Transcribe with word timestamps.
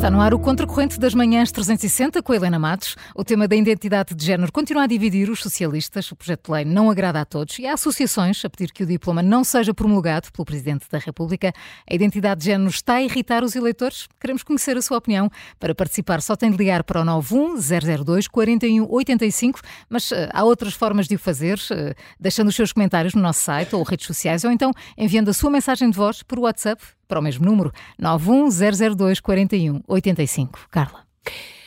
Está 0.00 0.10
no 0.10 0.22
ar 0.22 0.32
o 0.32 0.38
Contracorrente 0.38 0.98
das 0.98 1.12
Manhãs 1.12 1.52
360 1.52 2.22
com 2.22 2.32
a 2.32 2.36
Helena 2.36 2.58
Matos. 2.58 2.96
O 3.14 3.22
tema 3.22 3.46
da 3.46 3.54
identidade 3.54 4.14
de 4.14 4.24
género 4.24 4.50
continua 4.50 4.84
a 4.84 4.86
dividir 4.86 5.28
os 5.28 5.40
socialistas. 5.40 6.10
O 6.10 6.16
projeto 6.16 6.46
de 6.46 6.52
lei 6.52 6.64
não 6.64 6.90
agrada 6.90 7.20
a 7.20 7.24
todos 7.26 7.58
e 7.58 7.66
há 7.66 7.74
associações 7.74 8.42
a 8.42 8.48
pedir 8.48 8.72
que 8.72 8.82
o 8.82 8.86
diploma 8.86 9.22
não 9.22 9.44
seja 9.44 9.74
promulgado 9.74 10.32
pelo 10.32 10.46
Presidente 10.46 10.86
da 10.90 10.96
República. 10.96 11.52
A 11.86 11.94
identidade 11.94 12.40
de 12.40 12.46
género 12.46 12.70
está 12.70 12.94
a 12.94 13.02
irritar 13.02 13.44
os 13.44 13.54
eleitores? 13.54 14.08
Queremos 14.18 14.42
conhecer 14.42 14.74
a 14.74 14.80
sua 14.80 14.96
opinião. 14.96 15.30
Para 15.58 15.74
participar 15.74 16.22
só 16.22 16.34
tem 16.34 16.50
de 16.50 16.56
ligar 16.56 16.82
para 16.82 17.02
o 17.02 17.04
91002 17.04 18.26
4185, 18.26 19.60
mas 19.86 20.10
uh, 20.12 20.14
há 20.32 20.42
outras 20.44 20.72
formas 20.72 21.08
de 21.08 21.16
o 21.16 21.18
fazer, 21.18 21.58
uh, 21.58 21.94
deixando 22.18 22.48
os 22.48 22.56
seus 22.56 22.72
comentários 22.72 23.12
no 23.12 23.20
nosso 23.20 23.42
site 23.42 23.76
ou 23.76 23.82
redes 23.82 24.06
sociais 24.06 24.44
ou 24.44 24.50
então 24.50 24.72
enviando 24.96 25.28
a 25.28 25.34
sua 25.34 25.50
mensagem 25.50 25.90
de 25.90 25.96
voz 25.98 26.22
por 26.22 26.38
WhatsApp 26.38 26.82
para 27.10 27.20
o 27.20 27.22
mesmo 27.22 27.44
número, 27.44 27.70
91002 27.98 29.20
4185. 29.20 30.58
Carla. 30.70 31.04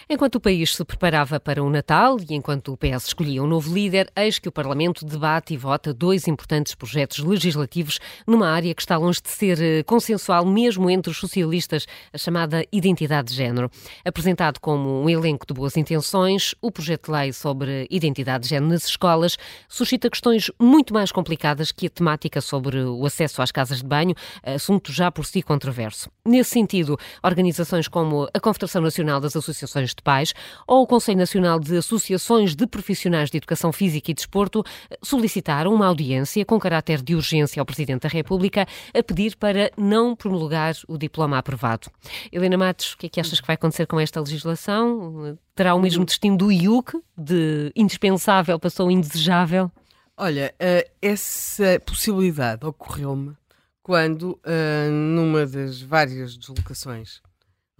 Enquanto 0.09 0.35
o 0.35 0.39
país 0.39 0.75
se 0.75 0.83
preparava 0.83 1.39
para 1.39 1.63
o 1.63 1.69
Natal 1.69 2.17
e 2.19 2.33
enquanto 2.33 2.73
o 2.73 2.77
PS 2.77 3.07
escolhia 3.07 3.41
um 3.41 3.47
novo 3.47 3.73
líder, 3.73 4.11
eis 4.15 4.37
que 4.37 4.49
o 4.49 4.51
Parlamento 4.51 5.05
debate 5.05 5.53
e 5.53 5.57
vota 5.57 5.93
dois 5.93 6.27
importantes 6.27 6.75
projetos 6.75 7.19
legislativos 7.19 7.99
numa 8.27 8.49
área 8.49 8.75
que 8.75 8.81
está 8.81 8.97
longe 8.97 9.21
de 9.21 9.29
ser 9.29 9.61
eh, 9.61 9.83
consensual 9.83 10.45
mesmo 10.45 10.89
entre 10.89 11.09
os 11.09 11.17
socialistas, 11.17 11.85
a 12.11 12.17
chamada 12.17 12.65
identidade 12.69 13.29
de 13.29 13.35
género. 13.35 13.71
Apresentado 14.03 14.59
como 14.59 15.03
um 15.03 15.09
elenco 15.09 15.45
de 15.47 15.53
boas 15.53 15.77
intenções, 15.77 16.53
o 16.61 16.69
projeto 16.69 17.05
de 17.05 17.17
lei 17.17 17.31
sobre 17.31 17.87
identidade 17.89 18.43
de 18.43 18.49
género 18.49 18.73
nas 18.73 18.85
escolas 18.85 19.37
suscita 19.69 20.09
questões 20.09 20.51
muito 20.59 20.93
mais 20.93 21.13
complicadas 21.13 21.71
que 21.71 21.87
a 21.87 21.89
temática 21.89 22.41
sobre 22.41 22.83
o 22.83 23.05
acesso 23.05 23.41
às 23.41 23.51
casas 23.51 23.77
de 23.77 23.85
banho, 23.85 24.15
assunto 24.43 24.91
já 24.91 25.09
por 25.09 25.25
si 25.25 25.41
controverso. 25.41 26.09
Nesse 26.25 26.51
sentido, 26.51 26.97
organizações 27.23 27.87
como 27.87 28.27
a 28.33 28.39
Confederação 28.39 28.81
Nacional 28.81 29.21
das 29.21 29.35
Associações 29.35 29.92
de 29.95 30.01
Pais 30.01 30.33
ou 30.67 30.83
o 30.83 30.87
Conselho 30.87 31.17
Nacional 31.17 31.59
de 31.59 31.77
Associações 31.77 32.55
de 32.55 32.67
Profissionais 32.67 33.29
de 33.29 33.37
Educação 33.37 33.71
Física 33.71 34.11
e 34.11 34.13
Desporto 34.13 34.63
solicitaram 35.01 35.73
uma 35.73 35.87
audiência 35.87 36.45
com 36.45 36.59
caráter 36.59 37.01
de 37.01 37.15
urgência 37.15 37.59
ao 37.59 37.65
Presidente 37.65 38.03
da 38.03 38.09
República 38.09 38.65
a 38.93 39.03
pedir 39.03 39.35
para 39.35 39.71
não 39.77 40.15
promulgar 40.15 40.75
o 40.87 40.97
diploma 40.97 41.37
aprovado. 41.37 41.89
Helena 42.31 42.57
Matos, 42.57 42.93
o 42.93 42.97
que 42.97 43.07
é 43.07 43.09
que 43.09 43.19
achas 43.19 43.39
que 43.39 43.47
vai 43.47 43.55
acontecer 43.55 43.85
com 43.85 43.99
esta 43.99 44.19
legislação? 44.19 45.37
Terá 45.55 45.75
o 45.75 45.79
mesmo 45.79 46.05
destino 46.05 46.37
do 46.37 46.51
IUC, 46.51 46.99
de 47.17 47.71
indispensável 47.75 48.59
passou 48.59 48.89
indesejável? 48.89 49.71
Olha, 50.15 50.53
uh, 50.61 50.89
essa 51.01 51.79
possibilidade 51.85 52.65
ocorreu-me 52.65 53.35
quando, 53.81 54.39
uh, 54.45 54.91
numa 54.91 55.45
das 55.45 55.81
várias 55.81 56.37
deslocações 56.37 57.21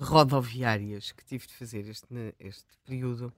rodoviárias 0.04 1.12
que 1.12 1.24
tive 1.26 1.48
de 1.48 1.54
fazer 1.54 1.88
este, 1.90 2.36
este 2.40 2.78
período, 2.86 3.34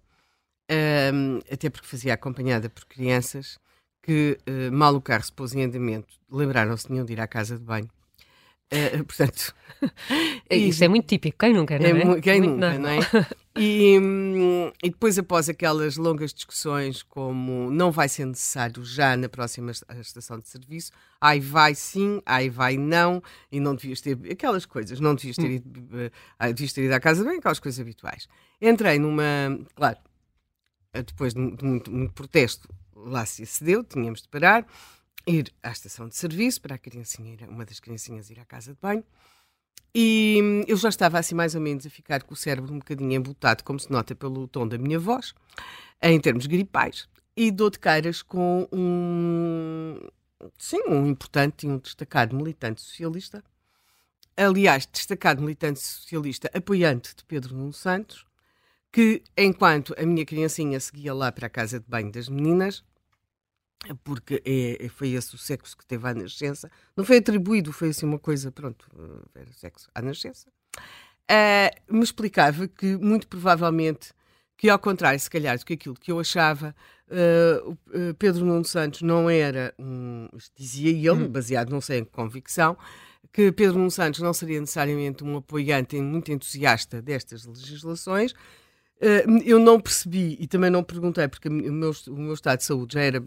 um, 1.13 1.39
até 1.51 1.69
porque 1.69 1.87
fazia 1.87 2.13
acompanhada 2.13 2.69
por 2.69 2.85
crianças 2.85 3.59
que, 4.01 4.37
uh, 4.47 4.71
mal 4.71 4.95
o 4.95 5.01
carro 5.01 5.23
se 5.23 5.31
pôs 5.31 5.53
em 5.53 5.63
andamento, 5.63 6.19
lembraram-se 6.29 6.87
de 6.87 7.13
ir 7.13 7.21
à 7.21 7.27
casa 7.27 7.57
de 7.57 7.63
banho. 7.63 7.89
Uh, 8.73 9.03
portanto, 9.05 9.53
isso 10.49 10.83
e, 10.83 10.85
é 10.85 10.87
muito 10.87 11.07
típico, 11.07 11.37
quem 11.37 11.53
nunca, 11.53 11.77
não 11.77 11.85
é? 11.85 12.17
é 12.17 12.21
quem 12.21 12.41
muito 12.41 12.53
nunca, 12.53 12.79
não 12.79 12.89
é? 12.89 12.99
E, 13.57 13.95
e, 14.83 14.89
depois, 14.89 15.17
após 15.17 15.47
aquelas 15.47 15.95
longas 15.95 16.33
discussões, 16.33 17.01
como 17.01 17.71
não 17.71 17.89
vai 17.89 18.09
ser 18.09 18.25
necessário 18.25 18.83
já 18.83 19.15
na 19.15 19.29
próxima 19.29 19.71
estação 19.71 20.37
de 20.41 20.49
serviço, 20.49 20.91
ai 21.21 21.39
vai 21.39 21.73
sim, 21.73 22.21
ai 22.25 22.49
vai 22.49 22.75
não, 22.75 23.23
e 23.49 23.61
não 23.61 23.73
devias 23.73 24.01
ter 24.01 24.19
aquelas 24.29 24.65
coisas, 24.65 24.99
não 24.99 25.15
devias 25.15 25.37
ter 25.37 25.45
hum. 25.45 25.51
ido, 25.51 25.79
uh, 25.79 26.53
devias 26.53 26.73
ter 26.73 26.83
ido 26.83 26.93
à 26.93 26.99
casa 26.99 27.23
bem, 27.23 27.37
aquelas 27.37 27.59
coisas 27.59 27.79
habituais. 27.79 28.27
Entrei 28.61 28.99
numa, 28.99 29.23
claro, 29.73 29.99
depois 30.93 31.33
de 31.33 31.39
muito, 31.39 31.89
muito 31.89 32.13
protesto, 32.13 32.67
lá 32.93 33.25
se 33.25 33.43
acedeu, 33.43 33.85
tínhamos 33.85 34.21
de 34.21 34.27
parar, 34.27 34.65
ir 35.27 35.51
à 35.63 35.71
estação 35.71 36.07
de 36.07 36.15
serviço 36.15 36.61
para 36.61 36.75
a 36.75 36.77
criancinha, 36.77 37.37
uma 37.47 37.65
das 37.65 37.79
criancinhas 37.79 38.29
ir 38.29 38.39
à 38.39 38.45
casa 38.45 38.73
de 38.73 38.79
banho. 38.79 39.03
E 39.93 40.39
hum, 40.41 40.61
eu 40.67 40.75
já 40.75 40.89
estava 40.89 41.17
assim 41.17 41.33
mais 41.33 41.55
ou 41.55 41.61
menos 41.61 41.85
a 41.85 41.89
ficar 41.89 42.23
com 42.23 42.33
o 42.33 42.37
cérebro 42.37 42.73
um 42.73 42.79
bocadinho 42.79 43.13
embotado, 43.13 43.63
como 43.63 43.79
se 43.79 43.89
nota 43.89 44.13
pelo 44.13 44.47
tom 44.47 44.67
da 44.67 44.77
minha 44.77 44.99
voz, 44.99 45.33
em 46.01 46.19
termos 46.19 46.45
gripais, 46.45 47.07
e 47.35 47.49
dou 47.49 47.69
de 47.69 47.79
caras 47.79 48.21
com 48.21 48.67
um, 48.71 49.99
sim, 50.57 50.81
um 50.87 51.07
importante 51.07 51.65
e 51.65 51.69
um 51.69 51.77
destacado 51.77 52.35
militante 52.35 52.81
socialista, 52.81 53.43
aliás, 54.35 54.85
destacado 54.85 55.41
militante 55.41 55.79
socialista 55.79 56.51
apoiante 56.53 57.15
de 57.15 57.23
Pedro 57.23 57.55
Nuno 57.55 57.73
Santos, 57.73 58.25
que 58.91 59.23
enquanto 59.37 59.95
a 59.97 60.05
minha 60.05 60.25
criancinha 60.25 60.79
seguia 60.79 61.13
lá 61.13 61.31
para 61.31 61.47
a 61.47 61.49
casa 61.49 61.79
de 61.79 61.85
banho 61.87 62.11
das 62.11 62.29
meninas, 62.29 62.83
porque 64.03 64.41
é, 64.45 64.85
é, 64.85 64.89
foi 64.89 65.09
esse 65.09 65.35
o 65.35 65.37
sexo 65.37 65.77
que 65.77 65.85
teve 65.85 66.07
à 66.07 66.13
nascença. 66.13 66.71
Não 66.95 67.03
foi 67.03 67.17
atribuído, 67.17 67.71
foi 67.71 67.89
assim 67.89 68.05
uma 68.05 68.19
coisa, 68.19 68.51
pronto, 68.51 68.89
eh, 68.97 69.41
era 69.41 69.53
sexo 69.53 69.89
à 69.93 70.01
nascença. 70.01 70.47
Uh, 71.29 71.95
me 71.95 72.03
explicava 72.03 72.67
que, 72.67 72.97
muito 72.97 73.27
provavelmente, 73.27 74.11
que 74.57 74.69
ao 74.69 74.79
contrário, 74.79 75.19
se 75.19 75.29
calhar, 75.29 75.57
do 75.57 75.65
que 75.65 75.73
aquilo 75.73 75.95
que 75.95 76.11
eu 76.11 76.19
achava, 76.19 76.75
uh, 77.07 78.13
Pedro 78.15 78.45
Nuno 78.45 78.65
Santos 78.65 79.01
não 79.01 79.29
era 79.29 79.73
um, 79.77 80.27
dizia 80.55 80.89
ele, 80.89 81.25
hum. 81.25 81.27
baseado 81.27 81.69
não 81.69 81.81
sei 81.81 81.99
em 81.99 82.05
convicção, 82.05 82.77
que 83.33 83.51
Pedro 83.51 83.77
Nuno 83.77 83.91
Santos 83.91 84.21
não 84.21 84.33
seria 84.33 84.59
necessariamente 84.59 85.23
um 85.23 85.37
apoiante 85.37 85.99
muito 85.99 86.31
entusiasta 86.31 87.01
destas 87.01 87.45
legislações, 87.45 88.33
eu 89.43 89.59
não 89.59 89.79
percebi 89.79 90.37
e 90.39 90.47
também 90.47 90.69
não 90.69 90.83
perguntei, 90.83 91.27
porque 91.27 91.49
o 91.49 91.51
meu, 91.51 91.91
o 92.07 92.17
meu 92.17 92.33
estado 92.33 92.59
de 92.59 92.65
saúde 92.65 92.93
já 92.93 93.01
era 93.01 93.21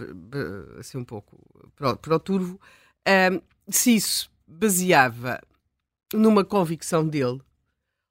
assim 0.79 0.99
um 0.99 1.05
pouco 1.05 1.39
para 1.77 2.17
o 2.17 2.19
turvo, 2.19 2.59
uh, 3.07 3.43
se 3.69 3.95
isso 3.95 4.31
baseava 4.47 5.41
numa 6.13 6.45
convicção 6.45 7.07
dele, 7.07 7.41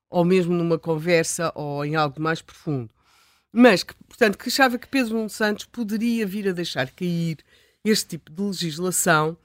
ou 0.10 0.24
mesmo 0.24 0.54
numa 0.54 0.78
conversa, 0.78 1.52
ou 1.56 1.84
em 1.84 1.96
algo 1.96 2.22
mais 2.22 2.42
profundo. 2.42 2.94
Mas, 3.52 3.84
que, 3.84 3.94
portanto, 3.96 4.38
que 4.38 4.50
achava 4.50 4.78
que 4.78 4.88
Pedro 4.88 5.16
Nuno 5.16 5.30
Santos 5.30 5.66
poderia 5.66 6.26
vir 6.26 6.48
a 6.48 6.52
deixar 6.52 6.92
cair 6.92 7.38
este 7.84 8.10
tipo 8.10 8.32
de 8.32 8.42
legislação, 8.42 9.38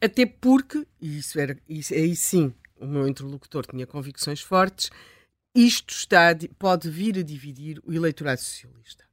até 0.00 0.26
porque, 0.26 0.86
e 1.00 1.18
isso 1.18 1.38
era, 1.38 1.56
isso, 1.68 1.94
aí 1.94 2.16
sim, 2.16 2.52
o 2.78 2.86
meu 2.86 3.06
interlocutor 3.06 3.64
tinha 3.66 3.86
convicções 3.86 4.40
fortes, 4.40 4.90
isto 5.56 5.94
está, 5.94 6.36
pode 6.58 6.90
vir 6.90 7.18
a 7.18 7.22
dividir 7.22 7.80
o 7.82 7.90
eleitorado 7.90 8.40
socialista. 8.40 9.04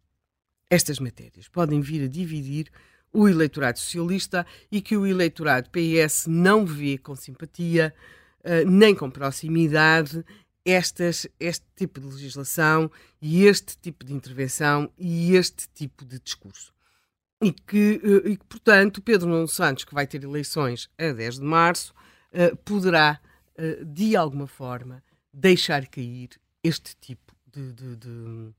Estas 0.69 0.99
matérias 0.99 1.47
podem 1.47 1.79
vir 1.79 2.03
a 2.03 2.07
dividir 2.07 2.69
o 3.13 3.29
eleitorado 3.29 3.79
socialista 3.79 4.45
e 4.69 4.81
que 4.81 4.97
o 4.97 5.07
eleitorado 5.07 5.69
PS 5.69 6.27
não 6.27 6.65
vê 6.65 6.97
com 6.97 7.15
simpatia 7.15 7.93
uh, 8.39 8.69
nem 8.69 8.93
com 8.93 9.09
proximidade 9.09 10.25
estas, 10.65 11.27
este 11.39 11.65
tipo 11.77 12.01
de 12.01 12.07
legislação 12.07 12.91
e 13.21 13.45
este 13.45 13.77
tipo 13.77 14.03
de 14.03 14.13
intervenção 14.13 14.91
e 14.97 15.35
este 15.35 15.69
tipo 15.69 16.03
de 16.03 16.19
discurso. 16.19 16.73
E 17.41 17.53
que, 17.53 18.01
uh, 18.03 18.27
e 18.27 18.35
que 18.35 18.45
portanto, 18.45 19.01
Pedro 19.01 19.29
Nuno 19.29 19.47
Santos, 19.47 19.85
que 19.85 19.93
vai 19.93 20.05
ter 20.05 20.21
eleições 20.21 20.89
a 20.97 21.13
10 21.13 21.35
de 21.35 21.45
março, 21.45 21.93
uh, 22.33 22.55
poderá, 22.57 23.21
de 23.85 24.15
alguma 24.15 24.47
forma, 24.47 25.03
deixar 25.33 25.87
cair 25.87 26.29
este 26.63 26.95
tipo 26.97 27.33
de, 27.51 27.73
de, 27.73 27.95
de, 27.95 28.53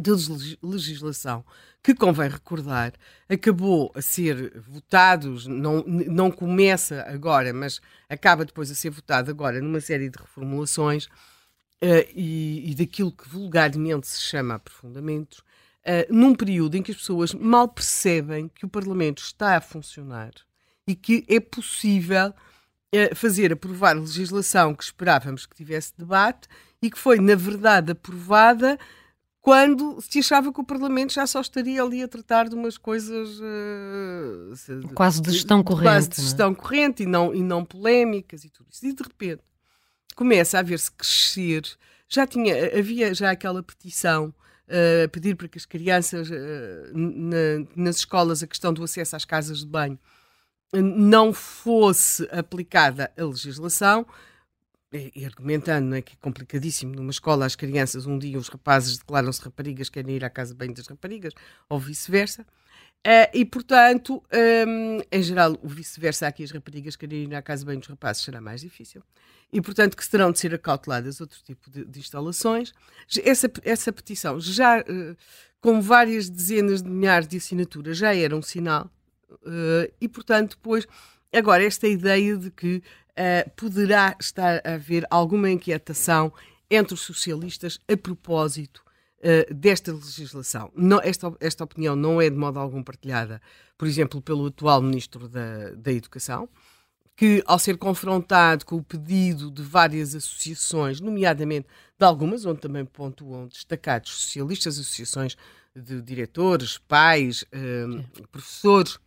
de 0.00 0.58
legislação 0.62 1.44
que 1.82 1.94
convém 1.94 2.28
recordar, 2.28 2.92
acabou 3.28 3.90
a 3.94 4.02
ser 4.02 4.60
votado, 4.60 5.36
não, 5.48 5.82
não 5.86 6.30
começa 6.30 7.02
agora, 7.08 7.52
mas 7.52 7.80
acaba 8.08 8.44
depois 8.44 8.70
a 8.70 8.74
ser 8.74 8.90
votado 8.90 9.30
agora 9.30 9.60
numa 9.60 9.80
série 9.80 10.10
de 10.10 10.18
reformulações 10.18 11.06
uh, 11.06 12.06
e, 12.14 12.70
e, 12.70 12.74
daquilo 12.74 13.10
que 13.10 13.28
vulgarmente 13.28 14.06
se 14.06 14.20
chama 14.20 14.54
aprofundamentos, 14.54 15.38
uh, 15.38 16.12
num 16.12 16.34
período 16.34 16.76
em 16.76 16.82
que 16.82 16.92
as 16.92 16.98
pessoas 16.98 17.32
mal 17.32 17.66
percebem 17.66 18.48
que 18.48 18.66
o 18.66 18.68
Parlamento 18.68 19.22
está 19.22 19.56
a 19.56 19.60
funcionar 19.60 20.32
e 20.86 20.94
que 20.94 21.24
é 21.28 21.40
possível 21.40 22.34
fazer 23.14 23.52
aprovar 23.52 23.96
legislação 23.96 24.74
que 24.74 24.82
esperávamos 24.82 25.46
que 25.46 25.54
tivesse 25.54 25.92
debate 25.96 26.48
e 26.82 26.90
que 26.90 26.98
foi, 26.98 27.20
na 27.20 27.34
verdade, 27.34 27.92
aprovada 27.92 28.78
quando 29.40 29.98
se 30.02 30.18
achava 30.18 30.52
que 30.52 30.60
o 30.60 30.64
Parlamento 30.64 31.14
já 31.14 31.26
só 31.26 31.40
estaria 31.40 31.82
ali 31.82 32.02
a 32.02 32.08
tratar 32.08 32.48
de 32.48 32.54
umas 32.54 32.76
coisas 32.76 33.40
uh, 33.40 34.94
quase 34.94 35.22
de 35.22 35.32
gestão 35.32 35.62
corrente, 35.62 35.84
quase 35.84 36.08
de 36.08 36.20
é? 36.20 36.24
gestão 36.24 36.54
corrente 36.54 37.02
e 37.04 37.06
não 37.06 37.34
e 37.34 37.42
não 37.42 37.64
polémicas 37.64 38.44
e 38.44 38.50
tudo 38.50 38.68
isso. 38.70 38.86
E 38.86 38.92
de 38.92 39.02
repente 39.02 39.42
começa 40.14 40.58
a 40.58 40.62
ver-se 40.62 40.92
crescer. 40.92 41.62
Já 42.08 42.26
tinha 42.26 42.78
havia 42.78 43.14
já 43.14 43.30
aquela 43.30 43.62
petição 43.62 44.34
uh, 44.68 45.04
a 45.04 45.08
pedir 45.08 45.36
para 45.36 45.48
que 45.48 45.56
as 45.56 45.64
crianças 45.64 46.28
uh, 46.28 46.34
na, 46.92 47.66
nas 47.74 47.96
escolas 47.96 48.42
a 48.42 48.46
questão 48.46 48.74
do 48.74 48.84
acesso 48.84 49.16
às 49.16 49.24
casas 49.24 49.60
de 49.60 49.66
banho 49.66 49.98
não 50.72 51.32
fosse 51.32 52.28
aplicada 52.30 53.10
a 53.16 53.24
legislação, 53.24 54.06
e 54.92 55.24
argumentando 55.24 55.94
é, 55.94 56.02
que 56.02 56.14
é 56.14 56.16
complicadíssimo 56.20 56.94
numa 56.94 57.10
escola 57.10 57.46
as 57.46 57.54
crianças, 57.54 58.06
um 58.06 58.18
dia 58.18 58.38
os 58.38 58.48
rapazes 58.48 58.98
declaram-se 58.98 59.40
raparigas, 59.42 59.88
querem 59.88 60.16
ir 60.16 60.24
à 60.24 60.30
casa 60.30 60.52
bem 60.52 60.72
das 60.72 60.86
raparigas, 60.86 61.32
ou 61.68 61.78
vice-versa. 61.78 62.44
Uh, 63.06 63.30
e, 63.32 63.46
portanto, 63.46 64.22
um, 64.66 64.98
em 65.10 65.22
geral, 65.22 65.56
o 65.62 65.68
vice-versa, 65.68 66.26
aqui 66.26 66.42
as 66.42 66.50
raparigas 66.50 66.96
querem 66.96 67.22
ir 67.22 67.34
à 67.34 67.40
casa 67.40 67.64
bem 67.64 67.78
dos 67.78 67.88
rapazes, 67.88 68.22
será 68.22 68.40
mais 68.40 68.60
difícil. 68.60 69.02
E, 69.52 69.60
portanto, 69.60 69.96
que 69.96 70.08
terão 70.08 70.30
de 70.30 70.38
ser 70.38 70.54
acauteladas 70.54 71.20
outro 71.20 71.40
tipo 71.42 71.70
de, 71.70 71.84
de 71.84 71.98
instalações. 71.98 72.74
Essa, 73.24 73.50
essa 73.62 73.92
petição, 73.92 74.38
já 74.38 74.80
uh, 74.80 75.16
com 75.60 75.80
várias 75.80 76.28
dezenas 76.28 76.82
de 76.82 76.90
milhares 76.90 77.26
de 77.26 77.38
assinaturas, 77.38 77.96
já 77.96 78.14
era 78.14 78.36
um 78.36 78.42
sinal. 78.42 78.90
Uh, 79.30 79.92
e, 80.00 80.08
portanto, 80.08 80.50
depois, 80.50 80.86
agora, 81.32 81.64
esta 81.64 81.86
ideia 81.86 82.36
de 82.36 82.50
que 82.50 82.82
poderá 83.54 84.16
estar 84.18 84.62
a 84.64 84.74
haver 84.74 85.06
alguma 85.10 85.50
inquietação 85.50 86.32
entre 86.70 86.94
os 86.94 87.00
socialistas 87.00 87.78
a 87.86 87.96
propósito 87.96 88.82
uh, 89.18 89.52
desta 89.52 89.92
legislação. 89.92 90.70
Não, 90.74 91.00
esta, 91.02 91.34
esta 91.40 91.64
opinião 91.64 91.96
não 91.96 92.20
é 92.20 92.30
de 92.30 92.36
modo 92.36 92.58
algum 92.58 92.82
partilhada, 92.82 93.42
por 93.76 93.88
exemplo, 93.88 94.22
pelo 94.22 94.46
atual 94.46 94.80
Ministro 94.80 95.28
da, 95.28 95.70
da 95.70 95.92
Educação, 95.92 96.48
que, 97.16 97.42
ao 97.46 97.58
ser 97.58 97.76
confrontado 97.76 98.64
com 98.64 98.76
o 98.76 98.82
pedido 98.82 99.50
de 99.50 99.62
várias 99.62 100.14
associações, 100.14 101.00
nomeadamente 101.00 101.66
de 101.98 102.06
algumas, 102.06 102.46
onde 102.46 102.60
também 102.60 102.84
pontuam 102.84 103.46
destacados 103.46 104.10
socialistas, 104.12 104.78
associações 104.78 105.36
de 105.74 106.00
diretores, 106.00 106.78
pais, 106.78 107.42
uh, 107.42 108.26
professores, 108.28 108.98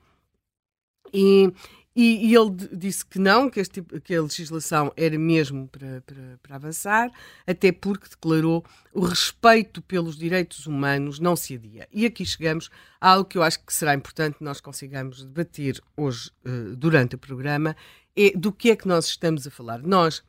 e, 1.14 1.52
e, 1.96 2.30
e, 2.32 2.36
ele 2.36 2.50
disse 2.72 3.06
que 3.06 3.20
não, 3.20 3.50
que, 3.50 3.60
este, 3.60 3.84
que 4.04 4.16
a 4.16 4.22
legislação 4.22 4.92
era 4.98 5.18
mesmo 5.18 5.68
para, 5.68 6.02
para, 6.02 6.40
para, 6.42 6.56
avançar, 6.56 7.12
até 7.46 7.72
porque 7.72 8.10
declarou 8.10 8.66
o 8.92 9.02
respeito 9.02 9.82
pelos 9.82 10.18
direitos 10.18 10.66
humanos 10.66 11.20
não 11.20 11.36
se 11.36 11.54
adia. 11.54 11.88
E 11.92 12.06
aqui 12.06 12.26
chegamos 12.26 12.72
a 13.00 13.12
algo 13.12 13.26
que 13.26 13.38
eu 13.38 13.44
acho 13.44 13.64
que 13.64 13.74
será 13.74 13.94
importante 13.94 14.38
nós 14.42 14.60
consigamos 14.60 15.24
debater 15.24 15.80
hoje 15.96 16.32
uh, 16.46 16.76
durante 16.76 17.16
o 17.16 17.20
programa, 17.20 17.76
é 18.16 18.32
do 18.32 18.52
que 18.52 18.72
é 18.72 18.76
que 18.76 18.88
nós 18.88 19.06
estamos 19.06 19.46
a 19.46 19.52
falar. 19.52 19.80
Nós 19.84 20.24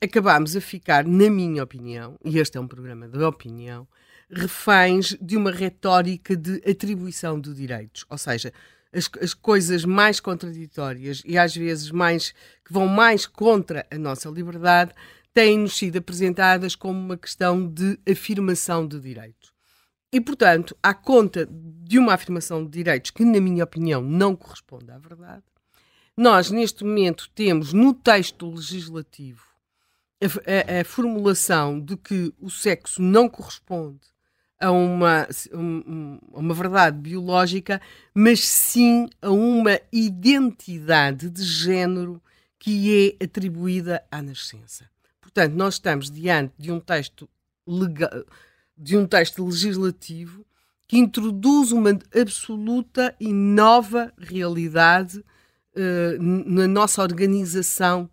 acabámos 0.00 0.56
a 0.56 0.60
ficar, 0.60 1.04
na 1.04 1.30
minha 1.30 1.62
opinião, 1.62 2.18
e 2.24 2.38
este 2.38 2.56
é 2.56 2.60
um 2.60 2.68
programa 2.68 3.08
de 3.08 3.22
opinião, 3.22 3.86
reféns 4.30 5.16
de 5.20 5.36
uma 5.36 5.50
retórica 5.50 6.36
de 6.36 6.56
atribuição 6.68 7.40
de 7.40 7.54
direitos. 7.54 8.04
Ou 8.08 8.18
seja, 8.18 8.52
as, 8.92 9.10
as 9.20 9.34
coisas 9.34 9.84
mais 9.84 10.20
contraditórias 10.20 11.22
e 11.24 11.36
às 11.36 11.54
vezes 11.54 11.90
mais 11.90 12.32
que 12.64 12.72
vão 12.72 12.86
mais 12.86 13.26
contra 13.26 13.86
a 13.90 13.98
nossa 13.98 14.28
liberdade 14.28 14.92
têm-nos 15.34 15.76
sido 15.76 15.98
apresentadas 15.98 16.74
como 16.74 16.98
uma 16.98 17.16
questão 17.16 17.68
de 17.68 17.98
afirmação 18.10 18.86
de 18.86 18.98
direitos. 18.98 19.52
E, 20.12 20.20
portanto, 20.20 20.74
à 20.82 20.94
conta 20.94 21.46
de 21.50 21.98
uma 21.98 22.14
afirmação 22.14 22.64
de 22.64 22.70
direitos 22.70 23.10
que, 23.10 23.24
na 23.24 23.40
minha 23.40 23.64
opinião, 23.64 24.00
não 24.00 24.34
corresponde 24.34 24.90
à 24.90 24.98
verdade, 24.98 25.42
nós, 26.16 26.50
neste 26.50 26.84
momento, 26.84 27.28
temos 27.34 27.74
no 27.74 27.92
texto 27.92 28.48
legislativo 28.48 29.44
a, 30.22 30.78
a, 30.78 30.80
a 30.80 30.84
formulação 30.84 31.78
de 31.78 31.98
que 31.98 32.32
o 32.40 32.48
sexo 32.48 33.02
não 33.02 33.28
corresponde 33.28 34.00
a 34.60 34.70
uma, 34.70 35.28
a 35.52 36.38
uma 36.38 36.54
verdade 36.54 36.98
biológica, 36.98 37.80
mas 38.14 38.46
sim 38.46 39.08
a 39.20 39.30
uma 39.30 39.78
identidade 39.92 41.28
de 41.28 41.42
género 41.42 42.22
que 42.58 43.14
é 43.20 43.24
atribuída 43.24 44.02
à 44.10 44.22
nascença. 44.22 44.88
Portanto, 45.20 45.54
nós 45.54 45.74
estamos 45.74 46.10
diante 46.10 46.54
de 46.58 46.72
um 46.72 46.80
texto 46.80 47.28
legal, 47.66 48.10
de 48.76 48.96
um 48.96 49.06
texto 49.06 49.44
legislativo 49.44 50.44
que 50.88 50.96
introduz 50.96 51.72
uma 51.72 51.90
absoluta 52.14 53.14
e 53.20 53.32
nova 53.32 54.12
realidade 54.18 55.18
uh, 55.18 56.22
na 56.22 56.66
nossa 56.66 57.02
organização 57.02 58.08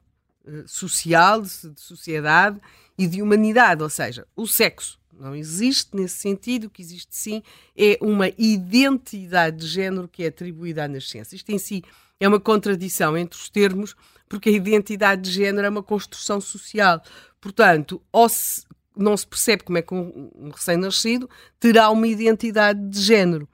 uh, 0.45 0.67
social, 0.67 1.41
de 1.41 1.49
sociedade 1.77 2.59
e 2.97 3.07
de 3.07 3.21
humanidade, 3.21 3.81
ou 3.81 3.89
seja, 3.89 4.27
o 4.35 4.45
sexo 4.47 4.99
não 5.19 5.35
existe 5.35 5.95
nesse 5.95 6.15
sentido. 6.15 6.65
O 6.65 6.69
que 6.69 6.81
existe 6.81 7.15
sim 7.15 7.43
é 7.77 7.97
uma 8.01 8.29
identidade 8.37 9.57
de 9.57 9.67
género 9.67 10.07
que 10.07 10.23
é 10.23 10.27
atribuída 10.27 10.83
à 10.83 10.87
nascença. 10.87 11.35
Isto 11.35 11.51
em 11.51 11.57
si 11.57 11.83
é 12.19 12.27
uma 12.27 12.39
contradição 12.39 13.17
entre 13.17 13.39
os 13.39 13.49
termos, 13.49 13.95
porque 14.27 14.49
a 14.49 14.53
identidade 14.53 15.21
de 15.21 15.31
género 15.31 15.67
é 15.67 15.69
uma 15.69 15.83
construção 15.83 16.39
social. 16.39 17.01
Portanto, 17.39 18.01
ou 18.11 18.29
se, 18.29 18.63
não 18.95 19.15
se 19.15 19.27
percebe 19.27 19.63
como 19.63 19.77
é 19.77 19.81
que 19.81 19.93
um, 19.93 20.31
um 20.35 20.49
recém-nascido 20.49 21.29
terá 21.59 21.89
uma 21.89 22.07
identidade 22.07 22.79
de 22.89 23.01
género 23.01 23.47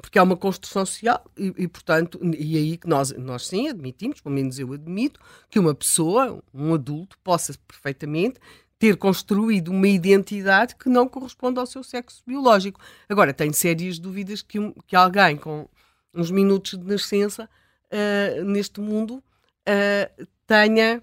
porque 0.00 0.18
é 0.18 0.22
uma 0.22 0.36
construção 0.36 0.86
social 0.86 1.22
e, 1.36 1.52
e, 1.58 1.68
portanto, 1.68 2.18
e 2.22 2.56
aí 2.56 2.76
que 2.78 2.88
nós, 2.88 3.12
nós 3.12 3.46
sim 3.46 3.68
admitimos, 3.68 4.20
pelo 4.20 4.34
menos 4.34 4.58
eu 4.58 4.72
admito, 4.72 5.20
que 5.50 5.58
uma 5.58 5.74
pessoa, 5.74 6.42
um 6.54 6.72
adulto, 6.72 7.18
possa 7.22 7.52
perfeitamente 7.66 8.40
ter 8.82 8.96
construído 8.96 9.68
uma 9.68 9.86
identidade 9.86 10.74
que 10.74 10.88
não 10.88 11.08
corresponde 11.08 11.60
ao 11.60 11.66
seu 11.66 11.84
sexo 11.84 12.20
biológico. 12.26 12.80
Agora, 13.08 13.32
tenho 13.32 13.54
sérias 13.54 13.96
dúvidas 13.96 14.42
que, 14.42 14.58
um, 14.58 14.72
que 14.72 14.96
alguém 14.96 15.36
com 15.36 15.68
uns 16.12 16.32
minutos 16.32 16.76
de 16.76 16.84
nascença 16.84 17.48
uh, 17.92 18.44
neste 18.44 18.80
mundo 18.80 19.22
uh, 19.68 20.26
tenha 20.48 21.00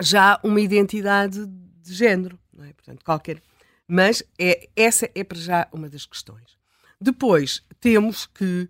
já 0.00 0.40
uma 0.42 0.58
identidade 0.58 1.46
de 1.46 1.92
género. 1.92 2.38
Não 2.50 2.64
é? 2.64 2.72
Portanto, 2.72 3.04
qualquer. 3.04 3.42
Mas 3.86 4.22
é, 4.38 4.70
essa 4.74 5.06
é 5.14 5.22
para 5.22 5.36
já 5.36 5.68
uma 5.70 5.90
das 5.90 6.06
questões. 6.06 6.56
Depois 6.98 7.62
temos 7.80 8.24
que 8.24 8.66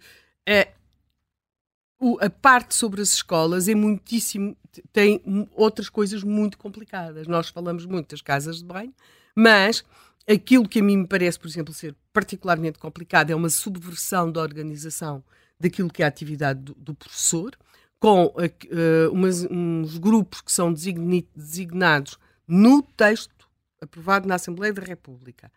uh, 2.00 2.16
a 2.20 2.28
parte 2.28 2.74
sobre 2.74 3.00
as 3.00 3.12
escolas 3.12 3.68
é 3.68 3.76
muitíssimo. 3.76 4.56
Tem 4.92 5.20
outras 5.54 5.88
coisas 5.88 6.22
muito 6.22 6.58
complicadas. 6.58 7.26
Nós 7.26 7.48
falamos 7.48 7.86
muito 7.86 8.10
das 8.10 8.22
casas 8.22 8.58
de 8.58 8.64
banho, 8.64 8.94
mas 9.34 9.84
aquilo 10.28 10.68
que 10.68 10.80
a 10.80 10.82
mim 10.82 10.98
me 10.98 11.06
parece, 11.06 11.38
por 11.38 11.48
exemplo, 11.48 11.74
ser 11.74 11.94
particularmente 12.12 12.78
complicado 12.78 13.30
é 13.30 13.34
uma 13.34 13.50
subversão 13.50 14.30
da 14.30 14.40
organização 14.40 15.22
daquilo 15.58 15.90
que 15.90 16.02
é 16.02 16.04
a 16.04 16.08
atividade 16.08 16.60
do, 16.60 16.74
do 16.74 16.94
professor, 16.94 17.56
com 17.98 18.26
uh, 18.26 19.12
umas, 19.12 19.44
uns 19.50 19.96
grupos 19.98 20.40
que 20.40 20.52
são 20.52 20.72
designados 20.72 22.18
no 22.46 22.82
texto 22.82 23.48
aprovado 23.80 24.28
na 24.28 24.34
Assembleia 24.34 24.72
da 24.72 24.82
República 24.82 25.50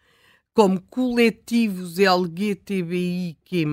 como 0.57 0.81
coletivos 0.81 1.99
LGTBIQ+, 1.99 3.65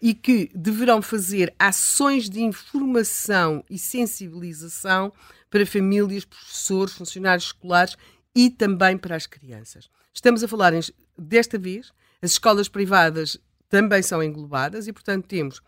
e 0.00 0.14
que 0.14 0.50
deverão 0.54 1.02
fazer 1.02 1.54
ações 1.58 2.28
de 2.30 2.40
informação 2.40 3.62
e 3.68 3.78
sensibilização 3.78 5.12
para 5.50 5.66
famílias, 5.66 6.24
professores, 6.24 6.94
funcionários 6.94 7.46
escolares 7.46 7.96
e 8.34 8.48
também 8.48 8.96
para 8.96 9.16
as 9.16 9.26
crianças. 9.26 9.90
Estamos 10.14 10.42
a 10.42 10.48
falar, 10.48 10.72
em, 10.72 10.80
desta 11.18 11.58
vez, 11.58 11.92
as 12.22 12.32
escolas 12.32 12.68
privadas 12.68 13.38
também 13.68 14.02
são 14.02 14.22
englobadas 14.22 14.86
e, 14.86 14.92
portanto, 14.92 15.26
temos. 15.26 15.60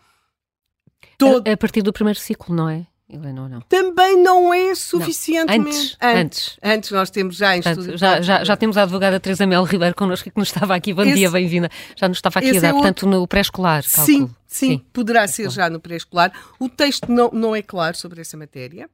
Todo... 1.19 1.49
A, 1.49 1.53
a 1.53 1.57
partir 1.57 1.83
do 1.83 1.93
primeiro 1.93 2.19
ciclo, 2.19 2.55
não 2.55 2.69
é? 2.69 2.87
Helena, 3.13 3.43
ou 3.43 3.49
não? 3.49 3.61
Também 3.63 4.23
não 4.23 4.55
é 4.55 4.75
suficientemente. 4.75 5.69
Antes, 5.69 5.97
antes. 6.01 6.59
Antes, 6.63 6.91
nós 6.91 7.11
temos 7.11 7.37
já 7.37 7.57
em 7.57 7.63
portanto, 7.63 7.97
já, 7.99 8.21
já, 8.23 8.43
já, 8.43 8.57
temos 8.57 8.77
a 8.79 8.85
advogada 8.85 9.21
Teresa 9.21 9.47
Mel 9.47 9.65
Ribeiro 9.65 9.95
connosco 9.95 10.31
que 10.31 10.39
nos 10.39 10.49
estava 10.49 10.75
aqui. 10.75 10.95
Bom 10.95 11.03
esse, 11.03 11.15
dia, 11.15 11.31
bem-vinda. 11.31 11.71
Já 11.95 12.09
nos 12.09 12.19
estava 12.19 12.39
aqui 12.39 12.57
a 12.57 12.61
dar, 12.61 12.69
é 12.69 12.73
portanto, 12.73 13.07
no 13.07 13.29
pré-escolar. 13.29 13.83
Sim, 13.83 14.03
sim, 14.05 14.35
sim, 14.47 14.79
poderá 14.93 15.29
ser 15.29 15.51
já 15.51 15.69
no 15.69 15.79
pré-escolar. 15.79 16.33
O 16.59 16.69
texto 16.69 17.13
não, 17.13 17.31
não 17.31 17.55
é 17.55 17.61
claro 17.61 17.97
sobre 17.97 18.23
essa 18.23 18.37
matéria. 18.37 18.89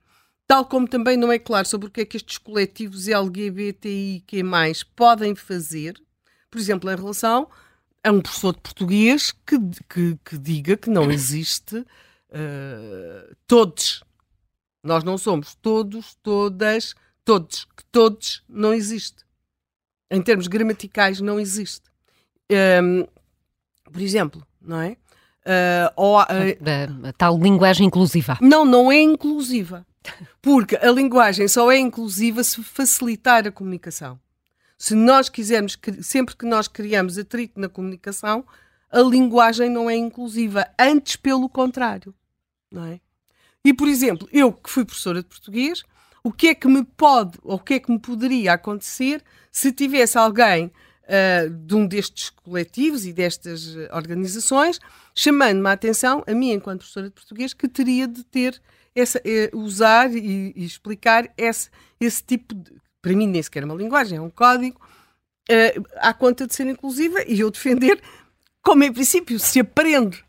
Tal 0.49 0.65
como 0.65 0.89
também 0.89 1.17
não 1.17 1.31
é 1.31 1.39
claro 1.39 1.69
sobre 1.69 1.89
o 1.89 1.91
que 1.91 2.01
é 2.01 2.05
que 2.05 2.17
estes 2.17 2.39
coletivos 2.39 3.07
LGBTIQ 3.07 4.43
podem 4.97 5.35
fazer, 5.35 5.95
por 6.51 6.59
exemplo, 6.59 6.91
em 6.91 6.97
relação 6.97 7.49
a 8.03 8.11
um 8.11 8.21
professor 8.21 8.55
de 8.55 8.61
português 8.61 9.33
que, 9.47 9.59
que, 9.89 10.19
que 10.25 10.39
diga 10.39 10.77
que 10.77 10.89
não 10.89 11.11
existe 11.11 11.77
uh, 11.77 13.37
todos 13.47 14.03
nós 14.89 15.05
não 15.05 15.19
somos 15.19 15.55
todos, 15.55 16.17
todas, 16.23 16.95
todos, 17.25 17.67
que 17.77 17.85
todos 17.93 18.43
não 18.49 18.73
existe. 18.73 19.25
Em 20.11 20.23
termos 20.23 20.49
gramaticais, 20.49 21.21
não 21.21 21.39
existe. 21.39 21.83
Um, 22.83 23.07
por 23.85 24.01
exemplo, 24.01 24.45
não 24.61 24.81
é? 24.81 24.97
Uh, 25.45 25.93
ou, 25.95 26.19
uh, 26.19 26.23
a, 26.23 27.09
a, 27.09 27.13
tal 27.13 27.39
linguagem 27.39 27.87
inclusiva. 27.87 28.39
Não, 28.41 28.65
não 28.65 28.91
é 28.91 29.01
inclusiva. 29.01 29.87
Porque 30.41 30.77
a 30.77 30.91
linguagem 30.91 31.47
só 31.47 31.71
é 31.71 31.79
inclusiva 31.79 32.43
se 32.43 32.63
facilitar 32.63 33.47
a 33.47 33.53
comunicação. 33.53 34.19
Se 34.79 34.95
nós 34.95 35.29
quisermos, 35.29 35.79
sempre 36.01 36.35
que 36.35 36.47
nós 36.47 36.67
criamos 36.67 37.19
atrito 37.19 37.61
na 37.61 37.69
comunicação, 37.69 38.45
a 38.91 39.01
linguagem 39.01 39.69
não 39.69 39.91
é 39.91 39.97
inclusiva. 39.97 40.67
Antes, 40.79 41.17
pelo 41.17 41.49
contrário. 41.49 42.15
Não 42.71 42.85
é? 42.87 43.01
E, 43.69 43.75
por 43.75 43.87
exemplo, 43.87 44.27
eu 44.33 44.51
que 44.51 44.71
fui 44.71 44.83
professora 44.83 45.23
de 45.23 45.29
português, 45.29 45.83
o 46.25 46.33
que 46.33 46.49
é 46.49 46.55
que 46.55 46.67
me 46.67 46.83
pode, 46.83 47.39
ou 47.43 47.57
o 47.57 47.59
que 47.59 47.75
é 47.75 47.79
que 47.79 47.93
me 47.93 47.99
poderia 47.99 48.55
acontecer 48.55 49.23
se 49.53 49.71
tivesse 49.71 50.17
alguém 50.17 50.73
uh, 51.05 51.51
de 51.51 51.75
um 51.75 51.87
destes 51.87 52.31
coletivos 52.31 53.05
e 53.05 53.13
destas 53.13 53.77
organizações 53.93 54.81
chamando-me 55.15 55.69
a 55.69 55.73
atenção, 55.73 56.25
a 56.27 56.33
mim, 56.33 56.53
enquanto 56.53 56.79
professora 56.79 57.09
de 57.09 57.13
português, 57.13 57.53
que 57.53 57.69
teria 57.69 58.09
de 58.09 58.25
ter 58.25 58.59
essa, 58.97 59.21
eh, 59.23 59.51
usar 59.53 60.15
e, 60.15 60.55
e, 60.57 60.65
explicar 60.65 61.29
esse, 61.37 61.69
esse 62.01 62.23
tipo 62.23 62.55
de. 62.55 62.73
Para 63.03 63.13
mim, 63.13 63.27
nem 63.27 63.43
sequer 63.43 63.65
é 63.65 63.67
uma 63.67 63.75
linguagem, 63.75 64.17
é 64.17 64.21
um 64.21 64.31
código, 64.31 64.81
uh, 65.51 65.87
à 65.97 66.15
conta 66.15 66.47
de 66.47 66.55
ser 66.55 66.67
inclusiva 66.69 67.23
e 67.27 67.41
eu 67.41 67.51
defender, 67.51 68.01
como 68.63 68.83
em 68.83 68.93
princípio 68.93 69.39
se 69.39 69.61
aprende 69.61 70.25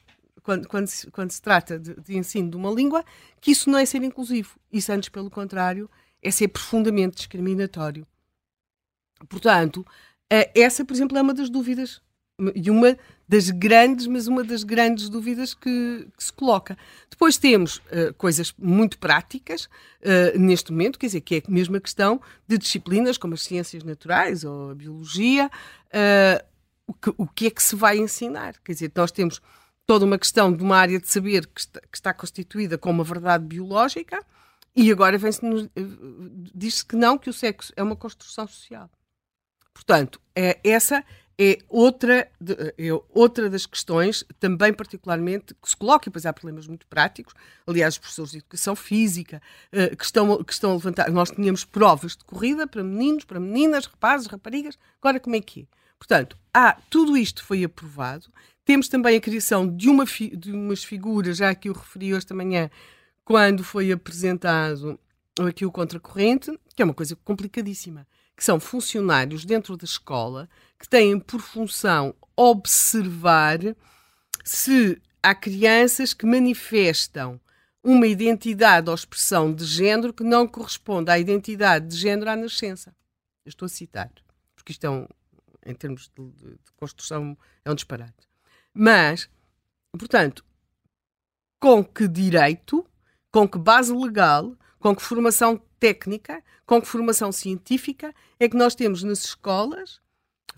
quando, 0.50 0.68
quando, 0.68 0.88
se, 0.88 1.12
quando 1.12 1.30
se 1.30 1.40
trata 1.40 1.78
de, 1.78 1.94
de, 2.02 2.18
ensino 2.18 2.50
de 2.50 2.58
uma 2.58 2.72
língua, 2.72 3.06
que 3.40 3.52
isso 3.52 3.70
não 3.70 3.78
é 3.78 3.86
ser 3.86 4.02
inclusivo. 4.02 4.60
Isso, 4.74 4.92
antes, 4.92 5.08
pelo 5.08 5.30
contrário, 5.30 5.88
é 6.24 6.32
ser 6.32 6.48
profundamente 6.48 7.18
discriminatório. 7.18 8.08
Portanto, 9.28 9.82
uh, 9.82 10.50
essa, 10.56 10.84
por 10.84 10.96
exemplo, 10.96 11.16
é 11.16 11.22
uma 11.22 11.36
das 11.36 11.52
dúvidas 11.52 12.02
e 12.56 12.72
uma 12.72 12.98
das 13.28 13.52
grandes, 13.52 14.08
mas 14.08 14.26
uma 14.26 14.44
das 14.44 14.64
grandes 14.64 15.08
dúvidas 15.08 15.54
que, 15.54 16.08
que 16.18 16.24
se 16.24 16.34
coloca. 16.34 16.76
Depois 17.12 17.38
temos 17.38 17.78
uh, 17.78 18.12
coisas 18.18 18.52
muito 18.58 18.98
práticas 18.98 19.66
uh, 19.66 20.40
neste 20.40 20.72
momento, 20.72 20.98
quer 20.98 21.08
dizer, 21.08 21.22
que 21.22 21.36
é 21.36 21.38
a 21.38 21.80
questão 21.80 22.20
de 22.48 22.58
disciplinas 22.58 23.20
como 23.20 23.36
as 23.36 23.44
ciências 23.44 23.84
naturais 23.84 24.44
ou 24.44 24.72
a 24.72 24.76
biologia, 24.76 25.46
uh, 25.94 26.44
o, 26.88 26.94
que, 26.96 27.14
o 27.18 27.28
que 27.28 27.46
é 27.46 27.52
que 27.52 27.62
se 27.62 27.76
vai 27.76 28.00
ensinar? 28.00 28.56
Quer 28.64 28.72
dizer, 28.72 28.92
nós 28.96 29.12
temos 29.12 29.40
toda 29.90 30.06
uma 30.06 30.20
questão 30.20 30.54
de 30.54 30.62
uma 30.62 30.78
área 30.78 31.00
de 31.00 31.08
saber 31.08 31.48
que 31.48 31.62
está, 31.62 31.82
que 31.82 31.98
está 31.98 32.14
constituída 32.14 32.78
com 32.78 32.92
uma 32.92 33.04
verdade 33.04 33.44
biológica 33.44 34.24
e 34.76 34.92
agora 34.92 35.18
diz-se 36.54 36.86
que 36.86 36.96
não, 36.96 37.18
que 37.18 37.28
o 37.28 37.34
sexo 37.34 37.74
é 37.76 37.82
uma 37.82 37.96
construção 37.96 38.46
social. 38.46 38.88
Portanto, 39.74 40.22
é, 40.36 40.60
essa 40.64 41.04
é 41.40 41.58
outra, 41.68 42.30
de, 42.40 42.54
é 42.78 42.94
outra 43.10 43.50
das 43.50 43.66
questões, 43.66 44.24
também 44.40 44.72
particularmente, 44.72 45.56
que 45.56 45.68
se 45.68 45.76
coloca, 45.76 46.08
e 46.08 46.10
depois 46.12 46.28
há 46.28 46.34
problemas 46.34 46.68
muito 46.68 46.86
práticos, 46.86 47.34
aliás, 47.66 47.96
os 47.96 47.98
professores 47.98 48.32
de 48.34 48.38
educação 48.38 48.76
física, 48.76 49.42
uh, 49.74 49.98
que, 49.98 50.06
estão, 50.06 50.44
que 50.44 50.54
estão 50.54 50.70
a 50.70 50.74
levantar. 50.76 51.10
Nós 51.10 51.32
tínhamos 51.32 51.66
provas 51.66 52.16
de 52.16 52.24
corrida 52.26 52.68
para 52.68 52.84
meninos, 52.84 53.24
para 53.24 53.40
meninas, 53.40 53.88
rapazes, 53.88 54.28
raparigas, 54.28 54.78
agora 55.02 55.20
como 55.20 55.36
é 55.36 55.42
que 55.42 55.62
é? 55.62 55.80
Portanto, 55.98 56.38
há, 56.54 56.78
tudo 56.92 57.18
isto 57.18 57.44
foi 57.44 57.64
aprovado. 57.64 58.32
Temos 58.70 58.88
também 58.88 59.18
a 59.18 59.20
criação 59.20 59.68
de, 59.68 59.90
uma 59.90 60.06
fi, 60.06 60.30
de 60.38 60.52
umas 60.52 60.84
figuras, 60.84 61.38
já 61.38 61.56
que 61.56 61.70
eu 61.70 61.74
referi 61.74 62.14
esta 62.14 62.36
manhã, 62.36 62.70
quando 63.26 63.64
foi 63.64 63.92
apresentado 63.92 65.00
aqui 65.40 65.66
o 65.66 65.72
contracorrente, 65.72 66.52
que 66.76 66.84
é 66.84 66.86
uma 66.86 66.94
coisa 66.94 67.16
complicadíssima 67.16 68.06
que 68.38 68.44
são 68.46 68.60
funcionários 68.60 69.44
dentro 69.44 69.76
da 69.76 69.86
escola 69.86 70.48
que 70.78 70.88
têm 70.88 71.20
por 71.20 71.42
função 71.42 72.14
observar 72.38 73.58
se 74.46 75.02
há 75.24 75.34
crianças 75.34 76.14
que 76.14 76.28
manifestam 76.28 77.42
uma 77.84 78.06
identidade 78.06 78.88
ou 78.88 78.94
expressão 78.94 79.52
de 79.52 79.66
género 79.66 80.14
que 80.14 80.24
não 80.24 80.48
corresponde 80.48 81.10
à 81.10 81.18
identidade 81.18 81.88
de 81.88 81.98
género 81.98 82.30
à 82.30 82.36
nascença. 82.36 82.96
Eu 83.44 83.50
estou 83.50 83.66
a 83.66 83.70
citar, 83.70 84.12
porque 84.56 84.74
isto 84.74 84.86
é 84.86 84.90
um, 84.92 85.08
em 85.66 85.74
termos 85.74 86.12
de, 86.16 86.24
de, 86.34 86.52
de 86.52 86.72
construção, 86.78 87.36
é 87.66 87.72
um 87.72 87.74
disparate. 87.74 88.29
Mas, 88.74 89.30
portanto, 89.98 90.44
com 91.60 91.84
que 91.84 92.08
direito, 92.08 92.86
com 93.32 93.48
que 93.48 93.58
base 93.58 93.94
legal, 93.94 94.56
com 94.80 94.96
que 94.96 95.02
formação 95.02 95.62
técnica, 95.80 96.44
com 96.66 96.82
que 96.82 96.88
formação 96.88 97.32
científica 97.32 98.14
é 98.40 98.48
que 98.48 98.56
nós 98.56 98.76
temos 98.76 99.04
nas 99.04 99.24
escolas 99.26 100.00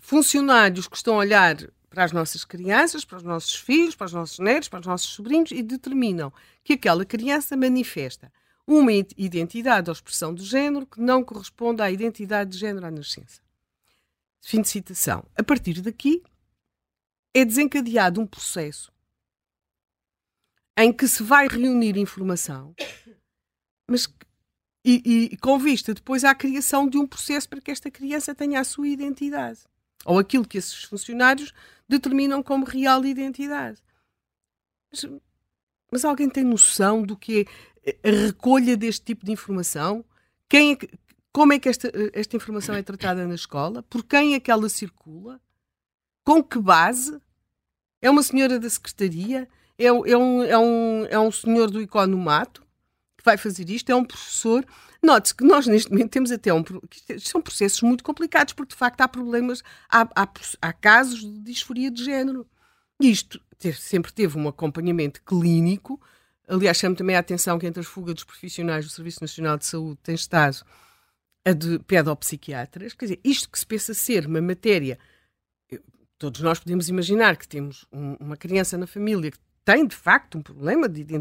funcionários 0.00 0.86
que 0.86 0.96
estão 0.96 1.14
a 1.14 1.18
olhar 1.18 1.56
para 1.88 2.04
as 2.04 2.12
nossas 2.12 2.44
crianças, 2.44 3.04
para 3.04 3.18
os 3.18 3.22
nossos 3.22 3.54
filhos, 3.54 3.94
para 3.94 4.06
os 4.06 4.12
nossos 4.12 4.38
netos, 4.38 4.68
para 4.68 4.80
os 4.80 4.86
nossos 4.86 5.10
sobrinhos 5.10 5.50
e 5.50 5.62
determinam 5.62 6.32
que 6.64 6.72
aquela 6.74 7.04
criança 7.04 7.56
manifesta 7.56 8.32
uma 8.66 8.92
identidade 8.92 9.90
ou 9.90 9.92
expressão 9.92 10.34
de 10.34 10.44
género 10.44 10.86
que 10.86 11.00
não 11.00 11.24
corresponde 11.24 11.82
à 11.82 11.90
identidade 11.90 12.50
de 12.50 12.58
género 12.58 12.86
à 12.86 12.90
nascença. 12.90 13.40
Fim 14.40 14.62
de 14.62 14.68
citação. 14.68 15.24
A 15.36 15.42
partir 15.42 15.80
daqui 15.80 16.22
é 17.34 17.44
desencadeado 17.44 18.20
um 18.20 18.26
processo 18.26 18.92
em 20.76 20.92
que 20.92 21.06
se 21.06 21.22
vai 21.22 21.48
reunir 21.48 21.96
informação, 21.96 22.74
mas 23.88 24.06
e, 24.84 25.30
e, 25.32 25.36
com 25.36 25.58
vista 25.58 25.94
depois 25.94 26.24
à 26.24 26.34
criação 26.34 26.88
de 26.88 26.98
um 26.98 27.06
processo 27.06 27.48
para 27.48 27.60
que 27.60 27.70
esta 27.70 27.90
criança 27.90 28.34
tenha 28.34 28.60
a 28.60 28.64
sua 28.64 28.88
identidade. 28.88 29.60
Ou 30.04 30.18
aquilo 30.18 30.46
que 30.46 30.58
esses 30.58 30.82
funcionários 30.84 31.52
determinam 31.88 32.42
como 32.42 32.64
real 32.64 33.04
identidade. 33.04 33.80
Mas, 34.90 35.06
mas 35.90 36.04
alguém 36.04 36.28
tem 36.28 36.42
noção 36.42 37.02
do 37.02 37.16
que 37.16 37.46
é 37.84 38.08
a 38.08 38.26
recolha 38.26 38.76
deste 38.76 39.04
tipo 39.04 39.24
de 39.24 39.30
informação? 39.30 40.04
Quem 40.48 40.72
é 40.72 40.76
que, 40.76 40.90
como 41.32 41.52
é 41.52 41.60
que 41.60 41.68
esta, 41.68 41.90
esta 42.12 42.36
informação 42.36 42.74
é 42.74 42.82
tratada 42.82 43.26
na 43.26 43.36
escola? 43.36 43.84
Por 43.84 44.04
quem 44.04 44.34
é 44.34 44.40
que 44.40 44.50
ela 44.50 44.68
circula? 44.68 45.40
Com 46.24 46.42
que 46.42 46.58
base? 46.58 47.20
É 48.02 48.10
uma 48.10 48.22
senhora 48.22 48.58
da 48.58 48.68
secretaria? 48.68 49.48
É, 49.78 49.86
é, 49.86 49.92
um, 49.92 50.42
é, 50.44 50.58
um, 50.58 51.06
é 51.06 51.18
um 51.18 51.32
senhor 51.32 51.70
do 51.70 51.80
economato? 51.80 52.62
que 53.22 53.24
vai 53.24 53.36
fazer 53.36 53.70
isto 53.70 53.90
é 53.90 53.94
um 53.94 54.04
professor. 54.04 54.66
Note-se 55.02 55.34
que 55.34 55.44
nós, 55.44 55.66
neste 55.66 55.90
momento, 55.90 56.10
temos 56.10 56.30
até 56.30 56.52
um. 56.52 56.62
São 57.18 57.40
processos 57.40 57.80
muito 57.82 58.04
complicados, 58.04 58.52
porque 58.52 58.72
de 58.72 58.78
facto 58.78 59.00
há 59.00 59.08
problemas, 59.08 59.62
há, 59.88 60.02
há, 60.14 60.28
há 60.60 60.72
casos 60.72 61.20
de 61.20 61.38
disforia 61.40 61.90
de 61.90 62.04
género. 62.04 62.46
Isto 63.00 63.40
sempre 63.74 64.12
teve 64.12 64.36
um 64.38 64.48
acompanhamento 64.48 65.22
clínico. 65.22 66.00
Aliás, 66.48 66.76
chamo 66.76 66.96
também 66.96 67.16
a 67.16 67.20
atenção 67.20 67.58
que 67.58 67.66
entre 67.66 67.80
as 67.80 67.86
fugas 67.86 68.14
dos 68.14 68.24
profissionais 68.24 68.84
do 68.84 68.90
Serviço 68.90 69.20
Nacional 69.22 69.56
de 69.56 69.66
Saúde 69.66 69.98
tem 70.02 70.14
estado 70.14 70.64
a 71.44 71.52
de 71.52 71.78
pedopsiquiatras. 71.80 72.94
Quer 72.94 73.06
dizer, 73.06 73.20
isto 73.24 73.48
que 73.48 73.58
se 73.58 73.66
pensa 73.66 73.94
ser 73.94 74.26
uma 74.26 74.40
matéria. 74.40 74.98
Todos 76.22 76.40
nós 76.40 76.60
podemos 76.60 76.88
imaginar 76.88 77.36
que 77.36 77.48
temos 77.48 77.84
um, 77.92 78.14
uma 78.20 78.36
criança 78.36 78.78
na 78.78 78.86
família 78.86 79.32
que 79.32 79.38
tem 79.64 79.84
de 79.84 79.96
facto 79.96 80.38
um 80.38 80.40
problema 80.40 80.88
de, 80.88 81.02
de, 81.02 81.18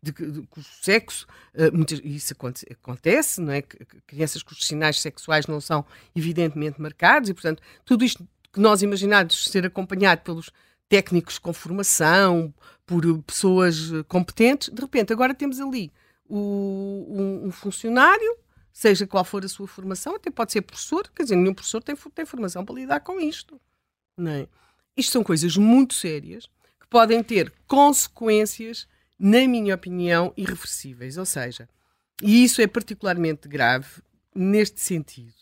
de, 0.00 0.48
sexo, 0.80 1.26
uh, 1.56 1.76
muitas, 1.76 2.00
isso 2.04 2.32
acontece, 2.80 3.40
não 3.40 3.52
é? 3.52 3.62
Crianças 4.06 4.44
cujos 4.44 4.64
sinais 4.64 5.00
sexuais 5.00 5.48
não 5.48 5.60
são 5.60 5.84
evidentemente 6.14 6.80
marcados 6.80 7.30
e, 7.30 7.34
portanto, 7.34 7.60
tudo 7.84 8.04
isto 8.04 8.24
que 8.52 8.60
nós 8.60 8.80
imaginamos 8.80 9.44
ser 9.46 9.66
acompanhado 9.66 10.20
pelos 10.20 10.52
técnicos 10.88 11.36
com 11.36 11.52
formação, 11.52 12.54
por 12.86 13.02
pessoas 13.24 13.92
eh, 13.92 14.04
competentes, 14.04 14.68
de 14.68 14.80
repente 14.80 15.12
agora 15.12 15.34
temos 15.34 15.58
ali 15.58 15.92
o, 16.28 17.08
um, 17.08 17.48
um, 17.48 17.50
funcionário, 17.50 18.36
seja 18.72 19.04
qual 19.04 19.24
for 19.24 19.44
a 19.44 19.48
sua 19.48 19.66
formação, 19.66 20.14
até 20.14 20.30
pode 20.30 20.52
ser 20.52 20.62
professor, 20.62 21.10
quer 21.12 21.24
dizer, 21.24 21.34
nenhum 21.34 21.54
professor 21.54 21.82
tem, 21.82 21.96
tem 21.96 22.24
formação 22.24 22.64
para 22.64 22.76
lidar 22.76 23.00
com 23.00 23.18
isto. 23.18 23.60
É? 24.18 24.46
Isto 24.96 25.12
são 25.12 25.24
coisas 25.24 25.56
muito 25.56 25.94
sérias 25.94 26.48
podem 26.94 27.24
ter 27.24 27.52
consequências, 27.66 28.86
na 29.18 29.48
minha 29.48 29.74
opinião, 29.74 30.32
irreversíveis. 30.36 31.18
Ou 31.18 31.26
seja, 31.26 31.68
e 32.22 32.44
isso 32.44 32.62
é 32.62 32.68
particularmente 32.68 33.48
grave 33.48 34.00
neste 34.32 34.80
sentido. 34.80 35.34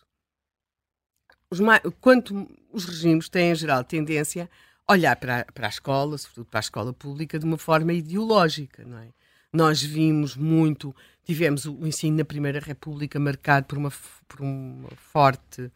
Os 1.50 1.59
quanto 2.00 2.49
os 2.73 2.87
regimes 2.87 3.29
têm, 3.29 3.50
em 3.50 3.55
geral, 3.55 3.85
tendência 3.85 4.49
a 4.88 4.93
olhar 4.95 5.14
para, 5.17 5.45
para 5.52 5.67
a 5.67 5.69
escola, 5.69 6.17
sobretudo 6.17 6.47
para 6.47 6.61
a 6.61 6.67
escola 6.67 6.93
pública, 6.95 7.38
de 7.38 7.45
uma 7.45 7.59
forma 7.59 7.93
ideológica, 7.93 8.83
não 8.87 8.97
é? 8.97 9.09
Nós 9.52 9.83
vimos 9.83 10.35
muito, 10.35 10.97
tivemos 11.23 11.67
o 11.67 11.87
ensino 11.87 12.17
na 12.17 12.25
Primeira 12.25 12.61
República 12.61 13.21
marcado 13.21 13.67
por, 13.67 13.76
uma, 13.76 13.93
por 14.26 14.41
um 14.41 14.87
forte 14.97 15.71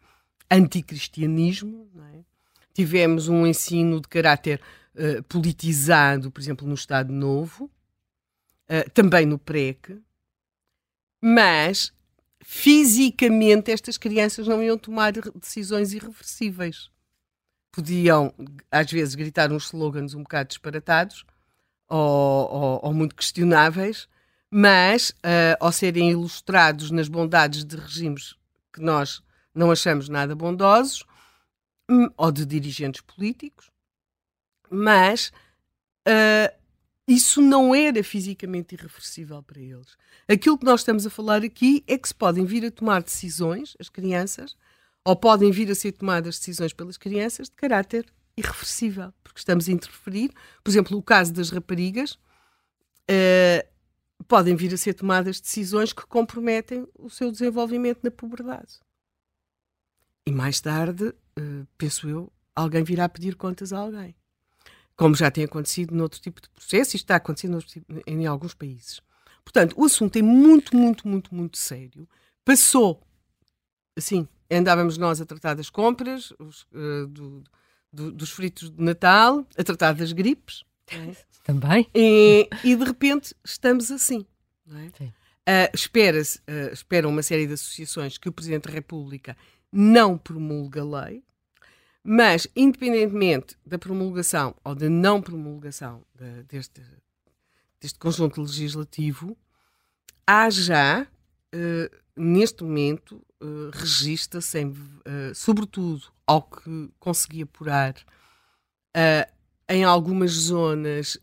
anticristianismo, 0.49 1.87
não 1.93 2.05
é? 2.05 2.36
Tivemos 2.77 3.27
um 3.27 3.47
ensino 3.47 3.99
de 3.99 4.07
caráter 4.07 4.61
uh, 4.93 5.23
politizado, 5.23 6.29
por 6.29 6.39
exemplo, 6.39 6.67
no 6.67 6.75
Estado 6.75 7.11
Novo, 7.11 7.71
uh, 8.69 8.87
também 8.91 9.25
no 9.25 9.39
PREC, 9.39 9.99
mas 11.19 11.91
fisicamente 12.39 13.71
estas 13.71 13.97
crianças 13.97 14.47
não 14.47 14.61
iam 14.61 14.77
tomar 14.77 15.11
decisões 15.11 15.91
irreversíveis. 15.91 16.91
Podiam, 17.71 18.31
às 18.69 18.91
vezes, 18.91 19.15
gritar 19.15 19.51
uns 19.51 19.65
slogans 19.65 20.13
um 20.13 20.21
bocado 20.21 20.49
disparatados 20.49 21.25
ou, 21.89 21.99
ou, 21.99 22.79
ou 22.83 22.93
muito 22.93 23.15
questionáveis, 23.15 24.07
mas 24.51 25.09
uh, 25.09 25.57
ao 25.59 25.71
serem 25.71 26.11
ilustrados 26.11 26.91
nas 26.91 27.07
bondades 27.07 27.65
de 27.65 27.75
regimes 27.75 28.35
que 28.71 28.81
nós 28.81 29.23
não 29.51 29.71
achamos 29.71 30.07
nada 30.07 30.35
bondosos, 30.35 31.03
ou 32.15 32.31
de 32.31 32.45
dirigentes 32.45 33.01
políticos, 33.01 33.71
mas 34.69 35.31
uh, 36.07 36.55
isso 37.07 37.41
não 37.41 37.73
era 37.73 38.03
fisicamente 38.03 38.75
irreversível 38.75 39.41
para 39.41 39.61
eles. 39.61 39.97
Aquilo 40.27 40.57
que 40.57 40.65
nós 40.65 40.81
estamos 40.81 41.05
a 41.05 41.09
falar 41.09 41.43
aqui 41.43 41.83
é 41.87 41.97
que 41.97 42.07
se 42.07 42.15
podem 42.15 42.45
vir 42.45 42.65
a 42.65 42.71
tomar 42.71 43.01
decisões, 43.01 43.75
as 43.79 43.87
crianças, 43.87 44.57
ou 45.05 45.15
podem 45.15 45.49
vir 45.51 45.71
a 45.71 45.75
ser 45.75 45.93
tomadas 45.93 46.37
decisões 46.37 46.73
pelas 46.73 46.97
crianças 46.97 47.47
de 47.49 47.55
caráter 47.55 48.05
irreversível, 48.35 49.13
porque 49.23 49.39
estamos 49.39 49.69
a 49.69 49.71
interferir. 49.71 50.31
Por 50.61 50.69
exemplo, 50.69 50.97
o 50.97 51.01
caso 51.01 51.33
das 51.33 51.49
raparigas, 51.49 52.19
uh, 53.09 53.65
podem 54.27 54.55
vir 54.55 54.73
a 54.73 54.77
ser 54.77 54.93
tomadas 54.93 55.39
decisões 55.39 55.93
que 55.93 56.05
comprometem 56.05 56.87
o 56.95 57.09
seu 57.09 57.31
desenvolvimento 57.31 57.99
na 58.03 58.11
puberdade. 58.11 58.79
E 60.27 60.31
mais 60.31 60.59
tarde, 60.59 61.05
uh, 61.05 61.65
penso 61.77 62.09
eu, 62.09 62.29
alguém 62.53 62.83
virá 62.83 63.07
pedir 63.07 63.33
contas 63.35 63.71
a 63.71 63.77
alguém. 63.77 64.13
Como 64.93 65.15
já 65.15 65.31
tem 65.31 65.45
acontecido 65.45 65.95
noutro 65.95 66.19
tipo 66.19 66.41
de 66.41 66.49
processo 66.49 66.95
e 66.95 66.97
está 66.97 67.15
acontecendo 67.15 67.61
tipo, 67.61 67.85
em 68.05 68.25
alguns 68.25 68.53
países. 68.53 68.99
Portanto, 69.41 69.73
o 69.77 69.85
assunto 69.85 70.17
é 70.17 70.21
muito, 70.21 70.75
muito, 70.75 71.07
muito, 71.07 71.33
muito 71.33 71.57
sério. 71.57 72.05
Passou, 72.43 73.01
assim, 73.95 74.27
andávamos 74.51 74.97
nós 74.97 75.21
a 75.21 75.25
tratar 75.25 75.53
das 75.53 75.69
compras, 75.69 76.33
os, 76.37 76.63
uh, 76.73 77.07
do, 77.07 77.41
do, 77.93 78.11
dos 78.11 78.29
fritos 78.29 78.69
de 78.69 78.83
Natal, 78.83 79.47
a 79.57 79.63
tratar 79.63 79.93
das 79.93 80.11
gripes. 80.11 80.65
É? 80.87 81.15
Também. 81.45 81.87
E, 81.95 82.49
e, 82.65 82.75
de 82.75 82.83
repente 82.83 83.33
estamos 83.45 83.89
assim. 83.91 84.25
É? 84.69 85.05
Uh, 85.05 85.71
espera-se, 85.73 86.39
uh, 86.39 86.73
espera 86.73 87.07
uma 87.07 87.23
série 87.23 87.47
de 87.47 87.53
associações 87.53 88.17
que 88.17 88.27
o 88.27 88.33
Presidente 88.33 88.67
da 88.67 88.73
República 88.73 89.37
não 89.79 90.17
promulga 90.17 90.83
lei, 90.83 91.23
mas, 92.03 92.47
independentemente 92.55 93.55
da 93.63 93.77
promulgação 93.77 94.55
ou 94.63 94.73
da 94.73 94.89
não 94.89 95.21
promulgação 95.21 96.03
de, 96.15 96.43
deste, 96.45 96.81
deste 97.79 97.99
conjunto 97.99 98.41
legislativo, 98.41 99.37
há 100.25 100.49
já, 100.49 101.03
uh, 101.03 101.95
neste 102.15 102.63
momento, 102.63 103.23
uh, 103.39 103.69
registra-se, 103.71 104.65
uh, 104.65 105.35
sobretudo 105.35 106.11
ao 106.25 106.41
que 106.41 106.89
consegui 106.99 107.43
apurar, 107.43 107.93
uh, 108.95 109.31
em 109.69 109.83
algumas 109.83 110.31
zonas, 110.31 111.19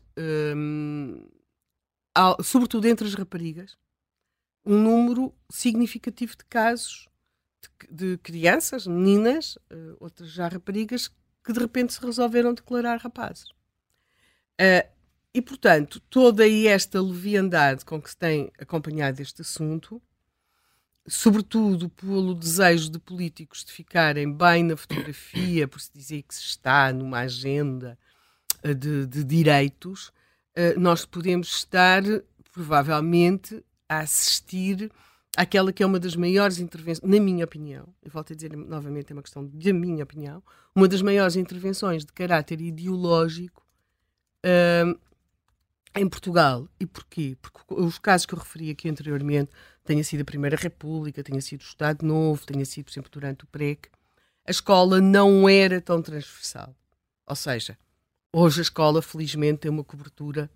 um, 0.55 1.27
ao, 2.13 2.41
sobretudo 2.41 2.87
entre 2.87 3.05
as 3.05 3.15
raparigas, 3.15 3.77
um 4.65 4.81
número 4.81 5.35
significativo 5.49 6.37
de 6.37 6.45
casos 6.45 7.09
de 7.89 8.17
crianças, 8.17 8.87
meninas, 8.87 9.55
uh, 9.71 9.97
outras 9.99 10.29
já 10.31 10.47
raparigas, 10.47 11.09
que 11.43 11.53
de 11.53 11.59
repente 11.59 11.93
se 11.93 12.01
resolveram 12.01 12.53
declarar 12.53 12.97
rapazes. 12.97 13.49
Uh, 14.59 14.87
e, 15.33 15.41
portanto, 15.41 15.99
toda 16.09 16.47
esta 16.47 17.01
leviandade 17.01 17.83
com 17.83 18.01
que 18.01 18.09
se 18.09 18.17
tem 18.17 18.51
acompanhado 18.59 19.21
este 19.21 19.41
assunto, 19.41 20.01
sobretudo 21.07 21.89
pelo 21.89 22.33
desejo 22.33 22.89
de 22.89 22.99
políticos 22.99 23.63
de 23.63 23.71
ficarem 23.71 24.31
bem 24.31 24.63
na 24.63 24.77
fotografia, 24.77 25.67
por 25.67 25.81
se 25.81 25.91
dizer 25.93 26.23
que 26.23 26.33
se 26.33 26.41
está 26.41 26.91
numa 26.93 27.19
agenda 27.19 27.97
uh, 28.63 28.73
de, 28.73 29.05
de 29.05 29.23
direitos, 29.23 30.11
nós 30.77 31.03
podemos 31.03 31.49
estar, 31.49 32.01
provavelmente, 32.53 33.61
a 33.89 33.99
assistir 33.99 34.89
aquela 35.35 35.73
que 35.73 35.83
é 35.83 35.85
uma 35.85 35.99
das 35.99 36.15
maiores 36.15 36.59
intervenções, 36.59 37.09
na 37.09 37.19
minha 37.19 37.45
opinião, 37.45 37.87
e 38.03 38.09
volto 38.09 38.33
a 38.33 38.35
dizer 38.35 38.55
novamente, 38.55 39.11
é 39.11 39.13
uma 39.13 39.21
questão 39.21 39.45
da 39.45 39.73
minha 39.73 40.03
opinião, 40.03 40.41
uma 40.73 40.87
das 40.87 41.01
maiores 41.01 41.35
intervenções 41.35 42.05
de 42.05 42.13
caráter 42.13 42.61
ideológico 42.61 43.65
uh, 44.45 44.99
em 45.95 46.07
Portugal. 46.07 46.67
E 46.79 46.85
porquê? 46.85 47.37
Porque 47.41 47.59
os 47.73 47.99
casos 47.99 48.25
que 48.25 48.33
eu 48.33 48.39
referi 48.39 48.71
aqui 48.71 48.89
anteriormente, 48.89 49.51
tenha 49.83 50.03
sido 50.03 50.21
a 50.21 50.25
Primeira 50.25 50.55
República, 50.55 51.23
tenha 51.23 51.41
sido 51.41 51.61
o 51.61 51.65
Estado 51.65 52.05
Novo, 52.05 52.45
tenha 52.45 52.65
sido, 52.65 52.85
por 52.85 52.91
exemplo, 52.91 53.11
durante 53.11 53.43
o 53.43 53.47
PREC, 53.47 53.89
a 54.45 54.51
escola 54.51 55.01
não 55.01 55.49
era 55.49 55.81
tão 55.81 56.01
transversal. 56.01 56.75
Ou 57.27 57.35
seja, 57.35 57.77
hoje 58.31 58.61
a 58.61 58.63
escola, 58.63 59.01
felizmente, 59.01 59.61
tem 59.61 59.71
uma 59.71 59.83
cobertura 59.83 60.49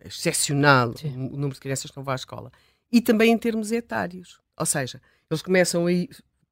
excepcional, 0.00 0.96
Sim. 0.96 1.28
o 1.32 1.36
número 1.36 1.54
de 1.54 1.60
crianças 1.60 1.90
que 1.90 1.96
não 1.96 2.04
vão 2.04 2.12
à 2.12 2.16
escola 2.16 2.52
e 2.90 3.00
também 3.00 3.32
em 3.32 3.38
termos 3.38 3.72
etários. 3.72 4.40
Ou 4.56 4.66
seja, 4.66 5.00
eles 5.30 5.42
começam 5.42 5.86
a 5.86 5.92
ir, 5.92 6.08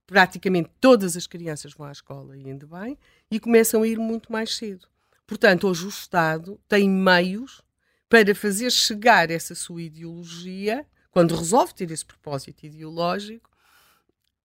praticamente 0.06 0.70
todas 0.80 1.16
as 1.16 1.26
crianças 1.26 1.72
vão 1.72 1.86
à 1.86 1.92
escola 1.92 2.36
e 2.36 2.44
ainda 2.46 2.66
bem, 2.66 2.98
e 3.30 3.40
começam 3.40 3.82
a 3.82 3.88
ir 3.88 3.98
muito 3.98 4.30
mais 4.30 4.54
cedo. 4.56 4.86
Portanto, 5.26 5.66
hoje 5.66 5.86
o 5.86 5.88
Estado 5.88 6.60
tem 6.68 6.88
meios 6.88 7.62
para 8.08 8.34
fazer 8.34 8.70
chegar 8.70 9.30
essa 9.30 9.54
sua 9.54 9.82
ideologia, 9.82 10.86
quando 11.10 11.34
resolve 11.34 11.74
ter 11.74 11.90
esse 11.90 12.04
propósito 12.04 12.64
ideológico, 12.64 13.50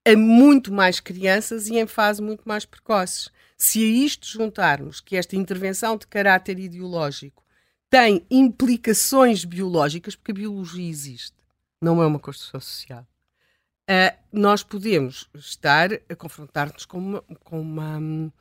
a 0.04 0.15
muito 0.15 0.73
mais 0.73 0.99
crianças 0.99 1.67
e 1.67 1.77
em 1.77 1.86
fase 1.86 2.21
muito 2.21 2.41
mais 2.45 2.65
precoces. 2.65 3.30
Se 3.56 3.84
a 3.84 3.88
isto 3.88 4.25
juntarmos 4.25 4.99
que 4.99 5.15
esta 5.15 5.36
intervenção 5.36 5.95
de 5.95 6.08
caráter 6.08 6.58
ideológico 6.58 7.43
tem 7.88 8.25
implicações 8.32 9.45
biológicas, 9.45 10.15
porque 10.15 10.32
a 10.32 10.36
biologia 10.36 10.89
existe, 10.89 11.36
não 11.81 12.01
é 12.01 12.05
uma 12.05 12.19
construção 12.19 12.61
social. 12.61 13.05
Uh, 13.89 14.15
nós 14.31 14.63
podemos 14.63 15.27
estar 15.33 15.91
a 15.93 16.15
confrontar-nos 16.15 16.85
com, 16.85 16.99
uma, 16.99 17.21
com, 17.43 17.59
uma, 17.59 18.33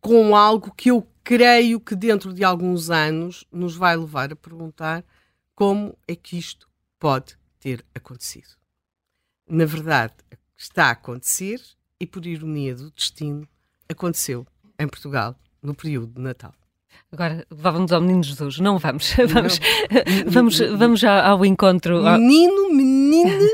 com 0.00 0.34
algo 0.34 0.74
que 0.74 0.90
eu 0.90 1.06
creio 1.22 1.78
que 1.78 1.94
dentro 1.94 2.32
de 2.32 2.42
alguns 2.42 2.90
anos 2.90 3.44
nos 3.52 3.76
vai 3.76 3.96
levar 3.96 4.32
a 4.32 4.36
perguntar 4.36 5.04
como 5.54 5.96
é 6.08 6.16
que 6.16 6.38
isto 6.38 6.68
pode 6.98 7.38
ter 7.60 7.84
acontecido. 7.94 8.56
Na 9.46 9.66
verdade, 9.66 10.14
está 10.56 10.86
a 10.86 10.92
acontecer 10.92 11.60
e, 12.00 12.06
por 12.06 12.24
ironia 12.24 12.74
do 12.74 12.90
destino, 12.90 13.46
aconteceu 13.88 14.46
em 14.78 14.88
Portugal 14.88 15.38
no 15.62 15.74
período 15.74 16.14
de 16.14 16.20
Natal. 16.20 16.54
Agora 17.14 17.46
vamos 17.48 17.92
ao 17.92 18.00
Menino 18.00 18.24
Jesus. 18.24 18.58
Não 18.58 18.76
vamos. 18.76 19.14
Vamos, 19.32 19.60
não. 19.60 20.26
vamos, 20.26 20.58
vamos 20.58 21.04
ao 21.04 21.44
encontro. 21.46 22.02
Menino, 22.02 22.70
menina, 22.70 23.48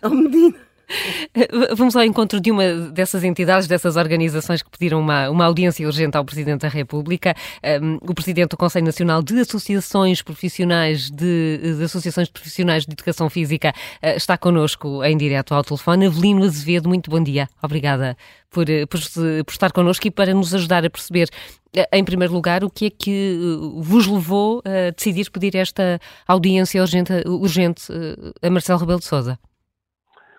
ao 0.00 0.10
menino. 0.10 0.54
Vamos 1.76 1.96
ao 1.96 2.04
encontro 2.04 2.40
de 2.40 2.50
uma 2.50 2.90
dessas 2.90 3.24
entidades, 3.24 3.66
dessas 3.66 3.96
organizações 3.96 4.62
que 4.62 4.70
pediram 4.70 5.00
uma, 5.00 5.28
uma 5.30 5.44
audiência 5.44 5.86
urgente 5.86 6.16
ao 6.16 6.24
Presidente 6.24 6.62
da 6.62 6.68
República. 6.68 7.34
Um, 7.82 7.98
o 8.02 8.14
Presidente 8.14 8.50
do 8.50 8.56
Conselho 8.56 8.86
Nacional 8.86 9.22
de 9.22 9.38
Associações 9.40 10.22
Profissionais 10.22 11.10
de, 11.10 11.76
de 11.78 11.84
Associações 11.84 12.28
Profissionais 12.28 12.84
de 12.84 12.92
Educação 12.92 13.28
Física 13.30 13.72
uh, 14.02 14.16
está 14.16 14.36
connosco 14.36 15.02
em 15.04 15.16
direto 15.16 15.54
ao 15.54 15.62
telefone. 15.62 16.06
Avelino 16.06 16.44
Azevedo, 16.44 16.88
muito 16.88 17.10
bom 17.10 17.22
dia. 17.22 17.48
Obrigada 17.62 18.16
por, 18.50 18.66
por, 18.88 19.00
por 19.44 19.52
estar 19.52 19.72
connosco 19.72 20.06
e 20.06 20.10
para 20.10 20.34
nos 20.34 20.54
ajudar 20.54 20.84
a 20.84 20.90
perceber 20.90 21.28
eh, 21.74 21.88
em 21.92 22.04
primeiro 22.04 22.34
lugar, 22.34 22.62
o 22.62 22.70
que 22.70 22.86
é 22.86 22.90
que 22.90 23.38
eh, 23.40 23.80
vos 23.82 24.06
levou 24.06 24.62
a 24.64 24.90
decidir 24.90 25.30
pedir 25.30 25.56
esta 25.56 25.98
audiência 26.26 26.80
urgente, 26.82 27.12
urgente 27.26 27.84
a 28.42 28.50
Marcelo 28.50 28.78
Rebelo 28.78 28.98
de 28.98 29.06
Sousa? 29.06 29.38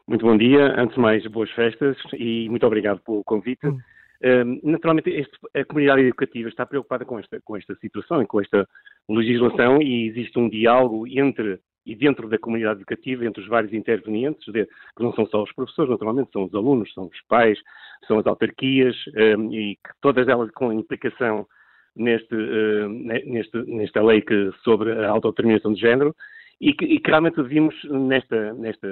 Muito 0.07 0.25
bom 0.25 0.37
dia. 0.37 0.79
Antes 0.79 0.95
de 0.95 1.01
mais, 1.01 1.25
boas 1.27 1.49
festas 1.51 1.97
e 2.13 2.49
muito 2.49 2.65
obrigado 2.65 2.99
pelo 2.99 3.23
convite. 3.23 3.65
Hum. 3.65 3.79
Uh, 4.21 4.71
naturalmente, 4.71 5.09
este, 5.09 5.37
a 5.53 5.65
comunidade 5.65 6.01
educativa 6.01 6.49
está 6.49 6.65
preocupada 6.65 7.05
com 7.05 7.19
esta, 7.19 7.41
com 7.41 7.57
esta 7.57 7.75
situação 7.75 8.21
e 8.21 8.25
com 8.25 8.39
esta 8.39 8.67
legislação 9.09 9.81
e 9.81 10.07
existe 10.07 10.37
um 10.39 10.49
diálogo 10.49 11.07
entre 11.07 11.59
e 11.85 11.95
dentro 11.95 12.29
da 12.29 12.37
comunidade 12.37 12.79
educativa, 12.79 13.25
entre 13.25 13.41
os 13.41 13.47
vários 13.49 13.73
intervenientes, 13.73 14.45
de, 14.51 14.65
que 14.65 15.03
não 15.03 15.13
são 15.13 15.25
só 15.25 15.43
os 15.43 15.51
professores, 15.51 15.91
naturalmente, 15.91 16.31
são 16.31 16.45
os 16.45 16.55
alunos, 16.55 16.93
são 16.93 17.05
os 17.05 17.21
pais, 17.27 17.59
são 18.07 18.17
as 18.19 18.25
autarquias 18.25 18.95
um, 19.37 19.53
e 19.53 19.77
todas 20.01 20.27
elas 20.27 20.49
com 20.51 20.71
implicação 20.71 21.45
neste, 21.95 22.33
uh, 22.33 22.89
neste, 22.89 23.57
nesta 23.65 24.01
lei 24.01 24.21
que, 24.21 24.51
sobre 24.63 24.91
a 24.93 25.09
autodeterminação 25.09 25.73
de 25.73 25.81
género 25.81 26.15
e 26.63 26.73
que, 26.73 26.85
e 26.85 26.99
que 26.99 27.09
realmente 27.09 27.43
vimos 27.43 27.75
nesta, 27.83 28.53
nesta, 28.53 28.87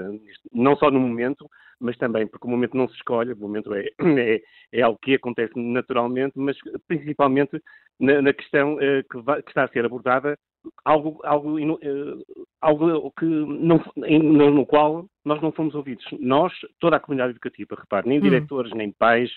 não 0.51 0.75
só 0.75 0.91
no 0.91 0.99
momento, 0.99 1.49
mas 1.79 1.97
também 1.97 2.27
porque 2.27 2.45
o 2.45 2.49
momento 2.49 2.75
não 2.75 2.87
se 2.89 2.95
escolhe, 2.95 3.31
o 3.31 3.37
momento 3.37 3.73
é, 3.73 3.85
é, 4.19 4.41
é 4.73 4.81
algo 4.81 4.99
que 5.01 5.15
acontece 5.15 5.53
naturalmente, 5.55 6.33
mas 6.35 6.57
principalmente 6.85 7.61
na, 7.97 8.21
na 8.21 8.33
questão 8.33 8.75
uh, 8.75 9.03
que, 9.09 9.41
que, 9.43 9.49
está 9.49 9.63
a 9.63 9.67
ser 9.69 9.85
abordada, 9.85 10.37
algo, 10.85 11.19
algo, 11.23 11.59
uh, 11.59 12.23
algo 12.61 13.11
que 13.11 13.25
não, 13.25 13.83
no, 13.95 14.51
no, 14.51 14.65
qual 14.65 15.05
nós 15.25 15.41
não 15.41 15.51
fomos 15.51 15.75
ouvidos. 15.75 16.05
Nós, 16.19 16.53
toda 16.79 16.97
a 16.97 16.99
comunidade 16.99 17.31
educativa, 17.31 17.75
repare, 17.75 18.07
nem 18.07 18.19
hum. 18.19 18.21
diretores, 18.21 18.71
nem 18.73 18.91
pais, 18.91 19.31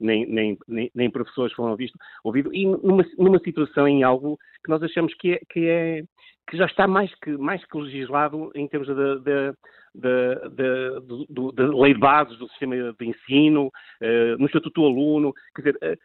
nem, 0.00 0.26
nem, 0.26 0.58
nem, 0.66 0.90
nem 0.94 1.10
professores 1.10 1.52
foram 1.52 1.72
ouvidos, 1.72 1.94
ouvido, 2.24 2.54
e 2.54 2.66
numa, 2.66 3.04
numa 3.18 3.38
situação 3.40 3.86
em 3.86 4.02
algo 4.02 4.38
que 4.64 4.70
nós 4.70 4.82
achamos 4.82 5.12
que 5.14 5.32
é, 5.32 5.40
que 5.50 5.66
é 5.66 6.02
que 6.50 6.56
já 6.56 6.66
está 6.66 6.88
mais 6.88 7.14
que, 7.22 7.30
mais 7.36 7.64
que 7.64 7.78
legislado 7.78 8.50
em 8.56 8.66
termos 8.66 8.88
da, 8.88 9.14
da, 9.16 9.54
da, 9.94 10.34
da, 10.48 11.52
da 11.54 11.80
lei 11.80 11.94
de 11.94 12.00
bases 12.00 12.36
do 12.38 12.48
sistema 12.48 12.74
de 12.98 13.06
ensino, 13.06 13.66
uh, 13.66 14.36
no 14.38 14.46
Estatuto 14.46 14.80
do 14.80 14.86
Aluno. 14.86 15.32
Quer 15.54 15.62
dizer, 15.62 15.76
uh, 15.76 15.96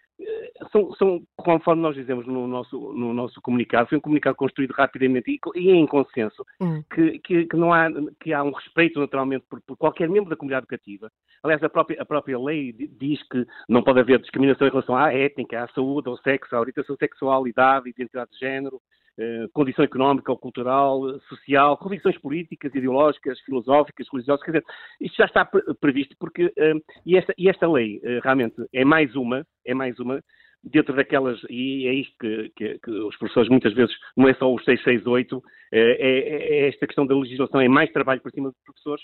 são, 0.71 0.93
são, 0.95 1.21
conforme 1.35 1.81
nós 1.81 1.95
dizemos 1.95 2.25
no 2.25 2.47
nosso, 2.47 2.77
no 2.93 3.13
nosso 3.13 3.41
comunicado, 3.41 3.89
foi 3.89 3.97
um 3.97 4.01
comunicado 4.01 4.35
construído 4.35 4.71
rapidamente 4.71 5.31
e, 5.31 5.39
e 5.59 5.71
em 5.71 5.85
consenso, 5.85 6.45
hum. 6.61 6.81
que, 6.93 7.19
que, 7.19 7.45
que, 7.45 7.57
não 7.57 7.73
há, 7.73 7.89
que 8.19 8.33
há 8.33 8.43
um 8.43 8.51
respeito 8.51 8.99
naturalmente 8.99 9.45
por, 9.49 9.61
por, 9.61 9.77
qualquer 9.77 10.09
membro 10.09 10.29
da 10.29 10.35
comunidade 10.35 10.63
educativa. 10.63 11.11
Aliás, 11.43 11.61
a 11.63 11.69
própria, 11.69 12.01
a 12.01 12.05
própria 12.05 12.39
lei 12.39 12.71
diz 12.73 13.21
que 13.27 13.45
não 13.67 13.83
pode 13.83 13.99
haver 13.99 14.19
discriminação 14.19 14.67
em 14.67 14.71
relação 14.71 14.95
à 14.95 15.13
étnica, 15.13 15.63
à 15.63 15.67
saúde, 15.69 16.09
ao 16.09 16.17
sexo, 16.17 16.55
à 16.55 16.59
orientação 16.59 16.95
sexual, 16.95 17.47
idade, 17.47 17.89
identidade 17.89 18.31
de 18.31 18.39
género, 18.39 18.77
eh, 18.77 19.04
condição 19.53 19.85
económica 19.85 20.31
ou 20.31 20.37
cultural, 20.37 21.19
social, 21.21 21.77
convicções 21.77 22.17
políticas, 22.17 22.73
ideológicas, 22.75 23.39
filosóficas, 23.41 24.07
religiosas, 24.11 24.43
quer 24.43 24.51
dizer, 24.51 24.65
isto 24.99 25.15
já 25.15 25.25
está 25.25 25.49
previsto 25.79 26.15
porque, 26.19 26.51
eh, 26.57 26.73
e, 27.05 27.17
esta, 27.17 27.33
e 27.37 27.49
esta 27.49 27.71
lei 27.71 28.01
eh, 28.03 28.19
realmente 28.23 28.55
é 28.73 28.83
mais 28.83 29.15
uma, 29.15 29.45
é 29.65 29.73
mais 29.73 29.99
uma, 29.99 30.21
dentro 30.63 30.95
daquelas, 30.95 31.39
e 31.49 31.87
é 31.87 31.93
isto 31.93 32.15
que, 32.19 32.51
que, 32.55 32.79
que, 32.79 32.91
os 32.91 33.15
professores 33.17 33.49
muitas 33.49 33.73
vezes, 33.73 33.95
não 34.17 34.27
é 34.27 34.33
só 34.33 34.51
os 34.53 34.63
668, 34.65 35.41
é, 35.71 35.79
é 35.79 36.67
esta 36.67 36.87
questão 36.87 37.05
da 37.05 37.15
legislação, 37.15 37.61
é 37.61 37.67
mais 37.67 37.91
trabalho 37.91 38.21
por 38.21 38.31
cima 38.31 38.49
dos 38.49 38.61
professores, 38.63 39.03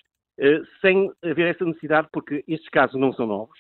sem 0.82 1.12
haver 1.24 1.54
essa 1.54 1.64
necessidade, 1.64 2.08
porque 2.12 2.44
estes 2.48 2.70
casos 2.70 3.00
não 3.00 3.14
são 3.14 3.28
novos, 3.28 3.60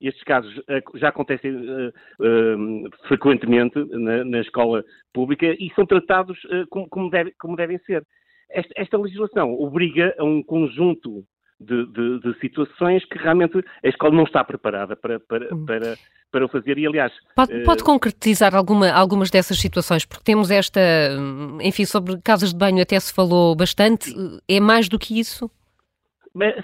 estes 0.00 0.22
casos 0.24 0.52
eh, 0.68 0.82
já 0.94 1.08
acontecem 1.08 1.54
uh, 1.54 1.88
uh, 2.20 2.90
frequentemente 3.08 3.78
na, 3.90 4.24
na, 4.24 4.40
escola 4.40 4.84
pública 5.12 5.46
e 5.46 5.72
são 5.74 5.84
tratados 5.84 6.38
uh, 6.44 6.66
como, 6.70 6.88
como, 6.88 7.10
deve, 7.10 7.32
como, 7.38 7.56
devem 7.56 7.78
ser. 7.80 8.04
Esta, 8.50 8.72
esta, 8.76 8.96
legislação 8.96 9.52
obriga 9.54 10.14
a 10.18 10.24
um 10.24 10.42
conjunto 10.42 11.24
de, 11.60 11.86
de, 11.86 12.20
de, 12.20 12.38
situações 12.40 13.04
que 13.06 13.18
realmente 13.18 13.58
a 13.84 13.88
escola 13.88 14.14
não 14.14 14.22
está 14.22 14.44
preparada 14.44 14.94
para, 14.94 15.18
para, 15.18 15.52
hum. 15.52 15.66
para, 15.66 15.96
para 16.30 16.44
o 16.44 16.48
fazer. 16.48 16.78
E, 16.78 16.86
aliás. 16.86 17.12
Pode, 17.34 17.64
pode 17.64 17.82
concretizar 17.82 18.54
alguma, 18.54 18.90
algumas 18.92 19.30
dessas 19.30 19.58
situações? 19.58 20.04
Porque 20.04 20.24
temos 20.24 20.50
esta. 20.50 20.80
Enfim, 21.60 21.84
sobre 21.84 22.20
casas 22.22 22.52
de 22.52 22.56
banho 22.56 22.80
até 22.80 22.98
se 23.00 23.12
falou 23.12 23.56
bastante. 23.56 24.14
É 24.48 24.60
mais 24.60 24.88
do 24.88 24.98
que 24.98 25.18
isso? 25.18 25.50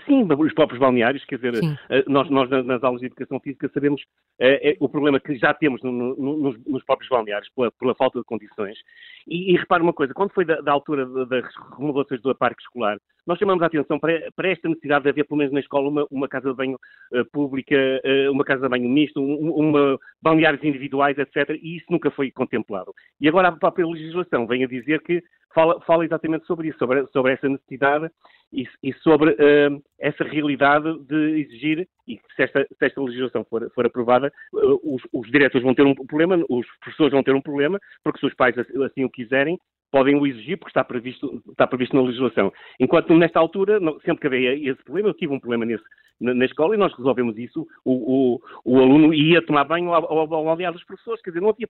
Sim, 0.07 0.27
os 0.39 0.55
próprios 0.55 0.81
balneários, 0.81 1.25
quer 1.25 1.37
dizer, 1.37 1.55
eh, 1.91 2.05
nós, 2.07 2.29
nós, 2.31 2.49
nas 2.51 2.83
aulas 2.83 3.01
de 3.01 3.07
educação 3.07 3.41
física 3.41 3.71
sabemos 3.73 4.03
é, 4.39 4.71
é, 4.71 4.77
o 4.81 4.89
problema 4.89 5.19
que 5.19 5.37
já 5.37 5.53
temos 5.55 5.83
no, 5.83 5.93
no, 5.93 6.37
nos, 6.37 6.65
nos, 6.67 6.85
próprios 6.85 7.09
balneários 7.09 7.49
pela, 7.55 7.71
pela, 7.73 7.95
falta 7.95 8.19
de 8.19 8.25
condições. 8.25 8.79
E, 9.27 9.53
e 9.53 9.57
repare 9.57 9.83
uma 9.83 9.93
coisa, 9.93 10.15
quando 10.15 10.33
foi 10.33 10.45
da, 10.45 10.61
da 10.61 10.73
altura 10.73 11.07
das 11.27 11.45
remodelações 11.77 12.21
do 12.21 12.35
parque 12.35 12.63
escolar, 12.63 12.99
nós 13.27 13.39
chamamos 13.39 13.63
a 13.63 13.67
atenção 13.67 13.99
para, 13.99 14.31
para, 14.37 14.49
esta 14.49 14.69
necessidade 14.69 15.05
de 15.05 15.11
haver, 15.11 15.25
pelo 15.27 15.39
menos 15.39 15.53
na 15.53 15.61
escola, 15.61 15.89
uma, 15.89 16.07
uma 16.11 16.29
casa 16.29 16.51
de 16.51 16.57
banho 16.57 16.79
uh, 17.13 17.25
pública, 17.33 17.75
uh, 17.77 18.31
uma 18.31 18.45
casa 18.45 18.63
de 18.63 18.69
banho 18.69 18.89
misto, 18.89 19.21
um, 19.21 19.51
uma, 19.51 19.99
balneários 20.23 20.63
individuais, 20.63 21.17
etc. 21.19 21.51
E 21.63 21.77
isso 21.77 21.87
nunca 21.91 22.11
foi 22.11 22.31
contemplado. 22.31 22.93
E 23.21 23.29
agora 23.29 23.49
a 23.49 23.53
própria 23.53 23.87
legislação 23.87 24.47
vem 24.47 24.65
a 24.65 24.69
dizer 24.69 25.03
que 25.03 25.23
fala, 25.55 25.81
fala 25.83 26.05
exatamente 26.05 26.47
sobre 26.47 26.69
isso, 26.69 26.79
sobre, 26.79 27.07
sobre 27.09 27.33
essa 27.33 27.49
necessidade 27.49 28.11
e, 28.53 28.67
e 28.83 28.93
sobre 28.95 29.31
uh, 29.31 29.83
essa 29.99 30.25
realidade 30.25 30.99
de 31.05 31.41
exigir, 31.41 31.89
e 32.07 32.21
se 32.37 32.43
esta, 32.43 32.63
se 32.65 32.85
esta 32.85 33.03
legislação 33.03 33.45
for, 33.45 33.71
for 33.75 33.87
aprovada, 33.87 34.33
os, 34.53 35.03
os, 35.13 35.31
diretores 35.31 35.65
vão 35.65 35.75
ter 35.75 35.83
um 35.83 35.95
problema, 35.95 36.45
os 36.49 36.67
professores 36.81 37.13
vão 37.13 37.23
ter 37.23 37.35
um 37.35 37.41
problema, 37.41 37.81
porque 38.03 38.21
se 38.21 38.27
os 38.27 38.35
pais 38.35 38.57
assim 38.59 39.05
o 39.05 39.11
quiserem, 39.11 39.59
podem 39.95 40.17
o 40.17 40.27
exigir 40.27 40.59
porque 40.59 40.71
está 40.71 40.83
previsto, 40.83 41.41
está 41.49 41.69
previsto 41.69 41.95
na 41.95 42.03
legislação. 42.03 42.53
Enquanto 42.81 43.15
nesta 43.15 43.39
altura, 43.39 43.79
sempre 44.05 44.23
que 44.23 44.27
havia 44.27 44.53
esse 44.73 44.83
problema, 44.83 45.11
eu 45.11 45.15
tive 45.15 45.33
um 45.33 45.39
problema 45.39 45.65
nesse, 45.65 45.85
na, 46.21 46.45
escola 46.45 46.75
e 46.75 46.77
nós 46.77 46.93
resolvemos 46.97 47.39
isso, 47.39 47.65
o, 47.85 47.93
o, 48.35 48.41
o 48.65 48.81
aluno 48.81 49.15
ia 49.15 49.41
tomar 49.41 49.63
banho 49.63 49.95
ao, 49.95 50.05
ao, 50.05 50.49
ao 50.49 50.73
dos 50.73 50.83
professores, 50.83 51.23
quer 51.23 51.31
dizer, 51.31 51.41
não 51.41 51.51
havia, 51.51 51.69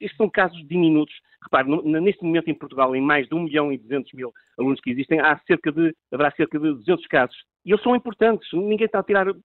estes 0.00 0.16
são 0.16 0.28
casos 0.28 0.58
diminutos. 0.66 1.14
Repare, 1.44 1.68
neste 2.00 2.24
momento 2.24 2.50
em 2.50 2.54
Portugal, 2.54 2.96
em 2.96 3.00
mais 3.00 3.28
de 3.28 3.34
1 3.36 3.44
milhão 3.44 3.72
e 3.72 3.78
200 3.78 4.12
mil 4.12 4.32
alunos 4.58 4.80
que 4.80 4.90
existem, 4.90 5.20
há 5.20 5.38
cerca 5.46 5.70
de, 5.70 5.94
haverá 6.12 6.32
cerca 6.32 6.58
de 6.58 6.74
200 6.74 7.06
casos 7.06 7.36
e 7.64 7.72
eles 7.72 7.82
são 7.82 7.94
importantes, 7.94 8.48
ninguém 8.52 8.86
está 8.86 9.00
a 9.00 9.02
tirar 9.02 9.28
uh, 9.28 9.36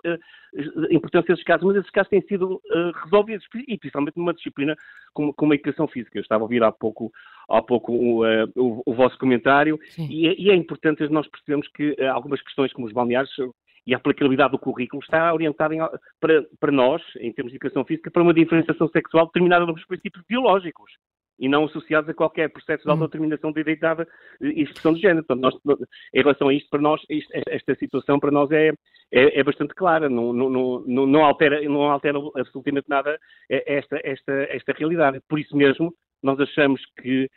importância 0.89 1.33
desses 1.33 1.43
casos, 1.43 1.65
mas 1.65 1.77
esses 1.77 1.89
casos 1.89 2.09
têm 2.09 2.21
sido 2.21 2.55
uh, 2.55 2.91
resolvidos, 3.03 3.45
e 3.67 3.77
principalmente 3.77 4.17
numa 4.17 4.33
disciplina 4.33 4.75
como, 5.13 5.33
como 5.33 5.51
a 5.51 5.55
educação 5.55 5.87
física. 5.87 6.17
Eu 6.17 6.21
estava 6.21 6.43
a 6.43 6.45
ouvir 6.45 6.63
há 6.63 6.71
pouco, 6.71 7.11
há 7.49 7.61
pouco 7.61 7.93
uh, 7.93 8.51
o, 8.55 8.81
o, 8.85 8.93
vosso 8.93 9.17
comentário, 9.17 9.77
e 9.97 10.27
é, 10.27 10.35
e 10.37 10.49
é, 10.49 10.55
importante 10.55 11.07
nós 11.09 11.27
percebermos 11.27 11.67
que 11.69 11.95
algumas 12.05 12.41
questões 12.41 12.71
como 12.71 12.87
os 12.87 12.93
balneários 12.93 13.33
e 13.85 13.93
a 13.93 13.97
aplicabilidade 13.97 14.51
do 14.51 14.59
currículo 14.59 15.01
está 15.03 15.33
orientada 15.33 15.75
em, 15.75 15.79
para, 16.19 16.45
para 16.59 16.71
nós, 16.71 17.01
em 17.19 17.31
termos 17.33 17.51
de 17.51 17.57
educação 17.57 17.83
física, 17.83 18.09
para 18.09 18.23
uma 18.23 18.33
diferenciação 18.33 18.87
sexual 18.89 19.25
determinada 19.27 19.65
nos 19.65 19.85
princípios 19.85 20.23
biológicos 20.27 20.91
e 21.39 21.49
não 21.49 21.65
associados 21.65 22.09
a 22.09 22.13
qualquer 22.13 22.49
processo 22.49 22.83
de 22.83 22.89
hum. 22.89 22.93
autodeterminação 22.93 23.51
de 23.51 23.61
identidade 23.61 24.07
e 24.41 24.63
expressão 24.63 24.93
de 24.93 25.01
género. 25.01 25.25
Portanto, 25.25 25.61
nós, 25.65 25.79
em 26.13 26.21
relação 26.21 26.47
a 26.49 26.53
isto, 26.53 26.69
para 26.69 26.81
nós, 26.81 27.01
isto, 27.09 27.31
esta 27.47 27.75
situação 27.75 28.19
para 28.19 28.31
nós 28.31 28.49
é, 28.51 28.69
é, 29.11 29.39
é 29.39 29.43
bastante 29.43 29.73
clara, 29.73 30.09
não, 30.09 30.33
não, 30.33 30.49
não, 30.49 31.05
não, 31.05 31.25
altera, 31.25 31.61
não 31.63 31.81
altera 31.83 32.17
absolutamente 32.35 32.89
nada 32.89 33.19
esta, 33.49 33.99
esta, 34.03 34.33
esta 34.49 34.73
realidade. 34.73 35.21
Por 35.27 35.39
isso 35.39 35.55
mesmo, 35.55 35.93
nós 36.23 36.39
achamos 36.39 36.81
que, 37.01 37.29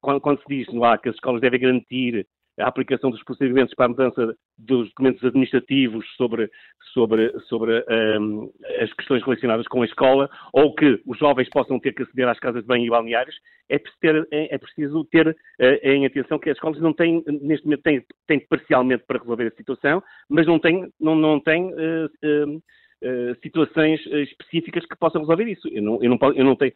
quando, 0.00 0.40
se 0.40 0.44
diz 0.48 0.66
lá 0.74 0.98
que 0.98 1.08
as 1.08 1.14
escolas 1.14 1.40
devem 1.40 1.60
garantir 1.60 2.26
a 2.58 2.66
aplicação 2.66 3.10
dos 3.10 3.22
procedimentos 3.22 3.74
para 3.74 3.86
a 3.86 3.88
mudança 3.88 4.34
dos 4.56 4.88
documentos 4.88 5.24
administrativos 5.24 6.06
sobre, 6.16 6.50
sobre, 6.92 7.32
sobre 7.48 7.84
um, 8.18 8.50
as 8.80 8.92
questões 8.92 9.22
relacionadas 9.22 9.66
com 9.68 9.82
a 9.82 9.86
escola, 9.86 10.28
ou 10.52 10.74
que 10.74 11.00
os 11.06 11.18
jovens 11.18 11.48
possam 11.50 11.78
ter 11.78 11.92
que 11.92 12.02
aceder 12.02 12.28
às 12.28 12.38
casas 12.38 12.62
de 12.62 12.68
banho 12.68 12.86
e 12.86 12.90
balneários, 12.90 13.36
é 13.68 13.78
preciso 13.78 14.00
ter, 14.00 14.28
é, 14.30 14.54
é 14.54 14.58
preciso 14.58 15.04
ter 15.04 15.28
uh, 15.28 15.34
em 15.82 16.06
atenção 16.06 16.38
que 16.38 16.50
as 16.50 16.56
escolas 16.56 16.80
não 16.80 16.92
têm, 16.92 17.22
neste 17.42 17.66
momento, 17.66 17.82
têm, 17.82 18.04
têm 18.26 18.40
parcialmente 18.40 19.04
para 19.06 19.18
resolver 19.18 19.46
a 19.46 19.56
situação, 19.56 20.02
mas 20.28 20.46
não 20.46 20.58
têm, 20.58 20.90
não, 21.00 21.14
não 21.14 21.40
têm 21.40 21.72
uh, 21.72 22.62
uh, 23.02 23.40
situações 23.42 24.00
específicas 24.06 24.86
que 24.86 24.96
possam 24.96 25.20
resolver 25.20 25.48
isso. 25.48 25.68
Eu 25.68 25.82
não, 25.82 26.02
eu 26.02 26.10
não, 26.10 26.32
eu 26.34 26.44
não 26.44 26.56
tenho, 26.56 26.72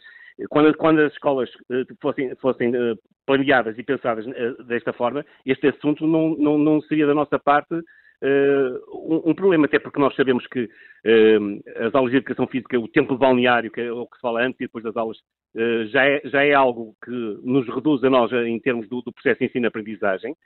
quando, 0.48 0.76
quando 0.76 1.00
as 1.00 1.12
escolas 1.12 1.48
uh, 1.70 1.96
fossem, 2.00 2.34
fossem 2.36 2.70
uh, 2.70 2.98
planeadas 3.26 3.78
e 3.78 3.82
pensadas 3.82 4.26
uh, 4.26 4.64
desta 4.64 4.92
forma, 4.92 5.24
este 5.44 5.68
assunto 5.68 6.06
não, 6.06 6.36
não, 6.36 6.58
não 6.58 6.80
seria 6.82 7.06
da 7.06 7.14
nossa 7.14 7.38
parte 7.38 7.74
um, 8.24 9.30
um, 9.30 9.34
problema, 9.34 9.66
até 9.66 9.80
porque 9.80 9.98
nós 9.98 10.14
sabemos 10.14 10.46
que 10.46 10.70
as 11.84 11.92
aulas 11.92 12.12
de 12.12 12.18
educação 12.18 12.46
física, 12.46 12.78
o 12.78 12.86
tempo 12.86 13.18
balneário, 13.18 13.68
que 13.68 13.80
é 13.80 13.90
o 13.90 14.06
que 14.06 14.14
se 14.14 14.20
fala 14.20 14.44
antes 14.44 14.60
e 14.60 14.64
depois 14.66 14.84
das 14.84 14.96
aulas, 14.96 15.18
já, 15.90 16.06
é, 16.06 16.20
já 16.26 16.44
é 16.44 16.52
algo 16.52 16.94
que 17.04 17.10
nos 17.10 17.66
reduz 17.66 18.04
a 18.04 18.08
nós 18.08 18.30
em 18.32 18.60
termos 18.60 18.88
do, 18.88 19.02
do 19.02 19.12
processo 19.12 19.40
de 19.40 19.46
ensino-aprendizagem, 19.46 20.36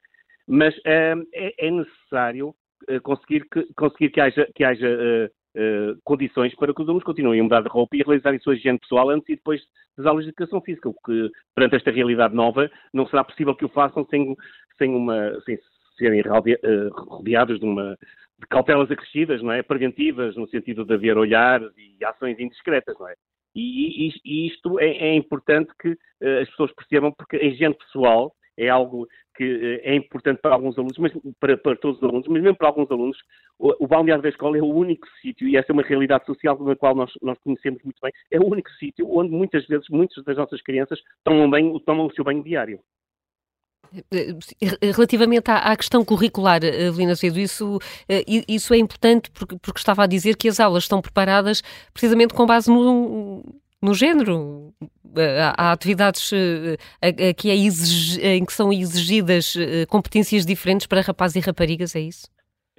mas 0.49 0.75
é, 0.87 1.13
é, 1.35 1.71
necessário 1.71 2.55
conseguir 3.03 3.47
que, 3.47 3.67
conseguir 3.75 4.09
que 4.09 4.23
haja, 4.23 4.49
que 4.55 4.65
haja 4.65 5.31
uh, 5.57 5.99
condições 6.05 6.55
para 6.55 6.73
que 6.73 6.83
os 6.83 6.89
alunos 6.89 7.05
continuem 7.05 7.41
a 7.41 7.43
mudar 7.43 7.63
de 7.63 7.69
roupa 7.69 7.97
e 7.97 8.03
a 8.03 8.05
realizarem 8.05 8.39
sua 8.41 8.55
higiene 8.55 8.79
pessoal 8.79 9.11
antes 9.11 9.29
e 9.29 9.37
depois 9.37 9.61
das 9.97 10.07
aulas 10.07 10.25
de 10.25 10.31
educação 10.31 10.61
física, 10.61 10.89
o 10.89 10.95
que, 10.95 11.31
perante 11.55 11.77
esta 11.77 11.91
realidade 11.91 12.35
nova, 12.35 12.71
não 12.93 13.07
será 13.07 13.25
possível 13.25 13.55
que 13.55 13.65
o 13.65 13.69
façam 13.69 14.07
sem, 14.11 14.37
sem, 14.77 14.95
uma, 14.95 15.41
sem 15.41 15.59
serem 15.99 16.21
eh, 16.21 16.89
rodeados 16.93 17.59
de 17.59 17.65
uma 17.65 17.97
de 18.39 18.47
cautelas 18.49 18.91
acrescidas, 18.91 19.43
não 19.43 19.51
é? 19.51 19.63
Preventivas, 19.63 20.37
no 20.37 20.47
sentido 20.49 20.85
de 20.85 20.93
haver 20.93 21.17
olhares 21.17 21.71
e 21.77 22.05
ações 22.05 22.39
indiscretas, 22.39 22.95
não 22.99 23.09
é? 23.09 23.15
E, 23.55 24.09
e, 24.09 24.13
e 24.25 24.47
isto 24.49 24.79
é, 24.79 24.91
é, 24.91 25.15
importante 25.15 25.73
que 25.81 25.89
uh, 25.89 26.43
as 26.43 26.51
pessoas 26.51 26.71
percebam, 26.75 27.11
porque 27.11 27.37
a 27.37 27.45
higiene 27.45 27.75
pessoal 27.75 28.35
é 28.57 28.69
algo 28.69 29.09
que 29.37 29.45
eh, 29.45 29.93
é 29.93 29.95
importante 29.95 30.41
para 30.41 30.55
alguns 30.55 30.77
alunos, 30.79 30.97
mas 30.99 31.13
para, 31.39 31.57
para 31.57 31.77
todos 31.77 31.99
os 31.99 32.03
alunos, 32.03 32.27
mas 32.29 32.43
mesmo 32.43 32.57
para 32.57 32.69
alguns 32.69 32.91
alunos, 32.91 33.19
o, 33.59 33.85
o 33.85 33.87
balneário 33.87 34.23
da 34.23 34.29
escola 34.29 34.57
é 34.57 34.63
o 34.63 34.67
único 34.67 35.07
sítio, 35.21 35.47
e 35.49 35.57
essa 35.57 35.71
é 35.71 35.75
uma 35.75 35.83
realidade 35.83 36.25
social 36.27 36.59
na 36.63 36.75
qual 36.77 36.95
nós, 36.95 37.13
nós 37.23 37.39
conhecemos 37.39 37.83
muito 37.83 37.99
bem, 38.03 38.13
é 38.31 38.39
o 38.39 38.47
único 38.47 38.71
sítio 38.73 39.07
onde 39.11 39.31
muitas 39.31 39.67
vezes, 39.67 39.87
muitas 39.91 40.25
das 40.25 40.37
nossas 40.37 40.63
crianças 40.63 41.01
tomam, 41.25 41.51
bem, 41.51 41.79
tomam 41.81 42.07
o 42.07 42.13
seu 42.15 42.25
banho 42.25 42.43
diário. 42.43 42.81
Eh, 44.11 44.91
relativamente 44.93 45.51
à, 45.51 45.77
questão 45.77 46.05
curricular, 46.05 46.63
Evelina 46.65 47.15
Cedo, 47.15 47.39
isso, 47.39 47.79
eh, 48.09 48.25
isso 48.49 48.75
é 48.75 48.79
importante 48.79 49.31
porque, 49.31 49.57
porque 49.59 49.79
estava 49.79 50.05
a 50.05 50.07
dizer 50.07 50.37
que 50.37 50.49
as 50.49 50.61
aulas 50.61 50.85
estão 50.85 51.01
preparadas 51.01 51.63
precisamente 51.93 52.35
com 52.35 52.47
base 52.47 52.71
no, 52.71 53.45
no 53.81 53.95
género. 53.95 54.75
Há 55.57 55.73
atividades 55.73 56.31
eh, 57.03 57.35
que 57.35 57.51
é 57.51 57.55
exig... 57.55 58.21
em 58.25 58.45
que 58.45 58.53
são 58.53 58.73
exigidas 58.73 59.55
eh, 59.57 59.87
competências 59.87 60.45
diferentes 60.45 60.87
para 60.87 61.01
rapazes 61.01 61.37
e 61.37 61.47
raparigas, 61.47 61.95
é 61.97 62.01
isso? 62.01 62.29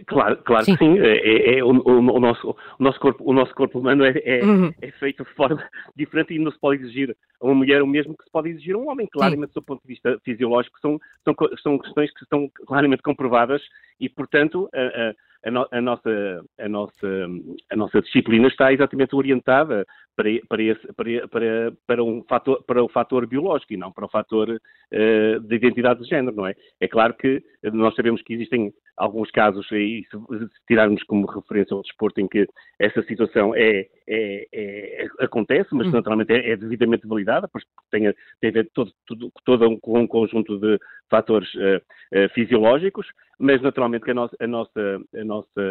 Claro, 0.05 0.37
claro 0.43 0.63
sim. 0.63 0.75
que 0.77 0.85
sim. 0.85 0.99
É, 0.99 1.17
é, 1.17 1.57
é 1.57 1.63
o, 1.63 1.69
o, 1.69 2.19
nosso, 2.19 2.55
o, 2.77 2.83
nosso 2.83 2.99
corpo, 2.99 3.23
o 3.25 3.33
nosso 3.33 3.53
corpo 3.55 3.79
humano 3.79 4.05
é, 4.05 4.13
é, 4.23 4.45
uhum. 4.45 4.71
é, 4.79 4.91
feito 4.91 5.23
de 5.23 5.33
forma 5.33 5.63
diferente 5.97 6.35
e 6.35 6.39
não 6.39 6.51
se 6.51 6.59
pode 6.59 6.83
exigir 6.83 7.17
a 7.41 7.45
uma 7.45 7.55
mulher 7.55 7.81
o 7.81 7.87
mesmo 7.87 8.15
que 8.15 8.23
se 8.23 8.31
pode 8.31 8.49
exigir 8.49 8.75
a 8.75 8.77
um 8.77 8.89
homem. 8.89 9.07
Claramente, 9.11 9.53
sim. 9.53 9.59
do 9.59 9.63
ponto 9.63 9.81
de 9.81 9.87
vista 9.87 10.19
fisiológico, 10.23 10.79
são, 10.79 10.99
são, 11.23 11.35
são 11.63 11.79
questões 11.79 12.13
que 12.13 12.23
estão 12.23 12.47
claramente 12.67 13.01
comprovadas 13.01 13.61
e, 13.99 14.07
portanto, 14.07 14.69
a, 14.73 15.09
a 15.09 15.13
a, 15.45 15.51
no, 15.51 15.67
a, 15.71 15.81
nossa, 15.81 16.45
a, 16.59 16.69
nossa, 16.69 17.27
a 17.71 17.75
nossa 17.75 18.01
disciplina 18.01 18.47
está 18.47 18.71
exatamente 18.71 19.15
orientada 19.15 19.85
para, 20.15 20.29
para, 20.49 20.63
esse, 20.63 20.93
para, 20.93 21.27
para, 21.27 21.73
para, 21.85 22.03
um 22.03 22.23
fator, 22.23 22.63
para 22.63 22.83
o 22.83 22.89
fator 22.89 23.27
biológico 23.27 23.73
e 23.73 23.77
não 23.77 23.91
para 23.91 24.05
o 24.05 24.09
fator 24.09 24.49
uh, 24.49 25.39
de 25.39 25.55
identidade 25.55 26.01
de 26.01 26.09
género, 26.09 26.35
não 26.35 26.47
é? 26.47 26.55
É 26.79 26.87
claro 26.87 27.13
que 27.13 27.43
nós 27.71 27.95
sabemos 27.95 28.21
que 28.23 28.33
existem 28.33 28.73
alguns 28.97 29.29
casos, 29.29 29.71
e 29.71 30.03
se, 30.09 30.17
se 30.17 30.65
tirarmos 30.67 31.03
como 31.03 31.27
referência 31.27 31.75
ao 31.75 31.83
desporto 31.83 32.19
em 32.19 32.27
que 32.27 32.47
essa 32.79 33.03
situação 33.03 33.53
é, 33.55 33.87
é, 34.07 34.47
é 34.51 35.07
acontece, 35.19 35.69
mas 35.71 35.87
hum. 35.87 35.91
naturalmente 35.91 36.33
é, 36.33 36.51
é, 36.51 36.57
devidamente 36.57 37.07
validada, 37.07 37.47
pois 37.47 37.63
tem, 37.91 38.11
tem 38.41 38.49
a 38.49 38.53
ver 38.53 38.69
todo, 38.73 38.91
todo, 39.05 39.31
todo 39.45 39.69
um, 39.69 39.79
um, 39.99 40.07
conjunto 40.07 40.59
de 40.59 40.79
fatores 41.09 41.53
uh, 41.55 41.77
uh, 41.77 42.29
fisiológicos, 42.33 43.07
mas 43.39 43.61
naturalmente 43.61 44.03
que 44.03 44.11
a 44.11 44.13
nossa, 44.13 44.35
a 44.39 44.47
nossa, 44.47 45.01
a 45.15 45.23
nossa, 45.23 45.61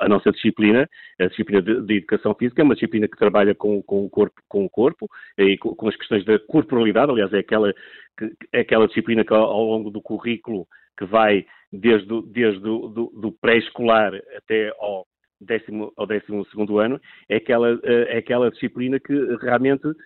a 0.00 0.08
nossa 0.08 0.30
disciplina, 0.30 0.88
a 1.20 1.26
disciplina 1.26 1.60
de, 1.60 1.80
de, 1.82 1.96
educação 1.96 2.34
física, 2.34 2.62
é 2.62 2.64
uma 2.64 2.74
disciplina 2.74 3.08
que 3.08 3.16
trabalha 3.16 3.54
com, 3.54 3.82
com 3.82 4.04
o 4.04 4.10
corpo, 4.10 4.40
com 4.48 4.64
o 4.64 4.70
corpo 4.70 5.08
e 5.38 5.58
com, 5.58 5.74
com 5.74 5.88
as 5.88 5.96
questões 5.96 6.24
da 6.24 6.38
corporalidade, 6.38 7.10
aliás, 7.10 7.32
é 7.32 7.38
aquela, 7.38 7.72
que, 8.16 8.32
é 8.52 8.60
aquela 8.60 8.86
disciplina 8.86 9.24
que 9.24 9.34
ao, 9.34 9.42
ao 9.42 9.64
longo 9.64 9.90
do 9.90 10.00
currículo 10.00 10.66
que 10.96 11.04
vai 11.04 11.44
desde, 11.72 12.22
desde 12.26 12.60
do, 12.60 12.88
do, 12.88 13.12
do 13.20 13.32
pré-escolar 13.32 14.14
até 14.36 14.72
ao 14.78 15.06
décimo, 15.40 15.92
ao 15.96 16.06
décimo 16.06 16.44
segundo 16.46 16.78
ano, 16.78 17.00
é 17.28 17.36
aquela, 17.36 17.78
é 17.82 18.18
aquela 18.18 18.50
disciplina 18.50 19.00
que 19.00 19.14
realmente 19.36 19.86
uh, 19.86 19.96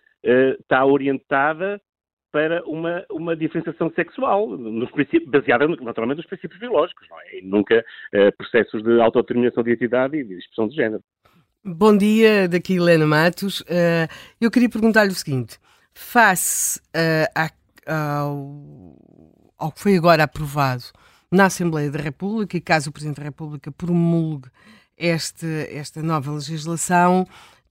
está 0.60 0.84
orientada 0.84 1.80
para 2.32 2.62
uma, 2.64 3.04
uma 3.10 3.36
diferenciação 3.36 3.90
sexual, 3.94 4.48
nos 4.48 4.90
baseada 5.26 5.66
naturalmente 5.68 6.18
nos 6.18 6.26
princípios 6.26 6.60
biológicos, 6.60 7.06
não 7.08 7.20
é? 7.20 7.38
E 7.38 7.42
nunca 7.42 7.78
uh, 7.78 8.36
processos 8.36 8.82
de 8.82 9.00
autodeterminação 9.00 9.62
de 9.62 9.70
identidade 9.70 10.16
e 10.16 10.24
de 10.24 10.34
expressão 10.34 10.68
de 10.68 10.76
género. 10.76 11.02
Bom 11.64 11.96
dia, 11.96 12.48
daqui 12.48 12.76
Helena 12.76 13.06
Matos. 13.06 13.60
Uh, 13.62 14.06
eu 14.40 14.50
queria 14.50 14.68
perguntar-lhe 14.68 15.10
o 15.10 15.14
seguinte: 15.14 15.58
face 15.94 16.78
uh, 16.78 17.50
ao, 17.84 18.96
ao 19.58 19.72
que 19.72 19.80
foi 19.80 19.96
agora 19.96 20.24
aprovado 20.24 20.84
na 21.30 21.46
Assembleia 21.46 21.90
da 21.90 21.98
República, 21.98 22.56
e 22.56 22.60
caso 22.60 22.90
o 22.90 22.92
Presidente 22.92 23.18
da 23.18 23.24
República 23.24 23.72
promulgue 23.72 24.48
este, 24.96 25.46
esta 25.70 26.02
nova 26.02 26.30
legislação, 26.30 27.26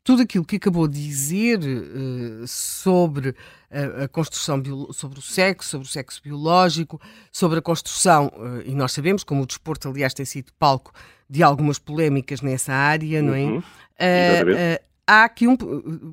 tudo 0.05 0.21
aquilo 0.21 0.45
que 0.45 0.57
acabou 0.57 0.87
de 0.87 1.03
dizer 1.03 1.59
uh, 1.59 2.47
sobre 2.47 3.35
a, 3.71 4.03
a, 4.03 4.07
construção, 4.07 4.61
sobre 4.93 5.17
o 5.17 5.21
sexo, 5.21 5.71
sobre 5.71 5.87
o 5.87 5.91
sexo 5.91 6.21
biológico, 6.23 7.01
sobre 7.31 7.57
a 7.57 7.61
construção, 7.61 8.31
uh, 8.37 8.61
e 8.63 8.75
nós 8.75 8.91
sabemos, 8.91 9.23
como 9.23 9.41
o 9.41 9.47
desporto, 9.47 9.89
aliás, 9.89 10.13
tem 10.13 10.23
sido 10.23 10.53
palco 10.59 10.93
de 11.27 11.41
algumas 11.41 11.79
polémicas 11.79 12.41
nessa 12.41 12.71
área, 12.71 13.19
não 13.19 13.33
é? 13.33 13.57
Uh, 13.57 14.83
há 15.07 15.23
aqui 15.23 15.47
um. 15.47 15.57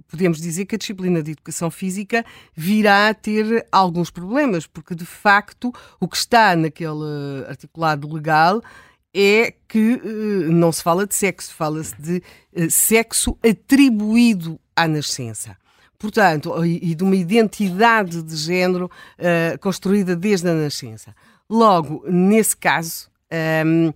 Podemos 0.08 0.40
dizer 0.40 0.64
que 0.64 0.74
a 0.74 0.78
disciplina 0.78 1.22
de 1.22 1.32
educação 1.32 1.70
física 1.70 2.24
virá 2.56 3.10
a 3.10 3.14
ter 3.14 3.66
alguns 3.70 4.08
problemas, 4.08 4.66
porque 4.66 4.94
de 4.94 5.04
facto 5.04 5.70
o 6.00 6.08
que 6.08 6.16
está 6.16 6.56
naquele 6.56 7.44
articulado 7.46 8.10
legal 8.10 8.62
é 9.14 9.52
que 9.68 9.94
uh, 9.94 10.52
não 10.52 10.72
se 10.72 10.82
fala 10.82 11.06
de 11.06 11.14
sexo, 11.14 11.54
fala-se 11.54 11.94
de 12.00 12.22
uh, 12.56 12.70
sexo 12.70 13.36
atribuído 13.42 14.58
à 14.74 14.88
nascença. 14.88 15.56
Portanto, 15.98 16.64
e, 16.64 16.94
de 16.94 17.04
uma 17.04 17.14
identidade 17.14 18.22
de 18.22 18.36
género 18.36 18.86
uh, 18.86 19.58
construída 19.60 20.16
desde 20.16 20.48
a 20.48 20.54
nascença. 20.54 21.14
Logo, 21.48 22.02
nesse 22.08 22.56
caso, 22.56 23.08
um, 23.30 23.36
ehm, 23.36 23.94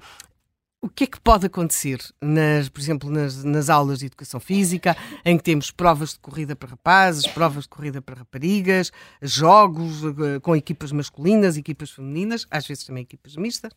o 0.80 0.88
que 0.88 1.04
é 1.04 1.06
que 1.06 1.20
pode 1.20 1.46
acontecer, 1.46 1.98
nas, 2.20 2.68
por 2.68 2.80
exemplo, 2.80 3.10
nas, 3.10 3.42
nas, 3.42 3.68
aulas 3.70 3.98
de 3.98 4.06
educação 4.06 4.38
física, 4.38 4.96
em 5.24 5.36
que 5.36 5.42
temos 5.42 5.70
provas 5.70 6.12
de 6.12 6.18
corrida 6.18 6.54
para 6.54 6.70
rapazes, 6.70 7.26
provas 7.26 7.64
de 7.64 7.70
corrida 7.70 8.02
para 8.02 8.16
raparigas, 8.16 8.92
jogos 9.20 10.04
uh, 10.04 10.40
com 10.42 10.54
equipas 10.54 10.92
masculinas, 10.92 11.56
equipas 11.56 11.90
femininas, 11.90 12.46
às 12.50 12.66
vezes 12.66 12.84
também 12.84 13.02
equipas 13.02 13.36
mistas, 13.36 13.72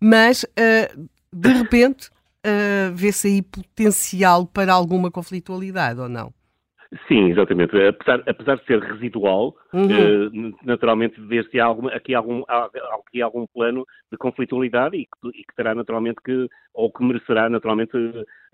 mas 0.00 0.44
uh, 0.44 1.08
de 1.32 1.52
repente 1.52 2.08
uh, 2.08 2.94
vê-se 2.94 3.26
aí 3.26 3.42
potencial 3.42 4.46
para 4.46 4.72
alguma 4.72 5.10
conflitualidade 5.10 6.00
ou 6.00 6.08
não? 6.08 6.32
Sim, 7.08 7.30
exatamente. 7.30 7.76
Apesar, 7.86 8.22
apesar 8.26 8.56
de 8.56 8.64
ser 8.66 8.80
residual, 8.80 9.56
uhum. 9.72 9.86
uh, 9.86 10.56
naturalmente 10.64 11.20
vê-se 11.20 11.58
algum, 11.58 11.88
aqui, 11.88 12.14
algum, 12.14 12.42
aqui 12.46 13.20
algum 13.20 13.46
plano 13.46 13.84
de 14.10 14.18
conflitualidade 14.18 14.96
e 14.96 15.04
que, 15.04 15.28
e 15.28 15.44
que, 15.44 15.54
terá 15.56 15.74
naturalmente 15.74 16.20
que, 16.24 16.48
ou 16.72 16.92
que 16.92 17.02
merecerá 17.04 17.48
naturalmente 17.48 17.92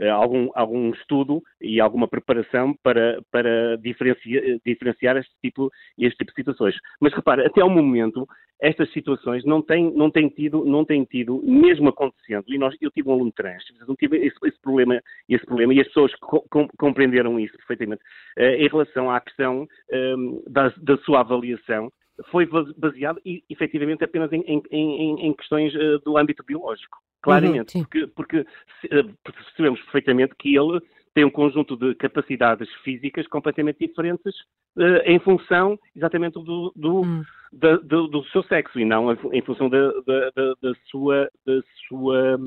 algum, 0.08 0.48
algum 0.54 0.90
estudo 0.90 1.42
e 1.60 1.80
alguma 1.80 2.08
preparação 2.08 2.74
para, 2.82 3.20
para 3.30 3.76
diferenciar, 3.76 4.42
diferenciar 4.64 5.16
este, 5.16 5.32
tipo, 5.42 5.70
este 5.98 6.16
tipo 6.16 6.30
de 6.30 6.36
situações. 6.36 6.74
Mas 7.00 7.12
repara, 7.12 7.46
até 7.46 7.60
ao 7.60 7.68
momento, 7.68 8.26
estas 8.60 8.92
situações 8.92 9.44
não 9.44 9.62
têm, 9.62 9.90
não 9.92 10.10
têm, 10.10 10.28
tido, 10.28 10.64
não 10.64 10.84
têm 10.84 11.04
tido, 11.04 11.42
mesmo 11.42 11.88
acontecendo, 11.88 12.44
e 12.48 12.58
nós, 12.58 12.76
eu 12.80 12.90
tive 12.90 13.08
um 13.08 13.12
aluno 13.12 13.32
trans, 13.32 13.62
não 13.88 13.96
tive 13.96 14.18
esse, 14.18 14.36
esse, 14.44 14.60
problema, 14.60 15.00
esse 15.28 15.44
problema, 15.46 15.72
e 15.72 15.80
as 15.80 15.86
pessoas 15.88 16.14
co 16.16 16.44
compreenderam 16.78 17.40
isso 17.40 17.56
perfeitamente, 17.56 18.02
uh, 18.38 18.42
em 18.42 18.68
relação 18.68 19.10
à 19.10 19.20
questão 19.20 19.62
um, 19.62 19.66
ehm, 19.90 20.42
da, 20.46 20.72
da, 20.76 20.96
sua 20.98 21.20
avaliação, 21.20 21.90
foi 22.30 22.46
baseado, 22.76 23.18
efetivamente, 23.48 24.04
apenas 24.04 24.30
em, 24.30 24.42
em, 24.42 24.62
em, 24.70 25.26
em 25.26 25.32
questões 25.32 25.72
do 26.04 26.18
âmbito 26.18 26.44
biológico, 26.44 26.98
claramente, 27.20 27.76
uhum, 27.76 27.84
porque, 27.84 28.06
porque, 28.08 28.38
uh, 28.40 29.14
percebemos 29.24 29.80
perfeitamente 29.82 30.34
que 30.38 30.56
ele 30.56 30.80
tem 31.14 31.24
um 31.24 31.30
conjunto 31.30 31.76
de 31.76 31.94
capacidades 31.96 32.68
físicas 32.84 33.26
completamente 33.26 33.86
diferentes 33.86 34.34
uh, 34.76 35.02
em 35.04 35.18
função 35.18 35.78
exatamente 35.94 36.34
do, 36.34 36.72
do, 36.74 37.02
hum. 37.02 37.24
da, 37.52 37.76
do, 37.76 38.06
do, 38.06 38.24
seu 38.26 38.42
sexo 38.44 38.78
e 38.78 38.84
não 38.84 39.12
em 39.12 39.42
função 39.42 39.68
da, 39.68 39.92
da, 40.06 40.30
da 40.62 40.74
sua, 40.90 41.28
da, 41.44 41.60
sua, 41.88 42.38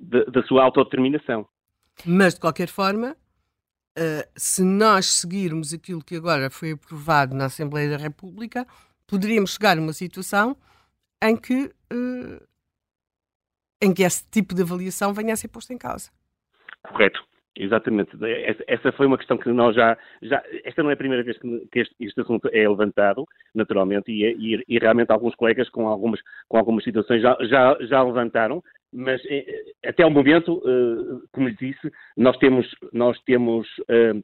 da, 0.00 0.42
sua 0.44 0.64
autodeterminação. 0.64 1.46
Mas, 2.06 2.34
de 2.34 2.40
qualquer 2.40 2.68
forma, 2.68 3.16
uh, 3.98 4.28
se 4.36 4.62
nós 4.62 5.06
seguirmos 5.06 5.74
aquilo 5.74 6.02
que 6.02 6.16
agora 6.16 6.48
foi 6.50 6.72
aprovado 6.72 7.34
na 7.34 7.46
Assembleia 7.46 7.90
da 7.90 7.96
República, 7.96 8.66
poderíamos 9.06 9.54
chegar 9.54 9.76
a 9.76 9.80
uma 9.80 9.92
situação 9.92 10.56
em 11.22 11.36
que, 11.36 11.64
uh, 11.92 12.47
em 13.80 13.94
que 13.94 14.02
esse 14.02 14.28
tipo 14.30 14.54
de 14.54 14.62
avaliação 14.62 15.12
venha 15.14 15.32
a 15.32 15.36
ser 15.36 15.48
posto 15.48 15.72
em 15.72 15.78
causa. 15.78 16.10
Correto. 16.82 17.22
Exatamente. 17.58 18.16
Essa 18.68 18.92
foi 18.92 19.06
uma 19.06 19.18
questão 19.18 19.36
que 19.36 19.50
nós 19.50 19.74
já. 19.74 19.98
já 20.22 20.40
esta 20.64 20.80
não 20.80 20.90
é 20.90 20.92
a 20.92 20.96
primeira 20.96 21.24
vez 21.24 21.36
que, 21.38 21.80
este, 21.80 21.94
este, 21.98 22.20
assunto 22.20 22.48
é 22.52 22.68
levantado, 22.68 23.24
naturalmente, 23.52 24.12
e, 24.12 24.24
e, 24.24 24.64
e, 24.68 24.78
realmente 24.78 25.10
alguns 25.10 25.34
colegas 25.34 25.68
com 25.68 25.88
algumas, 25.88 26.20
com 26.46 26.56
algumas 26.56 26.84
situações 26.84 27.20
já, 27.20 27.36
já, 27.40 27.76
já 27.80 28.00
levantaram, 28.00 28.62
mas 28.92 29.20
eh, 29.26 29.44
até 29.84 30.06
o 30.06 30.10
momento, 30.10 30.62
eh, 30.64 31.26
como 31.32 31.48
lhe 31.48 31.56
disse, 31.56 31.90
nós 32.16 32.36
temos, 32.36 32.64
nós 32.92 33.18
temos 33.22 33.66
eh, 33.88 34.14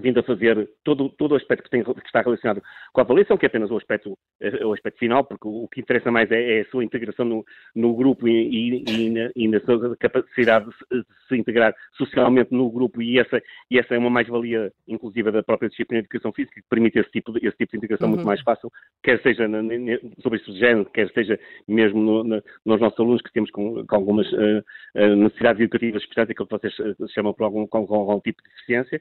vindo 0.00 0.18
a 0.18 0.22
fazer 0.22 0.68
todo, 0.82 1.08
todo 1.10 1.32
o 1.32 1.36
aspecto 1.36 1.64
que, 1.64 1.70
tem, 1.70 1.84
que, 1.84 2.06
está 2.06 2.20
relacionado 2.20 2.62
com 2.92 3.00
a 3.00 3.04
avaliação, 3.04 3.36
que 3.36 3.46
é 3.46 3.48
apenas 3.48 3.70
o 3.70 3.76
aspecto, 3.76 4.18
o 4.64 4.72
aspecto 4.72 4.98
final, 4.98 5.24
porque 5.24 5.46
o, 5.46 5.68
que 5.68 5.80
interessa 5.80 6.10
mais 6.10 6.30
é, 6.30 6.58
é, 6.58 6.60
a 6.62 6.64
sua 6.66 6.84
integração 6.84 7.24
no, 7.24 7.44
no 7.74 7.94
grupo 7.94 8.26
e, 8.26 8.32
e, 8.32 8.84
e, 8.88 9.10
na, 9.10 9.30
e, 9.34 9.48
na, 9.48 9.60
sua 9.60 9.96
capacidade 9.96 10.66
de, 10.66 11.04
se 11.28 11.36
integrar 11.36 11.74
socialmente 11.96 12.52
no 12.52 12.70
grupo, 12.70 13.00
e 13.00 13.18
essa, 13.18 13.40
e 13.70 13.78
essa 13.78 13.94
é 13.94 13.98
uma 13.98 14.10
mais-valia, 14.10 14.72
inclusive, 14.88 15.30
da 15.30 15.42
própria 15.42 15.68
disciplina 15.68 16.02
de 16.02 16.06
educação 16.06 16.32
física, 16.32 16.60
que 16.60 16.68
permite 16.68 16.98
esse 16.98 17.10
tipo 17.10 17.32
de, 17.32 17.46
esse 17.46 17.56
tipo 17.56 17.72
de 17.72 17.78
integração 17.78 18.08
uhum. 18.08 18.14
muito 18.14 18.26
mais 18.26 18.40
fácil, 18.42 18.70
quer 19.02 19.20
seja 19.22 19.46
na, 19.46 19.62
na, 19.62 19.98
sobre 20.22 20.40
de 20.40 20.58
género, 20.58 20.86
quer 20.86 21.10
seja 21.12 21.38
mesmo 21.68 22.00
no, 22.00 22.24
nos 22.24 22.80
nossos 22.80 22.98
alunos 22.98 23.22
que 23.22 23.32
temos 23.32 23.50
com, 23.50 23.86
com 23.86 23.96
algumas 23.96 24.30
uh, 24.32 24.62
uh, 24.96 25.16
necessidades 25.16 25.60
educativas 25.60 26.02
especiais, 26.02 26.30
aquilo 26.30 26.48
que 26.48 26.58
vocês 26.58 26.78
uh, 26.78 27.08
chamam 27.08 27.32
por 27.32 27.44
algum, 27.44 27.66
com, 27.66 27.86
com 27.86 27.94
algum 27.94 28.20
tipo 28.20 28.42
de 28.42 28.48
deficiência, 28.50 29.00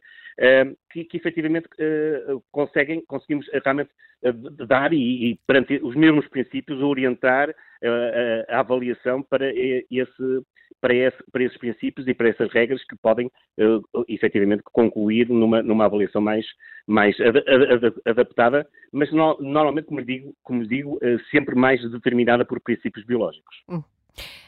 que, 0.93 1.03
que 1.03 1.17
efetivamente 1.17 1.67
uh, 1.67 2.41
conseguem, 2.51 3.03
conseguimos 3.05 3.47
eh, 3.51 3.59
realmente 3.63 3.89
uh, 4.23 4.65
dar 4.67 4.93
e, 4.93 5.31
e, 5.31 5.39
perante 5.47 5.79
os 5.83 5.95
mesmos 5.95 6.27
princípios, 6.27 6.81
orientar 6.81 7.49
uh, 7.49 8.45
a 8.47 8.59
avaliação 8.59 9.23
para, 9.23 9.51
esse, 9.51 10.45
para, 10.79 10.93
esse, 10.93 11.17
para 11.31 11.43
esses 11.43 11.57
princípios 11.57 12.07
e 12.07 12.13
para 12.13 12.29
essas 12.29 12.51
regras 12.51 12.83
que 12.85 12.95
podem 12.95 13.25
uh, 13.57 14.05
efetivamente 14.07 14.61
concluir 14.71 15.27
numa, 15.29 15.63
numa 15.63 15.85
avaliação 15.85 16.21
mais, 16.21 16.45
mais 16.85 17.19
ad, 17.19 17.39
ad, 17.39 17.93
adaptada, 18.05 18.67
mas 18.91 19.11
no, 19.11 19.35
normalmente, 19.41 19.87
como 19.87 20.03
digo, 20.03 20.35
como 20.43 20.63
digo 20.67 20.99
sempre 21.31 21.55
mais 21.55 21.81
determinada 21.91 22.45
por 22.45 22.61
princípios 22.61 23.03
biológicos. 23.03 23.55
Hum. 23.67 23.83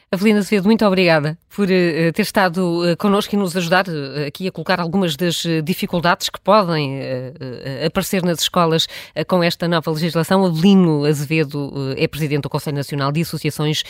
Avelina 0.08 0.38
Azevedo, 0.38 0.66
muito 0.66 0.86
obrigada 0.86 1.36
por 1.54 1.64
uh, 1.64 2.12
ter 2.14 2.22
estado 2.22 2.60
uh, 2.60 2.96
connosco 2.96 3.34
e 3.34 3.38
nos 3.38 3.56
ajudar 3.56 3.88
uh, 3.88 4.26
aqui 4.28 4.46
a 4.46 4.52
colocar 4.52 4.80
algumas 4.80 5.16
das 5.16 5.42
dificuldades 5.64 6.30
que 6.30 6.40
podem 6.40 7.00
aparecer 7.84 8.22
nas 8.22 8.40
escolas 8.40 8.86
com 9.26 9.42
esta 9.42 9.66
nova 9.66 9.90
legislação. 9.90 10.44
Avelino 10.44 11.04
Azevedo 11.04 11.94
é 11.96 12.06
presidente 12.06 12.42
do 12.42 12.50
Conselho 12.50 12.76
Nacional 12.76 13.10
de 13.10 13.22
Associações 13.22 13.82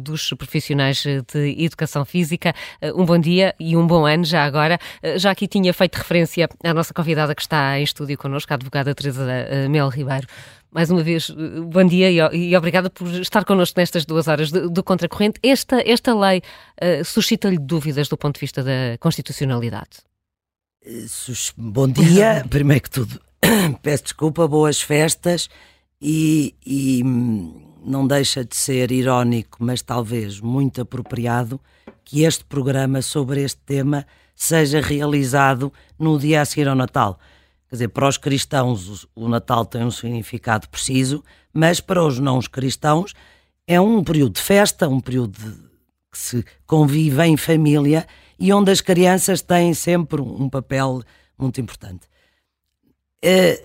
dos 0.00 0.30
Profissionais 0.34 1.02
de 1.32 1.64
Educação 1.64 2.04
Física. 2.04 2.54
um 2.94 3.04
bom 3.04 3.18
dia 3.18 3.54
e 3.58 3.76
um 3.76 3.86
bom 3.86 4.04
ano 4.04 4.24
já 4.24 4.44
agora. 4.44 4.78
já 5.16 5.30
aqui 5.30 5.46
tinha 5.46 5.72
feito 5.72 5.96
referência 5.96 6.48
à 6.62 6.74
nossa 6.74 6.92
convidada 6.92 7.34
que 7.34 7.42
está 7.42 7.78
em 7.78 7.82
estúdio 7.82 8.18
connosco, 8.18 8.52
a 8.52 8.56
advogada 8.56 8.94
Teresa 8.94 9.26
Mel 9.68 9.88
Ribeiro 9.88 10.26
mais 10.72 10.90
uma 10.90 11.02
vez, 11.02 11.30
bom 11.70 11.84
dia 11.84 12.10
e, 12.10 12.50
e 12.50 12.56
obrigada 12.56 12.88
por 12.88 13.06
estar 13.20 13.44
connosco 13.44 13.78
nestas 13.78 14.06
duas 14.06 14.26
horas 14.26 14.50
do, 14.50 14.70
do 14.70 14.82
Contracorrente. 14.82 15.38
Esta, 15.42 15.86
esta 15.86 16.18
lei 16.18 16.38
uh, 16.82 17.04
suscita-lhe 17.04 17.58
dúvidas 17.58 18.08
do 18.08 18.16
ponto 18.16 18.36
de 18.36 18.40
vista 18.40 18.62
da 18.62 18.96
constitucionalidade? 18.98 20.00
Bom 21.56 21.88
dia, 21.88 22.44
primeiro 22.48 22.82
que 22.82 22.90
tudo, 22.90 23.20
peço 23.82 24.04
desculpa, 24.04 24.48
boas 24.48 24.80
festas 24.80 25.50
e, 26.00 26.54
e 26.64 27.02
hum, 27.04 27.78
não 27.84 28.06
deixa 28.06 28.42
de 28.42 28.56
ser 28.56 28.90
irónico, 28.90 29.58
mas 29.60 29.82
talvez 29.82 30.40
muito 30.40 30.80
apropriado, 30.80 31.60
que 32.02 32.24
este 32.24 32.44
programa 32.44 33.02
sobre 33.02 33.42
este 33.42 33.60
tema 33.60 34.06
seja 34.34 34.80
realizado 34.80 35.70
no 35.98 36.18
dia 36.18 36.40
a 36.40 36.44
seguir 36.46 36.66
ao 36.66 36.74
Natal. 36.74 37.20
Quer 37.72 37.76
dizer, 37.76 37.88
para 37.88 38.06
os 38.06 38.18
cristãos 38.18 39.08
o 39.14 39.30
Natal 39.30 39.64
tem 39.64 39.82
um 39.82 39.90
significado 39.90 40.68
preciso, 40.68 41.24
mas 41.54 41.80
para 41.80 42.04
os 42.04 42.18
não 42.18 42.38
cristãos 42.40 43.14
é 43.66 43.80
um 43.80 44.04
período 44.04 44.34
de 44.34 44.42
festa, 44.42 44.86
um 44.86 45.00
período 45.00 45.38
de, 45.38 45.54
que 46.12 46.18
se 46.18 46.44
convive 46.66 47.22
em 47.22 47.34
família 47.34 48.06
e 48.38 48.52
onde 48.52 48.70
as 48.70 48.82
crianças 48.82 49.40
têm 49.40 49.72
sempre 49.72 50.20
um 50.20 50.50
papel 50.50 51.00
muito 51.38 51.62
importante. 51.62 52.06
Eh, 53.24 53.64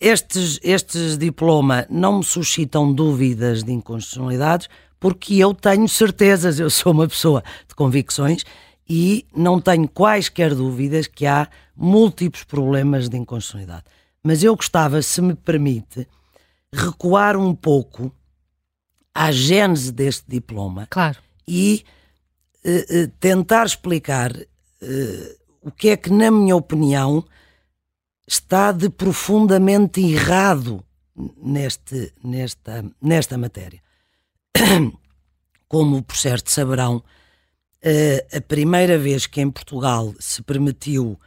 estes, 0.00 0.58
estes 0.62 1.18
diplomas 1.18 1.84
não 1.90 2.20
me 2.20 2.24
suscitam 2.24 2.90
dúvidas 2.90 3.62
de 3.62 3.70
inconstitucionalidades 3.70 4.66
porque 4.98 5.34
eu 5.34 5.52
tenho 5.52 5.86
certezas, 5.86 6.58
eu 6.58 6.70
sou 6.70 6.92
uma 6.92 7.06
pessoa 7.06 7.44
de 7.68 7.74
convicções 7.74 8.46
e 8.88 9.26
não 9.34 9.60
tenho 9.60 9.88
quaisquer 9.88 10.54
dúvidas 10.54 11.06
que 11.06 11.26
há 11.26 11.48
múltiplos 11.76 12.44
problemas 12.44 13.08
de 13.08 13.16
inconstitucionalidade. 13.16 13.84
Mas 14.22 14.42
eu 14.42 14.54
gostava, 14.54 15.00
se 15.02 15.20
me 15.20 15.34
permite, 15.34 16.06
recuar 16.72 17.36
um 17.36 17.54
pouco 17.54 18.12
à 19.14 19.30
gênese 19.30 19.92
deste 19.92 20.24
diploma 20.28 20.86
claro. 20.88 21.18
e 21.46 21.84
uh, 22.64 23.04
uh, 23.04 23.08
tentar 23.20 23.66
explicar 23.66 24.32
uh, 24.32 25.42
o 25.60 25.70
que 25.70 25.90
é 25.90 25.96
que, 25.96 26.10
na 26.10 26.30
minha 26.30 26.56
opinião, 26.56 27.24
está 28.26 28.72
de 28.72 28.88
profundamente 28.88 30.00
errado 30.00 30.84
neste, 31.36 32.12
nesta, 32.22 32.84
nesta 33.00 33.36
matéria. 33.36 33.82
Como 35.68 36.02
por 36.02 36.16
certo 36.16 36.50
saberão, 36.50 37.02
a 38.36 38.40
primeira 38.40 38.96
vez 38.96 39.26
que 39.26 39.40
em 39.40 39.50
Portugal 39.50 40.14
se 40.20 40.42
permitiu 40.42 41.18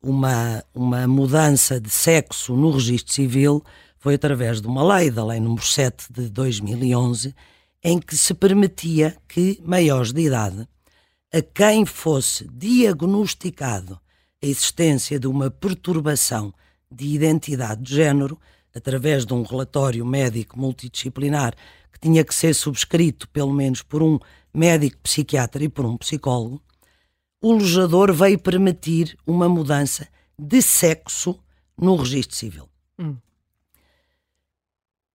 uma, 0.00 0.62
uma 0.74 1.08
mudança 1.08 1.80
de 1.80 1.90
sexo 1.90 2.54
no 2.54 2.70
registro 2.70 3.12
civil 3.12 3.64
foi 3.98 4.14
através 4.14 4.60
de 4.60 4.66
uma 4.66 4.96
lei, 4.96 5.10
da 5.10 5.24
Lei 5.24 5.40
número 5.40 5.64
7 5.64 6.12
de 6.12 6.28
2011, 6.28 7.34
em 7.82 7.98
que 7.98 8.16
se 8.16 8.34
permitia 8.34 9.16
que 9.26 9.58
maiores 9.64 10.12
de 10.12 10.20
idade, 10.20 10.68
a 11.32 11.40
quem 11.40 11.86
fosse 11.86 12.46
diagnosticado 12.52 13.98
a 14.42 14.46
existência 14.46 15.18
de 15.18 15.26
uma 15.26 15.50
perturbação 15.50 16.52
de 16.90 17.06
identidade 17.06 17.82
de 17.82 17.94
género, 17.94 18.38
através 18.74 19.24
de 19.24 19.32
um 19.32 19.42
relatório 19.42 20.04
médico 20.04 20.58
multidisciplinar 20.58 21.54
que 21.90 21.98
tinha 21.98 22.22
que 22.22 22.34
ser 22.34 22.54
subscrito 22.54 23.26
pelo 23.30 23.54
menos 23.54 23.80
por 23.80 24.02
um 24.02 24.18
médico 24.54 24.98
psiquiatra 25.02 25.64
e 25.64 25.68
por 25.68 25.84
um 25.84 25.96
psicólogo, 25.96 26.62
o 27.42 27.54
legislador 27.54 28.12
veio 28.12 28.38
permitir 28.38 29.16
uma 29.26 29.48
mudança 29.48 30.08
de 30.38 30.62
sexo 30.62 31.38
no 31.76 31.96
registro 31.96 32.36
civil. 32.36 32.68
Hum. 32.98 33.16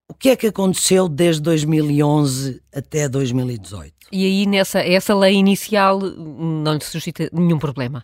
O 0.08 0.14
que 0.14 0.30
é 0.30 0.36
que 0.36 0.48
aconteceu 0.48 1.08
desde 1.08 1.42
2011 1.42 2.62
até 2.74 3.08
2018? 3.08 3.94
E 4.12 4.26
aí, 4.26 4.46
nessa 4.46 4.80
essa 4.80 5.16
lei 5.16 5.36
inicial, 5.36 6.00
não 6.00 6.74
lhe 6.74 6.84
suscita 6.84 7.30
nenhum 7.32 7.60
problema? 7.60 8.04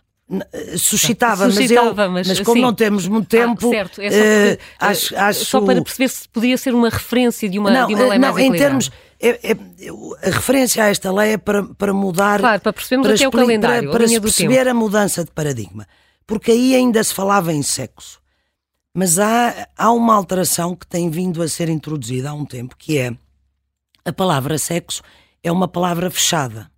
Eh, 0.52 0.76
suscitava, 0.76 1.48
suscitava, 1.50 2.08
mas, 2.08 2.08
eu, 2.08 2.10
mas, 2.10 2.28
mas 2.28 2.40
como 2.40 2.56
sim. 2.56 2.62
não 2.62 2.74
temos 2.74 3.06
muito 3.06 3.26
ah, 3.36 3.40
tempo, 3.40 3.68
ah, 3.68 3.70
certo. 3.70 4.00
É 4.00 4.10
só, 4.10 4.18
uh, 4.18 4.64
acho, 4.80 5.16
acho, 5.16 5.44
só 5.44 5.60
para 5.60 5.80
perceber 5.82 6.08
se 6.08 6.28
podia 6.28 6.58
ser 6.58 6.74
uma 6.74 6.88
referência 6.88 7.48
de 7.48 7.58
uma, 7.60 7.70
não, 7.70 7.86
de 7.86 7.94
uma 7.94 8.08
lei 8.08 8.18
não, 8.18 8.32
mais 8.32 8.44
em 8.44 8.52
termos 8.52 8.90
é, 9.20 9.52
é, 9.52 9.56
a 10.22 10.30
referência 10.30 10.84
a 10.84 10.88
esta 10.88 11.12
lei 11.12 11.32
é 11.32 11.38
para, 11.38 11.62
para 11.62 11.92
mudar. 11.92 12.40
Claro, 12.40 12.60
para 12.60 12.72
percebermos 12.72 13.06
para 13.06 13.14
até 13.14 13.28
o 13.28 13.30
calendário. 13.30 13.90
Para, 13.90 13.98
para 14.00 14.08
se 14.08 14.20
perceber 14.20 14.64
tempo. 14.64 14.70
a 14.70 14.74
mudança 14.74 15.24
de 15.24 15.30
paradigma. 15.30 15.86
Porque 16.26 16.50
aí 16.50 16.74
ainda 16.74 17.02
se 17.02 17.14
falava 17.14 17.52
em 17.52 17.62
sexo. 17.62 18.20
Mas 18.92 19.18
há, 19.18 19.68
há 19.76 19.92
uma 19.92 20.14
alteração 20.14 20.74
que 20.74 20.86
tem 20.86 21.10
vindo 21.10 21.42
a 21.42 21.48
ser 21.48 21.68
introduzida 21.68 22.30
há 22.30 22.34
um 22.34 22.44
tempo, 22.44 22.76
que 22.76 22.98
é 22.98 23.14
a 24.04 24.12
palavra 24.12 24.56
sexo 24.56 25.02
é 25.42 25.52
uma 25.52 25.68
palavra 25.68 26.10
fechada. 26.10 26.70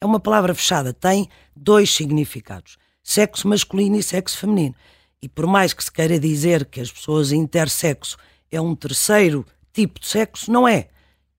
É 0.00 0.04
uma 0.04 0.20
palavra 0.20 0.54
fechada, 0.54 0.92
tem 0.92 1.28
dois 1.54 1.90
significados: 1.90 2.76
sexo 3.02 3.48
masculino 3.48 3.96
e 3.96 4.02
sexo 4.02 4.38
feminino. 4.38 4.74
E 5.22 5.28
por 5.28 5.46
mais 5.46 5.72
que 5.72 5.82
se 5.82 5.90
queira 5.90 6.18
dizer 6.18 6.66
que 6.66 6.80
as 6.80 6.90
pessoas 6.90 7.32
intersexo 7.32 8.16
é 8.50 8.60
um 8.60 8.74
terceiro 8.74 9.44
tipo 9.72 9.98
de 9.98 10.06
sexo, 10.06 10.52
não 10.52 10.68
é 10.68 10.88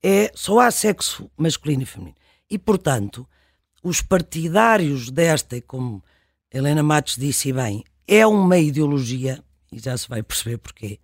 é 0.03 0.31
só 0.35 0.59
há 0.59 0.71
sexo 0.71 1.29
masculino 1.37 1.83
e 1.83 1.85
feminino. 1.85 2.15
E, 2.49 2.57
portanto, 2.57 3.27
os 3.83 4.01
partidários 4.01 5.09
desta, 5.09 5.61
como 5.61 6.03
Helena 6.51 6.83
Matos 6.83 7.15
disse 7.15 7.51
bem, 7.51 7.83
é 8.07 8.25
uma 8.25 8.57
ideologia, 8.57 9.43
e 9.71 9.79
já 9.79 9.97
se 9.97 10.07
vai 10.07 10.23
perceber 10.23 10.57
porquê, 10.57 10.99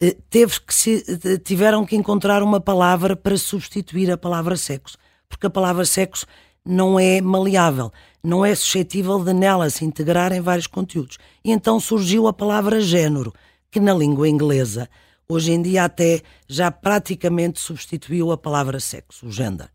eh, 0.00 0.16
teve 0.28 0.60
que 0.60 0.74
se, 0.74 1.02
tiveram 1.44 1.84
que 1.86 1.96
encontrar 1.96 2.42
uma 2.42 2.60
palavra 2.60 3.16
para 3.16 3.36
substituir 3.36 4.10
a 4.10 4.18
palavra 4.18 4.56
sexo, 4.56 4.96
porque 5.28 5.46
a 5.46 5.50
palavra 5.50 5.84
sexo 5.84 6.26
não 6.64 7.00
é 7.00 7.20
maleável, 7.20 7.90
não 8.22 8.44
é 8.44 8.54
suscetível 8.54 9.24
de 9.24 9.32
nela 9.32 9.70
se 9.70 9.84
integrar 9.84 10.32
em 10.32 10.40
vários 10.40 10.66
conteúdos. 10.66 11.18
E 11.42 11.50
então 11.50 11.80
surgiu 11.80 12.26
a 12.26 12.32
palavra 12.32 12.80
género, 12.80 13.32
que 13.70 13.80
na 13.80 13.94
língua 13.94 14.28
inglesa 14.28 14.88
hoje 15.30 15.52
em 15.52 15.60
dia 15.60 15.84
até 15.84 16.22
já 16.48 16.70
praticamente 16.70 17.60
substituiu 17.60 18.32
a 18.32 18.38
palavra 18.38 18.80
sexo, 18.80 19.26
o 19.26 19.30
gender. 19.30 19.68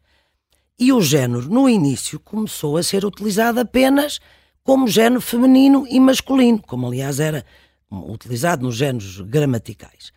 E 0.79 0.91
o 0.91 0.99
género, 0.99 1.47
no 1.47 1.69
início, 1.69 2.19
começou 2.19 2.75
a 2.75 2.81
ser 2.81 3.05
utilizado 3.05 3.59
apenas 3.59 4.19
como 4.63 4.87
género 4.87 5.21
feminino 5.21 5.85
e 5.87 5.99
masculino, 5.99 6.59
como 6.59 6.87
aliás 6.87 7.19
era 7.19 7.45
utilizado 7.91 8.63
nos 8.63 8.75
géneros 8.75 9.21
gramaticais. 9.21 10.11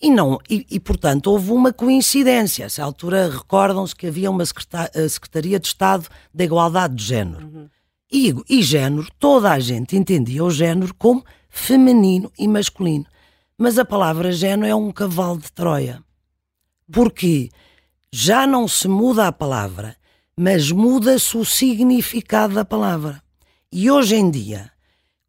E, 0.00 0.10
não, 0.10 0.38
e, 0.50 0.66
e, 0.70 0.78
portanto, 0.78 1.28
houve 1.28 1.50
uma 1.50 1.72
coincidência. 1.72 2.64
A 2.64 2.66
essa 2.66 2.84
altura, 2.84 3.30
recordam-se 3.30 3.96
que 3.96 4.06
havia 4.06 4.30
uma 4.30 4.44
Secretaria 4.44 5.58
de 5.58 5.66
Estado 5.66 6.06
da 6.32 6.44
Igualdade 6.44 6.94
de 6.94 7.04
Género. 7.04 7.46
Uhum. 7.46 7.68
E, 8.12 8.34
e 8.50 8.62
género, 8.62 9.08
toda 9.18 9.50
a 9.50 9.58
gente 9.58 9.96
entendia 9.96 10.44
o 10.44 10.50
género 10.50 10.94
como 10.94 11.24
feminino 11.48 12.30
e 12.38 12.46
masculino. 12.46 13.06
Mas 13.60 13.76
a 13.76 13.84
palavra 13.84 14.30
género 14.30 14.70
é 14.70 14.74
um 14.74 14.92
cavalo 14.92 15.38
de 15.38 15.50
Troia. 15.50 16.00
Porque 16.92 17.50
já 18.12 18.46
não 18.46 18.68
se 18.68 18.86
muda 18.86 19.26
a 19.26 19.32
palavra, 19.32 19.96
mas 20.36 20.70
muda-se 20.70 21.36
o 21.36 21.44
significado 21.44 22.54
da 22.54 22.64
palavra. 22.64 23.20
E 23.72 23.90
hoje 23.90 24.14
em 24.14 24.30
dia, 24.30 24.70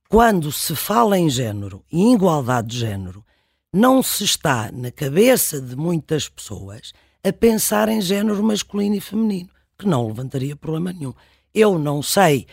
quando 0.07 0.51
se 0.51 0.75
fala 0.75 1.17
em 1.17 1.27
género 1.27 1.83
e 1.91 2.01
em 2.01 2.13
igualdade 2.13 2.67
de 2.67 2.77
género, 2.77 3.25
não 3.73 4.03
se 4.03 4.23
está 4.23 4.71
na 4.71 4.91
cabeça 4.91 5.59
de 5.59 5.75
muitas 5.75 6.29
pessoas 6.29 6.93
a 7.23 7.33
pensar 7.33 7.89
em 7.89 7.99
género 7.99 8.43
masculino 8.43 8.95
e 8.95 9.01
feminino, 9.01 9.49
que 9.77 9.87
não 9.87 10.05
levantaria 10.07 10.55
problema 10.55 10.93
nenhum. 10.93 11.13
Eu 11.51 11.79
não 11.79 12.03
sei 12.03 12.45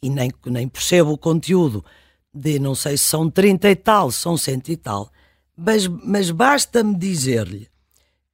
e 0.00 0.08
nem, 0.08 0.32
nem 0.46 0.68
percebo 0.68 1.10
o 1.10 1.18
conteúdo 1.18 1.84
de 2.32 2.58
não 2.58 2.74
sei 2.74 2.96
se 2.96 3.04
são 3.04 3.28
30 3.28 3.68
e 3.68 3.76
tal, 3.76 4.10
são 4.10 4.36
100 4.36 4.62
e 4.68 4.76
tal, 4.76 5.10
mas, 5.56 5.86
mas 5.86 6.30
basta-me 6.30 6.96
dizer-lhe 6.96 7.68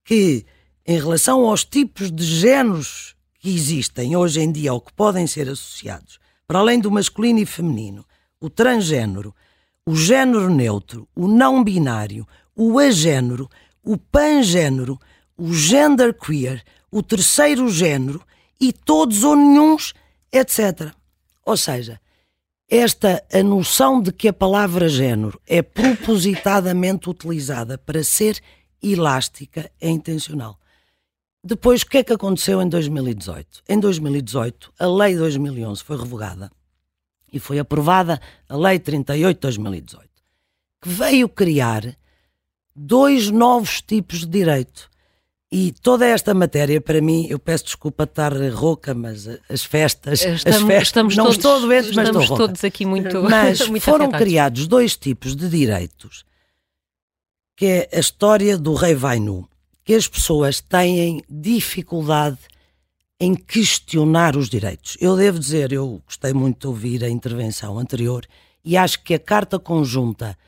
que, 0.04 0.44
em 0.86 0.98
relação 0.98 1.46
aos 1.46 1.64
tipos 1.64 2.10
de 2.10 2.24
géneros 2.24 3.14
que 3.38 3.50
existem 3.54 4.16
hoje 4.16 4.40
em 4.40 4.50
dia 4.50 4.72
ou 4.72 4.80
que 4.80 4.92
podem 4.92 5.26
ser 5.26 5.48
associados, 5.48 6.18
para 6.46 6.58
além 6.58 6.80
do 6.80 6.90
masculino 6.90 7.38
e 7.38 7.46
feminino, 7.46 8.04
o 8.40 8.50
transgênero, 8.50 9.34
o 9.86 9.94
género 9.94 10.52
neutro, 10.52 11.08
o 11.14 11.28
não 11.28 11.62
binário, 11.62 12.26
o 12.56 12.78
agênero, 12.78 13.48
o 13.82 13.96
pangênero, 13.96 14.98
o 15.36 15.52
genderqueer, 15.52 16.62
o 16.90 17.02
terceiro 17.02 17.68
género 17.68 18.22
e 18.60 18.72
todos 18.72 19.24
ou 19.24 19.36
nenhuns, 19.36 19.94
etc. 20.32 20.92
Ou 21.44 21.56
seja, 21.56 22.00
esta 22.70 23.24
a 23.32 23.42
noção 23.42 24.00
de 24.00 24.12
que 24.12 24.28
a 24.28 24.32
palavra 24.32 24.88
género 24.88 25.40
é 25.44 25.60
propositadamente 25.60 27.10
utilizada 27.10 27.76
para 27.76 28.04
ser 28.04 28.40
elástica 28.80 29.70
é 29.80 29.90
intencional. 29.90 30.56
Depois, 31.42 31.82
o 31.82 31.86
que 31.86 31.98
é 31.98 32.04
que 32.04 32.12
aconteceu 32.12 32.62
em 32.62 32.68
2018? 32.68 33.64
Em 33.68 33.80
2018, 33.80 34.72
a 34.78 34.86
Lei 34.86 35.16
2011 35.16 35.82
foi 35.82 35.96
revogada 35.98 36.52
e 37.32 37.40
foi 37.40 37.58
aprovada 37.58 38.20
a 38.48 38.56
Lei 38.56 38.78
38 38.78 39.36
de 39.36 39.40
2018, 39.40 40.08
que 40.80 40.88
veio 40.88 41.28
criar 41.28 41.96
dois 42.76 43.30
novos 43.30 43.80
tipos 43.80 44.20
de 44.20 44.26
direito. 44.26 44.88
E 45.52 45.72
toda 45.72 46.06
esta 46.06 46.32
matéria, 46.32 46.80
para 46.80 47.00
mim, 47.00 47.26
eu 47.28 47.36
peço 47.36 47.64
desculpa 47.64 48.06
de 48.06 48.12
estar 48.12 48.32
rouca, 48.52 48.94
mas 48.94 49.26
as 49.48 49.64
festas. 49.64 50.20
Estamos, 50.20 50.46
as 50.46 50.62
festas 50.62 50.86
estamos 50.86 51.16
não 51.16 51.24
todos, 51.24 51.36
estou 51.38 51.60
doente, 51.60 51.86
mas 51.96 52.06
estamos 52.06 52.22
estou 52.22 52.36
todos 52.36 52.64
aqui 52.64 52.86
muito. 52.86 53.22
Mas 53.24 53.58
muito 53.66 53.82
foram 53.82 54.04
afetados. 54.04 54.24
criados 54.24 54.66
dois 54.68 54.96
tipos 54.96 55.34
de 55.34 55.48
direitos, 55.48 56.24
que 57.56 57.66
é 57.66 57.88
a 57.92 57.98
história 57.98 58.56
do 58.56 58.74
rei 58.74 58.94
vai 58.94 59.18
nu, 59.18 59.48
que 59.84 59.92
as 59.92 60.06
pessoas 60.06 60.60
têm 60.60 61.20
dificuldade 61.28 62.38
em 63.18 63.34
questionar 63.34 64.36
os 64.36 64.48
direitos. 64.48 64.96
Eu 65.00 65.16
devo 65.16 65.36
dizer, 65.36 65.72
eu 65.72 66.00
gostei 66.06 66.32
muito 66.32 66.60
de 66.60 66.66
ouvir 66.68 67.02
a 67.02 67.08
intervenção 67.08 67.76
anterior 67.76 68.24
e 68.64 68.76
acho 68.76 69.02
que 69.02 69.14
a 69.14 69.18
carta 69.18 69.58
conjunta 69.58 70.38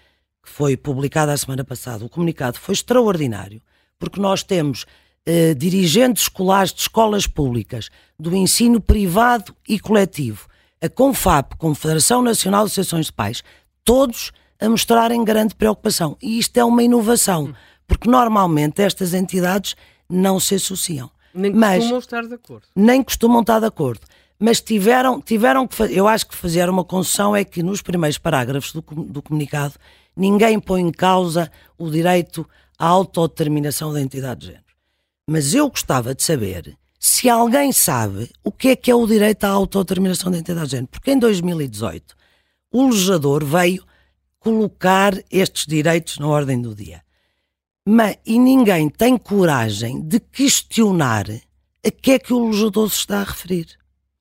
que 0.42 0.48
foi 0.48 0.76
publicada 0.76 1.32
a 1.32 1.36
semana 1.36 1.64
passada, 1.64 2.04
o 2.04 2.08
comunicado 2.08 2.58
foi 2.58 2.72
extraordinário, 2.72 3.60
porque 4.02 4.20
nós 4.20 4.42
temos 4.42 4.84
eh, 5.24 5.54
dirigentes 5.54 6.24
escolares 6.24 6.72
de 6.72 6.80
escolas 6.80 7.24
públicas, 7.24 7.88
do 8.18 8.34
ensino 8.34 8.80
privado 8.80 9.54
e 9.68 9.78
coletivo, 9.78 10.48
a 10.82 10.88
CONFAP, 10.88 11.54
Confederação 11.56 12.20
Nacional 12.20 12.64
de 12.64 12.72
Associações 12.72 13.06
de 13.06 13.12
Pais, 13.12 13.44
todos 13.84 14.32
a 14.60 14.68
mostrarem 14.68 15.24
grande 15.24 15.54
preocupação. 15.54 16.16
E 16.20 16.36
isto 16.36 16.56
é 16.56 16.64
uma 16.64 16.82
inovação, 16.82 17.54
porque 17.86 18.10
normalmente 18.10 18.82
estas 18.82 19.14
entidades 19.14 19.76
não 20.10 20.40
se 20.40 20.56
associam. 20.56 21.08
Nem 21.32 21.52
Mas- 21.52 21.78
costumam 21.78 21.98
estar 22.00 22.22
de 22.26 22.34
acordo. 22.34 22.66
Nem 22.74 23.02
costumam 23.04 23.40
estar 23.42 23.60
de 23.60 23.66
acordo. 23.66 24.00
Mas 24.36 24.60
tiveram, 24.60 25.20
tiveram 25.20 25.68
que 25.68 25.76
fazer. 25.76 25.94
Eu 25.96 26.08
acho 26.08 26.26
que 26.26 26.34
fazer 26.34 26.68
uma 26.68 26.82
concessão 26.82 27.36
é 27.36 27.44
que 27.44 27.62
nos 27.62 27.80
primeiros 27.80 28.18
parágrafos 28.18 28.72
do, 28.72 28.80
do 28.80 29.22
comunicado 29.22 29.74
ninguém 30.16 30.58
põe 30.58 30.82
em 30.82 30.90
causa 30.90 31.48
o 31.78 31.88
direito 31.88 32.44
à 32.82 32.86
autodeterminação 32.88 33.92
da 33.92 34.00
entidade 34.00 34.40
de 34.40 34.46
género. 34.46 34.64
Mas 35.24 35.54
eu 35.54 35.68
gostava 35.70 36.14
de 36.16 36.22
saber 36.24 36.76
se 36.98 37.28
alguém 37.30 37.70
sabe 37.70 38.28
o 38.42 38.50
que 38.50 38.68
é 38.70 38.76
que 38.76 38.90
é 38.90 38.94
o 38.94 39.06
direito 39.06 39.44
à 39.44 39.50
autodeterminação 39.50 40.32
da 40.32 40.38
entidade 40.38 40.66
de 40.66 40.70
género. 40.72 40.88
Porque 40.88 41.12
em 41.12 41.18
2018 41.18 42.16
o 42.72 42.86
legislador 42.88 43.44
veio 43.44 43.84
colocar 44.40 45.14
estes 45.30 45.64
direitos 45.66 46.18
na 46.18 46.26
ordem 46.26 46.60
do 46.60 46.74
dia. 46.74 47.02
Mas, 47.86 48.16
e 48.26 48.36
ninguém 48.38 48.88
tem 48.88 49.16
coragem 49.16 50.00
de 50.02 50.18
questionar 50.18 51.26
a 51.86 51.90
que 51.90 52.12
é 52.12 52.18
que 52.18 52.32
o 52.32 52.46
legislador 52.46 52.90
se 52.90 52.96
está 52.98 53.20
a 53.20 53.24
referir. 53.24 53.66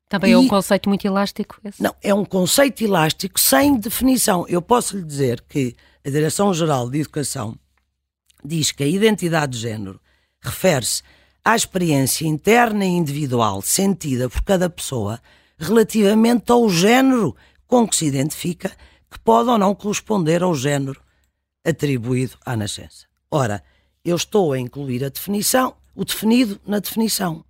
Também 0.07 0.34
é 0.34 0.38
um 0.38 0.43
E- 0.43 0.47
conceito 0.49 0.88
muito 0.88 1.05
elástico. 1.07 1.57
Esse. 1.64 1.82
Não, 1.82 1.95
é 2.03 2.14
um 2.14 2.26
conceito 2.26 2.84
elástico 2.84 3.39
sem 3.39 3.76
definição. 3.78 4.45
Eu 4.47 4.62
posso 4.62 4.97
lhe 4.97 5.03
dizer 5.03 5.41
que 5.49 5.76
a 6.05 6.09
Direção-Geral 6.09 6.89
de 6.89 6.99
Educação 6.99 7.57
diz 8.43 8.71
que 8.71 8.83
a 8.83 8.87
identidade 8.87 9.53
de 9.53 9.59
género 9.59 9.99
refere-se 10.41 11.03
à 11.43 11.55
experiência 11.55 12.27
interna 12.27 12.85
e 12.85 12.89
individual 12.89 13.61
sentida 13.61 14.29
por 14.29 14.41
cada 14.43 14.69
pessoa 14.69 15.21
relativamente 15.57 16.51
ao 16.51 16.69
género 16.69 17.35
com 17.67 17.87
que 17.87 17.95
se 17.95 18.05
identifica, 18.05 18.69
que 19.09 19.19
pode 19.19 19.49
ou 19.49 19.57
não 19.57 19.75
corresponder 19.75 20.43
ao 20.43 20.55
género 20.55 21.01
atribuído 21.63 22.37
à 22.45 22.55
nascença. 22.55 23.05
Ora, 23.29 23.63
eu 24.03 24.15
estou 24.15 24.51
a 24.51 24.59
incluir 24.59 25.03
a 25.05 25.09
definição, 25.09 25.75
o 25.95 26.03
definido 26.03 26.59
na 26.65 26.79
definição. 26.79 27.45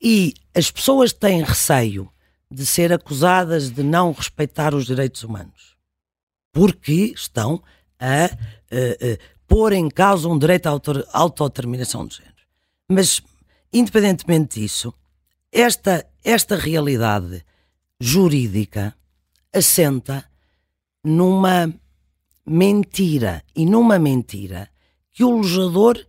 E 0.00 0.34
as 0.54 0.70
pessoas 0.70 1.12
têm 1.12 1.42
receio 1.42 2.10
de 2.50 2.64
ser 2.64 2.92
acusadas 2.92 3.70
de 3.70 3.82
não 3.82 4.12
respeitar 4.12 4.74
os 4.74 4.86
direitos 4.86 5.22
humanos, 5.22 5.76
porque 6.52 7.12
estão 7.14 7.62
a, 8.00 8.24
eh, 8.24 8.98
eh, 9.00 9.18
pôr 9.46 9.72
em 9.72 9.88
causa 9.88 10.28
um 10.28 10.38
direito 10.38 10.68
à 10.68 10.80
autodeterminação 11.12 12.06
de 12.06 12.16
género. 12.16 12.34
Mas, 12.88 13.20
independentemente 13.72 14.60
disso, 14.60 14.92
esta, 15.52 16.06
esta 16.24 16.56
realidade 16.56 17.44
jurídica 18.00 18.94
assenta 19.52 20.24
numa 21.04 21.72
mentira 22.46 23.42
e 23.54 23.66
numa 23.66 23.98
mentira 23.98 24.70
que 25.12 25.24
o 25.24 25.36
legislador 25.36 26.06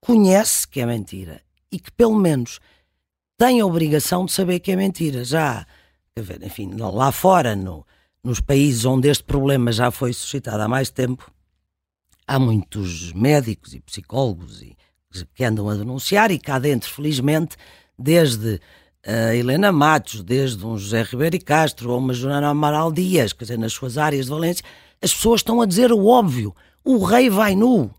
conhece 0.00 0.66
que 0.66 0.80
é 0.80 0.86
mentira 0.86 1.42
e 1.70 1.78
que 1.78 1.92
pelo 1.92 2.16
menos 2.16 2.58
tem 3.36 3.60
a 3.60 3.66
obrigação 3.66 4.24
de 4.24 4.32
saber 4.32 4.60
que 4.60 4.72
é 4.72 4.76
mentira. 4.76 5.24
Já, 5.24 5.66
enfim, 6.42 6.74
lá 6.74 7.12
fora, 7.12 7.56
no, 7.56 7.86
nos 8.24 8.40
países 8.40 8.84
onde 8.84 9.08
este 9.08 9.24
problema 9.24 9.72
já 9.72 9.90
foi 9.90 10.12
suscitado 10.12 10.62
há 10.62 10.68
mais 10.68 10.90
tempo, 10.90 11.30
há 12.26 12.38
muitos 12.38 13.12
médicos 13.12 13.74
e 13.74 13.80
psicólogos 13.80 14.62
e, 14.62 14.76
que 15.34 15.44
andam 15.44 15.68
a 15.68 15.74
denunciar 15.74 16.30
e 16.30 16.38
cá 16.38 16.58
dentro, 16.58 16.88
felizmente, 16.90 17.56
desde 17.98 18.60
a 19.04 19.34
Helena 19.34 19.72
Matos, 19.72 20.22
desde 20.22 20.64
um 20.64 20.78
José 20.78 21.02
Ribeiro 21.02 21.36
e 21.36 21.40
Castro 21.40 21.90
ou 21.90 21.98
uma 21.98 22.14
Joana 22.14 22.48
Amaral 22.48 22.92
Dias, 22.92 23.32
quer 23.32 23.44
dizer, 23.44 23.58
nas 23.58 23.72
suas 23.72 23.98
áreas 23.98 24.26
de 24.26 24.30
Valência, 24.30 24.64
as 25.02 25.12
pessoas 25.12 25.40
estão 25.40 25.60
a 25.60 25.66
dizer 25.66 25.90
o 25.92 26.06
óbvio: 26.06 26.54
o 26.84 27.04
rei 27.04 27.28
vai 27.28 27.56
nu. 27.56 27.92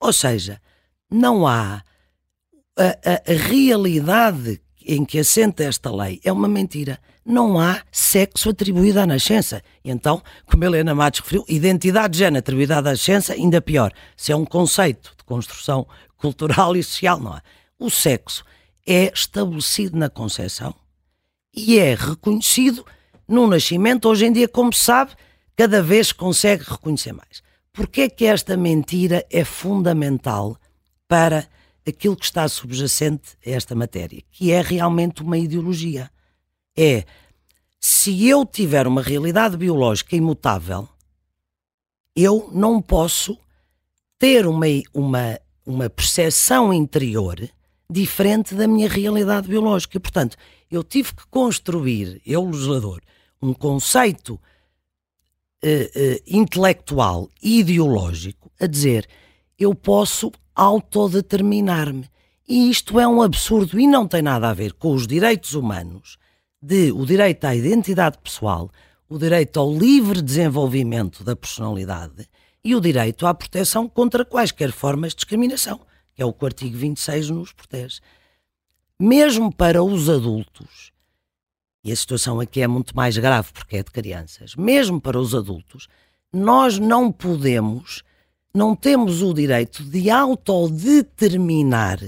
Ou 0.00 0.12
seja, 0.12 0.60
não 1.10 1.46
há 1.46 1.82
a, 2.78 2.84
a- 2.84 3.22
a 3.32 3.48
realidade 3.48 4.62
em 4.86 5.04
que 5.04 5.18
assenta 5.18 5.64
esta 5.64 5.94
lei 5.94 6.20
é 6.24 6.32
uma 6.32 6.48
mentira. 6.48 6.98
Não 7.24 7.58
há 7.58 7.82
sexo 7.90 8.50
atribuído 8.50 9.00
à 9.00 9.06
nascença. 9.06 9.62
E 9.84 9.90
então, 9.90 10.22
como 10.46 10.64
Helena 10.64 10.94
Matos 10.94 11.20
referiu, 11.20 11.44
identidade 11.48 12.14
de 12.14 12.18
género 12.18 12.38
atribuída 12.38 12.78
à 12.78 12.82
nascença, 12.82 13.32
ainda 13.32 13.60
pior. 13.60 13.92
Se 14.16 14.32
é 14.32 14.36
um 14.36 14.44
conceito 14.44 15.14
de 15.16 15.24
construção 15.24 15.86
cultural 16.16 16.76
e 16.76 16.82
social, 16.82 17.20
não 17.20 17.32
há. 17.32 17.42
O 17.78 17.90
sexo 17.90 18.44
é 18.86 19.12
estabelecido 19.12 19.96
na 19.96 20.10
concepção 20.10 20.74
e 21.54 21.78
é 21.78 21.94
reconhecido 21.94 22.84
no 23.28 23.46
nascimento. 23.46 24.08
Hoje 24.08 24.26
em 24.26 24.32
dia, 24.32 24.48
como 24.48 24.72
se 24.72 24.84
sabe, 24.84 25.12
cada 25.56 25.82
vez 25.82 26.08
se 26.08 26.14
consegue 26.14 26.64
reconhecer 26.64 27.12
mais. 27.12 27.42
Porquê 27.72 28.02
é 28.02 28.08
que 28.08 28.24
esta 28.24 28.56
mentira 28.56 29.24
é 29.30 29.44
fundamental 29.44 30.56
para 31.08 31.46
aquilo 31.86 32.16
que 32.16 32.24
está 32.24 32.46
subjacente 32.48 33.36
a 33.46 33.50
esta 33.50 33.74
matéria, 33.74 34.22
que 34.30 34.52
é 34.52 34.60
realmente 34.60 35.22
uma 35.22 35.38
ideologia? 35.38 36.10
É, 36.76 37.04
se 37.78 38.28
eu 38.28 38.46
tiver 38.46 38.86
uma 38.86 39.02
realidade 39.02 39.56
biológica 39.56 40.16
imutável, 40.16 40.88
eu 42.14 42.50
não 42.52 42.80
posso 42.80 43.38
ter 44.18 44.46
uma, 44.46 44.66
uma, 44.94 45.38
uma 45.66 45.90
percepção 45.90 46.72
interior 46.72 47.38
diferente 47.90 48.54
da 48.54 48.66
minha 48.66 48.88
realidade 48.88 49.48
biológica. 49.48 49.98
Portanto, 50.00 50.36
eu 50.70 50.82
tive 50.82 51.14
que 51.14 51.26
construir, 51.28 52.22
eu, 52.24 52.44
legislador, 52.44 53.02
um 53.40 53.52
conceito 53.52 54.40
eh, 55.62 55.90
eh, 55.94 56.22
intelectual 56.26 57.28
e 57.42 57.60
ideológico 57.60 58.50
a 58.58 58.66
dizer 58.66 59.08
eu 59.58 59.74
posso 59.74 60.32
autodeterminar-me. 60.54 62.08
E 62.48 62.70
isto 62.70 62.98
é 62.98 63.06
um 63.06 63.22
absurdo 63.22 63.78
e 63.78 63.86
não 63.86 64.06
tem 64.06 64.22
nada 64.22 64.50
a 64.50 64.54
ver 64.54 64.72
com 64.72 64.92
os 64.92 65.06
direitos 65.06 65.54
humanos, 65.54 66.18
de 66.62 66.92
o 66.92 67.04
direito 67.04 67.44
à 67.44 67.56
identidade 67.56 68.18
pessoal, 68.18 68.70
o 69.08 69.18
direito 69.18 69.58
ao 69.58 69.76
livre 69.76 70.22
desenvolvimento 70.22 71.24
da 71.24 71.34
personalidade 71.34 72.28
e 72.64 72.76
o 72.76 72.80
direito 72.80 73.26
à 73.26 73.34
proteção 73.34 73.88
contra 73.88 74.24
quaisquer 74.24 74.70
formas 74.70 75.10
de 75.10 75.16
discriminação, 75.16 75.80
que 76.14 76.22
é 76.22 76.24
o 76.24 76.32
que 76.32 76.44
o 76.44 76.46
artigo 76.46 76.76
26 76.76 77.30
nos 77.30 77.52
protege. 77.52 78.00
Mesmo 78.98 79.52
para 79.52 79.82
os 79.82 80.08
adultos, 80.08 80.92
e 81.84 81.90
a 81.90 81.96
situação 81.96 82.38
aqui 82.38 82.60
é 82.62 82.68
muito 82.68 82.94
mais 82.94 83.18
grave 83.18 83.52
porque 83.52 83.78
é 83.78 83.82
de 83.82 83.90
crianças, 83.90 84.54
mesmo 84.54 85.00
para 85.00 85.18
os 85.18 85.34
adultos, 85.34 85.88
nós 86.32 86.78
não 86.78 87.10
podemos, 87.10 88.04
não 88.54 88.76
temos 88.76 89.20
o 89.20 89.34
direito 89.34 89.82
de 89.82 90.08
autodeterminar 90.08 91.98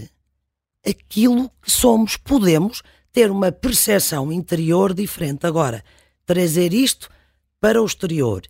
aquilo 0.86 1.50
que 1.61 1.70
somos. 1.70 2.16
Podemos 2.16 2.82
ter 3.15 3.31
uma 3.31 3.53
percepção 3.53 4.33
interior 4.33 4.93
diferente. 4.93 5.47
Agora, 5.47 5.85
trazer 6.27 6.75
isto 6.75 7.09
para 7.61 7.81
o 7.81 7.87
exterior, 7.87 8.43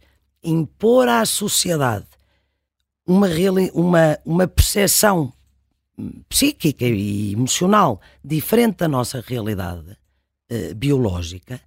impor 0.43 1.07
à 1.07 1.25
sociedade 1.27 2.07
uma, 3.07 3.29
uma, 3.75 4.19
uma 4.25 4.49
percepção 4.49 5.31
psíquica 6.31 6.87
e 6.87 7.35
emocional 7.35 8.01
diferente 8.25 8.79
da 8.79 8.89
nossa 8.89 9.23
realidade 9.25 9.91
uh, 10.51 10.75
biológica, 10.75 11.61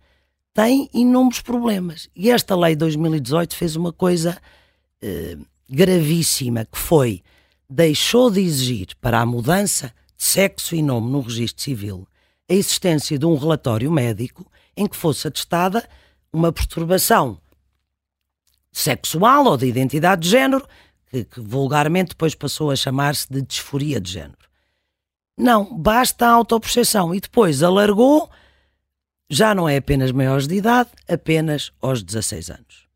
tem 0.52 0.90
inúmeros 0.92 1.42
problemas. 1.42 2.10
E 2.16 2.32
esta 2.32 2.56
lei 2.56 2.72
de 2.72 2.80
2018 2.80 3.56
fez 3.56 3.76
uma 3.76 3.94
coisa 3.94 4.36
uh, 5.04 5.46
gravíssima, 5.70 6.66
que 6.66 6.80
foi 6.80 7.22
deixou 7.70 8.32
de 8.32 8.42
exigir 8.42 8.88
para 9.00 9.22
a 9.22 9.26
mudança 9.26 9.94
de 10.18 10.24
sexo 10.24 10.76
e 10.76 10.82
nome 10.82 11.12
no 11.12 11.22
registro 11.22 11.64
civil 11.64 12.08
a 12.50 12.54
existência 12.54 13.18
de 13.20 13.26
um 13.26 13.36
relatório 13.36 13.92
médico 13.92 14.50
em 14.76 14.88
que 14.88 14.96
fosse 14.96 15.28
atestada 15.28 15.88
uma 16.32 16.52
perturbação 16.52 17.40
sexual 18.72 19.46
ou 19.46 19.58
de 19.58 19.66
identidade 19.66 20.22
de 20.22 20.30
género, 20.30 20.68
que, 21.10 21.24
que 21.26 21.40
vulgarmente 21.40 22.10
depois 22.10 22.36
passou 22.36 22.70
a 22.70 22.76
chamar-se 22.76 23.32
de 23.32 23.42
disforia 23.42 24.00
de 24.00 24.12
género. 24.12 24.38
Não, 25.38 25.78
basta 25.78 26.26
a 26.26 26.32
autoperceção 26.32 27.14
e 27.14 27.20
depois 27.20 27.64
alargou, 27.64 28.30
já 29.30 29.54
não 29.54 29.68
é 29.68 29.78
apenas 29.78 30.12
maiores 30.12 30.48
de 30.48 30.56
idade, 30.56 30.90
apenas 31.08 31.72
aos 31.82 32.04
16 32.04 32.50
anos. 32.50 32.88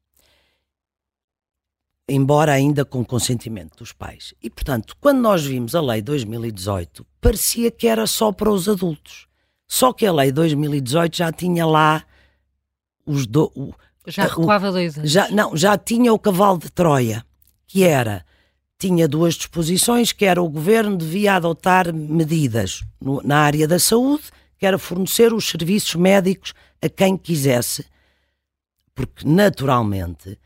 Embora 2.08 2.52
ainda 2.52 2.84
com 2.84 3.06
consentimento 3.06 3.78
dos 3.78 3.94
pais. 3.94 4.34
E, 4.42 4.50
portanto, 4.50 4.98
quando 5.00 5.20
nós 5.20 5.44
vimos 5.44 5.76
a 5.76 5.82
lei 5.82 6.02
2018, 6.02 7.06
parecia 7.22 7.72
que 7.72 7.88
era 7.88 8.06
só 8.06 8.32
para 8.32 8.52
os 8.52 8.68
adultos. 8.68 9.31
Só 9.72 9.94
que 9.94 10.06
a 10.06 10.12
lei 10.12 10.34
2018 10.34 11.16
já 11.16 11.32
tinha 11.32 11.66
lá 11.66 12.04
os 13.06 13.26
do, 13.26 13.50
o, 13.56 13.74
já 14.06 14.24
recuava 14.24 14.68
o, 14.68 14.72
dois 14.74 14.98
anos. 14.98 15.10
Já, 15.10 15.32
não, 15.32 15.56
já 15.56 15.78
tinha 15.78 16.12
o 16.12 16.20
cavalo 16.20 16.58
de 16.58 16.70
Troia, 16.70 17.26
que 17.66 17.86
era 17.86 18.26
tinha 18.78 19.08
duas 19.08 19.36
disposições, 19.36 20.12
que 20.12 20.26
era 20.26 20.44
o 20.44 20.50
governo 20.50 20.98
devia 20.98 21.36
adotar 21.36 21.94
medidas 21.94 22.84
no, 23.00 23.22
na 23.24 23.38
área 23.38 23.66
da 23.66 23.80
saúde, 23.80 24.24
que 24.58 24.66
era 24.66 24.78
fornecer 24.78 25.32
os 25.32 25.48
serviços 25.48 25.96
médicos 25.96 26.54
a 26.82 26.90
quem 26.90 27.18
quisesse, 27.18 27.86
porque 28.94 29.26
naturalmente 29.26 30.38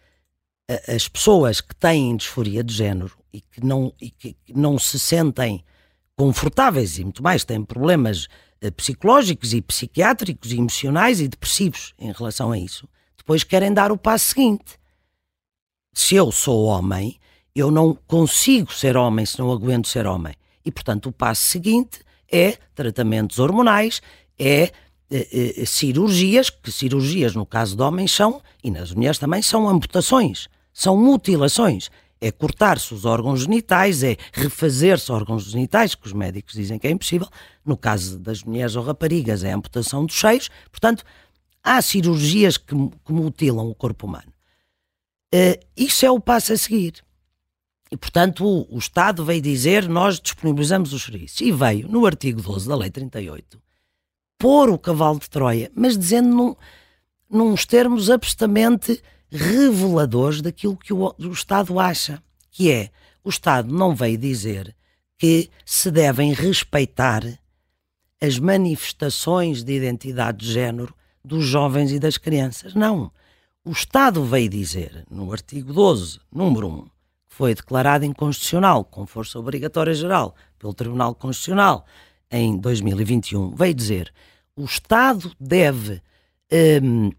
as 0.88 1.08
pessoas 1.08 1.62
que 1.62 1.76
têm 1.76 2.16
disforia 2.16 2.64
de 2.64 2.76
género 2.76 3.18
e 3.34 3.42
que 3.42 3.66
não, 3.66 3.92
e 4.00 4.12
que 4.12 4.38
não 4.54 4.78
se 4.78 5.00
sentem 5.00 5.66
confortáveis 6.16 7.00
e 7.00 7.04
muito 7.04 7.24
mais 7.24 7.44
têm 7.44 7.64
problemas 7.64 8.28
eh, 8.28 8.45
psicológicos 8.76 9.54
e 9.54 9.62
psiquiátricos 9.62 10.52
e 10.52 10.58
emocionais 10.58 11.20
e 11.20 11.28
depressivos 11.28 11.94
em 12.00 12.12
relação 12.12 12.52
a 12.52 12.58
isso, 12.58 12.88
depois 13.18 13.44
querem 13.44 13.74
dar 13.74 13.92
o 13.92 13.98
passo 13.98 14.28
seguinte. 14.28 14.80
Se 15.94 16.16
eu 16.16 16.32
sou 16.32 16.66
homem, 16.66 17.20
eu 17.56 17.72
não 17.72 17.98
consigo 18.08 18.74
ser 18.74 18.98
homem 18.98 19.26
se 19.26 19.40
não 19.40 19.52
aguento 19.52 19.88
ser 19.88 20.06
homem. 20.06 20.34
E, 20.64 20.72
portanto, 20.72 21.08
o 21.08 21.12
passo 21.12 21.44
seguinte 21.44 22.00
é 22.32 22.58
tratamentos 22.74 23.40
hormonais, 23.40 24.02
é, 24.38 24.72
é, 25.10 25.62
é 25.62 25.66
cirurgias, 25.66 26.50
que 26.50 26.72
cirurgias 26.72 27.36
no 27.36 27.46
caso 27.46 27.76
de 27.76 27.82
homens 27.82 28.12
são, 28.12 28.42
e 28.64 28.70
nas 28.70 28.92
mulheres 28.94 29.18
também, 29.18 29.42
são 29.42 29.70
amputações, 29.70 30.48
são 30.74 30.98
mutilações 30.98 31.90
é 32.20 32.32
cortar-se 32.32 32.94
os 32.94 33.06
órgãos 33.06 33.42
genitais, 33.42 34.04
é 34.04 34.18
refazer-se 34.34 35.12
órgãos 35.12 35.44
genitais, 35.44 35.96
que 35.96 36.08
os 36.08 36.14
médicos 36.14 36.54
dizem 36.54 36.80
que 36.80 36.88
é 36.88 36.92
impossível. 36.92 37.28
No 37.64 37.78
caso 37.78 38.18
das 38.20 38.44
mulheres 38.44 38.76
ou 38.76 38.84
raparigas, 38.84 39.44
é 39.44 39.52
a 39.52 39.56
amputação 39.56 40.06
dos 40.06 40.20
seios. 40.20 40.50
Portanto, 40.72 41.04
há 41.64 41.82
cirurgias 41.82 42.58
que, 42.58 42.76
que 42.76 43.12
mutilam 43.12 43.70
o 43.70 43.76
corpo 43.76 44.08
humano. 44.08 44.32
Uh, 45.34 45.60
isso 45.76 46.06
é 46.06 46.12
o 46.12 46.20
passo 46.20 46.54
a 46.54 46.58
seguir. 46.58 47.04
E, 47.92 47.98
portanto, 47.98 48.46
o, 48.46 48.76
o, 48.76 48.78
Estado 48.78 49.24
veio 49.24 49.42
dizer 49.42 49.88
nós 49.88 50.20
disponibilizamos 50.20 50.94
os 50.94 51.04
serviços. 51.04 51.42
E 51.42 51.52
veio, 51.52 51.88
no 51.88 52.06
artigo 52.06 52.42
12 52.42 52.68
da 52.68 52.76
Lei 52.76 52.90
38, 52.90 53.62
pôr 54.38 54.70
o 54.70 54.80
cavalo 54.80 55.20
de 55.20 55.30
Troia, 55.30 55.72
mas 55.76 55.98
dizendo 55.98 56.30
num, 56.30 56.56
nos 57.30 57.66
termos 57.66 58.10
absolutamente 58.10 59.02
reveladores 59.36 60.42
daquilo 60.42 60.78
que 60.78 60.94
o, 60.94 61.14
o 61.18 61.32
Estado 61.32 61.80
acha, 61.80 62.22
que 62.52 62.72
é 62.72 62.90
o 63.24 63.30
Estado 63.30 63.74
não 63.74 63.96
veio 63.96 64.18
dizer 64.18 64.76
que 65.18 65.50
se 65.66 65.90
devem 65.90 66.34
respeitar 66.34 67.24
as 68.22 68.40
manifestações 68.40 69.64
de 69.64 69.74
identidade 69.74 70.40
de 70.40 70.52
género 70.52 70.94
dos 71.24 71.44
jovens 71.46 71.92
e 71.92 72.00
das 72.00 72.18
crianças. 72.18 72.74
Não. 72.74 73.12
O 73.64 73.72
Estado 73.72 74.24
veio 74.24 74.50
dizer, 74.50 75.06
no 75.10 75.32
artigo 75.32 75.74
12, 75.74 76.20
número 76.32 76.68
1, 76.68 76.82
que 76.84 76.90
foi 77.28 77.56
declarado 77.56 78.06
inconstitucional, 78.06 78.84
com 78.84 79.06
força 79.06 79.40
obrigatória 79.40 79.94
geral, 79.94 80.36
pelo 80.60 80.74
Tribunal 80.74 81.16
Constitucional, 81.16 81.86
em 82.30 82.58
2021, 82.58 83.56
veio 83.56 83.74
dizer 83.74 84.14
o 84.56 84.64
Estado 84.64 85.32
deve 85.40 86.02
hum, 86.82 87.12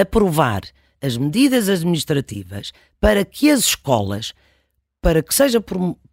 aprovar 0.00 0.62
as 1.00 1.16
medidas 1.16 1.68
administrativas 1.68 2.72
para 3.00 3.24
que 3.24 3.50
as 3.50 3.60
escolas, 3.60 4.34
para 5.00 5.22
que 5.22 5.34
seja 5.34 5.60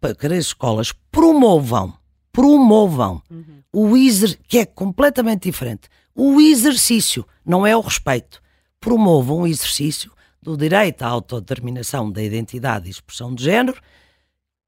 para 0.00 0.14
que 0.14 0.26
as 0.26 0.32
escolas 0.32 0.92
promovam, 1.10 1.92
promovam 2.32 3.22
uhum. 3.30 3.62
o 3.72 3.96
exer, 3.96 4.38
que 4.48 4.58
é 4.58 4.66
completamente 4.66 5.42
diferente. 5.44 5.88
O 6.14 6.40
exercício 6.40 7.26
não 7.44 7.66
é 7.66 7.76
o 7.76 7.80
respeito. 7.80 8.42
Promovam 8.80 9.42
o 9.42 9.46
exercício 9.46 10.10
do 10.40 10.56
direito 10.56 11.02
à 11.02 11.08
autodeterminação 11.08 12.10
da 12.10 12.22
identidade 12.22 12.86
e 12.86 12.90
expressão 12.90 13.34
de 13.34 13.44
género 13.44 13.80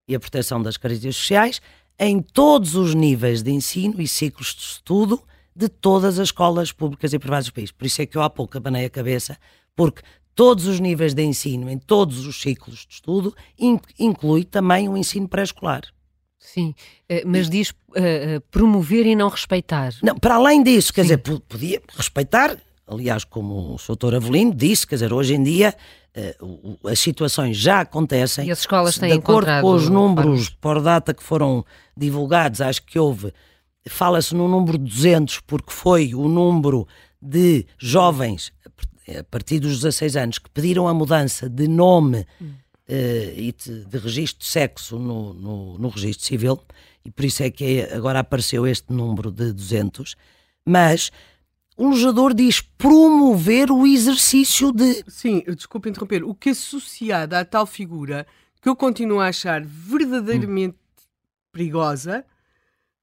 e 0.07 0.15
a 0.15 0.21
proteção 0.21 0.63
das 0.63 0.77
características 0.77 1.17
sociais 1.17 1.63
em 1.99 2.21
todos 2.21 2.75
os 2.75 2.95
níveis 2.95 3.43
de 3.43 3.51
ensino 3.51 4.01
e 4.01 4.09
ciclos 4.09 4.55
de 4.55 4.63
estudo 4.63 5.23
de 5.55 5.69
todas 5.69 6.19
as 6.19 6.29
escolas 6.29 6.73
públicas 6.73 7.13
e 7.13 7.19
privadas 7.19 7.47
do 7.47 7.53
país. 7.53 7.71
Por 7.71 7.87
isso 7.87 8.03
é 8.03 8.07
que 8.07 8.17
eu 8.17 8.23
há 8.23 8.31
pouco 8.31 8.57
abanei 8.57 8.85
a 8.85 8.91
cabeça, 8.91 9.37
porque 9.75 10.03
todos 10.35 10.67
os 10.67 10.81
níveis 10.81 11.15
de 11.15 11.23
ensino, 11.23 11.69
em 11.69 11.79
todos 11.79 12.27
os 12.27 12.41
ciclos 12.41 12.87
de 12.87 12.95
estudo, 12.95 13.35
inclui 13.99 14.45
também 14.45 14.89
o 14.89 14.97
ensino 14.97 15.29
pré-escolar. 15.29 15.83
Sim, 16.39 16.75
eh, 17.07 17.23
mas 17.27 17.51
diz 17.51 17.71
uh, 17.71 18.41
promover 18.51 19.07
e 19.07 19.15
não 19.15 19.29
respeitar. 19.29 19.93
Não, 20.03 20.17
para 20.17 20.37
além 20.37 20.63
disso, 20.63 20.93
quer 20.93 21.03
Sim. 21.03 21.17
dizer, 21.17 21.41
podia 21.47 21.83
respeitar, 21.95 22.57
aliás, 22.87 23.25
como 23.25 23.75
o 23.75 23.79
Sr. 23.79 24.15
Avelino 24.17 24.55
disse, 24.55 24.87
quer 24.87 24.95
dizer, 24.95 25.13
hoje 25.13 25.35
em 25.35 25.43
dia 25.43 25.77
uh, 26.41 26.89
as 26.89 26.99
situações 26.99 27.59
já 27.59 27.81
acontecem. 27.81 28.49
E 28.49 28.51
as 28.51 28.61
escolas 28.61 28.97
têm 28.97 29.11
De 29.11 29.19
acordo 29.19 29.51
com 29.61 29.73
os 29.73 29.91
números 29.91 30.49
por 30.49 30.81
data 30.81 31.13
que 31.13 31.23
foram 31.23 31.63
divulgados, 31.95 32.63
acho 32.63 32.83
que 32.87 32.99
houve 32.99 33.35
fala-se 33.89 34.35
no 34.35 34.49
número 34.49 34.79
200 34.79 35.41
porque 35.41 35.73
foi 35.73 36.15
o 36.15 36.29
número 36.29 36.87
de 37.21 37.67
jovens 37.79 38.53
a 39.19 39.25
partir 39.25 39.59
dos 39.59 39.81
16 39.81 40.17
anos 40.17 40.39
que 40.39 40.51
pediram 40.51 40.87
a 40.87 40.95
mudança 40.95 41.49
de 41.49 41.67
nome 41.67 42.27
uh, 42.41 42.55
e 42.89 43.53
de, 43.53 43.85
de, 43.85 43.99
registro 43.99 44.41
de 44.41 44.47
sexo 44.47 44.99
no, 44.99 45.35
no, 45.35 45.79
no, 45.79 45.89
registro 45.89 46.27
civil 46.27 46.61
e 47.05 47.11
por 47.11 47.25
isso 47.25 47.43
é 47.43 47.51
que 47.51 47.83
agora 47.93 48.21
apareceu 48.21 48.67
este 48.67 48.93
número 48.93 49.31
de 49.31 49.53
200 49.53 50.15
mas 50.65 51.11
o 51.77 51.89
legislador 51.89 52.35
diz 52.35 52.61
promover 52.61 53.71
o 53.71 53.87
exercício 53.87 54.71
de... 54.71 55.03
Sim, 55.09 55.43
desculpe 55.47 55.89
interromper, 55.89 56.23
o 56.23 56.35
que 56.35 56.51
associado 56.51 57.35
à 57.35 57.45
tal 57.45 57.67
figura 57.67 58.27
que 58.61 58.69
eu 58.69 58.77
continuo 58.77 59.19
a 59.19 59.29
achar 59.29 59.65
verdadeiramente 59.65 60.75
hum. 60.75 61.03
perigosa 61.51 62.25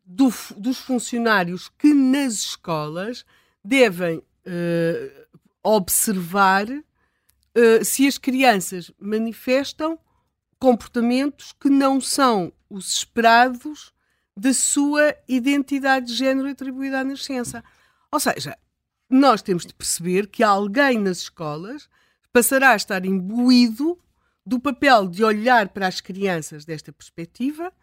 do, 0.08 0.34
dos 0.56 0.78
funcionários 0.78 1.70
que 1.78 1.94
nas 1.94 2.34
escolas 2.34 3.26
devem 3.64 4.20
uh, 4.20 5.28
observar 5.62 6.66
uh, 6.70 7.84
se 7.84 8.08
as 8.08 8.18
crianças 8.18 8.90
manifestam 8.98 10.00
comportamentos 10.58 11.52
que 11.52 11.70
não 11.70 12.00
são 12.00 12.54
os 12.70 12.94
esperados 12.94 13.94
da 14.36 14.54
sua 14.54 15.14
identidade 15.28 16.08
de 16.08 16.14
género 16.14 16.50
atribuída 16.50 17.02
à 17.02 17.04
nascença. 17.04 17.64
Ou 18.10 18.20
seja, 18.20 18.58
nós 19.10 19.42
temos 19.42 19.66
de 19.66 19.74
perceber 19.74 20.28
que 20.28 20.42
alguém 20.42 21.00
nas 21.00 21.20
escolas 21.20 21.90
passará 22.32 22.72
a 22.72 22.76
estar 22.76 23.06
imbuído 23.06 24.00
do 24.46 24.60
papel 24.60 25.08
de 25.08 25.24
olhar 25.24 25.70
para 25.70 25.88
as 25.88 26.00
crianças 26.00 26.64
desta 26.64 26.94
perspectiva 26.94 27.74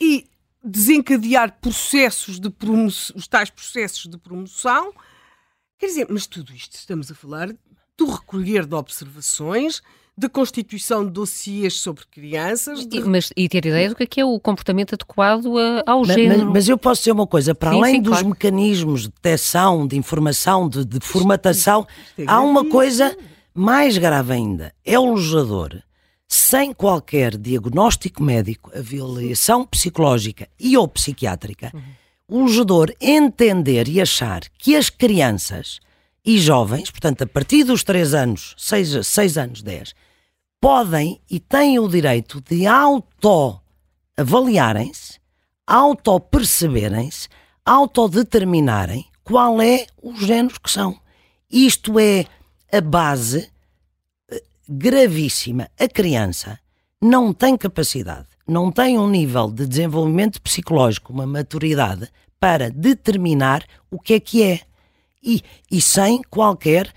e 0.00 0.28
desencadear 0.66 1.58
processos 1.60 2.40
de 2.40 2.50
promoção, 2.50 3.16
os 3.16 3.28
tais 3.28 3.50
processos 3.50 4.06
de 4.06 4.18
promoção. 4.18 4.92
Quer 5.78 5.86
dizer, 5.86 6.06
mas 6.10 6.26
tudo 6.26 6.52
isto 6.52 6.74
estamos 6.74 7.10
a 7.10 7.14
falar 7.14 7.54
do 7.96 8.06
recolher 8.06 8.66
de 8.66 8.74
observações, 8.74 9.80
da 10.18 10.28
constituição 10.28 11.04
de 11.04 11.10
dossiês 11.12 11.74
sobre 11.80 12.04
crianças. 12.06 12.86
De... 12.86 13.00
Mas, 13.00 13.32
e 13.36 13.48
ter 13.48 13.64
ideia 13.66 13.90
do 13.90 13.94
que 13.94 14.20
é, 14.20 14.22
é 14.22 14.26
o 14.26 14.40
comportamento 14.40 14.94
adequado 14.94 15.56
a, 15.58 15.82
ao 15.86 16.00
mas, 16.00 16.08
género. 16.08 16.44
Mas, 16.46 16.52
mas, 16.54 16.68
eu 16.68 16.78
posso 16.78 17.02
dizer 17.02 17.12
uma 17.12 17.26
coisa: 17.26 17.54
para 17.54 17.70
sim, 17.70 17.78
além 17.78 17.94
sim, 17.96 18.02
dos 18.02 18.12
claro. 18.12 18.28
mecanismos 18.28 19.02
de 19.02 19.08
detecção, 19.08 19.86
de 19.86 19.96
informação, 19.96 20.68
de, 20.68 20.84
de 20.84 21.00
formatação, 21.00 21.86
é 22.18 22.24
há 22.26 22.40
uma 22.40 22.64
coisa 22.68 23.16
mais 23.54 23.96
grave 23.98 24.32
ainda: 24.32 24.74
é 24.84 24.98
o 24.98 25.14
legislador 25.14 25.82
sem 26.28 26.72
qualquer 26.72 27.36
diagnóstico 27.36 28.22
médico, 28.22 28.70
avaliação 28.76 29.64
psicológica 29.64 30.48
e 30.58 30.76
ou 30.76 30.88
psiquiátrica, 30.88 31.70
uhum. 31.72 31.82
o 32.28 32.42
legislador 32.44 32.92
entender 33.00 33.88
e 33.88 34.00
achar 34.00 34.40
que 34.58 34.74
as 34.76 34.90
crianças 34.90 35.78
e 36.24 36.38
jovens, 36.38 36.90
portanto, 36.90 37.22
a 37.22 37.26
partir 37.26 37.62
dos 37.62 37.84
3 37.84 38.14
anos, 38.14 38.56
6, 38.58 39.06
6 39.06 39.38
anos, 39.38 39.62
10, 39.62 39.94
podem 40.60 41.20
e 41.30 41.38
têm 41.38 41.78
o 41.78 41.88
direito 41.88 42.40
de 42.40 42.66
auto-avaliarem-se, 42.66 45.20
auto-perceberem-se, 45.64 47.28
autodeterminarem 47.64 49.06
qual 49.22 49.62
é 49.62 49.86
o 50.02 50.16
género 50.16 50.60
que 50.60 50.70
são. 50.70 50.98
Isto 51.50 51.98
é 52.00 52.26
a 52.72 52.80
base 52.80 53.48
gravíssima. 54.68 55.68
A 55.78 55.88
criança 55.88 56.58
não 57.00 57.32
tem 57.32 57.56
capacidade, 57.56 58.26
não 58.46 58.70
tem 58.70 58.98
um 58.98 59.08
nível 59.08 59.50
de 59.50 59.66
desenvolvimento 59.66 60.40
psicológico, 60.40 61.12
uma 61.12 61.26
maturidade 61.26 62.08
para 62.38 62.70
determinar 62.70 63.64
o 63.90 63.98
que 63.98 64.14
é 64.14 64.20
que 64.20 64.42
é. 64.42 64.60
E, 65.22 65.42
e 65.70 65.80
sem 65.80 66.22
qualquer 66.22 66.92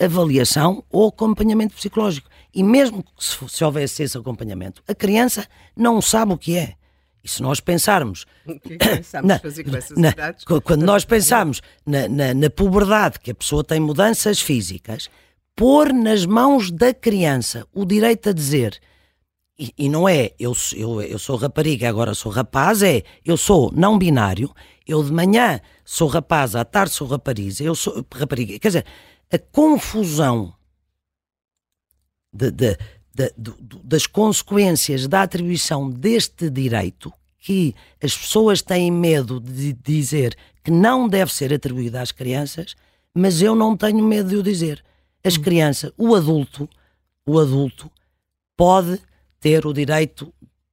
avaliação 0.00 0.84
ou 0.90 1.08
acompanhamento 1.08 1.74
psicológico. 1.74 2.28
E 2.54 2.62
mesmo 2.62 3.04
se, 3.18 3.36
se 3.48 3.64
houvesse 3.64 4.02
esse 4.02 4.16
acompanhamento, 4.16 4.82
a 4.88 4.94
criança 4.94 5.46
não 5.76 6.00
sabe 6.00 6.32
o 6.32 6.38
que 6.38 6.56
é. 6.56 6.74
E 7.22 7.28
se 7.28 7.42
nós 7.42 7.60
pensarmos. 7.60 8.24
O 8.48 8.58
que 8.58 8.74
é 8.74 8.78
pensamos 8.78 9.28
na, 9.28 9.38
fazer 9.38 9.64
com 9.64 9.76
essas 9.76 9.98
na, 9.98 10.08
idades? 10.08 10.44
Quando 10.44 10.82
nós 10.82 11.04
pensamos 11.04 11.60
na, 11.84 12.08
na, 12.08 12.32
na 12.32 12.48
puberdade, 12.48 13.20
que 13.20 13.30
a 13.30 13.34
pessoa 13.34 13.62
tem 13.62 13.78
mudanças 13.78 14.40
físicas, 14.40 15.10
pôr 15.58 15.92
nas 15.92 16.24
mãos 16.24 16.70
da 16.70 16.94
criança 16.94 17.66
o 17.74 17.84
direito 17.84 18.28
a 18.28 18.32
dizer. 18.32 18.80
E, 19.58 19.74
e 19.76 19.88
não 19.88 20.08
é 20.08 20.30
eu, 20.38 20.56
eu, 20.76 21.02
eu 21.02 21.18
sou 21.18 21.34
rapariga, 21.34 21.88
agora 21.88 22.14
sou 22.14 22.30
rapaz, 22.30 22.80
é 22.80 23.02
eu 23.24 23.36
sou 23.36 23.72
não 23.74 23.98
binário, 23.98 24.54
eu 24.86 25.02
de 25.02 25.12
manhã 25.12 25.60
sou 25.84 26.06
rapaz, 26.06 26.54
à 26.54 26.64
tarde 26.64 26.94
sou 26.94 27.08
rapariga, 27.08 27.64
eu 27.64 27.74
sou 27.74 28.06
rapariga. 28.14 28.56
Quer 28.60 28.68
dizer, 28.68 28.86
a 29.32 29.36
confusão 29.36 30.54
de, 32.32 32.52
de, 32.52 32.78
de, 33.12 33.32
das 33.82 34.06
consequências 34.06 35.08
da 35.08 35.22
atribuição 35.22 35.90
deste 35.90 36.48
direito 36.48 37.12
que 37.40 37.74
as 38.00 38.16
pessoas 38.16 38.62
têm 38.62 38.92
medo 38.92 39.40
de 39.40 39.72
dizer 39.72 40.36
que 40.62 40.70
não 40.70 41.08
deve 41.08 41.34
ser 41.34 41.52
atribuído 41.52 41.98
às 41.98 42.12
crianças, 42.12 42.76
mas 43.12 43.42
eu 43.42 43.56
não 43.56 43.76
tenho 43.76 44.04
medo 44.04 44.28
de 44.28 44.36
o 44.36 44.42
dizer. 44.42 44.84
As 45.24 45.36
hum. 45.36 45.42
crianças, 45.42 45.92
o 45.96 46.14
adulto, 46.14 46.68
o 47.26 47.38
adulto 47.38 47.90
pode 48.56 49.00
ter 49.40 49.66
o 49.66 49.72
direito, 49.72 50.32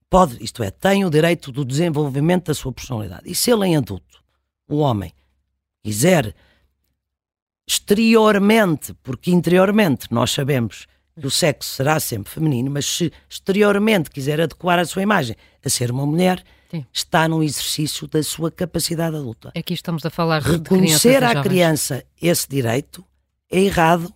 pode, 0.09 0.43
isto 0.43 0.63
é, 0.63 0.71
tem 0.71 1.05
o 1.05 1.09
direito 1.09 1.51
do 1.51 1.63
desenvolvimento 1.63 2.47
da 2.47 2.53
sua 2.53 2.71
personalidade. 2.71 3.23
E 3.25 3.35
se 3.35 3.51
ele 3.51 3.65
em 3.65 3.77
adulto, 3.77 4.23
o 4.67 4.77
homem, 4.77 5.13
quiser 5.83 6.33
exteriormente, 7.67 8.93
porque 9.03 9.31
interiormente 9.31 10.07
nós 10.11 10.31
sabemos 10.31 10.87
que 11.19 11.25
o 11.25 11.31
sexo 11.31 11.69
será 11.69 11.99
sempre 11.99 12.31
feminino, 12.31 12.69
mas 12.69 12.85
se 12.85 13.11
exteriormente 13.29 14.09
quiser 14.09 14.41
adequar 14.41 14.79
a 14.79 14.85
sua 14.85 15.01
imagem 15.01 15.35
a 15.63 15.69
ser 15.69 15.89
uma 15.89 16.05
mulher, 16.05 16.43
Sim. 16.69 16.85
está 16.91 17.27
num 17.27 17.41
exercício 17.41 18.07
da 18.07 18.21
sua 18.21 18.51
capacidade 18.51 19.15
adulta. 19.15 19.51
Aqui 19.55 19.73
estamos 19.73 20.05
a 20.05 20.09
falar 20.09 20.41
de 20.41 20.51
Reconhecer 20.51 21.23
à 21.23 21.41
criança 21.41 22.03
esse 22.21 22.47
direito 22.49 23.03
é 23.49 23.59
errado, 23.61 24.13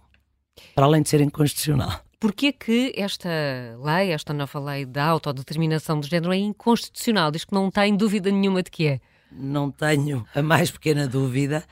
para 0.76 0.86
além 0.86 1.02
de 1.02 1.10
ser 1.10 1.22
inconstitucional. 1.22 2.02
Porquê 2.20 2.52
que 2.52 2.94
esta 2.98 3.30
lei, 3.82 4.12
esta 4.12 4.34
nova 4.34 4.60
lei 4.60 4.86
da 4.86 5.06
autodeterminação 5.06 6.02
de 6.02 6.10
género 6.10 6.34
é 6.34 6.38
inconstitucional? 6.38 7.32
Diz 7.32 7.46
que 7.46 7.54
não 7.54 7.72
tem 7.72 7.96
dúvida 7.96 8.30
nenhuma 8.30 8.62
de 8.62 8.70
que 8.70 8.88
é. 8.88 9.02
Não 9.32 9.72
tenho 9.72 10.26
a 10.36 10.42
mais 10.42 10.70
pequena 10.70 11.08
dúvida, 11.08 11.64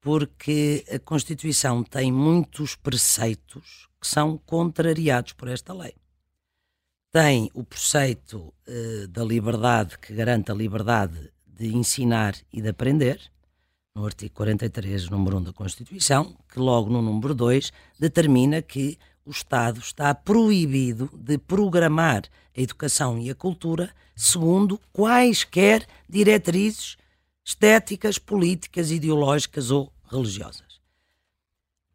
porque 0.00 0.84
a 0.92 0.98
Constituição 0.98 1.84
tem 1.84 2.10
muitos 2.10 2.74
preceitos 2.74 3.88
que 4.00 4.08
são 4.08 4.38
contrariados 4.38 5.32
por 5.32 5.48
esta 5.48 5.72
lei. 5.72 5.94
Tem 7.12 7.48
o 7.54 7.62
preceito 7.62 8.52
uh, 8.66 9.08
da 9.08 9.24
liberdade, 9.24 9.98
que 9.98 10.12
garante 10.14 10.50
a 10.50 10.54
liberdade 10.54 11.30
de 11.46 11.74
ensinar 11.74 12.34
e 12.52 12.60
de 12.60 12.68
aprender, 12.68 13.20
no 13.96 14.04
artigo 14.04 14.34
43, 14.34 15.08
número 15.08 15.38
1 15.38 15.44
da 15.44 15.52
Constituição, 15.54 16.36
que 16.52 16.58
logo 16.58 16.90
no 16.90 17.00
número 17.00 17.34
2 17.34 17.72
determina 17.98 18.60
que 18.60 18.98
o 19.24 19.30
Estado 19.30 19.80
está 19.80 20.14
proibido 20.14 21.08
de 21.14 21.38
programar 21.38 22.24
a 22.54 22.60
educação 22.60 23.18
e 23.18 23.30
a 23.30 23.34
cultura 23.34 23.90
segundo 24.14 24.78
quaisquer 24.92 25.86
diretrizes 26.06 26.98
estéticas, 27.42 28.18
políticas, 28.18 28.90
ideológicas 28.90 29.70
ou 29.70 29.90
religiosas. 30.12 30.78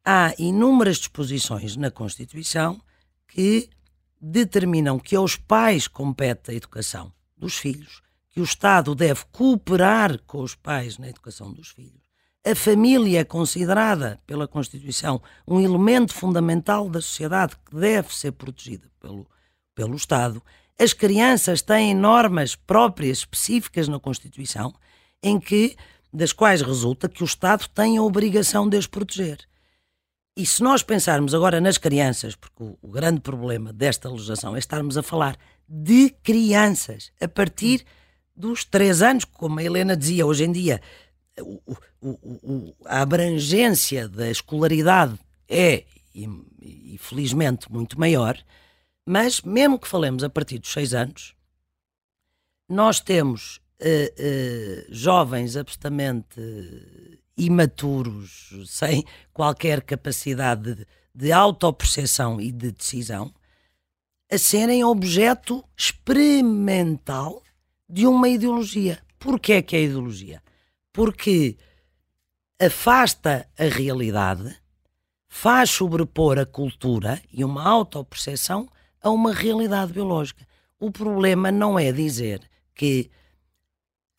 Há 0.03 0.33
inúmeras 0.39 0.97
disposições 0.97 1.75
na 1.75 1.91
Constituição 1.91 2.81
que 3.27 3.69
determinam 4.19 4.97
que 4.97 5.15
aos 5.15 5.35
pais 5.35 5.87
compete 5.87 6.49
a 6.49 6.53
educação 6.55 7.13
dos 7.37 7.57
filhos, 7.57 8.01
que 8.31 8.39
o 8.39 8.43
Estado 8.43 8.95
deve 8.95 9.25
cooperar 9.31 10.19
com 10.25 10.41
os 10.41 10.55
pais 10.55 10.97
na 10.97 11.09
educação 11.09 11.51
dos 11.51 11.69
filhos. 11.69 12.01
A 12.43 12.55
família 12.55 13.19
é 13.19 13.23
considerada 13.23 14.19
pela 14.25 14.47
Constituição 14.47 15.21
um 15.47 15.59
elemento 15.59 16.13
fundamental 16.13 16.89
da 16.89 17.01
sociedade 17.01 17.55
que 17.65 17.75
deve 17.75 18.15
ser 18.15 18.31
protegida 18.31 18.89
pelo, 18.99 19.27
pelo 19.75 19.95
Estado. 19.95 20.41
As 20.79 20.93
crianças 20.93 21.61
têm 21.61 21.93
normas 21.93 22.55
próprias, 22.55 23.19
específicas 23.19 23.87
na 23.87 23.99
Constituição, 23.99 24.73
em 25.21 25.39
que, 25.39 25.75
das 26.11 26.33
quais 26.33 26.61
resulta 26.61 27.07
que 27.07 27.21
o 27.21 27.25
Estado 27.25 27.67
tem 27.69 27.97
a 27.97 28.01
obrigação 28.01 28.67
de 28.67 28.77
as 28.77 28.87
proteger. 28.87 29.37
E 30.35 30.45
se 30.45 30.63
nós 30.63 30.81
pensarmos 30.81 31.35
agora 31.35 31.61
nas 31.61 31.77
crianças, 31.77 32.35
porque 32.35 32.63
o, 32.63 32.87
grande 32.87 33.19
problema 33.19 33.71
desta 33.71 34.09
legislação 34.09 34.55
é 34.55 34.59
estarmos 34.59 34.97
a 34.97 35.03
falar 35.03 35.37
de 35.67 36.09
crianças 36.23 37.11
a 37.21 37.27
partir 37.27 37.85
dos 38.35 38.63
três 38.63 39.01
anos, 39.01 39.25
como 39.25 39.59
a 39.59 39.63
Helena 39.63 39.95
dizia, 39.95 40.25
hoje 40.25 40.43
em 40.43 40.51
dia 40.51 40.81
o, 41.39 41.61
o, 42.01 42.75
a 42.85 43.01
abrangência 43.01 44.07
da 44.07 44.29
escolaridade 44.29 45.17
é, 45.47 45.85
e, 46.13 46.27
e, 46.61 46.97
felizmente, 46.97 47.71
muito 47.71 47.99
maior, 47.99 48.37
mas 49.05 49.41
mesmo 49.41 49.79
que 49.79 49.87
falemos 49.87 50.23
a 50.23 50.29
partir 50.29 50.59
dos 50.59 50.71
seis 50.71 50.93
anos, 50.93 51.35
nós 52.67 52.99
temos 52.99 53.57
uh, 53.57 53.81
uh, 53.81 54.93
jovens 54.93 55.55
absolutamente 55.57 56.39
imaturos, 57.37 58.49
sem 58.67 59.03
qualquer 59.33 59.81
capacidade 59.81 60.75
de, 60.75 60.87
de 61.13 61.31
autoperceção 61.31 62.39
e 62.39 62.51
de 62.51 62.71
decisão, 62.71 63.33
a 64.31 64.37
serem 64.37 64.83
objeto 64.83 65.63
experimental 65.75 67.43
de 67.91 68.07
uma 68.07 68.29
ideologia. 68.29 68.99
Porquê 69.19 69.53
é 69.53 69.61
que 69.61 69.75
é 69.75 69.83
ideologia? 69.83 70.41
Porque 70.93 71.57
afasta 72.59 73.47
a 73.57 73.65
realidade, 73.65 74.55
faz 75.27 75.69
sobrepor 75.69 76.39
a 76.39 76.45
cultura 76.45 77.21
e 77.31 77.43
uma 77.43 77.67
autoperceção 77.67 78.67
a 79.01 79.09
uma 79.09 79.33
realidade 79.33 79.93
biológica. 79.93 80.47
O 80.79 80.91
problema 80.91 81.51
não 81.51 81.77
é 81.77 81.91
dizer 81.91 82.41
que 82.73 83.09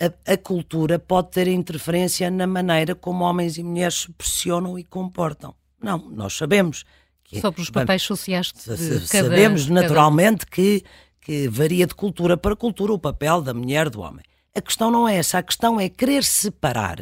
a, 0.01 0.33
a, 0.33 0.37
cultura 0.37 0.99
pode 0.99 1.31
ter 1.31 1.47
interferência 1.49 2.31
na 2.31 2.47
maneira 2.47 2.95
como 2.95 3.25
homens 3.25 3.57
e 3.57 3.63
mulheres 3.63 4.03
se 4.03 4.13
pressionam 4.13 4.79
e 4.79 4.85
comportam. 4.85 5.55
Não, 5.81 5.99
nós 6.11 6.37
sabemos. 6.37 6.85
Que, 7.25 7.41
Sobre 7.41 7.63
os 7.63 7.71
papéis 7.71 8.03
sociais 8.03 8.53
de 8.53 8.63
cada, 8.63 9.07
Sabemos 9.07 9.69
naturalmente 9.69 10.47
que, 10.47 10.83
que 11.23 11.49
varia 11.49 11.87
de 11.87 11.95
cultura 11.95 12.37
para 12.37 12.57
cultura 12.57 12.93
o 12.93 12.99
papel 12.99 13.41
da 13.41 13.55
mulher 13.55 13.89
do 13.89 14.01
homem. 14.01 14.25
A 14.55 14.61
questão 14.61 14.91
não 14.91 15.09
é 15.09 15.17
essa, 15.17 15.39
a 15.39 15.43
questão 15.43 15.81
é 15.81 15.89
querer 15.89 16.25
separar 16.25 17.01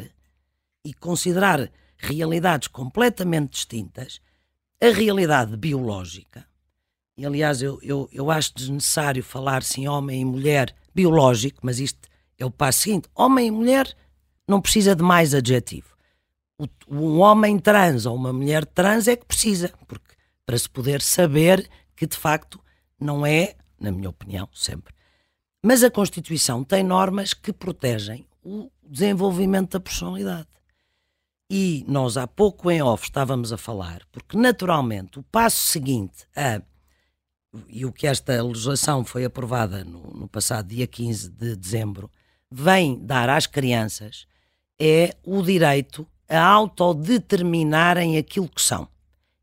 e 0.85 0.93
considerar 0.93 1.69
realidades 1.97 2.67
completamente 2.67 3.51
distintas 3.51 4.21
a 4.81 4.87
realidade 4.87 5.57
biológica. 5.57 6.45
E 7.17 7.25
aliás, 7.25 7.61
eu, 7.61 7.79
eu, 7.83 8.09
eu 8.11 8.31
acho 8.31 8.55
desnecessário 8.55 9.23
falar 9.23 9.63
sim 9.63 9.87
homem 9.87 10.21
e 10.21 10.25
mulher 10.25 10.73
biológico, 10.93 11.59
mas 11.61 11.79
isto 11.79 12.07
é 12.37 12.45
o 12.45 12.49
passo 12.49 12.81
seguinte. 12.81 13.09
Homem 13.13 13.47
e 13.47 13.51
mulher 13.51 13.95
não 14.47 14.61
precisa 14.61 14.95
de 14.95 15.03
mais 15.03 15.33
adjetivo. 15.33 15.95
O, 16.57 16.67
um 16.87 17.19
homem 17.19 17.59
trans 17.59 18.05
ou 18.05 18.15
uma 18.15 18.31
mulher 18.31 18.65
trans 18.65 19.07
é 19.07 19.15
que 19.15 19.25
precisa, 19.25 19.71
porque 19.87 20.15
para 20.45 20.57
se 20.57 20.69
poder 20.69 21.01
saber 21.01 21.69
que 21.95 22.07
de 22.07 22.17
facto 22.17 22.59
não 22.99 23.25
é, 23.25 23.55
na 23.81 23.91
minha 23.91 24.09
opinião, 24.09 24.47
sempre. 24.53 24.93
Mas 25.63 25.83
a 25.83 25.91
Constituição 25.91 26.63
tem 26.63 26.83
normas 26.83 27.33
que 27.33 27.51
protegem 27.51 28.25
o 28.43 28.71
desenvolvimento 28.83 29.71
da 29.71 29.79
personalidade. 29.79 30.47
E 31.49 31.83
nós 31.87 32.15
há 32.15 32.25
pouco 32.25 32.71
em 32.71 32.81
off 32.81 33.03
estávamos 33.03 33.51
a 33.51 33.57
falar, 33.57 34.01
porque 34.11 34.37
naturalmente 34.37 35.19
o 35.19 35.23
passo 35.23 35.63
seguinte 35.63 36.25
a 36.35 36.61
e 37.67 37.85
o 37.85 37.91
que 37.91 38.07
esta 38.07 38.41
legislação 38.41 39.03
foi 39.03 39.25
aprovada 39.25 39.83
no, 39.83 39.99
no 40.11 40.27
passado 40.27 40.67
dia 40.67 40.87
15 40.87 41.29
de 41.29 41.55
dezembro, 41.57 42.09
vem 42.49 42.97
dar 43.05 43.29
às 43.29 43.45
crianças 43.45 44.25
é 44.79 45.15
o 45.23 45.41
direito 45.41 46.07
a 46.27 46.41
autodeterminarem 46.41 48.17
aquilo 48.17 48.47
que 48.47 48.61
são. 48.61 48.87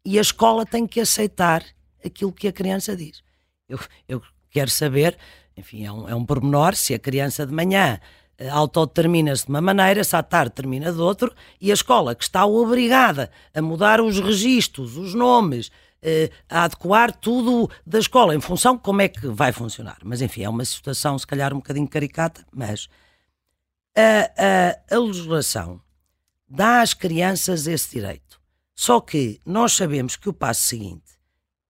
E 0.05 0.19
a 0.19 0.23
escola 0.23 0.65
tem 0.65 0.87
que 0.87 1.01
aceitar 1.01 1.63
aquilo 2.03 2.33
que 2.33 2.49
a 2.49 2.53
criança 2.53 2.97
diz. 2.97 3.23
Eu, 3.69 3.79
eu 4.09 4.23
quero 4.51 4.71
saber, 4.71 5.17
enfim, 5.57 5.85
é 5.85 5.93
um, 5.93 6.09
é 6.09 6.15
um 6.15 6.25
pormenor, 6.25 6.75
se 6.75 6.95
a 6.95 6.99
criança 6.99 7.47
de 7.47 7.53
manhã 7.53 8.01
eh, 8.39 8.49
autodetermina-se 8.49 9.45
de 9.45 9.51
uma 9.51 9.61
maneira, 9.61 10.03
se 10.03 10.17
à 10.17 10.23
tarde 10.23 10.53
termina 10.53 10.93
de 10.93 11.01
outro, 11.01 11.35
e 11.61 11.71
a 11.71 11.75
escola 11.75 12.15
que 12.15 12.25
está 12.25 12.47
obrigada 12.47 13.31
a 13.53 13.61
mudar 13.61 14.01
os 14.01 14.19
registros, 14.19 14.97
os 14.97 15.15
nomes, 15.15 15.71
eh, 16.01 16.31
a 16.49 16.65
adequar 16.65 17.13
tudo 17.15 17.71
da 17.85 17.99
escola 17.99 18.35
em 18.35 18.41
função 18.41 18.77
de 18.77 18.83
como 18.83 19.03
é 19.03 19.09
que 19.09 19.27
vai 19.27 19.53
funcionar. 19.53 19.99
Mas 20.05 20.23
enfim, 20.23 20.45
é 20.45 20.49
uma 20.49 20.65
situação 20.65 21.19
se 21.19 21.27
calhar 21.27 21.53
um 21.53 21.59
bocadinho 21.59 21.89
caricata, 21.89 22.47
mas 22.53 22.89
a, 23.97 24.93
a, 24.93 24.97
a 24.97 24.99
legislação 24.99 25.81
dá 26.49 26.81
às 26.81 26.95
crianças 26.95 27.67
esse 27.67 27.91
direito. 27.91 28.41
Só 28.75 29.01
que 29.01 29.41
nós 29.45 29.73
sabemos 29.73 30.15
que 30.15 30.29
o 30.29 30.33
passo 30.33 30.63
seguinte 30.63 31.19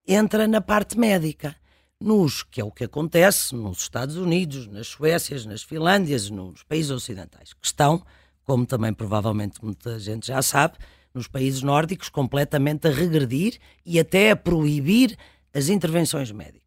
entra 0.07 0.47
na 0.47 0.61
parte 0.61 0.99
médica, 0.99 1.57
nos 2.01 2.43
que 2.43 2.61
é 2.61 2.65
o 2.65 2.71
que 2.71 2.85
acontece 2.85 3.55
nos 3.55 3.79
Estados 3.79 4.17
Unidos, 4.17 4.67
nas 4.67 4.87
Suécias, 4.87 5.45
nas 5.45 5.63
Finlândias, 5.63 6.31
nos 6.31 6.63
países 6.63 6.91
ocidentais, 6.91 7.53
que 7.53 7.67
estão, 7.67 8.03
como 8.45 8.65
também 8.65 8.93
provavelmente 8.93 9.63
muita 9.63 9.99
gente 9.99 10.29
já 10.29 10.41
sabe, 10.41 10.79
nos 11.13 11.27
países 11.27 11.63
nórdicos 11.63 12.09
completamente 12.09 12.87
a 12.87 12.91
regredir 12.91 13.59
e 13.85 13.99
até 13.99 14.31
a 14.31 14.37
proibir 14.37 15.17
as 15.53 15.69
intervenções 15.69 16.31
médicas. 16.31 16.63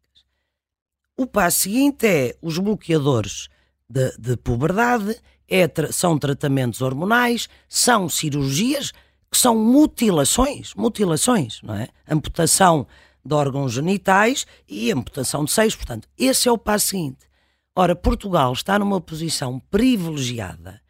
O 1.16 1.26
passo 1.26 1.60
seguinte 1.60 2.06
é 2.06 2.36
os 2.42 2.58
bloqueadores 2.58 3.48
de, 3.88 4.16
de 4.18 4.36
puberdade, 4.36 5.18
é, 5.48 5.66
são 5.92 6.18
tratamentos 6.18 6.80
hormonais, 6.80 7.48
são 7.68 8.08
cirurgias 8.08 8.92
que 9.30 9.38
são 9.38 9.56
mutilações, 9.56 10.74
mutilações, 10.74 11.60
não 11.62 11.74
é? 11.74 11.88
Amputação 12.08 12.86
de 13.24 13.34
órgãos 13.34 13.72
genitais 13.72 14.46
e 14.68 14.90
amputação 14.90 15.44
de 15.44 15.52
seios. 15.52 15.76
Portanto, 15.76 16.08
esse 16.18 16.48
é 16.48 16.52
o 16.52 16.58
passo 16.58 16.88
seguinte. 16.88 17.26
Ora, 17.74 17.96
Portugal 17.96 18.52
está 18.52 18.78
numa 18.78 19.00
posição 19.00 19.58
privilegiada 19.70 20.80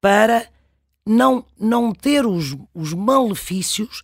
para 0.00 0.48
não, 1.04 1.44
não 1.58 1.92
ter 1.92 2.26
os, 2.26 2.56
os 2.74 2.92
malefícios 2.92 4.02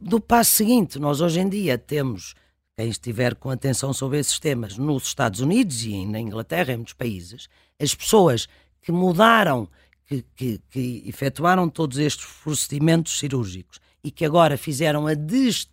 do 0.00 0.20
passo 0.20 0.52
seguinte. 0.52 0.98
Nós 0.98 1.20
hoje 1.20 1.40
em 1.40 1.48
dia 1.48 1.76
temos, 1.76 2.34
quem 2.76 2.88
estiver 2.88 3.34
com 3.34 3.50
atenção 3.50 3.92
sobre 3.92 4.18
esses 4.18 4.38
temas, 4.38 4.78
nos 4.78 5.04
Estados 5.04 5.40
Unidos 5.40 5.84
e 5.84 6.06
na 6.06 6.20
Inglaterra, 6.20 6.72
em 6.72 6.76
muitos 6.76 6.94
países, 6.94 7.48
as 7.78 7.94
pessoas 7.94 8.48
que 8.80 8.90
mudaram, 8.90 9.68
que, 10.06 10.24
que, 10.34 10.60
que 10.70 11.02
efetuaram 11.06 11.68
todos 11.68 11.98
estes 11.98 12.26
procedimentos 12.42 13.18
cirúrgicos 13.18 13.78
e 14.02 14.10
que 14.10 14.24
agora 14.24 14.56
fizeram 14.56 15.06
a 15.06 15.12
des 15.12 15.68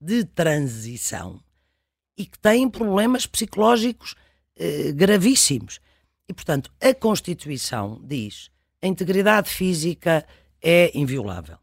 de 0.00 0.24
transição 0.24 1.40
e 2.16 2.24
que 2.24 2.38
têm 2.38 2.68
problemas 2.68 3.26
psicológicos 3.26 4.14
eh, 4.56 4.92
gravíssimos. 4.92 5.80
E, 6.28 6.32
portanto, 6.32 6.72
a 6.80 6.94
Constituição 6.94 8.00
diz 8.02 8.50
a 8.82 8.86
integridade 8.86 9.50
física 9.50 10.26
é 10.62 10.96
inviolável. 10.96 11.58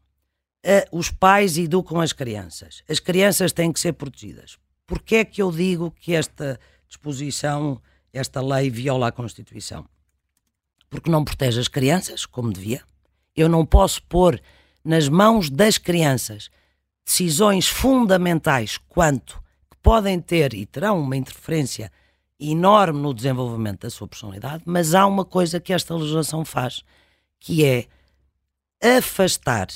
Eh, 0.62 0.86
os 0.90 1.10
pais 1.10 1.58
educam 1.58 2.00
as 2.00 2.12
crianças. 2.12 2.82
As 2.88 3.00
crianças 3.00 3.52
têm 3.52 3.72
que 3.72 3.80
ser 3.80 3.92
protegidas. 3.92 4.58
Porquê 4.86 5.16
é 5.16 5.24
que 5.24 5.42
eu 5.42 5.50
digo 5.50 5.90
que 5.90 6.14
esta 6.14 6.58
disposição, 6.88 7.80
esta 8.12 8.40
lei 8.40 8.70
viola 8.70 9.08
a 9.08 9.12
Constituição? 9.12 9.86
Porque 10.88 11.10
não 11.10 11.24
protege 11.24 11.60
as 11.60 11.68
crianças, 11.68 12.24
como 12.24 12.52
devia. 12.52 12.82
Eu 13.34 13.48
não 13.48 13.66
posso 13.66 14.02
pôr 14.04 14.40
nas 14.84 15.08
mãos 15.08 15.50
das 15.50 15.78
crianças 15.78 16.50
decisões 17.04 17.68
fundamentais 17.68 18.78
quanto 18.88 19.42
que 19.70 19.76
podem 19.82 20.20
ter 20.20 20.54
e 20.54 20.64
terão 20.64 21.00
uma 21.00 21.16
interferência 21.16 21.92
enorme 22.38 23.00
no 23.00 23.14
desenvolvimento 23.14 23.82
da 23.82 23.90
sua 23.90 24.08
personalidade, 24.08 24.62
mas 24.66 24.94
há 24.94 25.06
uma 25.06 25.24
coisa 25.24 25.60
que 25.60 25.72
esta 25.72 25.94
legislação 25.94 26.44
faz, 26.44 26.82
que 27.38 27.64
é 27.64 27.86
afastar 28.98 29.68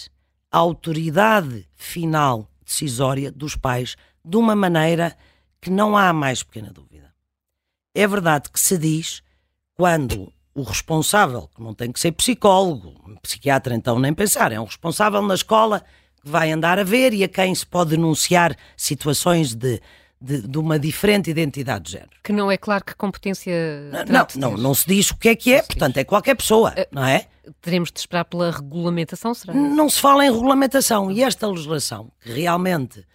a 0.51 0.59
autoridade 0.59 1.69
final 1.75 2.49
decisória 2.65 3.31
dos 3.31 3.57
pais 3.57 3.97
de 4.25 4.37
uma 4.37 4.55
maneira 4.55 5.17
que 5.61 5.71
não 5.71 5.97
há 5.97 6.13
mais 6.13 6.43
pequena 6.43 6.73
dúvida. 6.73 7.15
É 7.95 8.07
verdade 8.07 8.51
que 8.51 8.61
se 8.61 8.77
diz 8.77 9.23
quando 9.75 10.33
o 10.55 10.63
responsável, 10.63 11.49
que 11.55 11.63
não 11.63 11.73
tem 11.73 11.93
que 11.93 12.01
ser 12.01 12.13
psicólogo, 12.13 12.95
psiquiatra 13.23 13.75
então 13.75 13.99
nem 13.99 14.13
pensar, 14.13 14.53
é 14.53 14.61
um 14.61 14.65
responsável 14.65 15.23
na 15.23 15.35
escola 15.35 15.85
vai 16.25 16.51
andar 16.51 16.79
a 16.79 16.85
ver 16.85 17.13
e 17.13 17.25
a 17.25 17.29
quem 17.29 17.55
se 17.55 17.67
pode 17.67 17.91
denunciar 17.91 18.57
situações 18.77 19.55
de, 19.55 19.81
de, 20.21 20.43
de, 20.43 20.59
uma 20.59 20.79
diferente 20.79 21.31
identidade 21.31 21.87
de 21.87 21.93
género. 21.93 22.11
Que 22.23 22.33
não 22.33 22.51
é 22.51 22.57
claro 22.57 22.85
que 22.85 22.95
competência. 22.95 23.53
Não, 24.09 24.27
não, 24.37 24.57
não, 24.57 24.75
se 24.75 24.87
diz 24.87 25.11
o 25.11 25.17
que 25.17 25.29
é 25.29 25.37
que 25.37 25.53
é, 25.53 25.63
portanto, 25.63 25.97
é 25.97 26.05
qualquer 26.05 26.35
pessoa, 26.35 26.73
uh, 26.73 26.87
não 26.91 27.05
é? 27.05 27.27
Teremos 27.63 27.91
de 27.91 28.01
esperar 28.01 28.25
pela 28.25 28.51
regulamentação, 28.51 29.33
será? 29.33 29.55
Não 29.55 29.89
se 29.89 30.01
fala 30.01 30.27
em 30.27 30.33
regulamentação 30.33 31.11
e 31.11 31.23
esta 31.23 31.47
legislação, 31.47 32.11
que 32.21 32.31
realmente 32.33 33.07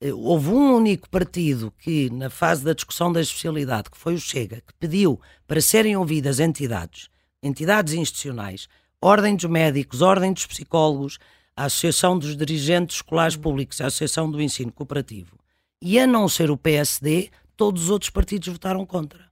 eh, 0.00 0.12
houve 0.12 0.50
um 0.50 0.74
único 0.74 1.08
partido 1.08 1.72
que, 1.78 2.10
na 2.10 2.30
fase 2.30 2.64
da 2.64 2.72
discussão 2.72 3.12
da 3.12 3.20
especialidade, 3.20 3.90
que 3.90 3.96
foi 3.96 4.14
o 4.14 4.20
Chega, 4.20 4.56
que 4.56 4.74
pediu 4.78 5.20
para 5.46 5.60
serem 5.60 5.96
ouvidas 5.96 6.38
entidades, 6.38 7.08
entidades 7.42 7.94
institucionais, 7.94 8.68
ordem 9.00 9.34
dos 9.34 9.46
médicos, 9.46 10.02
ordem 10.02 10.32
dos 10.32 10.46
psicólogos, 10.46 11.18
a 11.58 11.64
Associação 11.64 12.16
dos 12.16 12.36
Dirigentes 12.36 12.98
Escolares 12.98 13.34
Públicos, 13.34 13.80
a 13.80 13.86
Associação 13.86 14.30
do 14.30 14.40
Ensino 14.40 14.70
Cooperativo, 14.70 15.36
e 15.82 15.98
a 15.98 16.06
não 16.06 16.28
ser 16.28 16.52
o 16.52 16.56
PSD, 16.56 17.30
todos 17.56 17.84
os 17.84 17.90
outros 17.90 18.10
partidos 18.10 18.46
votaram 18.46 18.86
contra. 18.86 19.28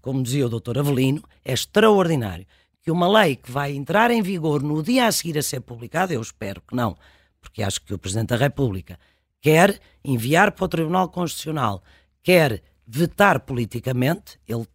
Como 0.00 0.22
dizia 0.22 0.46
o 0.46 0.60
Dr. 0.60 0.78
Avelino, 0.78 1.24
é 1.44 1.52
extraordinário 1.52 2.46
que 2.80 2.88
uma 2.88 3.08
lei 3.08 3.34
que 3.34 3.50
vai 3.50 3.72
entrar 3.72 4.12
em 4.12 4.22
vigor 4.22 4.62
no 4.62 4.80
dia 4.80 5.08
a 5.08 5.12
seguir 5.12 5.36
a 5.36 5.42
ser 5.42 5.60
publicada, 5.60 6.14
eu 6.14 6.22
espero 6.22 6.60
que 6.60 6.76
não, 6.76 6.96
porque 7.40 7.64
acho 7.64 7.80
que 7.80 7.92
o 7.92 7.98
Presidente 7.98 8.28
da 8.28 8.36
República 8.36 8.96
quer 9.40 9.80
enviar 10.04 10.52
para 10.52 10.66
o 10.66 10.68
Tribunal 10.68 11.08
Constitucional, 11.08 11.82
quer 12.22 12.62
vetar 12.86 13.40
politicamente, 13.40 14.38
ele 14.46 14.68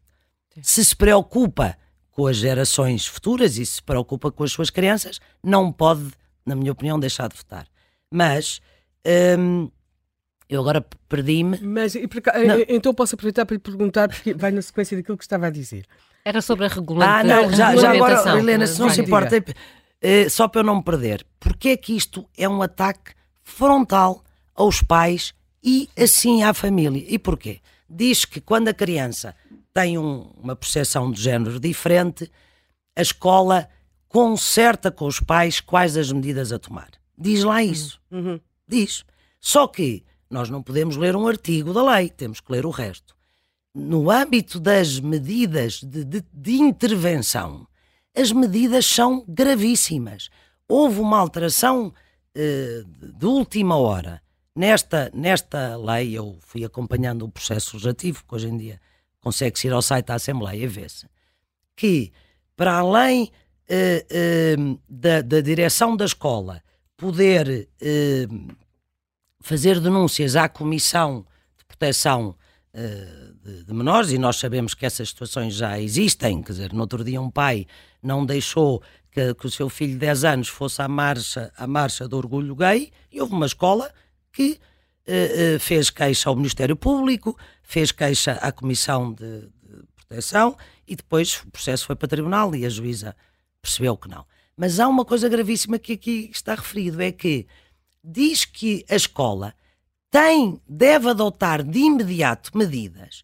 se 0.62 0.84
se 0.84 0.96
preocupa 0.96 1.78
com 2.12 2.28
as 2.28 2.36
gerações 2.36 3.06
futuras 3.06 3.58
e 3.58 3.66
se 3.66 3.82
preocupa 3.82 4.30
com 4.30 4.44
as 4.44 4.52
suas 4.52 4.70
crianças, 4.70 5.22
não 5.42 5.72
pode 5.72 6.19
na 6.50 6.56
minha 6.56 6.72
opinião, 6.72 7.00
deixar 7.00 7.30
de 7.30 7.38
votar. 7.38 7.68
Mas 8.12 8.60
hum, 9.38 9.70
eu 10.50 10.60
agora 10.62 10.84
perdi-me. 11.08 11.60
Mas 11.62 11.96
então 12.68 12.94
posso 12.94 13.16
aproveitar 13.16 13.46
para 13.46 13.54
lhe 13.54 13.62
perguntar, 13.62 14.10
porque 14.10 14.34
vai 14.34 14.52
na 14.52 14.62
sequência 14.62 14.98
daquilo 14.98 15.18
que 15.18 15.24
estava 15.24 15.48
a 15.48 15.50
dizer. 15.52 15.86
Era 16.26 16.42
sobre 16.42 16.66
a 16.66 16.68
regulamentação. 16.68 17.40
Ah, 17.40 17.42
não, 17.44 17.54
já, 17.54 17.76
já 17.76 17.92
agora, 17.92 18.38
Helena, 18.38 18.68
se 18.68 18.80
não 18.80 18.90
se 18.90 19.02
importa, 19.02 19.38
uh, 19.38 20.30
só 20.30 20.48
para 20.48 20.62
eu 20.62 20.66
não 20.66 20.78
me 20.78 20.84
perder, 20.84 21.26
porque 21.40 21.70
é 21.70 21.78
que 21.78 21.96
isto 21.96 22.28
é 22.38 22.50
um 22.50 22.62
ataque 22.62 23.14
frontal 23.44 24.24
aos 24.56 24.82
pais 24.82 25.34
e 25.64 25.88
assim 25.98 26.44
à 26.44 26.54
família? 26.54 27.06
E 27.08 27.18
porquê? 27.20 27.60
Diz 27.88 28.26
que 28.26 28.42
quando 28.42 28.68
a 28.68 28.74
criança 28.74 29.36
tem 29.74 29.98
um, 29.98 30.32
uma 30.42 30.56
percepção 30.56 31.12
de 31.12 31.22
género 31.22 31.60
diferente, 31.60 32.30
a 32.96 33.02
escola 33.02 33.70
conserta 34.10 34.92
com 34.92 35.06
os 35.06 35.20
pais 35.20 35.62
quais 35.62 35.96
as 35.96 36.12
medidas 36.12 36.52
a 36.52 36.60
tomar. 36.60 36.90
Diz 37.18 37.44
lá 37.44 37.64
isso. 37.64 38.02
Uhum. 38.12 38.32
uhum. 38.32 38.40
Diz. 38.68 39.06
Só 39.40 39.68
que 39.68 40.04
nós 40.30 40.50
não 40.50 40.62
podemos 40.62 40.98
ler 40.98 41.16
um 41.16 41.28
artigo 41.28 41.74
da 41.74 41.96
lei, 41.96 42.10
temos 42.10 42.42
que 42.42 42.52
ler 42.52 42.66
o 42.66 42.70
resto. 42.70 43.16
No 43.74 44.12
âmbito 44.12 44.60
das 44.60 45.00
medidas 45.00 45.82
de, 45.82 46.04
de, 46.04 46.24
de 46.34 46.54
intervenção, 46.54 47.68
as 48.16 48.32
medidas 48.32 48.86
são 48.86 49.24
gravíssimas. 49.28 50.30
Houve 50.68 51.00
uma 51.00 51.18
alteração 51.18 51.94
eh, 52.36 52.84
de 52.86 53.26
última 53.26 53.78
hora 53.78 54.22
nesta, 54.56 55.12
nesta 55.14 55.78
lei. 55.78 56.18
Eu 56.18 56.38
fui 56.42 56.64
acompanhando 56.64 57.26
o 57.26 57.32
processo 57.32 57.76
legislativo, 57.76 58.24
que 58.28 58.36
hoje 58.36 58.48
em 58.48 58.58
dia 58.58 58.82
consegue-se 59.22 59.68
ir 59.68 59.74
ao 59.74 59.82
site 59.82 60.08
da 60.08 60.16
Assembleia 60.16 60.64
e 60.64 60.68
ver-se, 60.68 61.08
que 61.76 62.12
para 62.56 62.78
além 62.78 63.32
uh, 63.70 64.80
da, 64.90 65.22
da, 65.22 65.42
direção 65.42 65.96
da 65.96 66.06
escola 66.06 66.62
poder 66.98 67.70
uh, 67.82 68.56
fazer 69.42 69.80
denúncias 69.80 70.36
à 70.36 70.50
Comissão 70.50 71.26
de 71.58 71.66
Proteção 71.66 72.36
de, 73.44 73.64
de, 73.64 73.74
Menores, 73.74 74.12
e 74.12 74.18
nós 74.20 74.38
sabemos 74.38 74.76
que 74.76 74.86
essas 74.86 75.10
situações 75.10 75.56
já 75.56 75.80
existem, 75.80 76.42
quer 76.44 76.52
dizer, 76.52 76.72
no 76.72 76.82
outro 76.82 77.04
dia 77.04 77.20
um 77.20 77.32
pai 77.32 77.66
não 78.02 78.26
deixou 78.26 78.82
que, 79.12 79.34
que 79.34 79.48
o 79.48 79.52
seu 79.52 79.70
filho 79.70 79.94
de 79.94 80.00
10 80.00 80.24
anos 80.24 80.48
fosse 80.50 80.82
à 80.82 80.88
marcha, 80.88 81.52
à 81.58 81.66
marcha 81.66 82.08
do 82.08 82.16
orgulho 82.16 82.56
gay, 82.56 82.92
e 83.12 83.20
houve 83.20 83.34
uma 83.34 83.48
escola 83.48 83.92
que 84.32 84.60
fez 85.60 85.90
queixa 85.90 86.30
ao 86.30 86.36
Ministério 86.36 86.76
Público, 86.76 87.36
fez 87.64 87.92
queixa 87.92 88.34
à 88.34 88.52
Comissão 88.52 89.14
de, 89.14 89.42
de 89.42 89.50
Proteção 89.96 90.56
e 90.88 90.96
depois 90.96 91.42
o 91.42 91.52
processo 91.52 91.88
foi 91.88 91.96
para 91.96 92.06
o 92.06 92.10
Tribunal 92.10 92.56
e 92.56 92.66
a 92.66 92.70
juíza 92.70 93.16
percebeu 93.62 93.98
que 93.98 94.10
não. 94.10 94.26
Mas 94.56 94.80
há 94.80 94.88
uma 94.88 95.06
coisa 95.06 95.30
gravíssima 95.30 95.80
que 95.80 95.94
aqui 95.94 96.30
está 96.34 96.56
referido, 96.56 97.02
é 97.02 97.12
que 97.12 97.48
diz 98.04 98.46
que 98.46 98.86
a 98.90 98.96
escola 98.96 99.56
tem, 100.12 100.60
deve 100.68 101.10
adotar 101.10 101.64
de 101.64 101.80
imediato 101.80 102.58
medidas, 102.58 103.24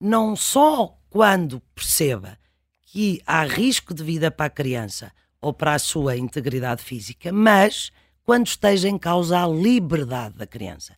não 0.00 0.36
só 0.36 0.98
quando 1.08 1.60
perceba 1.74 2.38
que 2.82 3.22
há 3.26 3.44
risco 3.44 3.94
de 3.94 4.04
vida 4.04 4.30
para 4.30 4.46
a 4.46 4.50
criança 4.50 5.12
ou 5.40 5.52
para 5.52 5.74
a 5.74 5.78
sua 5.78 6.16
integridade 6.16 6.82
física, 6.82 7.32
mas 7.32 7.90
quando 8.22 8.48
esteja 8.48 8.88
em 8.88 8.98
causa 8.98 9.42
a 9.42 9.48
liberdade 9.48 10.36
da 10.36 10.46
criança. 10.46 10.96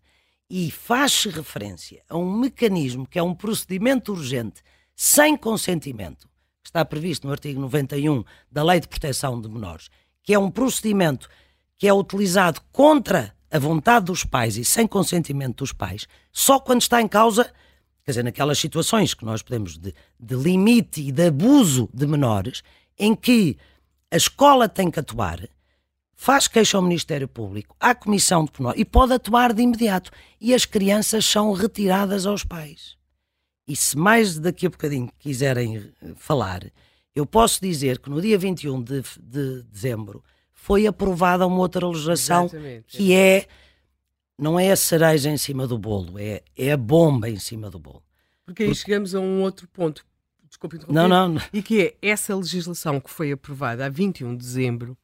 E 0.51 0.71
faz-se 0.71 1.29
referência 1.29 2.03
a 2.09 2.17
um 2.17 2.39
mecanismo 2.39 3.07
que 3.07 3.19
é 3.19 3.23
um 3.23 3.35
procedimento 3.35 4.13
urgente 4.13 4.63
sem 4.97 5.37
consentimento, 5.37 6.29
está 6.69 6.85
previsto 6.85 7.27
no 7.27 7.33
artigo 7.33 7.61
91 7.61 8.23
da 8.51 8.63
Lei 8.63 8.81
de 8.81 8.89
Proteção 8.89 9.41
de 9.41 9.49
Menores, 9.49 9.89
que 10.23 10.35
é 10.35 10.39
um 10.39 10.51
procedimento 10.51 11.29
que 11.77 11.89
é 11.89 11.93
utilizado 11.93 12.61
contra 12.71 13.35
a 13.51 13.59
vontade 13.59 14.07
dos 14.07 14.25
pais 14.25 14.57
e 14.57 14.65
sem 14.65 14.87
consentimento 14.87 15.59
dos 15.59 15.73
pais, 15.73 16.07
só 16.31 16.61
quando 16.61 16.83
está 16.83 17.01
em 17.01 17.09
causa, 17.09 17.45
quer 18.05 18.11
dizer, 18.11 18.23
naquelas 18.23 18.59
situações 18.59 19.15
que 19.15 19.25
nós 19.25 19.43
podemos 19.43 19.79
de, 19.79 19.95
de 20.21 20.35
limite 20.35 21.01
e 21.01 21.11
de 21.11 21.29
abuso 21.29 21.89
de 21.95 22.07
menores, 22.07 22.63
em 22.99 23.15
que 23.15 23.57
a 24.11 24.17
escola 24.17 24.69
tem 24.69 24.91
que 24.91 25.01
atuar, 25.01 25.49
faz 26.15 26.49
queixa 26.49 26.77
ao 26.77 26.83
Ministério 26.83 27.29
Público, 27.29 27.75
à 27.81 27.95
Comissão 27.95 28.45
de 28.45 28.51
Penal 28.51 28.75
e 28.77 28.85
pode 28.85 29.15
atuar 29.15 29.55
de 29.55 29.63
imediato. 29.63 30.11
E 30.41 30.53
as 30.53 30.65
crianças 30.65 31.25
são 31.25 31.53
retiradas 31.53 32.27
aos 32.27 32.45
pais. 32.45 32.98
E 33.69 33.77
se 33.77 33.97
mais 33.99 34.39
daqui 34.39 34.67
a 34.67 34.71
bocadinho 34.71 35.11
quiserem 35.19 35.77
eh, 35.77 36.15
falar, 36.17 36.65
eu 37.15 37.27
posso 37.27 37.61
dizer 37.61 37.99
que 37.99 38.09
no 38.09 38.21
dia 38.21 38.39
21 38.39 38.83
de, 38.83 39.03
de 39.21 39.63
dezembro 39.65 40.25
foi 40.53 40.87
aprovada 40.87 41.47
uma 41.47 41.59
outra 41.59 41.87
legislação 41.87 42.47
Exatamente. 42.47 42.97
que 42.97 43.13
é 43.13 43.47
não 44.39 44.59
é 44.59 44.71
a 44.71 44.77
cereja 44.77 45.29
em 45.29 45.37
cima 45.37 45.67
do 45.67 45.77
bolo, 45.77 46.19
é, 46.19 46.43
é 46.57 46.73
a 46.73 46.77
bomba 46.77 47.29
em 47.29 47.39
cima 47.39 47.69
do 47.69 47.79
bolo. 47.79 48.03
Porque 48.47 48.63
aí 48.63 48.69
Porque... 48.69 48.83
chegamos 48.83 49.15
a 49.15 49.21
um 49.21 49.43
outro 49.43 49.69
ponto, 49.69 50.07
desculpe 50.49 50.77
interromper, 50.77 50.95
não, 50.95 51.09
não, 51.09 51.29
não. 51.35 51.43
e 51.53 51.61
que 51.61 51.83
é 51.83 51.97
essa 52.01 52.35
legislação 52.35 53.01
que 53.01 53.11
foi 53.11 53.33
aprovada 53.33 53.85
a 53.85 53.89
21 53.89 54.37
de 54.37 54.39
dezembro 54.39 54.97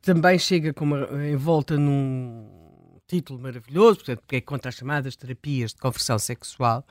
também 0.00 0.38
chega 0.38 0.72
como 0.72 0.96
envolta 0.96 1.76
num 1.76 3.00
título 3.06 3.40
maravilhoso, 3.40 3.98
portanto, 3.98 4.20
porque 4.20 4.36
é 4.36 4.40
contra 4.40 4.68
as 4.68 4.76
chamadas 4.76 5.16
terapias 5.16 5.72
de 5.72 5.80
conversão 5.80 6.18
sexual, 6.18 6.86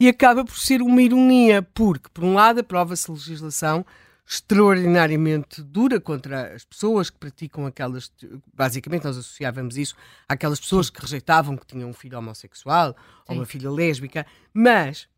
e 0.00 0.08
acaba 0.08 0.44
por 0.44 0.56
ser 0.56 0.82
uma 0.82 1.02
ironia, 1.02 1.62
porque, 1.62 2.08
por 2.12 2.24
um 2.24 2.34
lado, 2.34 2.60
aprova-se 2.60 3.10
legislação 3.10 3.84
extraordinariamente 4.26 5.62
dura 5.62 5.98
contra 5.98 6.54
as 6.54 6.62
pessoas 6.62 7.08
que 7.08 7.18
praticam 7.18 7.64
aquelas. 7.64 8.12
Basicamente, 8.52 9.04
nós 9.04 9.16
associávamos 9.16 9.78
isso 9.78 9.96
àquelas 10.28 10.60
pessoas 10.60 10.90
que 10.90 11.00
rejeitavam 11.00 11.56
que 11.56 11.66
tinham 11.66 11.88
um 11.88 11.94
filho 11.94 12.18
homossexual 12.18 12.90
Sim. 12.90 12.96
ou 13.28 13.36
uma 13.36 13.46
filha 13.46 13.70
lésbica, 13.70 14.26
mas 14.52 15.08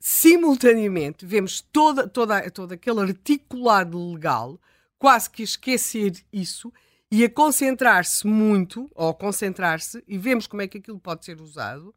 simultaneamente 0.00 1.24
vemos 1.24 1.60
toda, 1.60 2.08
toda, 2.08 2.50
todo 2.50 2.72
aquele 2.72 3.00
articulado 3.00 4.12
legal 4.12 4.60
quase 4.98 5.30
que 5.30 5.42
esquecer 5.42 6.12
isso 6.32 6.72
e 7.10 7.24
a 7.24 7.30
concentrar-se 7.30 8.26
muito, 8.26 8.90
ou 8.94 9.14
concentrar-se, 9.14 10.02
e 10.08 10.18
vemos 10.18 10.46
como 10.46 10.62
é 10.62 10.66
que 10.66 10.78
aquilo 10.78 10.98
pode 10.98 11.24
ser 11.24 11.40
usado, 11.40 11.94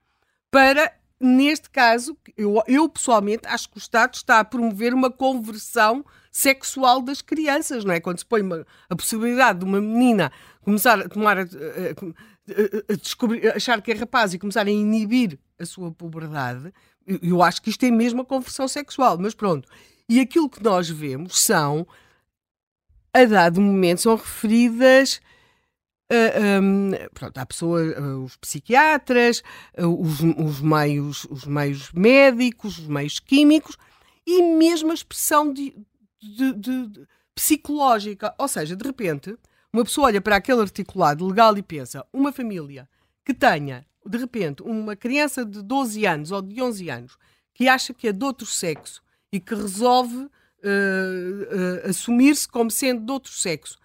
para, 0.51 0.93
neste 1.19 1.69
caso, 1.69 2.17
eu, 2.37 2.61
eu 2.67 2.87
pessoalmente 2.87 3.47
acho 3.47 3.69
que 3.69 3.77
o 3.77 3.79
Estado 3.79 4.15
está 4.15 4.39
a 4.39 4.45
promover 4.45 4.93
uma 4.93 5.11
conversão 5.11 6.05
sexual 6.31 7.01
das 7.01 7.21
crianças, 7.21 7.83
não 7.83 7.93
é? 7.93 7.99
Quando 7.99 8.19
se 8.19 8.25
põe 8.25 8.41
uma, 8.41 8.65
a 8.89 8.95
possibilidade 8.95 9.59
de 9.59 9.65
uma 9.65 9.81
menina 9.81 10.31
começar 10.61 10.99
a 10.99 11.09
tomar 11.09 11.37
a, 11.37 11.41
a, 11.41 12.93
a, 12.93 12.95
descobrir, 12.95 13.47
achar 13.49 13.81
que 13.81 13.91
é 13.91 13.95
rapaz 13.95 14.33
e 14.33 14.39
começar 14.39 14.65
a 14.65 14.71
inibir 14.71 15.37
a 15.59 15.65
sua 15.65 15.91
puberdade, 15.91 16.73
eu, 17.05 17.19
eu 17.21 17.43
acho 17.43 17.61
que 17.61 17.69
isto 17.69 17.83
é 17.85 17.91
mesmo 17.91 18.21
a 18.21 18.25
conversão 18.25 18.67
sexual, 18.67 19.17
mas 19.17 19.33
pronto. 19.33 19.67
E 20.07 20.19
aquilo 20.19 20.49
que 20.49 20.63
nós 20.63 20.89
vemos 20.89 21.39
são 21.39 21.85
a 23.13 23.25
dado 23.25 23.59
momento 23.59 24.01
são 24.01 24.15
referidas 24.15 25.19
uh, 26.11 26.61
um, 26.61 26.91
pronto, 27.13 27.37
à 27.37 27.45
pessoa, 27.45 27.81
uh, 27.81 28.23
os 28.23 28.35
psiquiatras, 28.37 29.43
uh, 29.77 29.85
os, 29.87 30.19
os, 30.21 30.61
meios, 30.61 31.25
os 31.29 31.45
meios 31.45 31.91
médicos, 31.91 32.79
os 32.79 32.87
meios 32.87 33.19
químicos 33.19 33.77
e 34.25 34.41
mesmo 34.41 34.91
a 34.91 34.93
expressão 34.93 35.53
de, 35.53 35.75
de, 36.21 36.53
de, 36.53 36.87
de, 36.87 37.07
psicológica. 37.35 38.33
Ou 38.37 38.47
seja, 38.47 38.75
de 38.75 38.83
repente, 38.83 39.37
uma 39.71 39.83
pessoa 39.83 40.07
olha 40.07 40.21
para 40.21 40.35
aquele 40.35 40.61
articulado 40.61 41.25
legal 41.25 41.57
e 41.57 41.61
pensa: 41.61 42.05
uma 42.11 42.31
família 42.31 42.89
que 43.23 43.33
tenha, 43.33 43.85
de 44.05 44.17
repente, 44.17 44.63
uma 44.63 44.95
criança 44.95 45.45
de 45.45 45.61
12 45.61 46.05
anos 46.05 46.31
ou 46.31 46.41
de 46.41 46.61
11 46.61 46.89
anos 46.89 47.17
que 47.53 47.67
acha 47.67 47.93
que 47.93 48.07
é 48.07 48.13
de 48.13 48.23
outro 48.23 48.47
sexo 48.47 49.01
e 49.31 49.39
que 49.39 49.53
resolve 49.53 50.29
assumir-se 51.87 52.47
como 52.47 52.71
sendo 52.71 53.05
de 53.05 53.11
outro 53.11 53.31
sexo. 53.31 53.77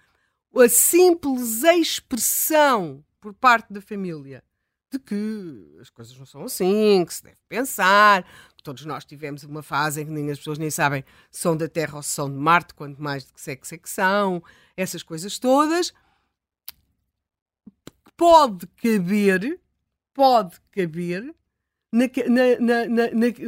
A 0.55 0.69
simples 0.69 1.63
expressão 1.63 3.03
por 3.19 3.33
parte 3.33 3.73
da 3.73 3.81
família 3.81 4.41
de 4.89 4.99
que 4.99 5.77
as 5.81 5.89
coisas 5.89 6.17
não 6.17 6.25
são 6.25 6.43
assim, 6.43 7.03
que 7.05 7.13
se 7.13 7.23
deve 7.23 7.37
pensar, 7.49 8.23
que 8.55 8.63
todos 8.63 8.85
nós 8.85 9.03
tivemos 9.03 9.43
uma 9.43 9.61
fase 9.61 10.01
em 10.01 10.05
que 10.05 10.11
nem 10.11 10.31
as 10.31 10.37
pessoas 10.37 10.57
nem 10.57 10.71
sabem 10.71 11.03
se 11.29 11.41
são 11.41 11.57
da 11.57 11.67
Terra 11.67 11.97
ou 11.97 12.03
se 12.03 12.09
são 12.09 12.29
de 12.29 12.37
Marte, 12.37 12.73
quanto 12.73 13.01
mais 13.01 13.25
de 13.25 13.33
que 13.33 13.41
sexo 13.41 13.75
é 13.75 13.77
que 13.77 13.89
são, 13.89 14.41
essas 14.77 15.03
coisas 15.03 15.37
todas, 15.37 15.93
pode 18.15 18.65
caber, 18.67 19.59
pode 20.13 20.55
caber 20.71 21.35
na, 21.91 22.05
na, 22.59 22.85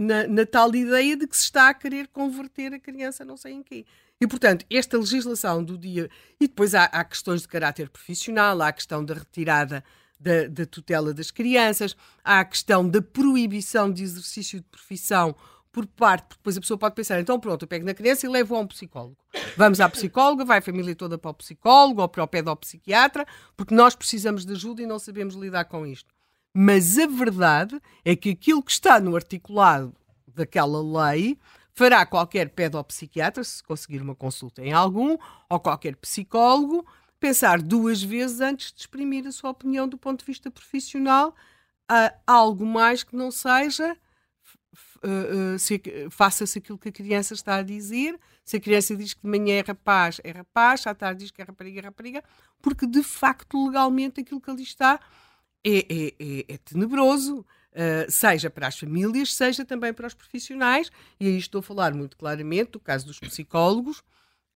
na, 0.01 0.27
na, 0.27 0.45
tal 0.45 0.73
ideia 0.73 1.17
de 1.17 1.27
que 1.27 1.35
se 1.35 1.43
está 1.43 1.69
a 1.69 1.73
querer 1.73 2.07
converter 2.07 2.73
a 2.73 2.79
criança 2.79 3.25
não 3.25 3.35
sei 3.35 3.53
em 3.53 3.63
quê. 3.63 3.85
E, 4.19 4.27
portanto, 4.27 4.65
esta 4.69 4.97
legislação 4.97 5.63
do 5.63 5.77
dia. 5.77 6.09
E 6.39 6.47
depois 6.47 6.73
há, 6.73 6.85
há 6.85 7.03
questões 7.03 7.41
de 7.41 7.47
caráter 7.47 7.89
profissional, 7.89 8.61
há 8.61 8.69
a 8.69 8.73
questão 8.73 9.03
da 9.05 9.13
retirada 9.13 9.83
da, 10.19 10.47
da, 10.47 10.65
tutela 10.65 11.13
das 11.13 11.29
crianças, 11.29 11.95
há 12.23 12.39
a 12.39 12.45
questão 12.45 12.87
da 12.87 13.01
proibição 13.01 13.91
de 13.91 14.03
exercício 14.03 14.59
de 14.59 14.65
profissão 14.65 15.35
por 15.71 15.85
parte, 15.85 16.23
porque 16.23 16.39
depois 16.39 16.57
a 16.57 16.61
pessoa 16.61 16.77
pode 16.77 16.95
pensar, 16.95 17.19
então 17.19 17.39
pronto, 17.39 17.61
eu 17.61 17.67
pego 17.67 17.85
na 17.85 17.93
criança 17.93 18.25
e 18.25 18.29
levo 18.29 18.55
a 18.55 18.59
um 18.59 18.65
psicólogo. 18.65 19.17
Vamos 19.55 19.79
à 19.79 19.87
psicóloga, 19.87 20.43
vai 20.43 20.57
a 20.57 20.61
família 20.61 20.95
toda 20.95 21.19
para 21.19 21.29
o 21.29 21.35
psicólogo 21.35 22.01
ou 22.01 22.09
para 22.09 22.23
o 22.23 22.27
pedopsiquiatra, 22.27 23.27
porque 23.55 23.75
nós 23.75 23.95
precisamos 23.95 24.43
de 24.43 24.53
ajuda 24.53 24.81
e 24.81 24.87
não 24.87 24.97
sabemos 24.97 25.35
lidar 25.35 25.65
com 25.65 25.85
isto. 25.85 26.11
Mas 26.51 26.97
a 26.97 27.05
verdade 27.05 27.79
é 28.03 28.15
que 28.15 28.31
aquilo 28.31 28.63
que 28.63 28.71
está 28.71 28.99
no 28.99 29.15
articulado 29.15 29.93
daquela 30.27 30.81
lei 31.11 31.37
fará 31.77 32.03
qualquer 32.07 32.49
pedopsiquiatra, 32.49 33.43
se 33.43 33.61
conseguir 33.61 34.01
uma 34.01 34.15
consulta 34.15 34.63
em 34.63 34.73
algum, 34.73 35.15
ou 35.47 35.59
qualquer 35.59 35.95
psicólogo, 35.95 36.83
pensar 37.19 37.61
duas 37.61 38.01
vezes 38.01 38.41
antes 38.41 38.73
de 38.73 38.79
exprimir 38.79 39.27
a 39.27 39.31
sua 39.31 39.51
opinião 39.51 39.87
do 39.87 39.95
ponto 39.95 40.21
de 40.21 40.25
vista 40.25 40.49
profissional 40.49 41.35
a 41.87 42.15
algo 42.25 42.65
mais 42.65 43.03
que 43.03 43.15
não 43.15 43.29
seja 43.29 43.95
uh, 45.03 45.53
uh, 45.53 45.59
se, 45.59 45.79
faça-se 46.09 46.57
aquilo 46.57 46.79
que 46.79 46.89
a 46.89 46.91
criança 46.91 47.35
está 47.35 47.57
a 47.57 47.61
dizer. 47.61 48.19
Se 48.43 48.57
a 48.57 48.59
criança 48.59 48.95
diz 48.95 49.13
que 49.13 49.21
de 49.21 49.29
manhã 49.29 49.59
é 49.59 49.61
rapaz, 49.61 50.19
é 50.23 50.31
rapaz, 50.31 50.87
à 50.87 50.95
tarde 50.95 51.25
diz 51.25 51.31
que 51.31 51.43
é 51.43 51.45
rapariga, 51.45 51.79
é 51.79 51.83
rapariga, 51.83 52.23
porque 52.59 52.87
de 52.87 53.03
facto 53.03 53.67
legalmente 53.67 54.21
aquilo 54.21 54.41
que 54.41 54.49
ali 54.49 54.63
está 54.63 54.99
é, 55.63 55.77
é, 55.77 56.07
é, 56.19 56.53
é 56.55 56.57
tenebroso. 56.57 57.45
Uh, 57.77 58.09
seja 58.09 58.49
para 58.49 58.65
as 58.65 58.79
famílias, 58.79 59.35
seja 59.35 59.63
também 59.63 59.93
para 59.93 60.07
os 60.07 60.15
profissionais, 60.15 60.89
e 61.19 61.27
aí 61.27 61.37
estou 61.37 61.59
a 61.59 61.61
falar 61.61 61.93
muito 61.93 62.17
claramente 62.17 62.71
do 62.71 62.79
caso 62.79 63.05
dos 63.05 63.19
psicólogos 63.19 64.01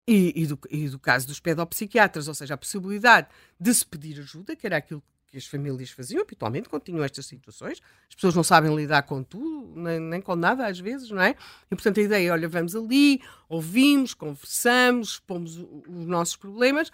e, 0.07 0.33
e, 0.35 0.47
do, 0.47 0.59
e, 0.71 0.89
do, 0.89 0.97
caso 0.97 1.27
dos 1.27 1.39
pedopsiquiatras, 1.39 2.27
ou 2.27 2.33
seja, 2.33 2.55
a 2.55 2.57
possibilidade 2.57 3.27
de 3.59 3.73
se 3.75 3.85
pedir 3.85 4.19
ajuda, 4.19 4.55
que 4.55 4.65
era 4.65 4.77
aquilo 4.77 5.03
que 5.31 5.37
as 5.37 5.45
famílias 5.45 5.89
faziam 5.91 6.21
habitualmente 6.21 6.67
quando 6.67 6.83
tinham 6.83 7.03
estas 7.03 7.25
situações. 7.25 7.79
As 8.09 8.15
pessoas 8.15 8.35
não 8.35 8.43
sabem 8.43 8.75
lidar 8.75 9.03
com 9.03 9.23
tudo, 9.23 9.79
nem, 9.79 9.99
nem 9.99 10.21
com 10.21 10.35
nada 10.35 10.67
às 10.67 10.77
vezes, 10.79 11.09
não 11.09 11.21
é? 11.21 11.35
E 11.69 11.75
portanto 11.75 11.99
a 11.99 12.03
ideia 12.03 12.27
é, 12.27 12.31
olha, 12.31 12.49
vamos 12.49 12.75
ali, 12.75 13.21
ouvimos, 13.47 14.13
conversamos, 14.13 15.13
expomos 15.13 15.57
os 15.57 16.05
nossos 16.05 16.35
problemas. 16.35 16.91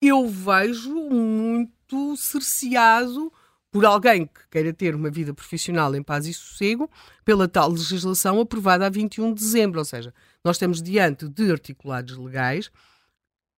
Eu 0.00 0.26
vejo 0.26 0.94
muito 0.94 2.16
cerceado 2.16 3.30
por 3.76 3.84
alguém 3.84 4.24
que 4.24 4.40
queira 4.50 4.72
ter 4.72 4.94
uma 4.94 5.10
vida 5.10 5.34
profissional 5.34 5.94
em 5.94 6.02
paz 6.02 6.26
e 6.26 6.32
sossego, 6.32 6.90
pela 7.26 7.46
tal 7.46 7.68
legislação 7.68 8.40
aprovada 8.40 8.86
a 8.86 8.88
21 8.88 9.34
de 9.34 9.42
dezembro. 9.42 9.78
Ou 9.78 9.84
seja, 9.84 10.14
nós 10.42 10.56
estamos 10.56 10.80
diante 10.80 11.28
de 11.28 11.52
articulados 11.52 12.16
legais 12.16 12.70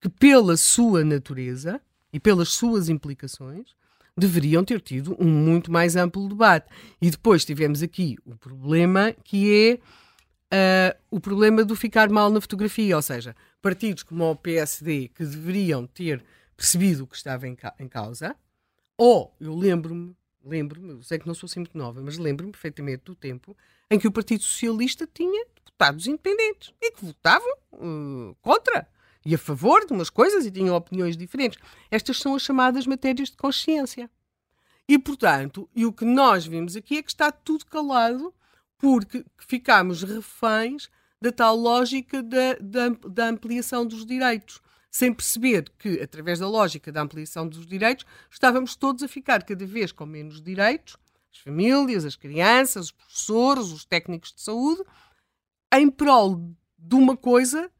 que, 0.01 0.09
pela 0.09 0.57
sua 0.57 1.05
natureza 1.05 1.81
e 2.12 2.19
pelas 2.19 2.49
suas 2.49 2.89
implicações, 2.89 3.77
deveriam 4.16 4.64
ter 4.64 4.81
tido 4.81 5.16
um 5.21 5.29
muito 5.29 5.71
mais 5.71 5.95
amplo 5.95 6.29
debate. 6.29 6.66
E 7.01 7.09
depois 7.12 7.45
tivemos 7.45 7.81
aqui 7.81 8.19
o 8.27 8.35
problema 8.35 9.14
que 9.23 9.79
é 10.53 10.95
uh, 10.97 10.99
o 11.12 11.21
problema 11.21 11.64
do 11.64 11.77
ficar 11.77 12.11
mal 12.11 12.29
na 12.29 12.41
fotografia, 12.41 12.97
ou 12.97 13.03
seja, 13.03 13.37
partidos 13.62 14.03
como 14.03 14.29
o 14.29 14.35
PSD 14.35 15.12
que 15.14 15.25
deveriam 15.25 15.87
ter 15.87 16.25
percebido 16.57 17.05
o 17.05 17.07
que 17.07 17.14
estava 17.14 17.47
em, 17.47 17.55
ca 17.55 17.73
em 17.79 17.87
causa, 17.87 18.35
ou 18.99 19.34
eu 19.40 19.55
lembro-me, 19.55 20.14
lembro-me, 20.44 21.03
sei 21.05 21.18
que 21.18 21.26
não 21.26 21.34
sou 21.34 21.46
assim 21.46 21.61
muito 21.61 21.78
nova, 21.78 22.03
mas 22.03 22.18
lembro-me 22.18 22.53
perfeitamente 22.53 23.05
do 23.05 23.14
tempo 23.14 23.57
em 23.88 23.99
que 23.99 24.09
o 24.09 24.12
Partido 24.12 24.42
Socialista 24.42 25.07
tinha 25.07 25.46
deputados 25.55 26.07
independentes 26.07 26.74
e 26.82 26.90
que 26.90 27.05
votavam 27.05 27.57
uh, 27.72 28.36
contra 28.42 28.86
e 29.24 29.34
a 29.34 29.38
favor 29.38 29.86
de 29.86 29.92
umas 29.92 30.11
coisas 30.11 30.44
e 30.44 30.51
tinham 30.51 30.74
opiniões 30.74 31.16
diferentes. 31.16 31.59
Estas 31.90 32.18
são 32.18 32.34
as 32.34 32.42
chamadas 32.42 32.86
matérias 32.86 33.30
de 33.30 33.36
consciência. 33.36 34.11
E, 34.88 34.99
portanto, 34.99 35.68
e 35.76 35.84
o 35.84 35.92
que 35.92 36.05
nós 36.05 36.46
vimos 36.46 36.74
aqui 36.74 36.99
é 36.99 37.03
que 37.03 37.11
está 37.11 37.30
tudo 37.30 37.66
calado 37.66 38.34
porque 38.78 39.24
ficámos 39.36 40.03
reféns 40.03 40.88
da 41.20 41.30
tal 41.30 41.57
lógica 41.57 42.22
da, 42.22 42.55
da, 42.61 42.88
da 42.88 43.28
ampliação 43.28 43.86
dos 43.86 44.07
direitos 44.07 44.61
sem 44.91 45.12
perceber 45.12 45.70
que, 45.78 46.01
através 46.01 46.39
da 46.39 46.49
lógica 46.49 46.91
da 46.91 47.03
ampliação 47.03 47.49
dos 47.49 47.66
direitos, 47.66 48.07
estávamos 48.30 48.74
todos 48.76 49.03
a 49.03 49.09
ficar 49.09 49.43
cada 49.43 49.66
vez 49.66 49.93
com 49.93 50.07
menos 50.07 50.41
direitos, 50.41 50.97
as 51.32 51.39
famílias, 51.39 52.05
as 52.05 52.16
crianças, 52.16 52.86
os 52.86 52.93
professores, 52.93 53.66
os 53.66 53.84
técnicos 53.84 54.32
de 54.32 54.41
saúde, 54.41 54.82
em 55.74 55.91
prol 55.91 56.55
de 56.78 56.95
uma 56.95 57.16
coisa 57.16 57.70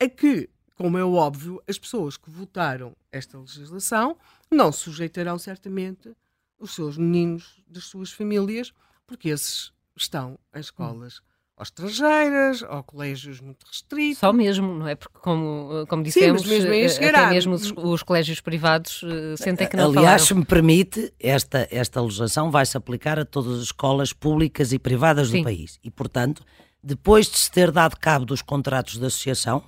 a 0.00 0.08
que 0.08 0.48
como 0.74 0.98
é 0.98 1.04
óbvio, 1.04 1.62
as 1.68 1.78
pessoas 1.78 2.16
que 2.16 2.30
votaram 2.30 2.96
esta 3.12 3.38
legislação 3.38 4.18
não 4.50 4.72
sujeitarão 4.72 5.38
certamente 5.38 6.14
os 6.58 6.74
seus 6.74 6.96
meninos 6.96 7.62
das 7.66 7.84
suas 7.84 8.10
famílias, 8.10 8.72
porque 9.06 9.28
esses 9.28 9.72
estão 9.96 10.38
em 10.54 10.60
escolas 10.60 11.20
ou 11.56 11.62
estrangeiras, 11.62 12.62
ou 12.62 12.82
colégios 12.82 13.40
muito 13.40 13.64
restritos. 13.64 14.18
Só 14.18 14.32
mesmo, 14.32 14.74
não 14.74 14.88
é? 14.88 14.96
Porque, 14.96 15.18
como, 15.20 15.86
como 15.88 16.02
dissemos, 16.02 16.42
Sim, 16.42 16.48
mesmo 16.48 17.04
eh, 17.04 17.08
até 17.08 17.30
mesmo 17.30 17.54
os, 17.54 17.72
os, 17.76 18.02
colégios 18.02 18.40
privados 18.40 19.02
uh, 19.04 19.36
sentem 19.36 19.68
que 19.68 19.76
não 19.76 19.84
Aliás, 19.84 20.04
falaram. 20.04 20.24
se 20.24 20.34
me 20.34 20.44
permite, 20.44 21.14
esta, 21.20 21.68
esta 21.70 22.00
legislação 22.00 22.50
vai 22.50 22.66
se 22.66 22.76
aplicar 22.76 23.18
a 23.18 23.24
todas 23.24 23.58
as 23.58 23.64
escolas 23.64 24.12
públicas 24.12 24.72
e 24.72 24.78
privadas 24.78 25.28
Sim. 25.28 25.38
do 25.38 25.44
país. 25.44 25.78
E, 25.84 25.90
portanto, 25.90 26.44
depois 26.82 27.30
de 27.30 27.38
se 27.38 27.50
ter 27.50 27.70
dado 27.70 27.96
cabo 27.98 28.24
dos 28.24 28.42
contratos 28.42 28.98
de 28.98 29.06
associação, 29.06 29.62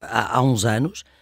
há, 0.00 0.38
há 0.38 0.42
uns 0.42 0.64
anos, 0.64 1.04
eh, 1.04 1.15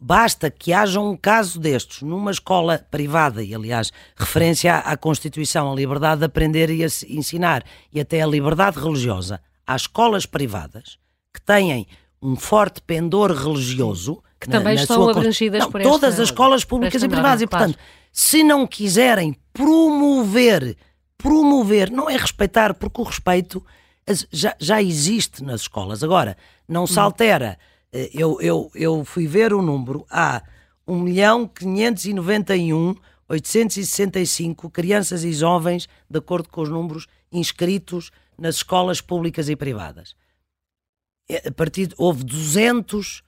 basta 0.00 0.50
que 0.50 0.72
haja 0.72 1.00
um 1.00 1.16
caso 1.16 1.58
destes 1.58 2.02
numa 2.02 2.30
escola 2.30 2.86
privada, 2.90 3.42
e 3.42 3.54
aliás, 3.54 3.92
referência 4.16 4.76
à, 4.76 4.96
Constituição, 4.96 5.70
a 5.70 5.74
liberdade 5.74 6.20
de 6.20 6.26
aprender 6.26 6.70
e 6.70 6.84
ensinar, 7.08 7.64
e 7.92 8.00
até 8.00 8.22
a 8.22 8.26
liberdade 8.26 8.78
religiosa, 8.78 9.40
há 9.66 9.74
escolas 9.74 10.26
privadas 10.26 10.98
que 11.32 11.40
têm 11.40 11.86
um 12.22 12.36
forte 12.36 12.80
pendor 12.80 13.32
religioso. 13.32 14.22
Que 14.38 14.48
na, 14.48 14.58
também 14.58 14.76
na 14.76 14.82
estão 14.82 15.08
abrangidas 15.08 15.60
não, 15.60 15.72
por 15.72 15.82
Todas 15.82 16.10
esta, 16.10 16.22
as 16.22 16.28
escolas 16.28 16.64
públicas 16.64 17.02
e 17.02 17.08
privadas. 17.08 17.40
e, 17.40 17.46
portanto, 17.46 17.74
claro. 17.74 17.90
se 18.12 18.44
não 18.44 18.66
quiserem 18.66 19.34
promover, 19.52 20.76
promover, 21.16 21.90
não 21.90 22.08
é 22.08 22.16
respeitar, 22.16 22.74
porque 22.74 23.00
o 23.00 23.04
respeito 23.04 23.64
já, 24.30 24.54
já 24.60 24.82
existe 24.82 25.42
nas 25.42 25.62
escolas. 25.62 26.04
Agora, 26.04 26.36
não 26.68 26.86
se 26.86 26.98
hum. 26.98 27.02
altera. 27.02 27.58
Hum 27.58 27.75
eu, 28.12 28.40
eu, 28.40 28.70
eu 28.74 29.04
fui 29.04 29.26
ver 29.26 29.52
o 29.52 29.62
número, 29.62 30.06
há 30.10 30.42
1 30.86 31.00
milhão 31.00 31.48
591 31.48 32.94
865 33.28 34.70
crianças 34.70 35.24
e 35.24 35.32
jovens, 35.32 35.88
de 36.08 36.18
acordo 36.18 36.48
com 36.48 36.62
os 36.62 36.68
números 36.68 37.06
inscritos 37.32 38.10
nas 38.38 38.56
escolas 38.56 39.00
públicas 39.00 39.48
e 39.48 39.56
privadas. 39.56 40.14
Eh, 41.28 41.48
a 41.48 41.52
partir 41.52 41.88
de, 41.88 41.94
houve 41.98 42.22
200 42.22 43.22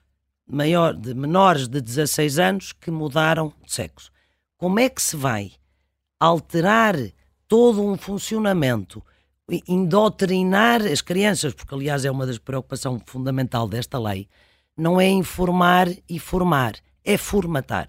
maior, 0.47 0.93
de 0.93 1.13
menores 1.13 1.67
de 1.67 1.81
16 1.81 2.39
anos 2.39 2.71
que 2.71 2.89
mudaram 2.89 3.53
de 3.65 3.73
sexo. 3.73 4.11
Como 4.57 4.79
é 4.79 4.89
que 4.89 5.01
se 5.01 5.15
vai 5.15 5.51
alterar 6.19 6.95
todo 7.47 7.83
um 7.83 7.97
funcionamento, 7.97 9.03
indoutrinar 9.67 10.81
as 10.81 11.01
crianças, 11.01 11.53
porque 11.53 11.73
aliás 11.73 12.05
é 12.05 12.11
uma 12.11 12.25
das 12.25 12.37
preocupações 12.37 13.01
fundamental 13.05 13.67
desta 13.67 13.99
lei, 13.99 14.29
não 14.79 14.99
é 14.99 15.07
informar 15.07 15.89
e 16.07 16.17
formar, 16.17 16.73
é 17.03 17.17
formatar. 17.17 17.87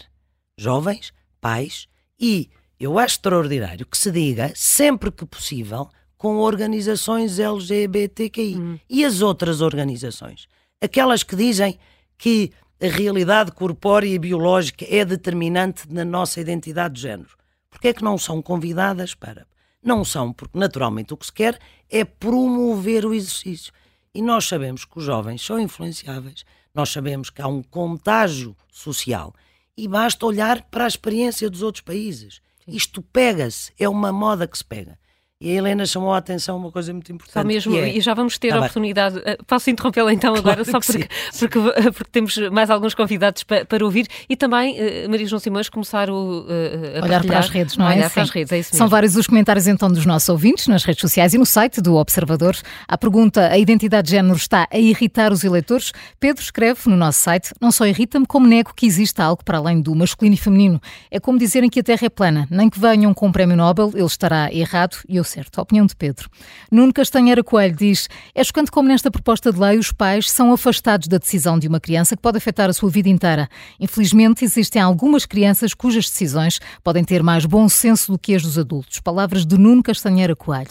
Jovens, 0.59 1.13
pais 1.41 1.89
e 2.19 2.51
eu 2.79 2.99
acho 2.99 3.17
extraordinário 3.17 3.87
que 3.87 3.97
se 3.97 4.11
diga, 4.11 4.53
sempre 4.55 5.11
que 5.11 5.25
possível, 5.25 5.89
com 6.19 6.37
organizações 6.39 7.39
LGBTQI 7.39 8.57
uhum. 8.57 8.79
e 8.89 9.05
as 9.05 9.23
outras 9.23 9.61
organizações. 9.61 10.49
Aquelas 10.81 11.23
que 11.23 11.37
dizem 11.37 11.79
que 12.19 12.53
a 12.83 12.87
realidade 12.87 13.53
corpórea 13.53 14.09
e 14.09 14.19
biológica 14.19 14.85
é 14.89 15.05
determinante 15.05 15.85
na 15.91 16.05
nossa 16.05 16.41
identidade 16.41 16.95
de 16.95 17.03
género. 17.03 17.31
Porquê 17.71 17.89
é 17.89 17.95
que 17.95 18.05
não 18.05 18.19
são 18.19 18.43
convidadas 18.43 19.15
para? 19.15 19.47
Não 19.83 20.05
são, 20.05 20.33
porque 20.33 20.59
naturalmente 20.59 21.15
o 21.15 21.17
que 21.17 21.27
se 21.27 21.33
quer 21.33 21.59
é 21.89 22.05
promover 22.05 23.07
o 23.07 23.15
exercício. 23.15 23.73
E 24.15 24.21
nós 24.21 24.47
sabemos 24.47 24.85
que 24.85 24.99
os 24.99 25.05
jovens 25.05 25.41
são 25.41 25.59
influenciáveis 25.59 26.45
nós 26.75 26.91
sabemos 26.91 27.31
que 27.31 27.43
há 27.43 27.49
um 27.49 27.63
contágio 27.63 28.57
social 28.71 29.35
e 29.77 29.89
basta 29.89 30.27
olhar 30.27 30.63
para 30.63 30.85
a 30.85 30.89
experiência 30.89 31.51
dos 31.51 31.63
outros 31.63 31.83
países. 31.83 32.41
Isto 32.67 33.03
pega-se, 33.03 33.73
é 33.79 33.89
uma 33.89 34.13
moda 34.13 34.47
que 34.47 34.57
se 34.57 34.65
pega. 34.65 34.99
E 35.43 35.53
a 35.53 35.55
Helena 35.55 35.87
chamou 35.87 36.13
a 36.13 36.19
atenção 36.19 36.59
uma 36.59 36.71
coisa 36.71 36.93
muito 36.93 37.11
importante. 37.11 37.33
Só 37.33 37.43
mesmo, 37.43 37.75
é... 37.75 37.97
e 37.97 38.01
já 38.03 38.13
vamos 38.13 38.37
ter 38.37 38.51
tá 38.51 38.57
a 38.57 38.59
oportunidade. 38.59 39.23
Eh, 39.25 39.39
posso 39.47 39.71
interrompê-la 39.71 40.13
então 40.13 40.35
agora, 40.35 40.63
claro 40.63 40.71
só 40.71 40.79
porque, 40.79 41.09
porque, 41.39 41.59
eh, 41.59 41.91
porque, 41.91 42.11
temos 42.13 42.37
mais 42.51 42.69
alguns 42.69 42.95
convidados 42.95 43.43
para, 43.45 43.65
para 43.65 43.83
ouvir 43.83 44.07
e 44.29 44.37
também 44.37 44.75
uh, 44.75 45.09
Maria 45.09 45.27
João 45.27 45.41
Simões 45.41 45.71
começar 45.71 46.11
o, 46.11 46.43
uh, 46.43 47.01
a 47.01 47.05
olhar 47.07 47.25
para 47.25 47.39
as 47.39 47.49
redes, 47.49 47.75
não 47.79 47.89
é? 47.89 47.97
Olhar 47.97 48.11
para 48.11 48.23
as 48.23 48.29
redes, 48.29 48.53
é 48.53 48.59
isso 48.59 48.69
mesmo. 48.69 48.77
São 48.77 48.89
vários 48.91 49.17
os 49.17 49.27
comentários 49.27 49.67
então 49.67 49.91
dos 49.91 50.05
nossos 50.05 50.29
ouvintes 50.29 50.67
nas 50.67 50.85
redes 50.85 51.01
sociais 51.01 51.33
e 51.33 51.39
no 51.39 51.47
site 51.47 51.81
do 51.81 51.97
Observador. 51.97 52.55
A 52.87 52.99
pergunta: 52.99 53.49
a 53.51 53.57
identidade 53.57 54.09
de 54.09 54.17
género 54.17 54.37
está 54.37 54.69
a 54.71 54.79
irritar 54.79 55.33
os 55.33 55.43
eleitores? 55.43 55.91
Pedro 56.21 56.43
escreve 56.43 56.81
no 56.85 56.97
nosso 56.99 57.19
site: 57.19 57.55
não 57.59 57.73
só 57.73 57.87
irrita-me, 57.87 58.27
como 58.27 58.47
nego 58.47 58.75
que 58.77 58.85
exista 58.85 59.25
algo 59.25 59.43
para 59.43 59.57
além 59.57 59.81
do 59.81 59.95
masculino 59.95 60.35
e 60.35 60.39
feminino. 60.39 60.79
É 61.11 61.19
como 61.19 61.39
dizerem 61.39 61.71
que 61.71 61.81
a 61.81 61.83
Terra 61.83 62.05
é 62.05 62.11
plana, 62.11 62.47
nem 62.51 62.69
que 62.69 62.79
venham 62.79 63.15
com 63.15 63.27
o 63.27 63.33
prémio 63.33 63.57
Nobel, 63.57 63.91
ele 63.95 64.05
estará 64.05 64.53
errado 64.53 64.99
e 65.09 65.17
eu 65.17 65.25
certo. 65.31 65.59
A 65.59 65.63
opinião 65.63 65.87
de 65.87 65.95
Pedro. 65.97 66.29
Nuno 66.71 66.93
Castanheira 66.93 67.43
Coelho 67.43 67.77
diz: 67.77 68.09
É 68.35 68.43
chocante 68.43 68.71
como 68.71 68.89
nesta 68.89 69.11
proposta 69.11 69.53
de 69.53 69.59
lei 69.59 69.79
os 69.79 69.93
pais 69.93 70.31
são 70.31 70.53
afastados 70.53 71.09
da 71.09 71.19
decisão 71.19 71.59
de 71.59 71.69
uma 71.69 71.81
criança 71.81 72.17
que 72.17 72.23
pode 72.23 72.39
afetar 72.39 72.69
a 72.69 72.73
sua 72.73 72.91
vida 72.91 73.09
inteira. 73.09 73.49
Infelizmente, 73.79 74.45
existem 74.45 74.81
algumas 74.83 75.25
crianças 75.25 75.75
cujas 75.75 76.09
decisões 76.09 76.59
podem 76.83 77.05
ter 77.05 77.23
mais 77.23 77.47
bom 77.47 77.69
senso 77.69 78.13
do 78.13 78.19
que 78.19 78.35
as 78.35 78.43
dos 78.43 78.59
adultos. 78.59 79.01
Palavras 79.01 79.47
de 79.47 79.57
Nuno 79.57 79.83
Castanheira 79.83 80.35
Coelho. 80.35 80.71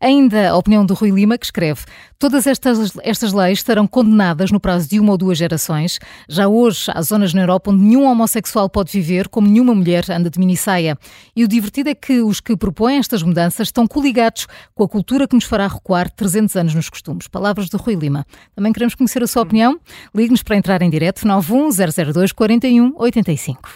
Ainda 0.00 0.50
a 0.50 0.56
opinião 0.56 0.84
do 0.84 0.94
Rui 0.94 1.10
Lima, 1.10 1.36
que 1.36 1.46
escreve: 1.46 1.82
Todas 2.18 2.48
estas, 2.48 2.96
estas 3.02 3.32
leis 3.32 3.58
estarão 3.58 3.86
condenadas 3.86 4.50
no 4.50 4.58
prazo 4.58 4.88
de 4.88 4.98
uma 4.98 5.12
ou 5.12 5.18
duas 5.18 5.38
gerações. 5.38 6.00
Já 6.28 6.48
hoje 6.48 6.90
há 6.92 7.00
zonas 7.00 7.32
na 7.32 7.42
Europa 7.42 7.70
onde 7.70 7.84
nenhum 7.84 8.06
homossexual 8.06 8.68
pode 8.68 8.90
viver, 8.90 9.28
como 9.28 9.46
nenhuma 9.46 9.72
mulher 9.74 10.10
anda 10.10 10.28
de 10.28 10.38
minissaia. 10.38 10.98
E 11.36 11.44
o 11.44 11.48
divertido 11.48 11.90
é 11.90 11.94
que 11.94 12.20
os 12.20 12.40
que 12.40 12.56
propõem 12.56 12.98
estas 12.98 13.22
mudanças 13.22 13.68
estão 13.68 13.86
coligados 13.98 14.46
com 14.76 14.84
a 14.84 14.88
cultura 14.88 15.26
que 15.26 15.34
nos 15.34 15.44
fará 15.44 15.66
recuar 15.66 16.08
300 16.08 16.54
anos 16.54 16.74
nos 16.74 16.88
costumes. 16.88 17.26
Palavras 17.26 17.68
de 17.68 17.76
Rui 17.76 17.96
Lima. 17.96 18.24
Também 18.54 18.72
queremos 18.72 18.94
conhecer 18.94 19.24
a 19.24 19.26
sua 19.26 19.42
opinião. 19.42 19.80
Ligue-nos 20.14 20.44
para 20.44 20.56
entrar 20.56 20.80
em 20.82 20.88
direto 20.88 21.26
91002 21.26 22.30
4185. 22.30 23.68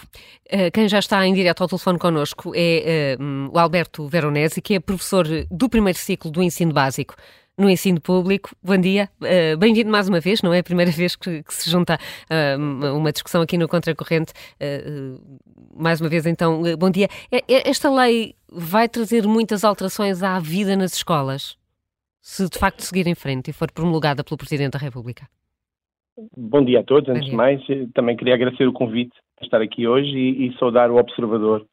Quem 0.71 0.87
já 0.87 0.99
está 0.99 1.25
em 1.27 1.33
direto 1.33 1.61
ao 1.61 1.67
telefone 1.67 1.99
connosco 1.99 2.53
é 2.55 3.17
uh, 3.19 3.49
o 3.51 3.59
Alberto 3.59 4.07
Veronese, 4.07 4.61
que 4.61 4.75
é 4.75 4.79
professor 4.79 5.27
do 5.51 5.67
primeiro 5.67 5.97
ciclo 5.97 6.31
do 6.31 6.41
ensino 6.41 6.71
básico 6.71 7.15
no 7.57 7.69
ensino 7.69 8.01
público. 8.01 8.51
Bom 8.63 8.77
dia, 8.77 9.09
uh, 9.21 9.57
bem-vindo 9.57 9.89
mais 9.89 10.09
uma 10.09 10.19
vez, 10.19 10.41
não 10.41 10.53
é 10.53 10.59
a 10.59 10.63
primeira 10.63 10.91
vez 10.91 11.15
que, 11.15 11.43
que 11.43 11.53
se 11.53 11.69
junta 11.69 11.97
uh, 12.29 12.97
uma 12.97 13.11
discussão 13.11 13.41
aqui 13.41 13.57
no 13.57 13.67
Contracorrente. 13.67 14.33
Uh, 14.55 15.19
mais 15.75 15.99
uma 16.01 16.09
vez, 16.09 16.25
então, 16.25 16.61
bom 16.77 16.89
dia. 16.89 17.07
Esta 17.47 17.89
lei 17.89 18.35
vai 18.47 18.87
trazer 18.87 19.25
muitas 19.27 19.63
alterações 19.63 20.21
à 20.21 20.39
vida 20.39 20.75
nas 20.75 20.93
escolas, 20.93 21.57
se 22.21 22.47
de 22.47 22.59
facto 22.59 22.81
seguir 22.81 23.07
em 23.07 23.15
frente 23.15 23.49
e 23.49 23.53
for 23.53 23.71
promulgada 23.71 24.23
pelo 24.23 24.37
Presidente 24.37 24.73
da 24.73 24.79
República? 24.79 25.27
Bom 26.37 26.63
dia 26.63 26.81
a 26.81 26.83
todos. 26.83 27.09
Antes 27.09 27.25
de 27.25 27.35
mais, 27.35 27.59
também 27.95 28.15
queria 28.15 28.35
agradecer 28.35 28.67
o 28.67 28.73
convite 28.73 29.15
para 29.35 29.45
estar 29.45 29.61
aqui 29.61 29.87
hoje 29.87 30.15
e, 30.15 30.47
e 30.47 30.57
saudar 30.59 30.91
o 30.91 30.97
observador 30.97 31.65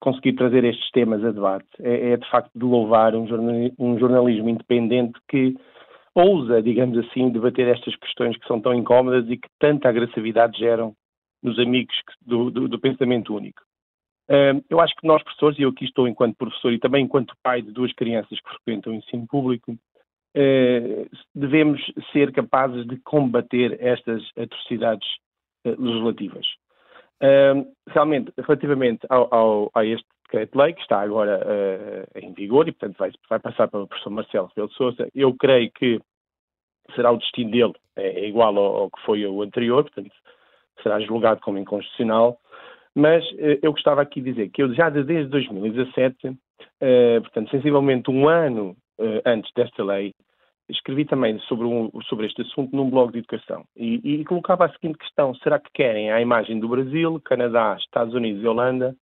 conseguir 0.00 0.34
trazer 0.34 0.64
estes 0.64 0.90
temas 0.90 1.24
a 1.24 1.30
debate. 1.30 1.66
É, 1.80 2.12
é 2.12 2.16
de 2.16 2.28
facto 2.30 2.50
de 2.54 2.64
louvar 2.64 3.14
um, 3.14 3.26
um 3.78 3.98
jornalismo 3.98 4.48
independente 4.48 5.18
que 5.28 5.54
ousa, 6.14 6.62
digamos 6.62 6.96
assim, 6.98 7.30
debater 7.30 7.68
estas 7.68 7.94
questões 7.96 8.36
que 8.36 8.46
são 8.46 8.60
tão 8.60 8.74
incómodas 8.74 9.28
e 9.28 9.36
que 9.36 9.48
tanta 9.58 9.88
agressividade 9.88 10.58
geram 10.58 10.94
nos 11.42 11.58
amigos 11.58 11.94
do, 12.22 12.50
do, 12.50 12.68
do 12.68 12.78
pensamento 12.78 13.34
único. 13.34 13.60
eu 14.70 14.80
acho 14.80 14.94
que 14.96 15.06
nós, 15.06 15.22
professores, 15.22 15.58
e 15.58 15.62
eu 15.62 15.70
aqui 15.70 15.84
estou 15.84 16.08
enquanto 16.08 16.36
professor 16.36 16.72
e 16.72 16.78
também 16.78 17.04
enquanto 17.04 17.36
pai 17.42 17.60
de 17.60 17.70
duas 17.70 17.92
crianças 17.92 18.40
que 18.40 18.48
frequentam 18.48 18.92
o 18.92 18.96
ensino 18.96 19.26
público, 19.26 19.76
eh, 20.34 21.06
devemos 21.32 21.80
ser 22.12 22.32
capazes 22.32 22.84
de 22.86 22.96
combater 22.98 23.78
estas 23.80 24.22
atrocidades 24.36 25.06
eh, 25.64 25.76
realmente, 27.88 28.32
relativamente 28.36 29.06
ao, 29.08 29.32
ao, 29.34 29.70
a 29.74 29.84
este 29.84 30.06
decreto-lei, 30.24 30.72
que 30.72 30.82
está 30.82 31.00
agora 31.00 31.40
uh, 31.40 32.18
em 32.18 32.32
vigor 32.32 32.68
e, 32.68 32.72
portanto, 32.72 32.98
vai, 32.98 33.10
vai 33.28 33.38
passar 33.38 33.68
para 33.68 33.80
o 33.80 33.86
professor 33.86 34.10
Marcelo 34.10 34.48
Rebelo 34.48 34.68
de 34.68 34.74
Sousa, 34.74 35.08
eu 35.14 35.34
creio 35.34 35.70
que 35.72 36.00
será 36.94 37.10
o 37.10 37.16
destino 37.16 37.50
dele 37.50 37.72
é, 37.96 38.20
é 38.20 38.28
igual 38.28 38.56
ao, 38.56 38.76
ao, 38.76 38.90
que 38.90 39.00
foi 39.02 39.24
o 39.26 39.42
anterior, 39.42 39.84
portanto, 39.84 40.10
será 40.82 41.00
julgado 41.00 41.40
como 41.40 41.58
inconstitucional. 41.58 42.38
Mas 42.94 43.24
uh, 43.32 43.58
eu 43.62 43.72
gostava 43.72 44.02
aqui 44.02 44.20
de 44.20 44.32
dizer 44.32 44.48
que 44.50 44.62
eu 44.62 44.74
já 44.74 44.88
desde 44.90 45.26
2017, 45.26 46.28
uh, 46.28 46.36
portanto, 47.20 47.50
sensivelmente 47.50 48.10
um 48.10 48.28
ano 48.28 48.76
antes 49.26 49.50
desta 49.56 49.82
lei, 49.82 50.14
escrevi 50.68 51.04
também 51.04 51.38
sobre, 51.40 51.66
um, 51.66 51.90
sobre 52.08 52.26
este 52.26 52.42
assunto 52.42 52.74
num 52.74 52.88
blog 52.88 53.12
de 53.12 53.18
educação 53.18 53.64
e, 53.76 54.00
e, 54.20 54.24
colocava 54.24 54.64
a 54.64 54.72
seguinte 54.72 54.98
questão: 54.98 55.34
será 55.36 55.58
que 55.58 55.70
querem 55.72 56.10
a 56.10 56.20
imagem 56.20 56.58
do 56.58 56.68
Brasil, 56.68 57.20
Canadá, 57.24 57.76
Estados 57.78 58.14
Unidos 58.14 58.42
e 58.42 58.46
Holanda 58.46 58.96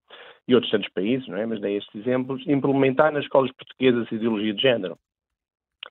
e 0.47 0.55
outros 0.55 0.73
tantos 0.73 0.91
países, 0.91 1.27
não 1.29 1.37
é? 1.37 1.47
mas 1.47 1.61
dei 1.61 1.77
estes 1.77 1.95
exemplos, 1.95 2.43
implementar 2.47 3.13
nas 3.13 3.25
escolas 3.25 3.53
portuguesas 3.53 4.09
a 4.11 4.15
ideologia 4.15 4.55
de 4.55 4.63
género? 4.63 4.99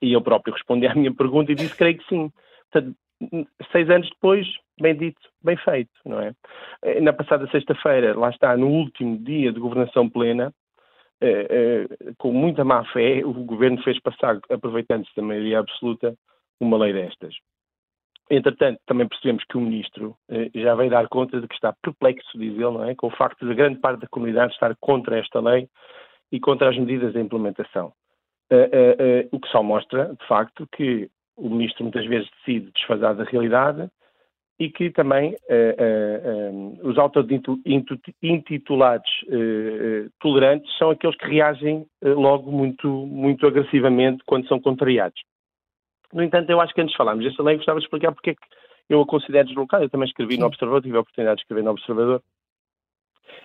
E 0.01 0.13
eu 0.13 0.21
próprio 0.21 0.53
respondi 0.53 0.87
à 0.87 0.95
minha 0.95 1.13
pergunta 1.13 1.51
e 1.51 1.55
disse: 1.55 1.75
creio 1.75 1.97
que 1.97 2.07
sim. 2.07 2.31
Portanto, 2.71 2.95
seis 3.71 3.89
anos 3.89 4.09
depois, 4.09 4.47
bem 4.79 4.95
dito, 4.95 5.21
bem 5.43 5.55
feito, 5.57 5.91
não 6.05 6.19
é? 6.19 6.33
Na 7.01 7.13
passada 7.13 7.47
sexta-feira, 7.49 8.17
lá 8.17 8.29
está, 8.29 8.57
no 8.57 8.67
último 8.67 9.17
dia 9.17 9.51
de 9.51 9.59
governação 9.59 10.09
plena, 10.09 10.47
eh, 10.47 10.47
eh, 10.47 10.60
com 12.17 12.31
muita 12.31 12.63
má 12.63 12.83
fé, 12.85 13.23
o 13.23 13.33
governo 13.33 13.81
fez 13.83 13.99
passar, 14.01 14.39
aproveitando-se 14.49 15.15
da 15.15 15.21
maioria 15.21 15.59
absoluta, 15.59 16.15
uma 16.59 16.77
lei 16.77 16.93
destas. 16.93 17.35
Entretanto, 18.29 18.79
também 18.85 19.07
percebemos 19.07 19.43
que 19.43 19.57
o 19.57 19.61
ministro 19.61 20.15
eh, 20.29 20.49
já 20.55 20.73
veio 20.73 20.89
dar 20.89 21.07
conta 21.09 21.41
de 21.41 21.47
que 21.47 21.53
está 21.53 21.73
perplexo, 21.83 22.37
diz 22.37 22.53
ele, 22.53 22.63
não 22.63 22.85
é? 22.85 22.95
com 22.95 23.07
o 23.07 23.15
facto 23.17 23.45
de 23.45 23.53
grande 23.53 23.79
parte 23.79 23.99
da 23.99 24.07
comunidade 24.07 24.53
estar 24.53 24.73
contra 24.79 25.19
esta 25.19 25.41
lei 25.41 25.67
e 26.31 26.39
contra 26.39 26.69
as 26.69 26.77
medidas 26.77 27.11
de 27.11 27.19
implementação. 27.19 27.91
o 29.31 29.39
que 29.39 29.49
só 29.49 29.61
mostra, 29.61 30.15
de 30.17 30.27
facto, 30.27 30.65
que 30.71 31.09
o 31.35 31.49
ministro 31.49 31.83
muitas 31.83 32.05
vezes 32.05 32.29
decide 32.37 32.71
desfasar 32.71 33.15
da 33.15 33.25
realidade 33.25 33.89
e 34.59 34.69
que 34.69 34.91
também 34.91 35.31
uh, 35.31 35.33
uh, 35.33 36.53
um, 36.53 36.77
os 36.83 36.97
auto-intitulados 36.97 39.09
uh, 39.23 40.09
tolerantes 40.19 40.77
são 40.77 40.91
aqueles 40.91 41.17
que 41.17 41.25
reagem 41.25 41.87
logo 42.03 42.51
muito, 42.51 42.87
muito 42.87 43.47
agressivamente 43.47 44.23
quando 44.25 44.47
são 44.47 44.59
contrariados. 44.59 45.19
No 46.13 46.21
entanto, 46.21 46.49
eu 46.49 46.61
acho 46.61 46.73
que 46.73 46.81
antes 46.81 46.91
de 46.91 46.97
falarmos 46.97 47.23
desta 47.25 47.41
lei, 47.41 47.55
gostava 47.55 47.79
de 47.79 47.85
explicar 47.85 48.11
porque 48.11 48.31
é 48.31 48.35
que 48.35 48.41
eu 48.89 49.01
a 49.01 49.05
considero 49.05 49.47
deslocada. 49.47 49.85
Eu 49.85 49.89
também 49.89 50.07
escrevi 50.07 50.35
Sim. 50.35 50.41
no 50.41 50.47
Observador, 50.47 50.81
tive 50.81 50.97
a 50.97 51.01
oportunidade 51.01 51.37
de 51.37 51.43
escrever 51.43 51.63
no 51.63 51.71
Observador. 51.71 52.21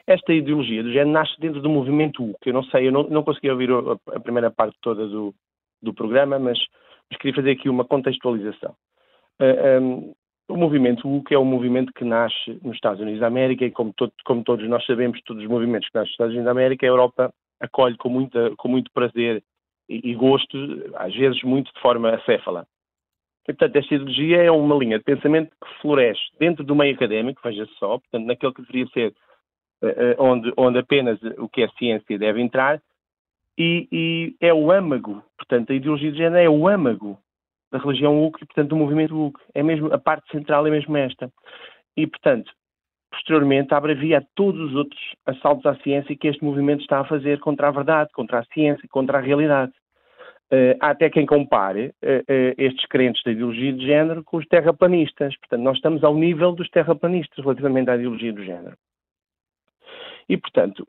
Esta 0.07 0.33
ideologia 0.33 0.83
do 0.83 0.93
género 0.93 1.11
nasce 1.11 1.39
dentro 1.41 1.61
do 1.61 1.69
movimento 1.69 2.23
U, 2.23 2.35
que 2.41 2.51
eu 2.51 2.55
não 2.55 2.63
sei, 2.65 2.89
eu 2.89 2.93
não, 2.93 3.05
não 3.05 3.23
consegui 3.23 3.51
ouvir 3.51 3.71
a, 3.71 4.17
a 4.17 4.21
primeira 4.21 4.51
parte 4.51 4.77
toda 4.81 5.07
do, 5.07 5.35
do 5.83 5.95
programa, 5.95 6.39
mas, 6.39 6.59
mas, 7.11 7.19
queria 7.19 7.35
fazer 7.35 7.53
aqui 7.53 7.69
uma 7.69 7.85
contextualização. 7.85 8.75
Uh, 9.41 9.83
um, 9.83 10.15
o 10.49 10.57
movimento 10.57 11.09
UC 11.09 11.35
é 11.35 11.39
um 11.39 11.45
movimento 11.45 11.93
que 11.93 12.05
nasce 12.05 12.59
nos 12.63 12.77
Estados 12.77 13.01
Unidos 13.01 13.21
da 13.21 13.27
América 13.27 13.65
e, 13.65 13.71
como, 13.71 13.93
todo, 13.93 14.13
como 14.25 14.45
todos 14.45 14.69
nós 14.69 14.85
sabemos, 14.87 15.21
todos 15.23 15.43
os 15.43 15.49
movimentos 15.49 15.89
que 15.89 15.95
nascem 15.95 16.09
nos 16.09 16.13
Estados 16.13 16.33
Unidos 16.33 16.45
da 16.45 16.51
América, 16.53 16.87
a 16.87 16.89
Europa 16.89 17.35
acolhe 17.61 17.97
com, 17.97 18.09
muita, 18.09 18.55
com 18.57 18.69
muito 18.69 18.91
prazer 18.93 19.43
e, 19.89 20.11
e 20.11 20.15
gosto, 20.15 20.57
às 20.95 21.15
vezes 21.15 21.43
muito 21.43 21.73
de 21.73 21.81
forma 21.81 22.11
acéfala. 22.11 22.67
E, 23.49 23.53
portanto, 23.53 23.77
esta 23.77 23.95
ideologia 23.95 24.43
é 24.43 24.51
uma 24.51 24.77
linha 24.77 24.99
de 24.99 25.05
pensamento 25.05 25.51
que 25.51 25.81
floresce 25.81 26.23
dentro 26.39 26.65
do 26.65 26.75
meio 26.75 26.95
académico, 26.95 27.41
veja 27.43 27.67
só, 27.79 27.99
portanto, 27.99 28.27
naquele 28.27 28.53
que 28.53 28.63
deveria 28.63 28.87
ser 28.89 29.15
uh, 29.83 30.23
onde, 30.23 30.53
onde 30.57 30.79
apenas 30.79 31.19
o 31.39 31.49
que 31.49 31.63
é 31.63 31.69
ciência 31.79 32.19
deve 32.19 32.41
entrar, 32.41 32.81
e, 33.59 33.89
e, 33.91 34.37
é 34.41 34.53
o 34.53 34.71
âmago, 34.71 35.23
portanto, 35.39 35.73
a 35.73 35.75
ideologia 35.75 36.13
de 36.13 36.19
género 36.19 36.43
é 36.43 36.49
o 36.49 36.69
âmago 36.69 37.19
da 37.77 37.83
religião 37.83 38.25
UC 38.27 38.43
e, 38.43 38.47
portanto, 38.47 38.69
do 38.69 38.77
movimento 38.77 39.27
UC. 39.27 39.39
É 39.55 39.63
mesmo, 39.63 39.93
a 39.93 39.99
parte 39.99 40.31
central 40.31 40.67
é 40.67 40.71
mesmo 40.71 40.97
esta. 40.97 41.31
E, 41.97 42.07
portanto, 42.07 42.51
posteriormente 43.11 43.75
abre 43.75 43.95
via 43.95 44.19
a 44.19 44.25
todos 44.35 44.71
os 44.71 44.75
outros 44.75 45.01
assaltos 45.27 45.67
à 45.67 45.75
ciência 45.77 46.17
que 46.17 46.29
este 46.29 46.45
movimento 46.45 46.81
está 46.81 47.01
a 47.01 47.05
fazer 47.05 47.39
contra 47.41 47.69
a 47.69 47.71
verdade, 47.71 48.11
contra 48.13 48.41
a 48.41 48.45
ciência, 48.47 48.89
contra 48.91 49.19
a 49.19 49.21
realidade. 49.21 49.73
Uh, 50.53 50.79
há 50.81 50.91
até 50.91 51.11
quem 51.11 51.27
compare 51.27 51.89
uh, 52.05 52.21
uh, 52.21 52.55
estes 52.57 52.87
crentes 52.87 53.21
da 53.25 53.33
ideologia 53.33 53.73
de 53.73 53.85
género 53.85 54.23
com 54.23 54.37
os 54.37 54.47
terraplanistas. 54.47 55.37
Portanto, 55.39 55.63
nós 55.63 55.77
estamos 55.77 56.05
ao 56.05 56.15
nível 56.15 56.53
dos 56.53 56.69
terraplanistas 56.71 57.45
relativamente 57.45 57.91
à 57.91 57.97
ideologia 57.97 58.33
do 58.33 58.45
género. 58.45 58.77
E, 60.29 60.37
portanto, 60.37 60.85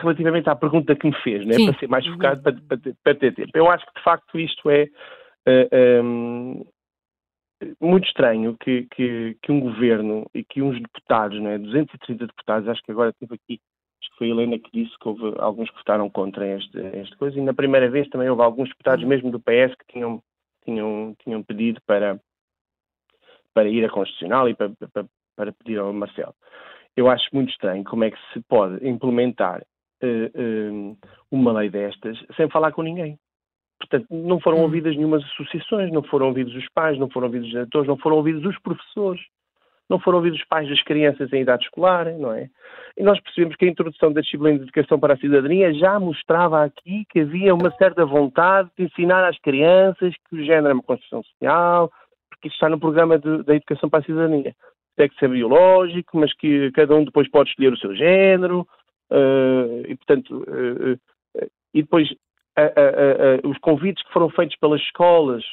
relativamente 0.00 0.48
à 0.48 0.56
pergunta 0.56 0.94
que 0.94 1.06
me 1.06 1.16
fez, 1.22 1.46
né, 1.46 1.56
para 1.64 1.78
ser 1.78 1.88
mais 1.88 2.06
focado, 2.06 2.42
para, 2.42 2.52
para, 2.68 2.78
para, 3.02 3.14
ter 3.14 3.34
tempo. 3.34 3.50
Eu 3.54 3.70
acho 3.70 3.86
que, 3.86 3.94
de 3.94 4.02
facto, 4.02 4.38
isto 4.38 4.70
é 4.70 4.84
uh, 4.84 4.88
eh, 5.46 6.02
um, 6.02 6.64
ehm, 7.62 7.66
muito 7.80 8.06
estranho 8.06 8.56
que, 8.58 8.86
que, 8.94 9.36
que, 9.42 9.52
um 9.52 9.60
governo 9.60 10.28
e 10.34 10.44
que 10.44 10.60
uns 10.60 10.80
deputados, 10.80 11.40
né, 11.40 11.58
230 11.58 12.26
deputados, 12.26 12.68
acho 12.68 12.82
que 12.82 12.92
agora 12.92 13.12
teve 13.14 13.34
aqui, 13.34 13.60
acho 14.00 14.10
que 14.10 14.18
foi 14.18 14.28
a 14.28 14.30
Helena 14.30 14.58
que 14.58 14.70
disse 14.72 14.96
que 14.98 15.08
houve 15.08 15.34
alguns 15.38 15.70
que 15.70 15.78
votaram 15.78 16.10
contra 16.10 16.46
este, 16.46 16.78
esta 16.78 17.16
coisa, 17.16 17.38
e 17.38 17.42
na 17.42 17.54
primeira 17.54 17.88
vez 17.88 18.08
também 18.08 18.28
houve 18.28 18.42
alguns 18.42 18.68
deputados, 18.68 19.02
uhum. 19.02 19.08
mesmo 19.08 19.30
do 19.30 19.40
PS, 19.40 19.74
que 19.76 19.92
tinham, 19.92 20.22
tinham, 20.64 21.14
tinham 21.22 21.42
pedido 21.42 21.80
para, 21.86 22.20
para 23.54 23.68
ir 23.68 23.84
a 23.84 23.90
Constitucional 23.90 24.48
e 24.48 24.54
para, 24.54 24.70
para, 24.92 25.06
para 25.34 25.52
pedir 25.52 25.78
ao 25.78 25.92
Marcelo. 25.92 26.34
Eu 26.96 27.08
acho 27.08 27.28
muito 27.32 27.50
estranho 27.50 27.84
como 27.84 28.04
é 28.04 28.10
que 28.10 28.18
se 28.32 28.40
pode 28.48 28.86
implementar 28.86 29.62
uma 31.30 31.52
lei 31.52 31.70
destas 31.70 32.18
sem 32.36 32.48
falar 32.48 32.72
com 32.72 32.82
ninguém. 32.82 33.18
Portanto, 33.78 34.06
não 34.10 34.40
foram 34.40 34.58
hum. 34.58 34.62
ouvidas 34.62 34.96
nenhumas 34.96 35.22
associações, 35.24 35.92
não 35.92 36.02
foram 36.02 36.28
ouvidos 36.28 36.54
os 36.54 36.66
pais, 36.70 36.98
não 36.98 37.10
foram 37.10 37.26
ouvidos 37.26 37.46
os 37.46 37.52
diretores, 37.52 37.88
não 37.88 37.96
foram 37.96 38.16
ouvidos 38.16 38.44
os 38.44 38.58
professores, 38.60 39.20
não 39.88 39.98
foram 40.00 40.18
ouvidos 40.18 40.40
os 40.40 40.46
pais 40.46 40.68
das 40.68 40.82
crianças 40.82 41.32
em 41.32 41.42
idade 41.42 41.64
escolar, 41.64 42.06
não 42.18 42.32
é? 42.32 42.48
E 42.96 43.02
nós 43.02 43.20
percebemos 43.20 43.56
que 43.56 43.66
a 43.66 43.68
introdução 43.68 44.12
da 44.12 44.20
disciplina 44.20 44.58
de 44.58 44.64
educação 44.64 44.98
para 44.98 45.14
a 45.14 45.18
cidadania 45.18 45.72
já 45.74 46.00
mostrava 46.00 46.64
aqui 46.64 47.04
que 47.10 47.20
havia 47.20 47.54
uma 47.54 47.70
certa 47.72 48.04
vontade 48.04 48.70
de 48.76 48.84
ensinar 48.84 49.28
às 49.28 49.38
crianças 49.38 50.14
que 50.28 50.36
o 50.36 50.44
género 50.44 50.68
é 50.68 50.72
uma 50.72 50.82
construção 50.82 51.22
social, 51.22 51.90
porque 52.30 52.48
isso 52.48 52.56
está 52.56 52.68
no 52.68 52.80
programa 52.80 53.18
da 53.18 53.54
educação 53.54 53.88
para 53.88 54.00
a 54.00 54.04
cidadania. 54.04 54.54
Tem 54.96 55.08
que 55.08 55.18
ser 55.18 55.28
biológico, 55.28 56.18
mas 56.18 56.32
que 56.34 56.72
cada 56.72 56.94
um 56.94 57.04
depois 57.04 57.28
pode 57.30 57.50
escolher 57.50 57.72
o 57.72 57.78
seu 57.78 57.94
género, 57.94 58.66
Uh, 59.10 59.82
e, 59.86 59.96
portanto, 59.96 60.44
uh, 60.48 60.98
e 61.74 61.82
depois 61.82 62.08
os 63.44 63.58
convites 63.58 64.02
que 64.02 64.12
foram 64.14 64.30
feitos 64.30 64.56
pelas 64.56 64.80
escolas 64.80 65.44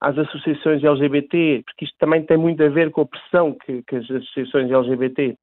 às 0.00 0.16
associações 0.16 0.84
LGBT, 0.84 1.62
porque 1.64 1.84
isto 1.84 1.96
também 1.98 2.22
tem 2.22 2.36
muito 2.36 2.62
a 2.62 2.68
ver 2.68 2.92
com 2.92 3.00
a 3.00 3.06
pressão 3.06 3.52
que, 3.54 3.82
que 3.82 3.96
as 3.96 4.08
associações 4.08 4.70
LGBT 4.70 5.36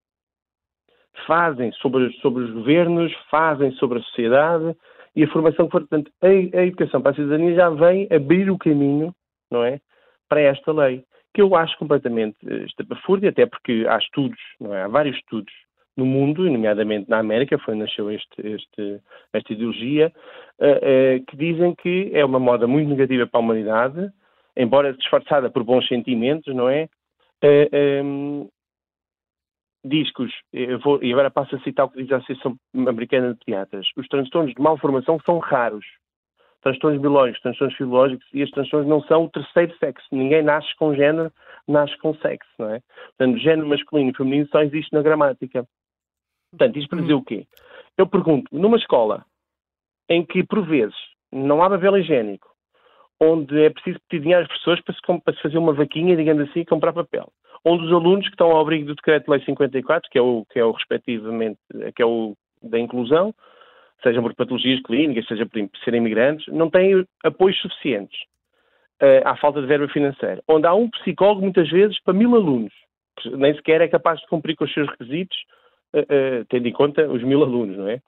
fazem 1.25 1.71
sobre, 1.73 2.11
sobre 2.21 2.43
os 2.43 2.51
governos, 2.51 3.11
fazem 3.29 3.71
sobre 3.73 3.99
a 3.99 4.03
sociedade 4.03 4.75
e 5.15 5.23
a 5.23 5.27
formação 5.29 5.65
que 5.65 5.71
for. 5.71 5.81
Portanto, 5.81 6.11
a, 6.21 6.27
a 6.27 6.65
educação 6.65 7.01
para 7.01 7.11
a 7.11 7.15
cidadania 7.15 7.55
já 7.55 7.69
vem 7.69 8.07
abrir 8.11 8.49
o 8.49 8.57
caminho, 8.57 9.13
não 9.51 9.63
é? 9.63 9.79
Para 10.29 10.41
esta 10.41 10.71
lei, 10.71 11.03
que 11.33 11.41
eu 11.41 11.55
acho 11.55 11.77
completamente 11.77 12.37
estapafúrdia, 12.65 13.29
até 13.29 13.45
porque 13.45 13.85
há 13.87 13.97
estudos, 13.97 14.39
não 14.59 14.73
é? 14.73 14.83
Há 14.83 14.87
vários 14.87 15.17
estudos 15.17 15.51
no 15.95 16.05
mundo, 16.05 16.49
nomeadamente 16.49 17.09
na 17.09 17.19
América, 17.19 17.57
foi 17.59 17.73
onde 17.73 17.83
nasceu 17.83 18.09
este, 18.11 18.41
este, 18.41 19.01
esta 19.33 19.53
ideologia, 19.53 20.11
uh, 20.59 20.65
uh, 20.65 21.25
que 21.25 21.37
dizem 21.37 21.75
que 21.75 22.11
é 22.13 22.23
uma 22.23 22.39
moda 22.39 22.67
muito 22.67 22.89
negativa 22.89 23.27
para 23.27 23.39
a 23.39 23.43
humanidade, 23.43 24.09
embora 24.55 24.93
disfarçada 24.93 25.49
por 25.49 25.63
bons 25.63 25.87
sentimentos, 25.87 26.53
não 26.53 26.69
é? 26.69 26.85
Uh, 27.43 27.67
eh, 27.71 28.01
um, 28.03 28.41
ehm, 28.41 28.47
diz 29.83 30.13
que 30.13 30.21
os, 30.21 30.31
vou, 30.83 31.03
e 31.03 31.11
agora 31.11 31.31
passo 31.31 31.55
a 31.55 31.59
citar 31.61 31.87
o 31.87 31.89
que 31.89 32.03
diz 32.03 32.11
a 32.11 32.17
Associação 32.17 32.55
Americana 32.75 33.33
de 33.33 33.39
Pediatras, 33.43 33.87
os 33.97 34.07
transtornos 34.07 34.53
de 34.53 34.61
malformação 34.61 35.19
são 35.25 35.39
raros. 35.39 35.85
Transtornos 36.61 37.01
biológicos, 37.01 37.41
transtornos 37.41 37.75
fisiológicos, 37.75 38.27
e 38.31 38.41
estes 38.41 38.53
transtornos 38.53 38.87
não 38.87 39.01
são 39.03 39.23
o 39.23 39.29
terceiro 39.29 39.75
sexo. 39.79 40.05
Ninguém 40.11 40.43
nasce 40.43 40.75
com 40.75 40.93
género, 40.93 41.33
nasce 41.67 41.97
com 41.97 42.13
sexo, 42.15 42.49
não 42.59 42.75
é? 42.75 42.81
Portanto, 43.17 43.39
género 43.39 43.67
masculino 43.67 44.11
e 44.11 44.15
feminino 44.15 44.47
só 44.51 44.61
existe 44.61 44.93
na 44.93 45.01
gramática. 45.01 45.65
Portanto, 46.51 46.77
isto 46.77 46.89
para 46.89 47.01
dizer 47.01 47.13
o 47.13 47.23
quê? 47.23 47.47
Eu 47.97 48.07
pergunto, 48.07 48.47
numa 48.51 48.77
escola 48.77 49.25
em 50.09 50.25
que, 50.25 50.43
por 50.43 50.65
vezes, 50.65 50.95
não 51.31 51.63
há 51.63 51.69
papel 51.69 51.97
higiênico, 51.97 52.47
onde 53.19 53.63
é 53.63 53.69
preciso 53.69 53.99
pedir 54.09 54.23
dinheiro 54.23 54.43
às 54.43 54.49
pessoas 54.49 54.81
para 54.81 54.93
se, 54.95 55.01
para 55.01 55.33
se 55.33 55.41
fazer 55.41 55.57
uma 55.57 55.73
vaquinha, 55.73 56.15
digamos 56.15 56.49
assim, 56.49 56.61
e 56.61 56.65
comprar 56.65 56.91
papel. 56.91 57.31
Onde 57.63 57.85
os 57.85 57.91
alunos 57.91 58.25
que 58.25 58.33
estão 58.33 58.51
ao 58.51 58.59
abrigo 58.59 58.85
do 58.85 58.95
Decreto-Lei 58.95 59.43
54, 59.45 60.09
que 60.09 60.17
é 60.17 60.21
o, 60.21 60.45
que 60.49 60.59
é 60.59 60.65
o 60.65 60.71
respectivamente, 60.71 61.59
que 61.95 62.01
é 62.01 62.05
o 62.05 62.35
da 62.61 62.79
inclusão, 62.79 63.33
seja 64.03 64.21
por 64.21 64.33
patologias 64.35 64.81
clínicas, 64.81 65.27
seja 65.27 65.45
por 65.45 65.59
serem 65.83 66.01
imigrantes, 66.01 66.47
não 66.47 66.69
têm 66.69 67.05
apoios 67.23 67.59
suficientes 67.61 68.19
uh, 69.01 69.27
à 69.27 69.35
falta 69.37 69.61
de 69.61 69.67
verba 69.67 69.87
financeira. 69.87 70.41
Onde 70.47 70.67
há 70.67 70.73
um 70.73 70.89
psicólogo, 70.89 71.41
muitas 71.41 71.69
vezes, 71.69 72.01
para 72.03 72.13
mil 72.13 72.35
alunos, 72.35 72.73
que 73.19 73.29
nem 73.29 73.53
sequer 73.55 73.81
é 73.81 73.87
capaz 73.87 74.19
de 74.19 74.27
cumprir 74.27 74.55
com 74.55 74.65
os 74.65 74.73
seus 74.73 74.89
requisitos, 74.89 75.37
tendo 76.49 76.67
em 76.67 76.73
conta 76.73 77.07
os 77.07 77.23
mil 77.23 77.43
alunos, 77.43 77.77
não 77.77 77.87
é? 77.87 78.01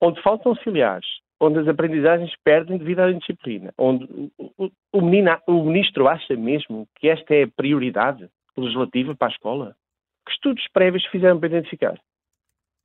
onde 0.00 0.20
faltam 0.22 0.52
auxiliares, 0.52 1.06
onde 1.40 1.58
as 1.58 1.68
aprendizagens 1.68 2.32
perdem 2.44 2.76
devido 2.76 3.00
à 3.00 3.10
indisciplina, 3.10 3.72
onde 3.78 4.04
o, 4.38 4.70
o, 4.92 5.00
menino, 5.00 5.36
o 5.46 5.64
ministro 5.64 6.06
acha 6.06 6.36
mesmo 6.36 6.86
que 6.96 7.08
esta 7.08 7.34
é 7.34 7.44
a 7.44 7.48
prioridade 7.48 8.28
legislativa 8.56 9.14
para 9.14 9.28
a 9.28 9.30
escola? 9.30 9.76
Que 10.26 10.32
estudos 10.32 10.66
prévios 10.72 11.04
fizeram 11.06 11.38
para 11.38 11.48
identificar? 11.48 11.98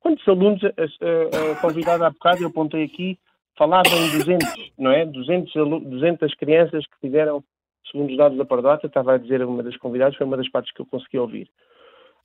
Quantos 0.00 0.26
alunos, 0.26 0.62
a, 0.64 0.68
a, 0.68 1.52
a 1.52 1.60
convidada 1.60 2.06
há 2.06 2.10
bocado, 2.10 2.42
eu 2.42 2.48
apontei 2.48 2.84
aqui, 2.84 3.18
falava 3.58 3.88
em 3.88 4.18
200, 4.18 4.72
não 4.78 4.90
é? 4.90 5.04
200, 5.04 5.52
200 5.52 6.34
crianças 6.34 6.86
que 6.86 7.00
tiveram, 7.00 7.44
segundo 7.90 8.10
os 8.10 8.16
dados 8.16 8.38
da 8.38 8.44
Pardota, 8.44 8.86
estava 8.86 9.14
a 9.14 9.18
dizer 9.18 9.44
uma 9.44 9.62
das 9.62 9.76
convidadas, 9.76 10.16
foi 10.16 10.26
uma 10.26 10.36
das 10.36 10.48
partes 10.48 10.72
que 10.72 10.80
eu 10.80 10.86
consegui 10.86 11.18
ouvir. 11.18 11.50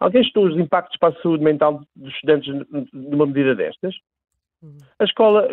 Alguém 0.02 0.22
estudou 0.22 0.50
os 0.50 0.58
impactos 0.58 0.98
para 0.98 1.10
a 1.18 1.22
saúde 1.22 1.44
mental 1.44 1.82
dos 1.96 2.14
estudantes 2.14 2.68
numa 2.92 3.26
medida 3.26 3.56
destas? 3.56 3.96
A 5.00 5.04
escola, 5.04 5.48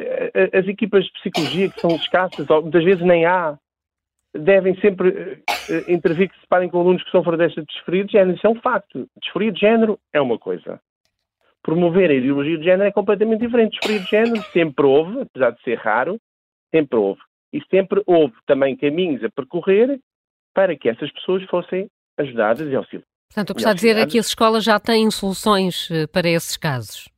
as 0.53 0.67
equipas 0.67 1.05
de 1.05 1.13
psicologia, 1.13 1.71
que 1.71 1.81
são 1.81 1.91
escassas, 1.91 2.49
ou 2.51 2.63
muitas 2.63 2.83
vezes 2.83 3.05
nem 3.05 3.25
há, 3.25 3.59
devem 4.35 4.75
sempre 4.81 5.09
uh, 5.09 5.91
intervir 5.91 6.29
que 6.29 6.35
se 6.35 6.41
separem 6.43 6.69
com 6.69 6.81
alunos 6.81 7.03
que 7.05 7.11
são 7.11 7.23
fora 7.23 7.37
desta 7.37 7.63
disforia 7.63 8.05
de 8.05 8.13
género. 8.13 8.37
Isso 8.37 8.47
é 8.47 8.51
um 8.51 8.61
facto. 8.61 9.07
Disforia 9.23 9.53
de 9.53 9.61
género 9.61 9.99
é 10.13 10.21
uma 10.21 10.39
coisa 10.39 10.81
promover 11.63 12.11
a 12.11 12.15
ideologia 12.15 12.57
de 12.57 12.65
género 12.65 12.89
é 12.89 12.93
completamente 12.93 13.41
diferente. 13.41 13.73
Disforia 13.73 14.01
de 14.01 14.11
género 14.11 14.43
sempre 14.53 14.87
houve, 14.87 15.21
apesar 15.21 15.51
de 15.51 15.63
ser 15.63 15.77
raro, 15.77 16.19
sempre 16.75 16.99
houve. 16.99 17.21
E 17.53 17.63
sempre 17.71 18.03
houve 18.07 18.35
também 18.47 18.75
caminhos 18.75 19.23
a 19.23 19.29
percorrer 19.29 20.01
para 20.55 20.75
que 20.77 20.89
essas 20.89 21.11
pessoas 21.13 21.43
fossem 21.45 21.91
ajudadas 22.17 22.69
e 22.71 22.75
auxiliadas. 22.75 23.08
Portanto, 23.29 23.51
o 23.51 23.55
que 23.55 23.61
está 23.61 23.71
a 23.71 23.75
dizer 23.75 23.97
é 23.97 24.07
que 24.07 24.19
as 24.19 24.27
escolas 24.27 24.65
já 24.65 24.81
têm 24.81 25.11
soluções 25.11 25.91
eh, 25.91 26.07
para 26.07 26.29
esses 26.29 26.57
casos. 26.57 27.09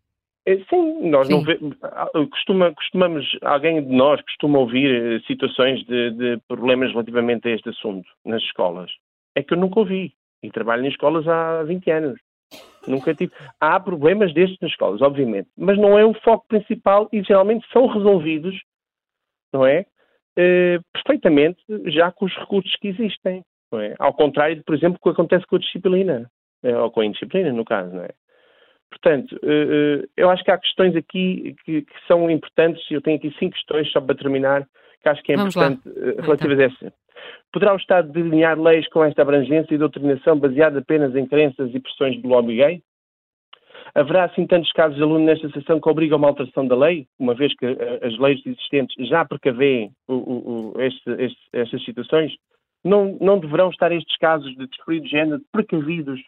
É, 0.46 0.56
sim, 0.68 1.08
nós 1.08 1.26
Sim. 1.26 1.34
não 1.34 1.42
vemos, 1.42 1.76
costuma, 2.30 2.74
costumamos, 2.74 3.38
alguém 3.42 3.84
de 3.84 3.94
nós 3.94 4.20
costuma 4.22 4.58
ouvir 4.58 4.90
eh, 4.90 5.20
situações 5.26 5.84
de, 5.84 6.10
de, 6.12 6.38
problemas 6.48 6.90
relativamente 6.90 7.46
a 7.46 7.52
este 7.52 7.68
assunto 7.68 8.08
nas 8.24 8.42
escolas. 8.42 8.90
É 9.36 9.42
que 9.42 9.52
eu 9.54 9.58
nunca 9.58 9.78
ouvi 9.78 10.12
e 10.42 10.50
trabalho 10.50 10.84
em 10.84 10.88
escolas 10.88 11.28
há 11.28 11.62
20 11.62 11.90
anos. 11.90 12.20
Nunca 12.86 13.14
tive. 13.14 13.32
Há 13.60 13.78
problemas 13.78 14.32
destes 14.32 14.58
nas 14.60 14.70
escolas, 14.70 15.02
obviamente, 15.02 15.48
mas 15.56 15.78
não 15.78 15.98
é 15.98 16.04
o 16.04 16.14
foco 16.14 16.46
principal 16.48 17.08
e 17.12 17.22
geralmente 17.22 17.66
são 17.72 17.86
resolvidos, 17.86 18.58
não 19.52 19.66
é? 19.66 19.86
Uh, 20.38 20.82
perfeitamente, 20.92 21.62
já 21.86 22.10
com 22.10 22.24
os 22.24 22.34
recursos 22.34 22.74
que 22.76 22.88
existem. 22.88 23.44
É? 23.78 23.94
Ao 23.98 24.12
contrário, 24.12 24.62
por 24.64 24.74
exemplo, 24.74 24.94
do 24.94 25.00
que 25.00 25.08
acontece 25.10 25.46
com 25.46 25.56
a 25.56 25.60
disciplina, 25.60 26.30
é, 26.62 26.76
ou 26.76 26.90
com 26.90 27.00
a 27.00 27.06
indisciplina, 27.06 27.52
no 27.52 27.64
caso, 27.64 27.94
não 27.94 28.04
é? 28.04 28.10
Portanto, 28.90 29.32
uh, 29.42 30.02
uh, 30.02 30.08
eu 30.16 30.28
acho 30.30 30.42
que 30.42 30.50
há 30.50 30.58
questões 30.58 30.96
aqui 30.96 31.54
que, 31.64 31.82
que, 31.82 32.06
são 32.08 32.28
importantes, 32.28 32.82
eu 32.90 33.00
tenho 33.00 33.18
aqui 33.18 33.32
cinco 33.38 33.54
questões 33.54 33.90
só 33.92 34.00
para 34.00 34.16
terminar, 34.16 34.66
que 35.00 35.08
acho 35.08 35.22
que 35.22 35.32
é 35.32 35.36
Vamos 35.36 35.54
importante 35.54 35.88
relativas 36.20 36.58
então. 36.58 36.64
a 36.64 36.86
essa. 36.86 36.94
Poderá 37.52 37.74
o 37.74 37.76
Estado 37.76 38.10
delinear 38.10 38.60
leis 38.60 38.88
com 38.88 39.04
esta 39.04 39.22
abrangência 39.22 39.74
e 39.74 39.78
doutrinação 39.78 40.38
baseada 40.38 40.80
apenas 40.80 41.14
em 41.14 41.26
crenças 41.26 41.72
e 41.72 41.80
pressões 41.80 42.20
do 42.20 42.28
lobby 42.28 42.56
gay? 42.56 42.82
Haverá, 43.94 44.24
assim, 44.24 44.46
tantos 44.46 44.72
casos 44.72 44.96
de 44.96 45.02
aluno 45.02 45.24
nesta 45.24 45.48
sessão 45.50 45.80
que 45.80 45.88
obrigam 45.88 46.16
a 46.16 46.18
uma 46.18 46.28
alteração 46.28 46.66
da 46.66 46.76
lei, 46.76 47.06
uma 47.18 47.34
vez 47.34 47.54
que 47.56 47.66
as 47.66 48.16
leis 48.18 48.40
existentes 48.44 49.08
já 49.08 49.24
precavêem 49.24 49.90
o, 50.06 50.14
o, 50.14 50.72
o, 50.76 50.80
este, 50.80 51.10
este, 51.18 51.40
estas 51.52 51.84
situações? 51.84 52.32
Não, 52.84 53.18
não 53.20 53.38
deverão 53.38 53.70
estar 53.70 53.92
estes 53.92 54.16
casos 54.16 54.54
de 54.56 54.66
desferido 54.66 55.04
de 55.04 55.10
género 55.10 55.42
precavidos 55.52 56.20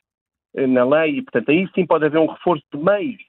uh, 0.55 0.67
na 0.67 0.85
lei 0.85 1.19
e, 1.19 1.23
portanto, 1.23 1.51
aí 1.51 1.69
sim 1.75 1.87
pode 1.87 2.05
haver 2.05 2.19
um 2.19 2.27
reforço 2.27 2.65
de 2.73 2.79
meios 2.79 3.23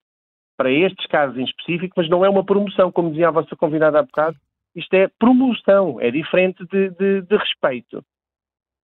para 0.58 0.72
estes 0.72 1.06
casos 1.08 1.38
em 1.38 1.44
específico, 1.44 1.94
mas 1.98 2.10
não 2.10 2.24
é 2.24 2.30
uma 2.30 2.46
promoção, 2.46 2.92
como 2.92 3.10
dizia 3.10 3.30
a 3.30 3.32
vossa 3.32 3.56
convidada 3.56 4.00
há 4.00 4.04
bocado, 4.04 4.38
isto 4.76 4.94
é 4.94 5.08
promoção, 5.20 6.00
é 6.00 6.12
diferente 6.12 6.66
de, 6.66 6.90
de, 6.92 7.22
de 7.22 7.38
respeito. 7.38 8.04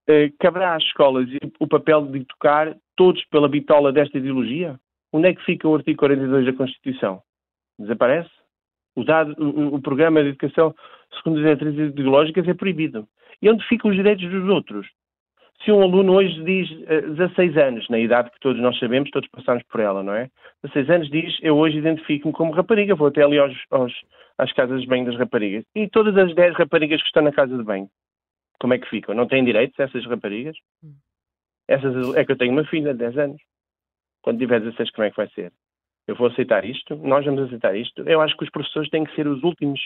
Uh, 0.10 0.32
caberá 0.40 0.76
às 0.76 0.84
escolas 0.84 1.28
o 1.60 1.68
papel 1.68 2.06
de 2.08 2.24
tocar 2.26 2.78
todos 2.96 3.24
pela 3.26 3.50
bitola 3.50 3.92
desta 3.92 4.18
ideologia? 4.18 4.80
Onde 5.12 5.30
é 5.30 5.36
que 5.36 5.44
fica 5.44 5.68
o 5.68 5.76
artigo 5.76 6.00
42 6.00 6.46
da 6.46 6.54
Constituição? 6.54 7.22
Desaparece? 7.80 8.30
O, 8.96 9.04
dado, 9.04 9.36
o, 9.38 9.76
o 9.76 9.82
programa 9.82 10.22
de 10.22 10.30
educação 10.30 10.74
segundo 11.16 11.38
as 11.38 11.44
diretrizes 11.44 11.92
ideológicas 11.92 12.48
é 12.48 12.54
proibido. 12.54 13.08
E 13.42 13.50
onde 13.50 13.68
ficam 13.68 13.90
os 13.90 13.96
direitos 13.96 14.30
dos 14.30 14.50
outros? 14.50 14.88
Se 15.64 15.72
um 15.72 15.82
aluno 15.82 16.14
hoje 16.14 16.44
diz 16.44 16.70
uh, 16.72 17.16
16 17.16 17.58
anos, 17.58 17.90
na 17.90 18.00
idade 18.00 18.30
que 18.32 18.40
todos 18.40 18.62
nós 18.62 18.78
sabemos, 18.78 19.10
todos 19.10 19.30
passamos 19.30 19.64
por 19.64 19.80
ela, 19.80 20.04
não 20.04 20.14
é? 20.14 20.30
16 20.64 20.90
anos 20.90 21.10
diz, 21.10 21.38
eu 21.42 21.58
hoje 21.58 21.78
identifico-me 21.78 22.34
como 22.34 22.52
rapariga, 22.52 22.96
vou 22.96 23.08
até 23.08 23.24
ali 23.24 23.40
aos, 23.40 23.56
aos, 23.72 23.94
às 24.38 24.54
casas 24.54 24.82
de 24.82 24.88
banho 24.88 25.06
das 25.06 25.18
raparigas. 25.18 25.64
E 25.76 25.88
todas 25.90 26.16
as 26.16 26.34
10 26.36 26.56
raparigas 26.56 27.02
que 27.02 27.08
estão 27.08 27.24
na 27.24 27.32
casa 27.32 27.58
de 27.58 27.64
banho, 27.64 27.90
como 28.60 28.74
é 28.74 28.78
que 28.78 28.90
ficam? 28.90 29.16
Não 29.16 29.28
têm 29.28 29.44
direitos 29.44 29.80
essas 29.80 30.06
raparigas? 30.06 30.56
Hum. 30.84 30.94
Essas, 31.68 32.16
é 32.16 32.24
que 32.24 32.32
eu 32.32 32.38
tenho 32.38 32.54
uma 32.54 32.64
filha 32.66 32.94
de 32.94 33.00
10 33.00 33.18
anos. 33.18 33.42
Quando 34.22 34.40
tiver 34.40 34.60
16, 34.60 34.92
como 34.92 35.06
é 35.06 35.10
que 35.10 35.18
vai 35.18 35.28
ser? 35.30 35.52
Eu 36.08 36.16
vou 36.16 36.28
aceitar 36.28 36.64
isto? 36.64 36.96
Nós 36.96 37.26
vamos 37.26 37.44
aceitar 37.44 37.76
isto? 37.76 38.02
Eu 38.08 38.22
acho 38.22 38.36
que 38.38 38.44
os 38.44 38.50
professores 38.50 38.90
têm 38.90 39.04
que 39.04 39.14
ser 39.16 39.28
os 39.28 39.44
últimos, 39.44 39.80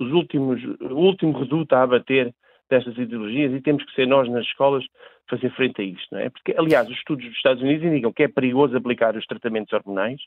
os 0.00 0.10
últimos, 0.10 0.62
o 0.80 0.96
último 0.96 1.38
reduto 1.38 1.74
a 1.74 1.82
abater 1.82 2.34
destas 2.72 2.96
ideologias 2.96 3.52
e 3.52 3.60
temos 3.60 3.84
que 3.84 3.94
ser 3.94 4.06
nós 4.06 4.28
nas 4.30 4.46
escolas 4.46 4.84
fazer 5.28 5.50
frente 5.50 5.80
a 5.80 5.84
isto, 5.84 6.08
não 6.10 6.20
é? 6.20 6.30
Porque, 6.30 6.54
aliás, 6.58 6.88
os 6.88 6.96
estudos 6.96 7.24
dos 7.26 7.36
Estados 7.36 7.62
Unidos 7.62 7.84
indicam 7.84 8.12
que 8.12 8.22
é 8.22 8.28
perigoso 8.28 8.76
aplicar 8.76 9.16
os 9.16 9.26
tratamentos 9.26 9.72
hormonais, 9.72 10.20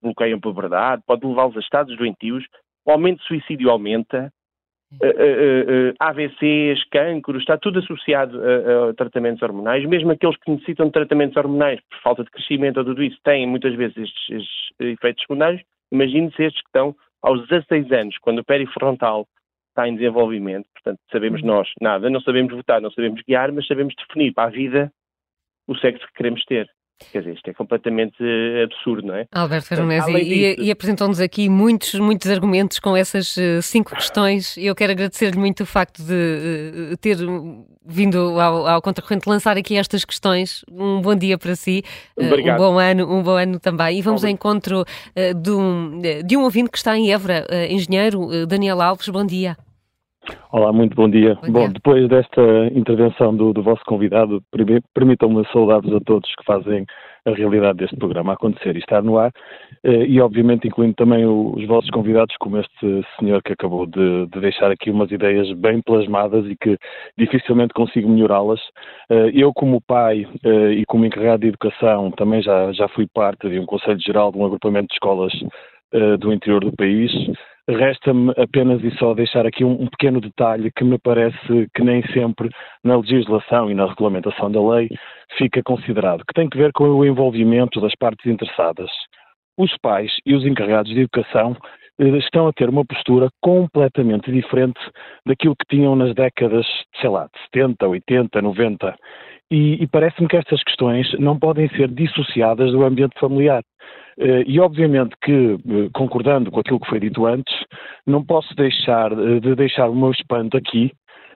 bloqueiam 0.00 0.40
por 0.40 0.54
verdade, 0.54 1.02
pode 1.06 1.26
levá-los 1.26 1.56
a 1.56 1.60
estados 1.60 1.96
doentios, 1.96 2.44
o 2.84 2.90
aumento 2.92 3.20
de 3.20 3.26
suicídio 3.26 3.70
aumenta, 3.70 4.32
uh, 4.92 5.06
uh, 5.06 5.90
uh, 5.90 5.94
AVCs, 5.98 6.84
cancros, 6.90 7.40
está 7.40 7.58
tudo 7.58 7.80
associado 7.80 8.40
a, 8.40 8.90
a, 8.90 8.94
tratamentos 8.94 9.42
hormonais. 9.42 9.84
Mesmo 9.84 10.12
aqueles 10.12 10.36
que 10.38 10.50
necessitam 10.50 10.86
de 10.86 10.92
tratamentos 10.92 11.36
hormonais 11.36 11.80
por 11.90 12.00
falta 12.00 12.24
de 12.24 12.30
crescimento 12.30 12.78
ou 12.78 12.84
tudo 12.84 13.02
isso, 13.02 13.18
têm 13.24 13.46
muitas 13.46 13.74
vezes 13.74 13.96
estes, 13.96 14.30
estes 14.30 14.70
efeitos 14.80 15.22
secundários. 15.22 15.62
Imagine-se 15.92 16.42
estes 16.42 16.62
que 16.62 16.68
estão 16.68 16.94
aos 17.22 17.46
16 17.48 17.92
anos, 17.92 18.16
quando 18.18 18.38
o 18.38 18.44
perifrontal 18.44 19.26
está 19.78 19.88
em 19.88 19.94
desenvolvimento, 19.94 20.66
portanto, 20.74 20.98
sabemos 21.12 21.40
uhum. 21.40 21.46
nós 21.46 21.68
nada, 21.80 22.10
não 22.10 22.20
sabemos 22.20 22.52
votar, 22.52 22.80
não 22.80 22.90
sabemos 22.90 23.22
guiar, 23.26 23.52
mas 23.52 23.66
sabemos 23.66 23.94
definir 23.96 24.32
para 24.32 24.48
a 24.48 24.50
vida 24.50 24.92
o 25.68 25.76
sexo 25.76 26.04
que 26.08 26.14
queremos 26.14 26.44
ter. 26.44 26.68
Quer 27.12 27.20
dizer, 27.20 27.34
isto 27.34 27.48
é 27.48 27.54
completamente 27.54 28.16
eh, 28.20 28.64
absurdo, 28.64 29.06
não 29.06 29.14
é? 29.14 29.28
Alberto 29.32 29.68
Veronese, 29.70 30.10
e, 30.10 30.66
e 30.66 30.68
apresentou-nos 30.68 31.20
aqui 31.20 31.48
muitos, 31.48 31.94
muitos 31.94 32.28
argumentos 32.28 32.80
com 32.80 32.96
essas 32.96 33.36
uh, 33.36 33.62
cinco 33.62 33.94
questões. 33.94 34.56
Eu 34.56 34.74
quero 34.74 34.90
agradecer-lhe 34.90 35.38
muito 35.38 35.62
o 35.62 35.66
facto 35.66 36.02
de 36.02 36.92
uh, 36.92 36.96
ter 36.96 37.16
vindo 37.86 38.40
ao, 38.40 38.66
ao 38.66 38.82
Contracorrente 38.82 39.28
lançar 39.28 39.56
aqui 39.56 39.76
estas 39.76 40.04
questões. 40.04 40.64
Um 40.68 41.00
bom 41.00 41.14
dia 41.14 41.38
para 41.38 41.54
si, 41.54 41.84
uh, 42.16 42.24
um 42.24 42.56
bom 42.56 42.78
ano, 42.80 43.08
um 43.08 43.22
bom 43.22 43.36
ano 43.36 43.60
também. 43.60 44.00
E 44.00 44.02
vamos 44.02 44.24
ao 44.24 44.30
encontro 44.30 44.84
de, 45.40 45.50
um, 45.52 46.00
de 46.26 46.36
um 46.36 46.42
ouvinte 46.42 46.68
que 46.68 46.78
está 46.78 46.98
em 46.98 47.12
Évora, 47.12 47.46
engenheiro 47.70 48.44
Daniel 48.44 48.82
Alves. 48.82 49.08
Bom 49.08 49.24
dia. 49.24 49.56
Olá, 50.50 50.72
muito 50.72 50.94
bom 50.94 51.08
dia. 51.08 51.34
Bom, 51.42 51.52
bom 51.52 51.68
depois 51.68 52.08
desta 52.08 52.42
intervenção 52.74 53.34
do, 53.36 53.52
do 53.52 53.62
vosso 53.62 53.84
convidado, 53.84 54.42
permitam-me 54.94 55.46
saudar-vos 55.52 55.94
a 55.94 56.00
todos 56.00 56.34
que 56.34 56.44
fazem 56.44 56.86
a 57.24 57.30
realidade 57.32 57.78
deste 57.78 57.96
programa 57.96 58.32
acontecer 58.32 58.74
e 58.76 58.78
estar 58.78 59.02
no 59.02 59.18
ar, 59.18 59.30
eh, 59.84 60.06
e 60.06 60.20
obviamente 60.20 60.66
incluindo 60.66 60.94
também 60.94 61.26
os 61.26 61.66
vossos 61.66 61.90
convidados, 61.90 62.34
como 62.38 62.58
este 62.58 63.06
senhor 63.18 63.42
que 63.42 63.52
acabou 63.52 63.86
de, 63.86 64.26
de 64.26 64.40
deixar 64.40 64.70
aqui 64.70 64.90
umas 64.90 65.10
ideias 65.10 65.52
bem 65.52 65.82
plasmadas 65.82 66.46
e 66.46 66.56
que 66.56 66.78
dificilmente 67.16 67.74
consigo 67.74 68.08
melhorá-las. 68.08 68.60
Eh, 69.10 69.30
eu, 69.34 69.52
como 69.52 69.80
pai 69.80 70.26
eh, 70.44 70.72
e 70.72 70.84
como 70.86 71.04
encarregado 71.04 71.42
de 71.42 71.48
educação, 71.48 72.10
também 72.12 72.42
já, 72.42 72.72
já 72.72 72.88
fui 72.88 73.06
parte 73.06 73.48
de 73.48 73.58
um 73.58 73.66
Conselho 73.66 74.00
Geral 74.00 74.32
de 74.32 74.38
um 74.38 74.46
agrupamento 74.46 74.88
de 74.88 74.94
escolas 74.94 75.32
do 76.20 76.34
interior 76.34 76.62
do 76.62 76.76
país. 76.76 77.10
Resta-me 77.68 78.32
apenas 78.38 78.82
e 78.82 78.90
só 78.92 79.12
deixar 79.12 79.46
aqui 79.46 79.62
um, 79.62 79.82
um, 79.82 79.86
pequeno 79.88 80.22
detalhe 80.22 80.72
que 80.74 80.82
me 80.82 80.98
parece 80.98 81.68
que 81.74 81.82
nem 81.82 82.02
sempre 82.14 82.48
na 82.82 82.96
legislação 82.96 83.70
e 83.70 83.74
na 83.74 83.86
regulamentação 83.86 84.50
da 84.50 84.60
lei 84.60 84.88
fica 85.36 85.62
considerado, 85.62 86.24
que 86.24 86.32
tem 86.32 86.48
que 86.48 86.56
ver 86.56 86.72
com 86.72 86.84
o 86.84 87.04
envolvimento 87.04 87.78
das 87.78 87.94
partes 87.94 88.24
interessadas. 88.24 88.90
Os 89.58 89.76
pais 89.82 90.10
e 90.24 90.34
os 90.34 90.46
encarregados 90.46 90.90
de 90.90 91.00
educação 91.00 91.54
estão 91.98 92.46
a 92.46 92.52
ter 92.52 92.70
uma 92.70 92.86
postura 92.86 93.28
completamente 93.42 94.32
diferente 94.32 94.80
daquilo 95.26 95.56
que 95.56 95.76
tinham 95.76 95.94
nas 95.94 96.14
décadas, 96.14 96.66
sei 97.00 97.10
lá, 97.10 97.24
de 97.26 97.40
70, 97.52 97.86
80, 97.86 98.40
90. 98.40 98.96
E, 99.50 99.82
e 99.82 99.86
parece-me 99.86 100.28
que 100.28 100.36
estas 100.36 100.62
questões 100.62 101.10
não 101.18 101.38
podem 101.38 101.68
ser 101.70 101.88
dissociadas 101.88 102.70
do 102.72 102.84
ambiente 102.84 103.18
familiar. 103.18 103.62
Eh, 104.18 104.44
e 104.46 104.60
obviamente 104.60 105.14
que, 105.22 105.32
eh, 105.32 105.88
concordando 105.94 106.50
com 106.50 106.60
aquilo 106.60 106.80
que 106.80 106.88
foi 106.88 107.00
dito 107.00 107.24
antes, 107.24 107.54
não 108.06 108.24
posso 108.24 108.54
deixar 108.56 109.12
eh, 109.12 109.40
de 109.40 109.54
deixar 109.54 109.88
o 109.88 109.94
meu 109.94 110.10
espanto 110.10 110.56
aqui 110.56 110.92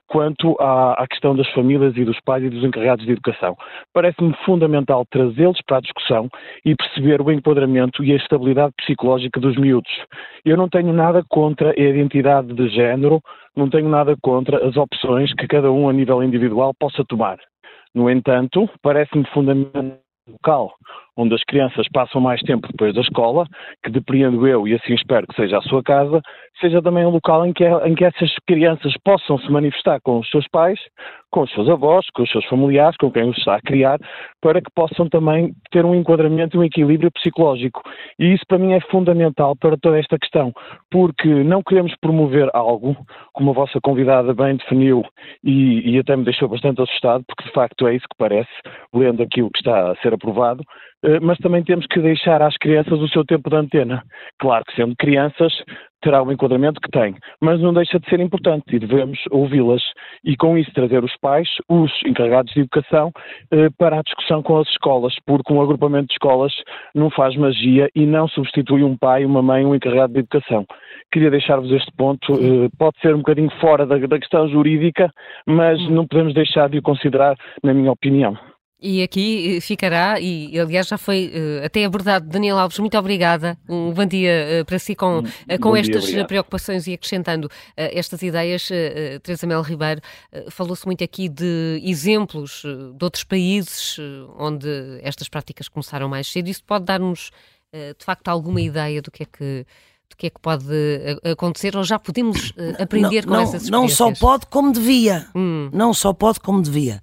quanto 0.07 0.55
à, 0.59 1.01
à, 1.01 1.07
questão 1.07 1.35
das 1.35 1.49
famílias 1.53 1.95
e 1.95 2.03
dos 2.03 2.19
pais 2.21 2.43
e 2.43 2.49
dos 2.49 2.63
encarregados 2.63 3.05
de 3.05 3.13
educação. 3.13 3.55
Parece-me 3.93 4.35
fundamental 4.45 5.05
trazê-los 5.09 5.59
para 5.65 5.77
a 5.77 5.81
discussão 5.81 6.29
e 6.65 6.75
perceber 6.75 7.21
o 7.21 7.31
enquadramento 7.31 8.03
e 8.03 8.11
a 8.11 8.17
estabilidade 8.17 8.73
psicológica 8.77 9.39
dos 9.39 9.55
miúdos. 9.57 9.91
Eu 10.45 10.57
não 10.57 10.69
tenho 10.69 10.93
nada 10.93 11.23
contra 11.29 11.71
a 11.71 11.81
identidade 11.81 12.53
de 12.53 12.67
género, 12.69 13.21
não 13.55 13.69
tenho 13.69 13.89
nada 13.89 14.15
contra 14.21 14.67
as 14.67 14.75
opções 14.77 15.33
que 15.33 15.47
cada 15.47 15.71
um 15.71 15.89
a 15.89 15.93
nível 15.93 16.21
individual 16.21 16.73
possa 16.77 17.03
tomar. 17.05 17.37
No 17.93 18.09
entanto, 18.09 18.69
parece-me 18.81 19.25
fundamental 19.33 20.01
local 20.25 20.71
onde 21.17 21.35
as 21.35 21.43
crianças 21.43 21.87
passam 21.93 22.19
mais 22.19 22.41
tempo 22.41 22.67
depois 22.67 22.93
da 22.93 23.01
escola, 23.01 23.45
que 23.83 23.91
depreendo 23.91 24.47
eu 24.47 24.67
e 24.67 24.73
assim 24.73 24.93
espero 24.93 25.27
que 25.27 25.35
seja 25.35 25.57
a 25.57 25.61
sua 25.61 25.83
casa, 25.83 26.21
seja 26.59 26.81
também 26.81 27.05
um 27.05 27.09
local 27.09 27.45
em 27.45 27.53
que, 27.53 27.63
em 27.65 27.95
que 27.95 28.05
essas 28.05 28.31
crianças 28.47 28.93
possam 29.03 29.37
se 29.39 29.51
manifestar 29.51 29.99
com 30.01 30.19
os 30.19 30.29
seus 30.29 30.47
pais, 30.47 30.79
com 31.31 31.41
os 31.41 31.51
seus 31.51 31.67
avós, 31.67 32.05
com 32.13 32.23
os 32.23 32.31
seus 32.31 32.45
familiares, 32.45 32.95
com 32.97 33.11
quem 33.11 33.29
os 33.29 33.37
está 33.37 33.55
a 33.55 33.61
criar, 33.61 33.99
para 34.41 34.61
que 34.61 34.69
possam 34.75 35.09
também 35.09 35.53
ter 35.71 35.83
um 35.83 35.95
enquadramento 35.95 36.55
e 36.55 36.59
um 36.59 36.63
equilíbrio 36.63 37.11
psicológico. 37.11 37.81
E 38.19 38.33
isso 38.33 38.43
para 38.47 38.59
mim 38.59 38.73
é 38.73 38.79
fundamental 38.81 39.55
para 39.55 39.77
toda 39.77 39.99
esta 39.99 40.17
questão, 40.17 40.53
porque 40.91 41.27
não 41.27 41.63
queremos 41.63 41.93
promover 41.99 42.49
algo, 42.53 42.95
como 43.33 43.51
a 43.51 43.53
vossa 43.53 43.79
convidada 43.81 44.33
bem 44.33 44.55
definiu 44.55 45.03
e, 45.43 45.91
e 45.95 45.99
até 45.99 46.15
me 46.15 46.23
deixou 46.23 46.47
bastante 46.47 46.81
assustado, 46.81 47.23
porque 47.27 47.45
de 47.45 47.53
facto 47.53 47.87
é 47.87 47.95
isso 47.95 48.05
que 48.07 48.17
parece, 48.17 48.51
lendo 48.93 49.23
aquilo 49.23 49.49
que 49.51 49.59
está 49.59 49.91
a 49.91 49.95
ser 49.97 50.13
aprovado, 50.13 50.63
mas 51.21 51.37
também 51.39 51.63
temos 51.63 51.85
que 51.87 51.99
deixar 51.99 52.41
às 52.41 52.55
crianças 52.57 52.99
o 52.99 53.07
seu 53.09 53.25
tempo 53.25 53.49
de 53.49 53.55
antena. 53.55 54.03
Claro 54.39 54.63
que 54.65 54.75
sendo 54.75 54.95
crianças 54.95 55.53
terá 56.03 56.21
o 56.21 56.31
enquadramento 56.31 56.81
que 56.81 56.91
tem, 56.91 57.15
mas 57.41 57.61
não 57.61 57.73
deixa 57.73 57.97
de 57.97 58.07
ser 58.09 58.19
importante 58.19 58.75
e 58.75 58.79
devemos 58.79 59.17
ouvi-las 59.31 59.81
e 60.23 60.35
com 60.35 60.57
isso 60.57 60.71
trazer 60.73 61.03
os 61.03 61.15
pais, 61.17 61.47
os 61.69 61.91
encarregados 62.05 62.53
de 62.53 62.59
educação, 62.59 63.11
eh, 63.51 63.69
para 63.77 63.99
a 63.99 64.03
discussão 64.03 64.43
com 64.43 64.57
as 64.57 64.67
escolas, 64.67 65.15
porque 65.25 65.53
um 65.53 65.61
agrupamento 65.61 66.07
de 66.07 66.13
escolas 66.13 66.53
não 66.93 67.09
faz 67.09 67.35
magia 67.37 67.89
e 67.95 68.05
não 68.05 68.27
substitui 68.27 68.83
um 68.83 68.97
pai, 68.97 69.23
uma 69.25 69.41
mãe, 69.41 69.65
um 69.65 69.73
encarregado 69.73 70.13
de 70.13 70.19
educação. 70.19 70.65
Queria 71.11 71.31
deixar-vos 71.31 71.71
este 71.71 71.91
ponto, 71.95 72.33
eh, 72.33 72.69
pode 72.77 72.99
ser 72.99 73.15
um 73.15 73.19
bocadinho 73.19 73.49
fora 73.61 73.85
da, 73.85 73.97
da 73.97 74.19
questão 74.19 74.47
jurídica, 74.49 75.09
mas 75.47 75.79
hum. 75.81 75.91
não 75.91 76.05
podemos 76.05 76.33
deixar 76.33 76.69
de 76.69 76.79
o 76.79 76.81
considerar, 76.81 77.35
na 77.63 77.73
minha 77.73 77.91
opinião. 77.91 78.37
E 78.85 79.01
aqui 79.01 79.55
eh, 79.55 79.61
ficará, 79.61 80.19
e 80.19 80.59
aliás 80.59 80.87
já 80.87 80.97
foi 80.97 81.31
uh, 81.33 81.65
até 81.65 81.85
abordado, 81.85 82.27
Daniel 82.27 82.59
Alves, 82.59 82.77
muito 82.79 82.97
obrigada. 82.97 83.57
Um 83.67 83.93
bom 83.93 84.05
dia 84.05 84.59
uh, 84.61 84.65
para 84.65 84.77
si 84.77 84.93
com, 84.93 85.19
uh, 85.19 85.25
com 85.61 85.73
estas 85.73 86.03
dia, 86.03 86.25
preocupações 86.27 86.85
e 86.85 86.93
acrescentando 86.93 87.49
estas 87.77 88.21
ideias. 88.21 88.67
Teresa 89.23 89.47
Mel 89.47 89.61
Ribeiro, 89.61 90.01
falou-se 90.49 90.85
muito 90.85 91.01
aqui 91.01 91.29
de 91.29 91.79
exemplos 91.81 92.63
de 92.63 93.03
outros 93.03 93.23
países 93.23 93.97
onde 94.37 94.67
estas 95.01 95.29
práticas 95.29 95.69
começaram 95.69 96.09
mais 96.09 96.27
cedo. 96.27 96.49
Isso 96.49 96.63
pode 96.65 96.83
dar-nos, 96.83 97.31
de 97.71 98.03
facto, 98.03 98.27
alguma 98.27 98.59
ideia 98.59 99.01
do 99.01 99.09
que 99.09 99.23
é 99.23 99.25
que 99.25 99.65
do 100.09 100.17
que 100.17 100.27
é 100.27 100.29
que 100.29 100.39
pode 100.39 100.65
acontecer 101.23 101.75
ou 101.77 101.83
já 101.83 101.97
podemos 101.97 102.53
aprender 102.79 103.25
não, 103.25 103.29
com 103.29 103.35
não, 103.35 103.43
essas 103.43 103.63
experiências? 103.63 103.99
Não 103.99 104.15
só 104.15 104.19
pode 104.19 104.45
como 104.47 104.73
devia. 104.73 105.27
Hum. 105.33 105.69
Não 105.71 105.93
só 105.93 106.11
pode 106.11 106.39
como 106.39 106.61
devia. 106.61 107.01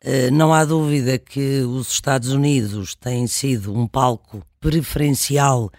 Eh, 0.00 0.30
não 0.30 0.54
há 0.54 0.64
dúvida 0.64 1.18
que 1.18 1.60
os 1.62 1.90
Estados 1.90 2.30
Unidos 2.30 2.94
têm 2.94 3.26
sido 3.26 3.76
um 3.76 3.86
palco 3.86 4.42
preferencial 4.60 5.70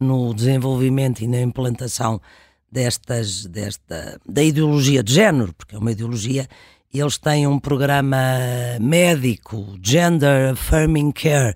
no 0.00 0.32
desenvolvimento 0.32 1.20
e 1.20 1.28
na 1.28 1.40
implantação 1.40 2.20
destas, 2.72 3.44
desta, 3.44 4.18
da 4.26 4.42
ideologia 4.42 5.02
de 5.02 5.12
género, 5.12 5.52
porque 5.52 5.74
é 5.74 5.78
uma 5.78 5.92
ideologia, 5.92 6.48
eles 6.92 7.18
têm 7.18 7.46
um 7.46 7.58
programa 7.58 8.16
médico, 8.80 9.76
Gender 9.82 10.52
Affirming 10.52 11.12
Care, 11.12 11.54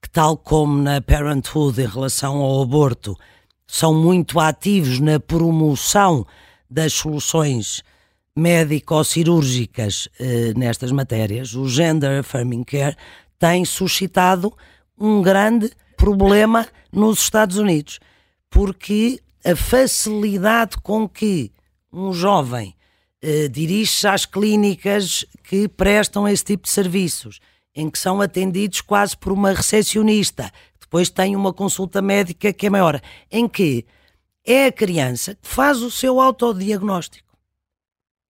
que 0.00 0.08
tal 0.08 0.38
como 0.38 0.82
na 0.82 1.02
Parenthood 1.02 1.82
em 1.82 1.86
relação 1.86 2.38
ao 2.38 2.62
aborto, 2.62 3.14
são 3.66 3.92
muito 3.92 4.40
ativos 4.40 5.00
na 5.00 5.20
promoção 5.20 6.26
das 6.70 6.94
soluções 6.94 7.82
médico-cirúrgicas 8.38 10.08
eh, 10.18 10.52
nestas 10.56 10.92
matérias, 10.92 11.54
o 11.54 11.68
Gender 11.68 12.20
Affirming 12.20 12.62
Care 12.62 12.96
tem 13.36 13.64
suscitado 13.64 14.52
um 14.96 15.20
grande 15.20 15.70
problema 15.96 16.66
nos 16.92 17.18
Estados 17.18 17.56
Unidos, 17.56 17.98
porque 18.48 19.20
a 19.44 19.56
facilidade 19.56 20.76
com 20.78 21.08
que 21.08 21.50
um 21.92 22.12
jovem 22.12 22.74
eh, 23.20 23.48
dirige-se 23.48 24.06
às 24.06 24.24
clínicas 24.24 25.24
que 25.42 25.66
prestam 25.68 26.28
esse 26.28 26.44
tipo 26.44 26.62
de 26.62 26.70
serviços, 26.70 27.40
em 27.74 27.90
que 27.90 27.98
são 27.98 28.20
atendidos 28.20 28.80
quase 28.80 29.16
por 29.16 29.32
uma 29.32 29.52
recepcionista, 29.52 30.50
depois 30.80 31.10
tem 31.10 31.34
uma 31.34 31.52
consulta 31.52 32.00
médica 32.00 32.52
que 32.52 32.66
é 32.66 32.70
maior, 32.70 33.00
em 33.32 33.48
que 33.48 33.84
é 34.46 34.66
a 34.66 34.72
criança 34.72 35.34
que 35.34 35.48
faz 35.48 35.82
o 35.82 35.90
seu 35.90 36.20
autodiagnóstico 36.20 37.27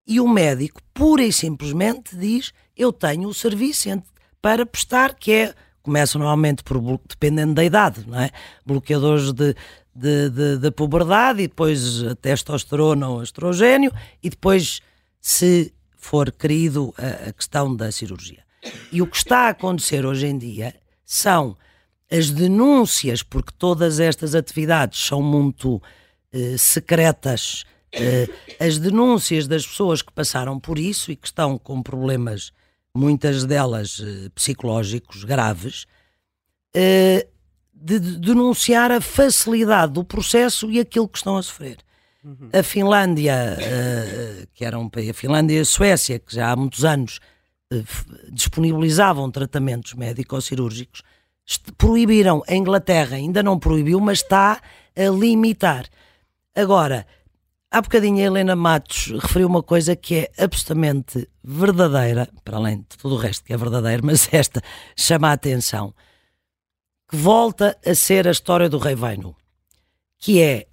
e 0.06 0.20
o 0.20 0.28
médico 0.28 0.80
pura 0.94 1.24
e 1.24 1.32
simplesmente 1.32 2.16
diz: 2.16 2.52
Eu 2.76 2.92
tenho 2.92 3.28
o 3.28 3.34
serviço 3.34 4.02
para 4.40 4.64
prestar, 4.64 5.14
que 5.14 5.32
é. 5.32 5.54
Começam 5.82 6.18
normalmente 6.18 6.64
por, 6.64 6.80
dependendo 7.08 7.54
da 7.54 7.62
idade, 7.62 8.04
não 8.08 8.18
é? 8.18 8.30
Bloqueadores 8.64 9.32
de, 9.32 9.54
de, 9.94 10.30
de, 10.30 10.58
de 10.58 10.70
puberdade 10.72 11.42
e 11.42 11.46
depois 11.46 12.02
testosterona 12.20 13.08
ou 13.08 13.22
estrogênio 13.22 13.92
e 14.20 14.28
depois, 14.28 14.80
se 15.20 15.72
for 15.96 16.32
querido, 16.32 16.92
a, 16.98 17.28
a 17.28 17.32
questão 17.32 17.74
da 17.74 17.92
cirurgia. 17.92 18.42
E 18.90 19.00
o 19.00 19.06
que 19.06 19.16
está 19.16 19.42
a 19.42 19.48
acontecer 19.50 20.04
hoje 20.04 20.26
em 20.26 20.36
dia 20.36 20.74
são 21.04 21.56
as 22.10 22.30
denúncias, 22.30 23.22
porque 23.22 23.52
todas 23.56 24.00
estas 24.00 24.34
atividades 24.34 25.04
são 25.04 25.22
muito 25.22 25.80
eh, 26.32 26.56
secretas 26.58 27.64
as 28.58 28.78
denúncias 28.78 29.46
das 29.46 29.66
pessoas 29.66 30.02
que 30.02 30.12
passaram 30.12 30.58
por 30.58 30.78
isso 30.78 31.10
e 31.10 31.16
que 31.16 31.26
estão 31.26 31.58
com 31.58 31.82
problemas, 31.82 32.52
muitas 32.94 33.44
delas 33.44 33.98
uh, 33.98 34.30
psicológicos 34.34 35.24
graves, 35.24 35.86
de, 37.74 37.98
de, 37.98 38.18
denunciar 38.18 38.92
a 38.92 39.00
facilidade 39.00 39.92
do 39.92 40.04
processo 40.04 40.70
e 40.70 40.78
aquilo 40.78 41.08
que 41.08 41.16
estão 41.16 41.38
a 41.38 41.42
sofrer. 41.42 41.78
Uhum. 42.22 42.50
A 42.52 42.62
Finlândia, 42.62 43.56
que 44.52 44.62
era 44.62 44.78
um 44.78 44.86
país, 44.86 45.08
a 45.08 45.14
Finlândia 45.14 45.56
e 45.56 45.60
a 45.60 45.64
Suécia, 45.64 46.18
que 46.18 46.34
já 46.34 46.50
há 46.50 46.56
muitos 46.56 46.84
anos 46.84 47.18
disponibilizavam 48.30 49.30
tratamentos 49.30 49.94
médico-cirúrgicos, 49.94 51.02
proibiram. 51.76 52.42
A 52.48 52.54
Inglaterra 52.54 53.16
ainda 53.16 53.42
não 53.42 53.58
proibiu, 53.58 54.00
mas 54.00 54.18
está 54.18 54.60
a 54.96 55.10
limitar. 55.10 55.86
Agora, 56.54 57.06
Há 57.70 57.80
bocadinho 57.82 58.18
a 58.18 58.22
Helena 58.22 58.54
Matos 58.54 59.08
referiu 59.20 59.48
uma 59.48 59.62
coisa 59.62 59.96
que 59.96 60.14
é 60.14 60.44
absolutamente 60.44 61.28
verdadeira, 61.42 62.28
para 62.44 62.56
além 62.56 62.78
de 62.78 62.96
tudo 62.96 63.16
o 63.16 63.18
resto 63.18 63.44
que 63.44 63.52
é 63.52 63.56
verdadeiro, 63.56 64.06
mas 64.06 64.28
esta 64.32 64.62
chama 64.96 65.28
a 65.28 65.32
atenção, 65.32 65.92
que 67.08 67.16
volta 67.16 67.76
a 67.84 67.94
ser 67.94 68.28
a 68.28 68.30
história 68.30 68.68
do 68.68 68.78
Rei 68.78 68.94
Vainu, 68.94 69.36
que 70.18 70.40
é 70.40 70.66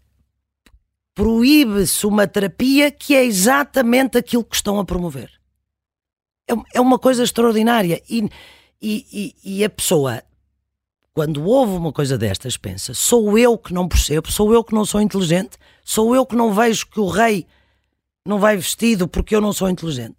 proíbe-se 1.15 2.05
uma 2.05 2.27
terapia 2.27 2.91
que 2.91 3.15
é 3.15 3.23
exatamente 3.23 4.17
aquilo 4.17 4.43
que 4.43 4.55
estão 4.55 4.79
a 4.79 4.85
promover. 4.85 5.31
É, 6.49 6.53
é 6.75 6.81
uma 6.81 6.99
coisa 6.99 7.23
extraordinária 7.23 8.01
e, 8.09 8.29
e, 8.81 9.33
e, 9.43 9.57
e 9.59 9.63
a 9.63 9.69
pessoa 9.69 10.23
quando 11.13 11.43
ouve 11.45 11.73
uma 11.73 11.93
coisa 11.93 12.17
destas, 12.17 12.57
pensa: 12.57 12.93
sou 12.93 13.37
eu 13.37 13.57
que 13.57 13.73
não 13.73 13.87
percebo, 13.87 14.31
sou 14.31 14.53
eu 14.53 14.63
que 14.63 14.73
não 14.73 14.83
sou 14.83 14.99
inteligente, 14.99 15.57
sou 15.83 16.15
eu 16.15 16.25
que 16.25 16.35
não 16.35 16.53
vejo 16.53 16.87
que 16.87 16.99
o 16.99 17.07
rei 17.07 17.45
não 18.25 18.39
vai 18.39 18.55
vestido 18.55 19.07
porque 19.07 19.35
eu 19.35 19.41
não 19.41 19.53
sou 19.53 19.69
inteligente. 19.69 20.17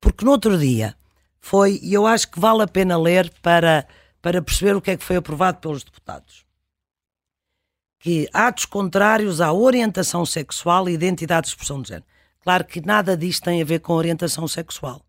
Porque 0.00 0.24
no 0.24 0.32
outro 0.32 0.58
dia 0.58 0.94
foi, 1.40 1.80
e 1.82 1.94
eu 1.94 2.06
acho 2.06 2.30
que 2.30 2.38
vale 2.38 2.62
a 2.62 2.66
pena 2.66 2.98
ler 2.98 3.32
para, 3.40 3.86
para 4.20 4.42
perceber 4.42 4.76
o 4.76 4.80
que 4.82 4.90
é 4.90 4.96
que 4.96 5.04
foi 5.04 5.16
aprovado 5.16 5.58
pelos 5.58 5.82
deputados. 5.82 6.44
Que 7.98 8.28
atos 8.34 8.66
contrários 8.66 9.40
à 9.40 9.50
orientação 9.50 10.26
sexual 10.26 10.88
e 10.88 10.92
identidade 10.92 11.46
de 11.46 11.52
expressão 11.52 11.80
de 11.80 11.88
género. 11.88 12.06
Claro 12.42 12.64
que 12.66 12.84
nada 12.84 13.16
disto 13.16 13.44
tem 13.44 13.62
a 13.62 13.64
ver 13.64 13.78
com 13.80 13.94
orientação 13.94 14.46
sexual. 14.46 15.00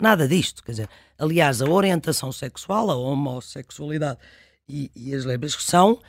Nada 0.00 0.26
disto. 0.26 0.64
Quer 0.64 0.72
dizer, 0.72 0.88
aliás, 1.18 1.60
a 1.60 1.68
orientação 1.68 2.32
sexual, 2.32 2.90
a 2.90 2.96
homossexualidade 2.96 4.18
e, 4.68 4.90
e 4.94 5.14
as 5.14 5.24
lésbicas 5.24 5.64
são 5.64 6.00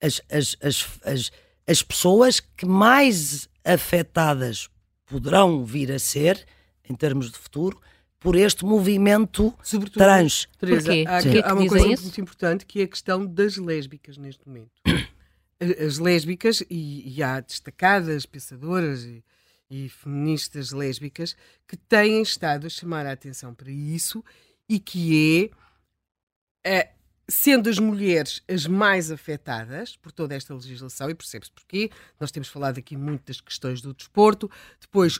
as, 0.00 0.20
as, 0.30 0.56
as, 0.60 1.00
as, 1.04 1.32
as 1.66 1.82
pessoas 1.82 2.40
que 2.40 2.66
mais 2.66 3.48
afetadas 3.64 4.68
poderão 5.06 5.64
vir 5.64 5.92
a 5.92 5.98
ser, 5.98 6.46
em 6.88 6.94
termos 6.94 7.30
de 7.30 7.38
futuro, 7.38 7.80
por 8.18 8.36
este 8.36 8.64
movimento 8.64 9.54
Sobretudo, 9.62 10.02
trans. 10.02 10.48
Teresa? 10.58 10.92
Há, 11.06 11.20
Sim. 11.20 11.40
há 11.44 11.54
uma 11.54 11.66
coisa 11.68 11.88
isso? 11.88 12.02
muito 12.04 12.20
importante 12.20 12.64
que 12.64 12.80
é 12.80 12.84
a 12.84 12.88
questão 12.88 13.24
das 13.24 13.56
lésbicas 13.56 14.16
neste 14.16 14.46
momento. 14.46 14.72
As 15.60 15.98
lésbicas, 15.98 16.62
e, 16.68 17.16
e 17.16 17.22
há 17.22 17.40
destacadas 17.40 18.26
pensadoras 18.26 19.04
e, 19.04 19.22
e 19.70 19.88
feministas 19.88 20.72
lésbicas 20.72 21.36
que 21.66 21.76
têm 21.76 22.22
estado 22.22 22.66
a 22.66 22.70
chamar 22.70 23.06
a 23.06 23.12
atenção 23.12 23.54
para 23.54 23.70
isso 23.70 24.22
e 24.68 24.78
que 24.78 25.50
é, 26.64 26.78
é 26.78 26.93
sendo 27.28 27.70
as 27.70 27.78
mulheres 27.78 28.42
as 28.48 28.66
mais 28.66 29.10
afetadas 29.10 29.96
por 29.96 30.12
toda 30.12 30.34
esta 30.34 30.54
legislação, 30.54 31.10
e 31.10 31.14
percebe-se 31.14 31.52
porquê, 31.52 31.90
nós 32.20 32.30
temos 32.30 32.48
falado 32.48 32.78
aqui 32.78 32.96
muito 32.96 33.26
das 33.26 33.40
questões 33.40 33.80
do 33.80 33.94
desporto, 33.94 34.50
depois, 34.80 35.18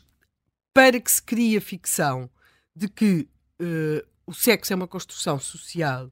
para 0.74 1.00
que 1.00 1.10
se 1.10 1.22
crie 1.22 1.56
a 1.56 1.60
ficção 1.60 2.28
de 2.74 2.88
que 2.88 3.28
uh, 3.60 4.06
o 4.26 4.34
sexo 4.34 4.72
é 4.72 4.76
uma 4.76 4.88
construção 4.88 5.38
social, 5.38 6.10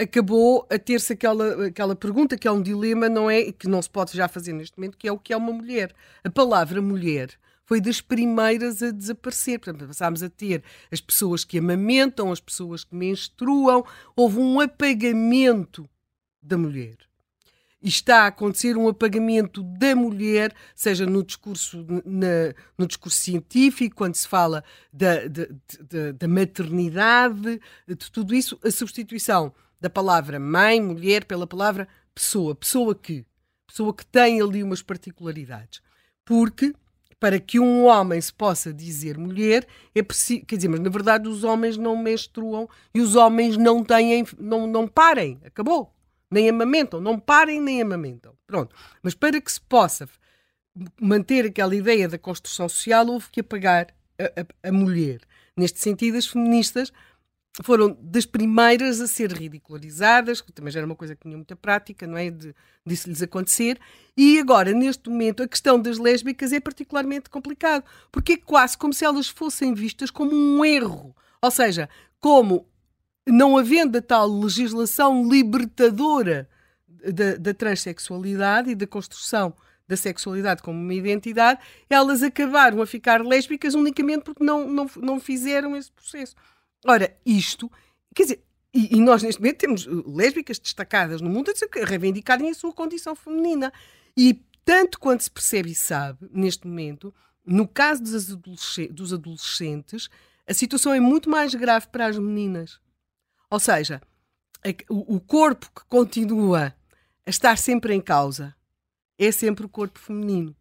acabou 0.00 0.66
a 0.70 0.78
ter-se 0.78 1.12
aquela, 1.12 1.66
aquela 1.66 1.94
pergunta 1.94 2.38
que 2.38 2.48
é 2.48 2.50
um 2.50 2.62
dilema, 2.62 3.08
não 3.08 3.30
é? 3.30 3.52
Que 3.52 3.68
não 3.68 3.82
se 3.82 3.90
pode 3.90 4.16
já 4.16 4.26
fazer 4.28 4.52
neste 4.52 4.78
momento, 4.78 4.96
que 4.96 5.06
é 5.06 5.12
o 5.12 5.18
que 5.18 5.32
é 5.32 5.36
uma 5.36 5.52
mulher. 5.52 5.94
A 6.24 6.30
palavra 6.30 6.80
mulher 6.80 7.38
foi 7.70 7.80
das 7.80 8.00
primeiras 8.00 8.82
a 8.82 8.90
desaparecer. 8.90 9.60
Portanto, 9.60 9.86
passámos 9.86 10.24
a 10.24 10.28
ter 10.28 10.60
as 10.90 11.00
pessoas 11.00 11.44
que 11.44 11.56
amamentam, 11.56 12.32
as 12.32 12.40
pessoas 12.40 12.82
que 12.82 12.96
menstruam, 12.96 13.86
houve 14.16 14.40
um 14.40 14.58
apagamento 14.58 15.88
da 16.42 16.58
mulher. 16.58 16.96
E 17.80 17.88
está 17.88 18.24
a 18.24 18.26
acontecer 18.26 18.76
um 18.76 18.88
apagamento 18.88 19.62
da 19.62 19.94
mulher, 19.94 20.52
seja 20.74 21.06
no 21.06 21.22
discurso, 21.22 21.86
na, 22.04 22.52
no 22.76 22.88
discurso 22.88 23.18
científico, 23.18 23.94
quando 23.94 24.16
se 24.16 24.26
fala 24.26 24.64
da, 24.92 25.28
da, 25.28 25.46
da, 25.88 26.10
da 26.10 26.26
maternidade, 26.26 27.60
de 27.86 28.10
tudo 28.10 28.34
isso, 28.34 28.58
a 28.64 28.70
substituição 28.72 29.54
da 29.80 29.88
palavra 29.88 30.40
mãe, 30.40 30.82
mulher, 30.82 31.24
pela 31.24 31.46
palavra 31.46 31.86
pessoa. 32.12 32.52
Pessoa 32.52 32.96
que? 32.96 33.24
Pessoa 33.64 33.94
que 33.94 34.04
tem 34.04 34.42
ali 34.42 34.60
umas 34.60 34.82
particularidades. 34.82 35.80
Porque 36.24 36.74
para 37.20 37.38
que 37.38 37.60
um 37.60 37.84
homem 37.84 38.18
se 38.18 38.32
possa 38.32 38.72
dizer 38.72 39.18
mulher, 39.18 39.66
é 39.94 40.02
preciso. 40.02 40.44
Quer 40.46 40.56
dizer, 40.56 40.68
mas 40.68 40.80
na 40.80 40.88
verdade 40.88 41.28
os 41.28 41.44
homens 41.44 41.76
não 41.76 41.94
menstruam 41.94 42.66
e 42.94 43.00
os 43.00 43.14
homens 43.14 43.58
não 43.58 43.84
têm. 43.84 44.24
não, 44.38 44.66
não 44.66 44.88
parem. 44.88 45.38
Acabou. 45.44 45.94
Nem 46.30 46.48
amamentam. 46.48 46.98
Não 46.98 47.18
parem 47.18 47.60
nem 47.60 47.82
amamentam. 47.82 48.32
Pronto. 48.46 48.74
Mas 49.02 49.14
para 49.14 49.38
que 49.38 49.52
se 49.52 49.60
possa 49.60 50.08
manter 50.98 51.44
aquela 51.44 51.74
ideia 51.74 52.08
da 52.08 52.18
construção 52.18 52.68
social, 52.68 53.06
houve 53.06 53.28
que 53.30 53.40
apagar 53.40 53.88
a, 54.18 54.40
a, 54.40 54.68
a 54.68 54.72
mulher. 54.72 55.20
Neste 55.54 55.78
sentido, 55.78 56.16
as 56.16 56.26
feministas 56.26 56.90
foram 57.62 57.96
das 58.00 58.24
primeiras 58.24 59.00
a 59.00 59.06
ser 59.06 59.32
ridicularizadas, 59.32 60.40
que 60.40 60.52
também 60.52 60.72
já 60.72 60.80
era 60.80 60.86
uma 60.86 60.96
coisa 60.96 61.14
que 61.14 61.22
tinha 61.22 61.36
muita 61.36 61.56
prática, 61.56 62.06
não 62.06 62.16
é? 62.16 62.30
De, 62.30 62.54
disso-lhes 62.86 63.22
acontecer. 63.22 63.78
E 64.16 64.38
agora, 64.38 64.72
neste 64.72 65.10
momento, 65.10 65.42
a 65.42 65.48
questão 65.48 65.80
das 65.80 65.98
lésbicas 65.98 66.52
é 66.52 66.60
particularmente 66.60 67.28
complicado, 67.28 67.84
porque 68.10 68.34
é 68.34 68.36
quase 68.36 68.78
como 68.78 68.92
se 68.92 69.04
elas 69.04 69.28
fossem 69.28 69.74
vistas 69.74 70.10
como 70.10 70.32
um 70.32 70.64
erro. 70.64 71.14
Ou 71.42 71.50
seja, 71.50 71.88
como 72.20 72.66
não 73.26 73.58
havendo 73.58 73.98
a 73.98 74.02
tal 74.02 74.28
legislação 74.28 75.28
libertadora 75.28 76.48
da, 76.88 77.36
da 77.36 77.54
transexualidade 77.54 78.70
e 78.70 78.74
da 78.74 78.86
construção 78.86 79.54
da 79.88 79.96
sexualidade 79.96 80.62
como 80.62 80.78
uma 80.78 80.94
identidade, 80.94 81.60
elas 81.88 82.22
acabaram 82.22 82.80
a 82.80 82.86
ficar 82.86 83.26
lésbicas 83.26 83.74
unicamente 83.74 84.22
porque 84.22 84.44
não, 84.44 84.68
não, 84.68 84.88
não 84.96 85.18
fizeram 85.18 85.76
esse 85.76 85.90
processo. 85.90 86.36
Ora, 86.86 87.16
isto, 87.24 87.70
quer 88.14 88.22
dizer, 88.22 88.44
e, 88.72 88.96
e, 88.96 89.00
nós 89.00 89.22
neste 89.22 89.40
momento 89.40 89.58
temos 89.58 89.86
uh, 89.86 90.16
lésbicas 90.16 90.58
destacadas 90.58 91.20
no 91.20 91.28
mundo 91.28 91.50
a 91.50 91.84
reivindicarem 91.84 92.48
a 92.50 92.54
sua 92.54 92.72
condição 92.72 93.14
feminina. 93.14 93.72
E 94.16 94.42
tanto 94.64 94.98
quanto 94.98 95.24
se 95.24 95.30
percebe 95.30 95.70
e 95.70 95.74
sabe, 95.74 96.28
neste 96.32 96.66
momento, 96.66 97.12
no 97.44 97.66
caso 97.66 98.02
dos, 98.02 98.76
dos 98.90 99.12
adolescentes, 99.12 100.08
a 100.46 100.54
situação 100.54 100.92
é 100.92 101.00
muito 101.00 101.28
mais 101.28 101.54
grave 101.54 101.88
para 101.88 102.06
as 102.06 102.18
meninas. 102.18 102.80
Ou 103.50 103.58
seja, 103.58 104.00
o, 104.88 105.16
o 105.16 105.20
corpo 105.20 105.70
que 105.74 105.84
continua 105.86 106.74
a 107.26 107.30
estar 107.30 107.58
sempre 107.58 107.94
em 107.94 108.00
causa 108.00 108.54
é 109.18 109.32
sempre 109.32 109.66
o 109.66 109.68
corpo 109.68 109.98
feminino. 109.98 110.56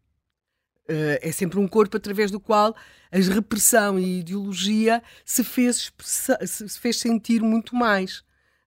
Uh, 0.89 1.19
é 1.21 1.31
sempre 1.31 1.59
um 1.59 1.67
corpo 1.67 1.97
através 1.97 2.31
do 2.31 2.39
qual 2.39 2.75
a 3.11 3.17
repressão 3.17 3.99
e 3.99 4.03
a 4.03 4.19
ideologia 4.19 5.03
se 5.23 5.43
fez, 5.43 5.91
se 5.99 6.79
fez 6.79 6.99
sentir 6.99 7.41
muito 7.43 7.75
mais. 7.75 8.19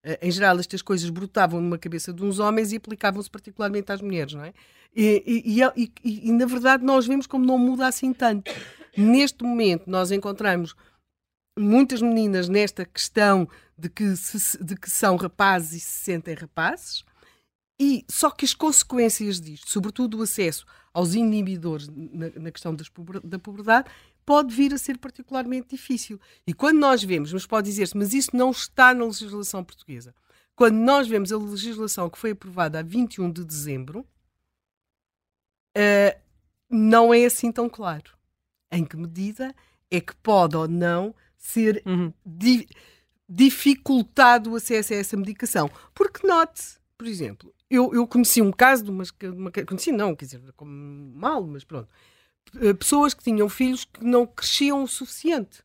Uh, 0.04 0.18
em 0.22 0.30
geral, 0.30 0.58
estas 0.60 0.82
coisas 0.82 1.10
brotavam 1.10 1.60
numa 1.60 1.78
cabeça 1.78 2.12
de 2.12 2.22
uns 2.24 2.38
homens 2.38 2.72
e 2.72 2.76
aplicavam-se 2.76 3.28
particularmente 3.28 3.90
às 3.90 4.00
mulheres, 4.00 4.34
não 4.34 4.44
é? 4.44 4.52
E, 4.94 5.42
e, 5.44 5.60
e, 6.04 6.28
e, 6.28 6.32
na 6.32 6.46
verdade, 6.46 6.84
nós 6.84 7.06
vemos 7.06 7.26
como 7.26 7.44
não 7.44 7.58
muda 7.58 7.86
assim 7.86 8.12
tanto. 8.12 8.52
Neste 8.96 9.42
momento, 9.42 9.90
nós 9.90 10.12
encontramos 10.12 10.76
muitas 11.58 12.02
meninas 12.02 12.48
nesta 12.48 12.84
questão 12.84 13.48
de 13.76 13.88
que, 13.88 14.16
se, 14.16 14.62
de 14.62 14.76
que 14.76 14.90
são 14.90 15.16
rapazes 15.16 15.72
e 15.72 15.80
se 15.80 16.04
sentem 16.04 16.34
rapazes, 16.34 17.04
e 17.84 18.04
só 18.08 18.30
que 18.30 18.44
as 18.44 18.54
consequências 18.54 19.40
disto, 19.40 19.68
sobretudo 19.68 20.18
o 20.18 20.22
acesso 20.22 20.64
aos 20.94 21.14
inibidores 21.14 21.88
na, 21.88 22.30
na 22.36 22.52
questão 22.52 22.72
da 22.72 23.38
pobreza, 23.40 23.84
pode 24.24 24.54
vir 24.54 24.72
a 24.72 24.78
ser 24.78 24.98
particularmente 24.98 25.70
difícil. 25.70 26.20
E 26.46 26.54
quando 26.54 26.78
nós 26.78 27.02
vemos, 27.02 27.32
mas 27.32 27.44
pode 27.44 27.68
dizer-se, 27.68 27.96
mas 27.96 28.14
isso 28.14 28.36
não 28.36 28.52
está 28.52 28.94
na 28.94 29.04
legislação 29.04 29.64
portuguesa. 29.64 30.14
Quando 30.54 30.76
nós 30.76 31.08
vemos 31.08 31.32
a 31.32 31.36
legislação 31.36 32.08
que 32.08 32.18
foi 32.18 32.30
aprovada 32.30 32.78
a 32.78 32.82
21 32.82 33.32
de 33.32 33.44
dezembro, 33.44 34.06
uh, 35.76 36.20
não 36.70 37.12
é 37.12 37.24
assim 37.24 37.50
tão 37.50 37.68
claro. 37.68 38.12
Em 38.70 38.84
que 38.84 38.96
medida 38.96 39.52
é 39.90 40.00
que 40.00 40.14
pode 40.14 40.56
ou 40.56 40.68
não 40.68 41.12
ser 41.36 41.82
uhum. 41.84 42.12
di 42.24 42.64
dificultado 43.28 44.52
o 44.52 44.54
acesso 44.56 44.92
a 44.92 44.96
essa 44.98 45.16
medicação? 45.16 45.68
Porque 45.92 46.24
note, 46.24 46.78
por 46.96 47.08
exemplo, 47.08 47.52
eu, 47.72 47.94
eu 47.94 48.06
conheci 48.06 48.42
um 48.42 48.52
caso 48.52 48.84
de 48.84 48.90
uma, 48.90 49.04
uma, 49.34 49.50
Conheci, 49.50 49.90
não, 49.90 50.14
quer 50.14 50.26
dizer, 50.26 50.40
como 50.54 50.70
mal, 51.14 51.42
mas 51.46 51.64
pronto. 51.64 51.88
Eh, 52.60 52.74
pessoas 52.74 53.14
que 53.14 53.24
tinham 53.24 53.48
filhos 53.48 53.84
que 53.84 54.04
não 54.04 54.26
cresciam 54.26 54.82
o 54.82 54.88
suficiente. 54.88 55.64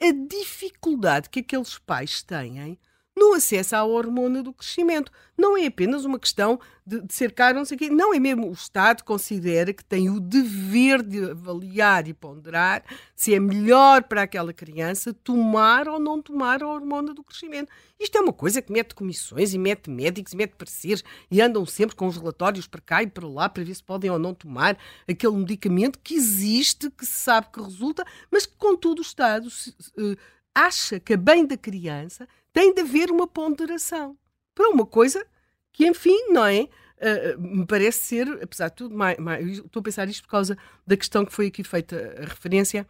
A 0.00 0.12
dificuldade 0.12 1.30
que 1.30 1.40
aqueles 1.40 1.78
pais 1.78 2.22
têm 2.22 2.78
no 3.16 3.32
acesso 3.32 3.74
à 3.74 3.82
hormona 3.82 4.42
do 4.42 4.52
crescimento. 4.52 5.10
Não 5.38 5.56
é 5.56 5.66
apenas 5.66 6.04
uma 6.04 6.18
questão 6.18 6.60
de, 6.86 7.00
de 7.00 7.14
ser 7.14 7.32
caro, 7.32 7.56
não 7.56 7.64
sei 7.64 7.76
o 7.76 7.78
quê. 7.78 7.90
Não 7.90 8.12
é 8.12 8.20
mesmo. 8.20 8.48
O 8.48 8.52
Estado 8.52 9.02
considera 9.02 9.72
que 9.72 9.84
tem 9.84 10.10
o 10.10 10.20
dever 10.20 11.02
de 11.02 11.30
avaliar 11.30 12.06
e 12.06 12.12
ponderar 12.12 12.84
se 13.14 13.34
é 13.34 13.40
melhor 13.40 14.02
para 14.02 14.22
aquela 14.22 14.52
criança 14.52 15.14
tomar 15.14 15.88
ou 15.88 15.98
não 15.98 16.20
tomar 16.20 16.62
a 16.62 16.68
hormona 16.68 17.14
do 17.14 17.24
crescimento. 17.24 17.72
Isto 17.98 18.18
é 18.18 18.20
uma 18.20 18.32
coisa 18.32 18.60
que 18.60 18.70
mete 18.70 18.94
comissões 18.94 19.54
e 19.54 19.58
mete 19.58 19.88
médicos 19.88 20.34
e 20.34 20.36
mete 20.36 20.54
pareceres 20.54 21.02
e 21.30 21.40
andam 21.40 21.64
sempre 21.64 21.96
com 21.96 22.06
os 22.06 22.18
relatórios 22.18 22.66
para 22.66 22.80
cá 22.82 23.02
e 23.02 23.06
para 23.06 23.26
lá 23.26 23.48
para 23.48 23.64
ver 23.64 23.74
se 23.74 23.82
podem 23.82 24.10
ou 24.10 24.18
não 24.18 24.34
tomar 24.34 24.76
aquele 25.08 25.36
medicamento 25.36 25.98
que 26.00 26.14
existe, 26.14 26.90
que 26.90 27.06
se 27.06 27.12
sabe 27.12 27.48
que 27.50 27.62
resulta, 27.62 28.04
mas 28.30 28.44
que, 28.44 28.54
contudo, 28.56 28.98
o 28.98 29.02
Estado 29.02 29.48
se, 29.48 29.70
uh, 29.70 30.16
acha 30.54 30.98
que 30.98 31.12
a 31.12 31.16
bem 31.18 31.46
da 31.46 31.56
criança 31.56 32.26
tem 32.56 32.72
de 32.72 32.80
haver 32.80 33.10
uma 33.10 33.26
ponderação 33.26 34.16
para 34.54 34.70
uma 34.70 34.86
coisa 34.86 35.26
que, 35.70 35.86
enfim, 35.86 36.16
não 36.30 36.46
é? 36.46 36.62
Uh, 36.62 37.38
me 37.38 37.66
parece 37.66 37.98
ser, 37.98 38.26
apesar 38.42 38.70
de 38.70 38.76
tudo, 38.76 38.96
mais, 38.96 39.18
mais, 39.18 39.58
estou 39.58 39.80
a 39.80 39.82
pensar 39.82 40.08
isto 40.08 40.22
por 40.22 40.30
causa 40.30 40.56
da 40.86 40.96
questão 40.96 41.26
que 41.26 41.34
foi 41.34 41.48
aqui 41.48 41.62
feita 41.62 42.14
a 42.18 42.24
referência 42.24 42.86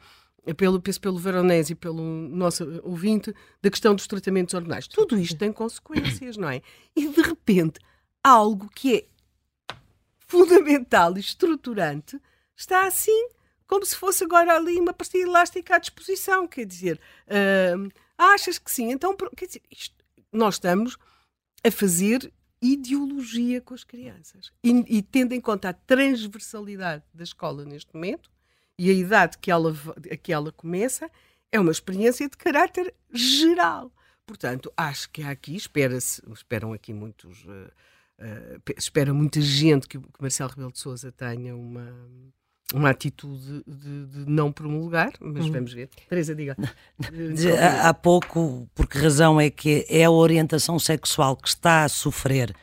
pelo, 0.56 0.80
penso 0.80 1.00
pelo 1.00 1.18
Veronese 1.18 1.72
e 1.72 1.74
pelo 1.74 2.00
nosso 2.00 2.80
ouvinte, 2.84 3.34
da 3.60 3.68
questão 3.68 3.92
dos 3.92 4.06
tratamentos 4.06 4.54
hormonais. 4.54 4.86
Tudo 4.86 5.18
isto 5.18 5.36
tem 5.36 5.52
consequências, 5.52 6.36
não 6.36 6.48
é? 6.48 6.62
E 6.94 7.08
de 7.08 7.22
repente, 7.22 7.80
algo 8.22 8.70
que 8.72 8.98
é 8.98 9.04
fundamental 10.28 11.16
e 11.16 11.20
estruturante 11.20 12.22
está 12.54 12.86
assim, 12.86 13.30
como 13.66 13.84
se 13.84 13.96
fosse 13.96 14.22
agora 14.22 14.54
ali 14.54 14.78
uma 14.78 14.92
pastilha 14.92 15.24
elástica 15.24 15.74
à 15.74 15.78
disposição. 15.78 16.46
Quer 16.46 16.66
dizer, 16.66 17.00
uh, 17.26 18.05
Achas 18.18 18.58
que 18.58 18.70
sim? 18.70 18.90
Então, 18.90 19.16
quer 19.36 19.46
dizer, 19.46 19.62
isto, 19.70 19.94
nós 20.32 20.54
estamos 20.54 20.96
a 21.64 21.70
fazer 21.70 22.32
ideologia 22.60 23.60
com 23.60 23.74
as 23.74 23.84
crianças. 23.84 24.52
E, 24.64 24.98
e, 24.98 25.02
tendo 25.02 25.32
em 25.32 25.40
conta 25.40 25.68
a 25.68 25.72
transversalidade 25.72 27.04
da 27.12 27.24
escola 27.24 27.64
neste 27.64 27.94
momento 27.94 28.30
e 28.78 28.90
a 28.90 28.92
idade 28.92 29.38
que 29.38 29.50
ela, 29.50 29.74
que 30.22 30.32
ela 30.32 30.52
começa, 30.52 31.10
é 31.52 31.60
uma 31.60 31.70
experiência 31.70 32.28
de 32.28 32.36
caráter 32.36 32.94
geral. 33.12 33.92
Portanto, 34.26 34.72
acho 34.76 35.10
que 35.10 35.22
há 35.22 35.30
aqui, 35.30 35.54
espera-se, 35.54 36.22
esperam 36.32 36.72
aqui 36.72 36.92
muitos 36.92 37.44
uh, 37.44 37.70
uh, 38.18 38.72
espera 38.76 39.14
muita 39.14 39.40
gente 39.40 39.86
que, 39.86 40.00
Marcelo 40.20 40.50
Rebelo 40.50 40.72
de 40.72 40.78
Sousa 40.78 41.12
tenha 41.12 41.54
uma 41.54 41.94
uma 42.74 42.90
atitude 42.90 43.62
de, 43.66 44.06
de, 44.06 44.30
não 44.30 44.50
promulgar, 44.50 45.12
mas 45.20 45.46
hum. 45.46 45.52
vamos 45.52 45.72
ver. 45.72 45.88
Teresa, 46.08 46.34
diga. 46.34 46.56
há 47.82 47.94
pouco, 47.94 48.68
porque 48.74 48.98
razão 48.98 49.40
é 49.40 49.50
que 49.50 49.86
é 49.88 50.04
a 50.04 50.10
orientação 50.10 50.78
sexual 50.78 51.36
que 51.36 51.48
está 51.48 51.84
a 51.84 51.88
sofrer 51.88 52.54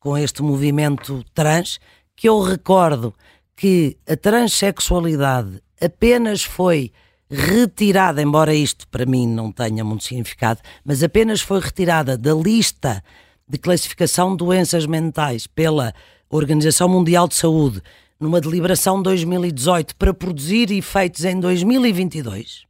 com 0.00 0.18
este 0.18 0.42
movimento 0.42 1.24
trans, 1.32 1.78
que 2.16 2.28
eu 2.28 2.40
recordo 2.40 3.14
que 3.56 3.96
a 4.08 4.16
transexualidade 4.16 5.62
apenas 5.80 6.42
foi 6.42 6.92
retirada, 7.30 8.20
embora 8.20 8.54
isto 8.54 8.86
para 8.88 9.06
mim 9.06 9.26
não 9.26 9.50
tenha 9.50 9.84
muito 9.84 10.04
significado, 10.04 10.60
mas 10.84 11.02
apenas 11.02 11.40
foi 11.40 11.60
retirada 11.60 12.18
da 12.18 12.34
lista 12.34 13.02
de 13.48 13.58
classificação 13.58 14.32
de 14.32 14.38
doenças 14.38 14.86
mentais 14.86 15.46
pela 15.46 15.94
Organização 16.28 16.88
Mundial 16.88 17.28
de 17.28 17.34
Saúde 17.36 17.82
numa 18.18 18.40
deliberação 18.40 19.02
2018 19.02 19.96
para 19.96 20.14
produzir 20.14 20.70
efeitos 20.70 21.24
em 21.24 21.38
2022. 21.38 22.64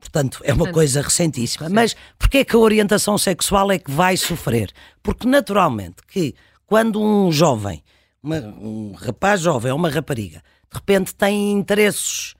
Portanto, 0.00 0.40
é 0.44 0.52
uma 0.52 0.72
coisa 0.72 1.02
recentíssima. 1.02 1.68
Sim. 1.68 1.74
Mas 1.74 1.94
porquê 2.18 2.38
é 2.38 2.44
que 2.44 2.56
a 2.56 2.58
orientação 2.58 3.18
sexual 3.18 3.70
é 3.70 3.78
que 3.78 3.90
vai 3.90 4.16
sofrer? 4.16 4.72
Porque, 5.02 5.28
naturalmente, 5.28 5.96
que 6.08 6.34
quando 6.66 7.00
um 7.00 7.30
jovem, 7.30 7.82
uma, 8.22 8.38
um 8.38 8.92
rapaz 8.92 9.42
jovem 9.42 9.70
ou 9.70 9.78
uma 9.78 9.90
rapariga, 9.90 10.42
de 10.72 10.78
repente 10.78 11.14
tem 11.14 11.52
interesses 11.52 12.34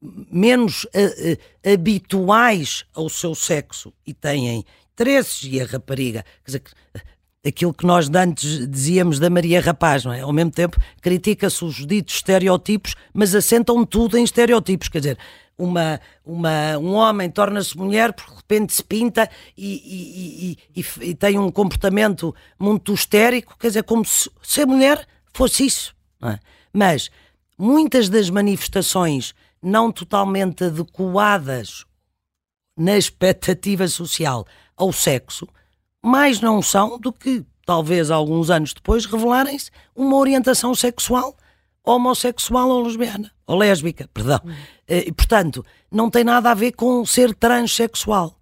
menos 0.00 0.84
uh, 0.84 0.88
uh, 0.88 1.72
habituais 1.72 2.84
ao 2.94 3.08
seu 3.08 3.34
sexo 3.34 3.92
e 4.06 4.14
têm 4.14 4.64
interesses, 4.92 5.42
e 5.44 5.60
a 5.60 5.66
rapariga, 5.66 6.24
quer 6.44 6.46
dizer, 6.46 6.62
aquilo 7.46 7.72
que 7.72 7.86
nós 7.86 8.08
antes 8.10 8.68
dizíamos 8.68 9.18
da 9.18 9.30
Maria 9.30 9.60
Rapaz, 9.60 10.04
não 10.04 10.12
é? 10.12 10.20
Ao 10.20 10.32
mesmo 10.32 10.50
tempo, 10.50 10.78
critica-se 11.00 11.64
os 11.64 11.86
ditos 11.86 12.16
estereótipos, 12.16 12.94
mas 13.14 13.34
assentam 13.34 13.84
tudo 13.84 14.18
em 14.18 14.24
estereótipos, 14.24 14.88
quer 14.88 14.98
dizer, 14.98 15.18
uma, 15.56 16.00
uma, 16.24 16.78
um 16.78 16.94
homem 16.94 17.30
torna-se 17.30 17.76
mulher 17.76 18.12
porque 18.12 18.30
de 18.30 18.36
repente 18.36 18.74
se 18.74 18.82
pinta 18.82 19.28
e, 19.56 20.56
e, 20.74 20.80
e, 20.80 21.10
e, 21.10 21.14
tem 21.14 21.38
um 21.38 21.50
comportamento 21.50 22.34
muito 22.58 22.92
histérico, 22.92 23.56
quer 23.58 23.68
dizer, 23.68 23.82
como 23.84 24.04
se 24.04 24.30
ser 24.42 24.66
mulher 24.66 25.06
fosse 25.32 25.66
isso. 25.66 25.94
É? 26.22 26.38
Mas 26.72 27.10
muitas 27.58 28.08
das 28.08 28.30
manifestações 28.30 29.34
não 29.62 29.92
totalmente 29.92 30.64
adequadas 30.64 31.84
na 32.76 32.96
expectativa 32.96 33.86
social 33.88 34.46
ao 34.76 34.92
sexo 34.92 35.46
mais 36.02 36.40
não 36.40 36.62
são 36.62 36.98
do 36.98 37.12
que, 37.12 37.44
talvez 37.64 38.10
alguns 38.10 38.50
anos 38.50 38.72
depois, 38.72 39.04
revelarem-se 39.06 39.70
uma 39.94 40.16
orientação 40.16 40.74
sexual 40.74 41.36
homossexual 41.84 42.68
ou 42.68 42.82
lesbiana, 42.82 43.30
ou 43.46 43.56
lésbica, 43.56 44.08
perdão. 44.12 44.40
Uhum. 44.44 44.52
E, 44.88 45.12
portanto, 45.12 45.64
não 45.90 46.10
tem 46.10 46.24
nada 46.24 46.50
a 46.50 46.54
ver 46.54 46.72
com 46.72 47.04
ser 47.04 47.34
transexual. 47.34 48.36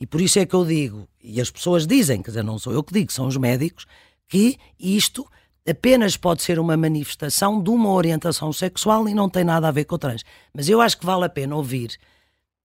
E 0.00 0.06
por 0.06 0.20
isso 0.20 0.38
é 0.38 0.46
que 0.46 0.54
eu 0.54 0.64
digo, 0.64 1.08
e 1.22 1.40
as 1.40 1.50
pessoas 1.50 1.86
dizem, 1.86 2.22
quer 2.22 2.32
dizer, 2.32 2.42
não 2.42 2.58
sou 2.58 2.72
eu 2.72 2.82
que 2.82 2.92
digo, 2.92 3.12
são 3.12 3.26
os 3.26 3.36
médicos, 3.36 3.86
que 4.28 4.58
isto 4.78 5.26
apenas 5.68 6.16
pode 6.16 6.42
ser 6.42 6.58
uma 6.58 6.76
manifestação 6.76 7.62
de 7.62 7.70
uma 7.70 7.90
orientação 7.90 8.52
sexual 8.52 9.08
e 9.08 9.14
não 9.14 9.28
tem 9.28 9.44
nada 9.44 9.68
a 9.68 9.70
ver 9.70 9.84
com 9.84 9.94
o 9.94 9.98
trans. 9.98 10.24
Mas 10.52 10.68
eu 10.68 10.80
acho 10.80 10.98
que 10.98 11.06
vale 11.06 11.24
a 11.24 11.28
pena 11.28 11.54
ouvir 11.54 11.96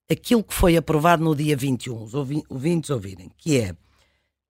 aquilo 0.10 0.44
que 0.44 0.54
foi 0.54 0.76
aprovado 0.78 1.24
no 1.24 1.36
dia 1.36 1.56
21, 1.56 2.04
os 2.04 2.14
ouvintes 2.14 2.90
ouvirem, 2.90 3.30
que 3.38 3.60
é 3.60 3.76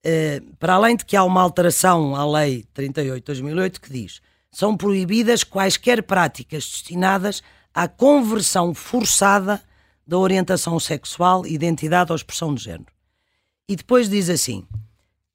eh, 0.04 0.42
para 0.58 0.74
além 0.74 0.96
de 0.96 1.04
que 1.04 1.16
há 1.16 1.24
uma 1.24 1.42
alteração 1.42 2.14
à 2.14 2.24
Lei 2.24 2.64
38 2.74 3.16
de 3.16 3.24
2008 3.26 3.80
que 3.80 3.92
diz 3.92 4.20
são 4.50 4.76
proibidas 4.76 5.44
quaisquer 5.44 6.02
práticas 6.02 6.68
destinadas 6.68 7.42
à 7.74 7.86
conversão 7.86 8.74
forçada 8.74 9.62
da 10.06 10.16
orientação 10.16 10.80
sexual, 10.80 11.46
identidade 11.46 12.10
ou 12.10 12.16
expressão 12.16 12.54
de 12.54 12.64
género. 12.64 12.92
E 13.68 13.76
depois 13.76 14.08
diz 14.08 14.30
assim: 14.30 14.66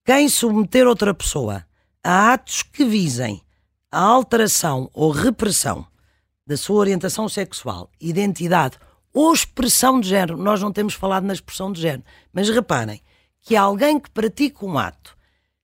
quem 0.04 0.28
submeter 0.28 0.88
outra 0.88 1.14
pessoa 1.14 1.66
a 2.04 2.34
atos 2.34 2.64
que 2.64 2.84
visem 2.84 3.42
a 3.92 4.02
alteração 4.02 4.90
ou 4.94 5.12
repressão 5.12 5.86
da 6.46 6.58
sua 6.58 6.78
orientação 6.78 7.30
sexual, 7.30 7.90
identidade 8.02 8.78
ou 9.14 9.32
expressão 9.32 10.02
de 10.02 10.10
género, 10.10 10.36
nós 10.36 10.60
não 10.60 10.74
temos 10.74 10.96
falado 10.96 11.24
na 11.24 11.34
expressão 11.34 11.72
de 11.72 11.80
género, 11.80 12.04
mas 12.34 12.50
reparem, 12.50 13.02
que 13.44 13.56
alguém 13.56 14.00
que 14.00 14.10
pratica 14.10 14.66
um 14.66 14.78
ato 14.78 15.16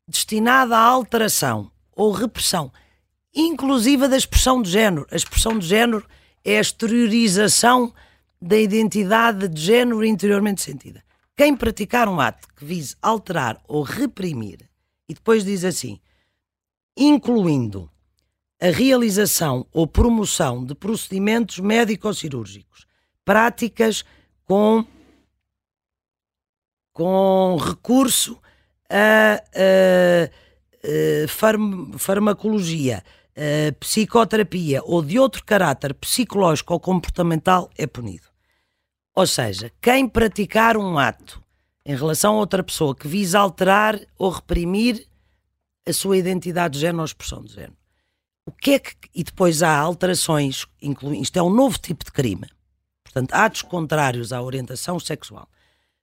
destinado 0.08 0.74
à 0.74 0.80
alteração 0.80 1.72
ou 1.96 2.12
repressão, 2.12 2.72
inclusiva 3.34 4.08
da 4.08 4.18
expressão 4.18 4.62
de 4.62 4.70
género, 4.70 5.08
a 5.10 5.16
expressão 5.16 5.58
de 5.58 5.66
género 5.66 6.06
é 6.44 6.58
a 6.58 6.62
exteriorização 6.62 7.94
da 8.42 8.58
identidade 8.58 9.48
de 9.48 9.62
género 9.62 10.04
interiormente 10.04 10.62
sentida. 10.62 11.04
Quem 11.38 11.56
praticar 11.56 12.10
um 12.10 12.20
ato 12.20 12.48
que 12.54 12.66
vise 12.66 12.96
alterar 13.02 13.62
ou 13.66 13.82
reprimir, 13.82 14.70
e 15.08 15.14
depois 15.14 15.46
diz 15.46 15.64
assim, 15.64 16.00
incluindo 16.98 17.90
a 18.62 18.68
realização 18.68 19.66
ou 19.72 19.88
promoção 19.88 20.66
de 20.66 20.76
procedimentos 20.76 21.60
médico-cirúrgicos, 21.60 22.86
práticas 23.24 24.04
com 24.44 24.86
com 27.00 27.56
recurso 27.56 28.38
a 28.90 29.42
farm, 31.30 31.94
farmacologia, 31.94 33.02
a 33.38 33.72
psicoterapia 33.80 34.82
ou 34.84 35.02
de 35.02 35.18
outro 35.18 35.46
caráter 35.46 35.94
psicológico 35.94 36.74
ou 36.74 36.80
comportamental 36.80 37.70
é 37.78 37.88
punido. 37.88 38.28
Ou 39.16 39.26
seja, 39.26 39.72
quem 39.80 40.10
praticar 40.10 40.76
um 40.76 41.00
ato 41.00 41.42
em 41.86 41.96
relação 41.96 42.34
a 42.34 42.40
outra 42.40 42.62
pessoa 42.62 42.94
que 42.94 43.08
visa 43.08 43.40
alterar 43.40 43.98
ou 44.18 44.30
reprimir 44.30 45.08
a 45.88 45.94
sua 45.94 46.18
identidade 46.18 46.74
de 46.74 46.82
género 46.82 47.00
ou 47.00 47.06
expressão 47.06 47.42
de 47.42 47.54
género. 47.54 47.78
O 48.46 48.52
que 48.52 48.72
é 48.72 48.80
que. 48.80 48.94
E 49.16 49.24
depois 49.24 49.64
há 49.64 49.74
alterações, 49.78 50.66
incluindo. 50.82 51.24
Isto 51.24 51.40
é 51.40 51.42
um 51.42 51.50
novo 51.50 51.80
tipo 51.80 52.04
de 52.04 52.12
crime. 52.12 52.50
Portanto, 53.06 53.34
atos 53.34 53.62
contrários 53.62 54.34
à 54.34 54.42
orientação 54.42 55.00
sexual 55.00 55.48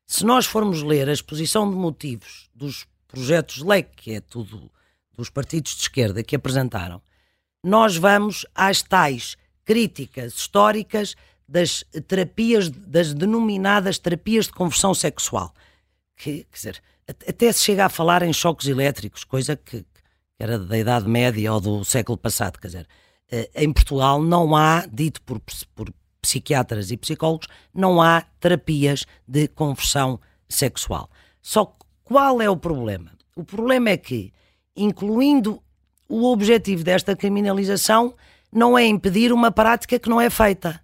se 0.07 0.24
nós 0.24 0.47
formos 0.47 0.83
ler 0.83 1.09
a 1.09 1.12
exposição 1.12 1.69
de 1.69 1.77
motivos 1.77 2.49
dos 2.55 2.87
projetos 3.09 3.57
de 3.57 3.65
lei, 3.65 3.83
que 3.83 4.15
é 4.15 4.20
tudo 4.20 4.70
dos 5.16 5.28
partidos 5.28 5.74
de 5.74 5.83
esquerda 5.83 6.23
que 6.23 6.37
apresentaram, 6.37 7.03
nós 7.65 7.97
vamos 7.97 8.47
às 8.55 8.83
tais 8.83 9.37
críticas 9.65 10.35
históricas 10.35 11.16
das 11.49 11.85
terapias, 12.07 12.70
das 12.70 13.12
denominadas 13.12 13.99
terapias 13.99 14.47
de 14.47 14.53
conversão 14.53 14.95
sexual. 14.95 15.53
Que, 16.16 16.45
quer 16.45 16.57
dizer, 16.57 16.83
até 17.09 17.53
se 17.53 17.62
chega 17.62 17.87
a 17.87 17.89
falar 17.89 18.23
em 18.23 18.33
choques 18.33 18.69
elétricos, 18.69 19.24
coisa 19.24 19.57
que, 19.57 19.81
que 19.81 19.87
era 20.39 20.59
da 20.59 20.78
Idade 20.78 21.09
Média 21.09 21.53
ou 21.53 21.61
do 21.61 21.85
século 21.85 22.16
passado. 22.16 22.59
Quer 22.59 22.69
dizer, 22.69 22.89
eh, 23.31 23.51
em 23.55 23.73
Portugal 23.73 24.23
não 24.23 24.55
há, 24.55 24.87
dito 24.87 25.20
por, 25.23 25.41
por 25.74 25.93
psiquiatras 26.27 26.90
e 26.90 26.97
psicólogos, 26.97 27.47
não 27.73 28.03
há 28.03 28.20
terapias 28.40 29.07
de 29.27 29.47
conversão 29.47 30.20
sexual. 30.48 31.09
Só 31.40 31.77
qual 32.03 32.43
é 32.43 32.51
o 32.51 32.57
problema? 32.57 33.12
O 33.36 33.44
problema 33.44 33.90
é 33.90 33.97
que, 33.97 34.32
incluindo 34.77 35.62
o 36.09 36.24
objetivo 36.24 36.82
desta 36.82 37.15
criminalização, 37.15 38.15
não 38.53 38.77
é 38.77 38.85
impedir 38.85 39.32
uma 39.32 39.53
prática 39.53 39.98
que 39.98 40.09
não 40.09 40.20
é 40.20 40.28
feita. 40.28 40.82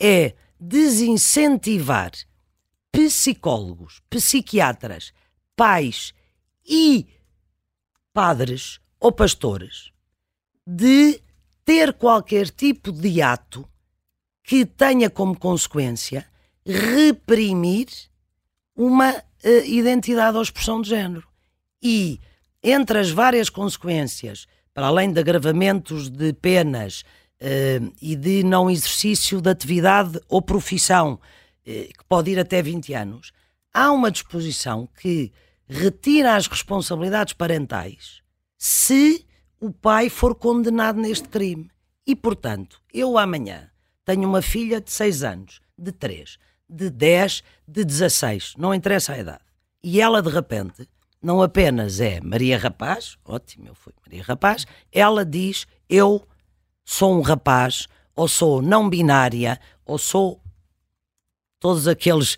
É 0.00 0.34
desincentivar 0.58 2.12
psicólogos, 2.90 4.00
psiquiatras, 4.08 5.12
pais 5.54 6.14
e 6.66 7.06
padres 8.14 8.80
ou 8.98 9.12
pastores 9.12 9.92
de 10.66 11.20
ter 11.64 11.92
qualquer 11.92 12.48
tipo 12.48 12.90
de 12.92 13.20
ato 13.22 13.69
que 14.50 14.66
tenha 14.66 15.08
como 15.08 15.38
consequência 15.38 16.26
reprimir 16.66 17.86
uma 18.74 19.12
uh, 19.12 19.64
identidade 19.64 20.36
ou 20.36 20.42
expressão 20.42 20.82
de 20.82 20.88
género. 20.88 21.24
E 21.80 22.18
entre 22.60 22.98
as 22.98 23.10
várias 23.10 23.48
consequências, 23.48 24.48
para 24.74 24.88
além 24.88 25.12
de 25.12 25.20
agravamentos 25.20 26.10
de 26.10 26.32
penas 26.32 27.02
uh, 27.40 27.92
e 28.02 28.16
de 28.16 28.42
não 28.42 28.68
exercício 28.68 29.40
de 29.40 29.48
atividade 29.48 30.20
ou 30.28 30.42
profissão, 30.42 31.12
uh, 31.12 31.20
que 31.64 32.04
pode 32.08 32.32
ir 32.32 32.40
até 32.40 32.60
20 32.60 32.92
anos, 32.92 33.30
há 33.72 33.92
uma 33.92 34.10
disposição 34.10 34.88
que 35.00 35.30
retira 35.68 36.34
as 36.34 36.48
responsabilidades 36.48 37.34
parentais 37.34 38.20
se 38.58 39.24
o 39.60 39.70
pai 39.70 40.10
for 40.10 40.34
condenado 40.34 41.00
neste 41.00 41.28
crime. 41.28 41.70
E, 42.04 42.16
portanto, 42.16 42.82
eu 42.92 43.16
amanhã 43.16 43.69
tenho 44.10 44.28
uma 44.28 44.42
filha 44.42 44.80
de 44.80 44.90
6 44.90 45.22
anos, 45.22 45.60
de 45.78 45.92
3, 45.92 46.36
de 46.68 46.90
10, 46.90 47.44
de 47.66 47.84
16, 47.84 48.54
não 48.58 48.74
interessa 48.74 49.12
a 49.12 49.18
idade. 49.18 49.44
E 49.84 50.00
ela, 50.00 50.20
de 50.20 50.28
repente, 50.28 50.88
não 51.22 51.40
apenas 51.40 52.00
é 52.00 52.20
Maria 52.20 52.58
Rapaz, 52.58 53.16
ótimo, 53.24 53.68
eu 53.68 53.74
fui 53.76 53.92
Maria 54.04 54.24
Rapaz, 54.24 54.66
ela 54.90 55.24
diz 55.24 55.64
eu 55.88 56.26
sou 56.84 57.16
um 57.16 57.20
rapaz, 57.20 57.86
ou 58.16 58.26
sou 58.26 58.60
não 58.60 58.90
binária, 58.90 59.60
ou 59.86 59.96
sou 59.96 60.42
todos 61.60 61.86
aqueles 61.86 62.36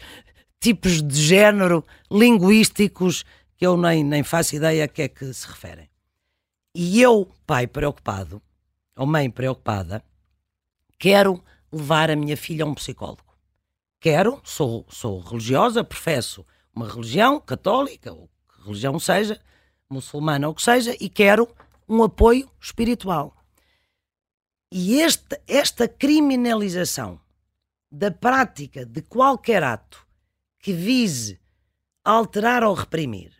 tipos 0.61 1.03
de 1.03 1.23
género 1.23 1.83
linguísticos 2.11 3.25
que 3.57 3.67
eu 3.67 3.79
nem, 3.79 4.05
nem 4.05 4.23
faço 4.23 4.57
ideia 4.57 4.85
a 4.85 4.89
que 4.89 5.01
é 5.01 5.09
que 5.09 5.33
se 5.33 5.47
referem. 5.47 5.89
E 6.75 7.01
eu, 7.01 7.27
pai 7.47 7.67
preocupado, 7.67 8.43
ou 8.95 9.07
mãe 9.07 9.31
preocupada, 9.31 10.05
quero 10.99 11.43
levar 11.73 12.11
a 12.11 12.17
minha 12.17 12.37
filha 12.37 12.65
a 12.65 12.69
um 12.69 12.75
psicólogo. 12.75 13.33
Quero, 14.01 14.41
sou, 14.45 14.85
sou 14.89 15.21
religiosa, 15.21 15.83
professo 15.83 16.45
uma 16.75 16.89
religião 16.89 17.39
católica, 17.41 18.13
ou 18.13 18.29
que 18.49 18.65
religião 18.65 18.99
seja, 18.99 19.41
muçulmana 19.89 20.49
ou 20.49 20.55
que 20.55 20.63
seja, 20.63 20.97
e 20.99 21.09
quero 21.09 21.49
um 21.89 22.03
apoio 22.03 22.51
espiritual. 22.61 23.37
E 24.71 25.01
este, 25.01 25.39
esta 25.47 25.87
criminalização 25.87 27.21
da 27.91 28.11
prática 28.11 28.87
de 28.87 29.03
qualquer 29.03 29.63
ato 29.63 30.07
que 30.59 30.73
vise 30.73 31.39
alterar 32.03 32.65
ou 32.65 32.73
reprimir. 32.73 33.33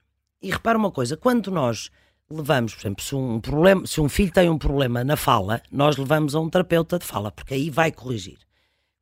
E 0.43 0.51
repara 0.51 0.77
uma 0.77 0.91
coisa, 0.91 1.17
quando 1.17 1.51
nós 1.51 1.91
levamos, 2.33 2.75
por 2.75 2.81
exemplo, 2.81 3.05
se 3.05 3.15
um, 3.15 3.41
problema, 3.41 3.87
se 3.87 4.01
um 4.01 4.09
filho 4.09 4.33
tem 4.33 4.49
um 4.49 4.59
problema 4.59 5.05
na 5.05 5.17
fala, 5.17 5.63
nós 5.71 5.97
levamos 5.97 6.35
a 6.35 6.41
um 6.41 6.49
terapeuta 6.49 6.99
de 6.99 7.05
fala, 7.05 7.31
porque 7.31 7.55
aí 7.55 7.71
vai 7.71 7.93
corrigir. 7.93 8.39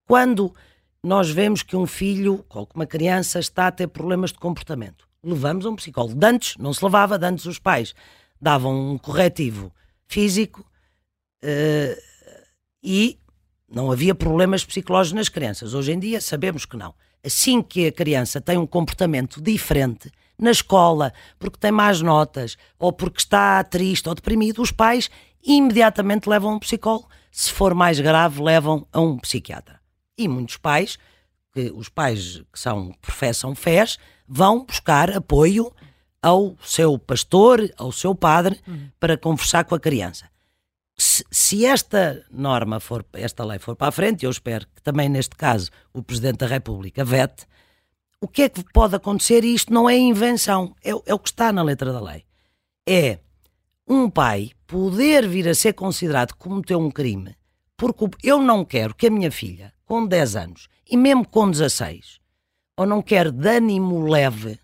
Quando 0.07 0.55
nós 1.03 1.31
vemos 1.31 1.63
que 1.63 1.77
um 1.77 1.87
filho 1.87 2.45
ou 2.49 2.67
que 2.67 2.75
uma 2.75 2.87
criança 2.87 3.39
está 3.39 3.69
a 3.69 3.73
ter 3.73 3.87
problemas 3.87 4.33
de 4.33 4.39
comportamento, 4.39 5.09
levamos 5.23 5.65
a 5.65 5.71
um 5.71 5.77
psicólogo. 5.77 6.15
De 6.15 6.27
antes 6.27 6.57
não 6.57 6.73
se 6.73 6.85
levava, 6.85 7.19
de 7.19 7.27
antes 7.27 7.47
os 7.47 7.59
pais 7.59 7.95
davam 8.41 8.93
um 8.93 8.99
corretivo 8.99 9.73
físico 10.09 10.61
uh, 11.45 12.03
e 12.83 13.19
não 13.71 13.93
havia 13.93 14.15
problemas 14.15 14.65
psicológicos 14.65 15.17
nas 15.17 15.29
crianças. 15.29 15.75
Hoje 15.75 15.93
em 15.93 15.99
dia 15.99 16.21
sabemos 16.21 16.65
que 16.65 16.77
não. 16.77 16.95
Assim 17.25 17.63
que 17.63 17.87
a 17.87 17.93
criança 17.93 18.41
tem 18.41 18.59
um 18.59 18.67
comportamento 18.67 19.41
diferente 19.41 20.11
na 20.41 20.51
escola, 20.51 21.13
porque 21.39 21.59
tem 21.59 21.71
más 21.71 22.01
notas, 22.01 22.57
ou 22.79 22.93
porque 22.93 23.21
está 23.21 23.63
triste 23.65 24.09
ou 24.09 24.15
deprimido, 24.15 24.63
os 24.63 24.73
pais 24.73 25.11
imediatamente 25.43 26.29
levam 26.29 26.55
um 26.55 26.59
psicólogo. 26.59 27.09
Se 27.31 27.51
for 27.51 27.75
mais 27.75 28.01
grave, 28.01 28.43
levam 28.43 28.87
a 28.93 29.01
um 29.01 29.19
psiquiatra. 29.19 29.81
E 30.19 30.27
muitos 30.27 30.57
pais, 30.57 30.99
que 31.53 31.71
os 31.71 31.89
pais 31.89 32.43
que 32.53 32.59
são 32.59 32.93
professam 33.01 33.55
fés, 33.55 33.99
vão 34.27 34.65
buscar 34.65 35.11
apoio 35.17 35.73
ao 36.23 36.57
seu 36.63 36.99
pastor, 36.99 37.71
ao 37.77 37.91
seu 37.93 38.15
padre, 38.15 38.61
uhum. 38.67 38.91
para 38.99 39.17
conversar 39.17 39.65
com 39.65 39.75
a 39.75 39.81
criança. 39.81 40.29
Se, 40.97 41.25
se, 41.31 41.65
esta 41.65 42.25
norma 42.31 42.79
for, 42.79 43.05
esta 43.15 43.43
lei 43.43 43.59
for 43.59 43.75
para 43.75 43.89
a 43.89 43.93
frente, 43.93 44.25
eu 44.25 44.31
espero 44.31 44.67
que 44.75 44.83
também 44.83 45.09
neste 45.09 45.35
caso 45.35 45.71
o 45.95 46.03
Presidente 46.03 46.39
da 46.39 46.47
República 46.47 47.03
vete, 47.05 47.47
o 48.21 48.29
que 48.29 48.43
é 48.43 48.49
que 48.49 48.63
pode 48.73 48.95
acontecer? 48.95 49.45
E 49.45 49.55
isto 49.55 49.73
não 49.73 49.89
é 49.89 49.97
invenção, 49.97 50.77
é, 50.85 50.91
é 50.91 51.15
o 51.15 51.19
que 51.19 51.31
está 51.31 51.53
na 51.53 51.63
letra 51.63 51.93
da 51.93 52.01
lei. 52.01 52.25
É 52.87 53.19
um 53.89 54.11
pai 54.11 54.53
poder 54.67 55.27
vir 55.27 55.49
a 55.49 55.55
ser 55.55 55.73
considerado 55.73 56.33
que 56.33 56.39
cometeu 56.39 56.79
um 56.79 56.91
crime, 56.91 57.37
porque 57.77 58.09
eu 58.23 58.41
não 58.41 58.65
quero 58.65 58.95
que 58.95 59.07
a 59.07 59.11
minha 59.11 59.33
filha, 59.33 59.73
com 59.85 60.07
10 60.07 60.37
anos, 60.37 60.69
e 60.89 60.97
mesmo 60.97 61.27
com 61.27 61.51
16, 61.51 62.21
ou 62.77 62.87
não 62.87 63.03
quero 63.03 63.33
de 63.33 63.49
ânimo 63.49 64.07
leve, 64.07 64.61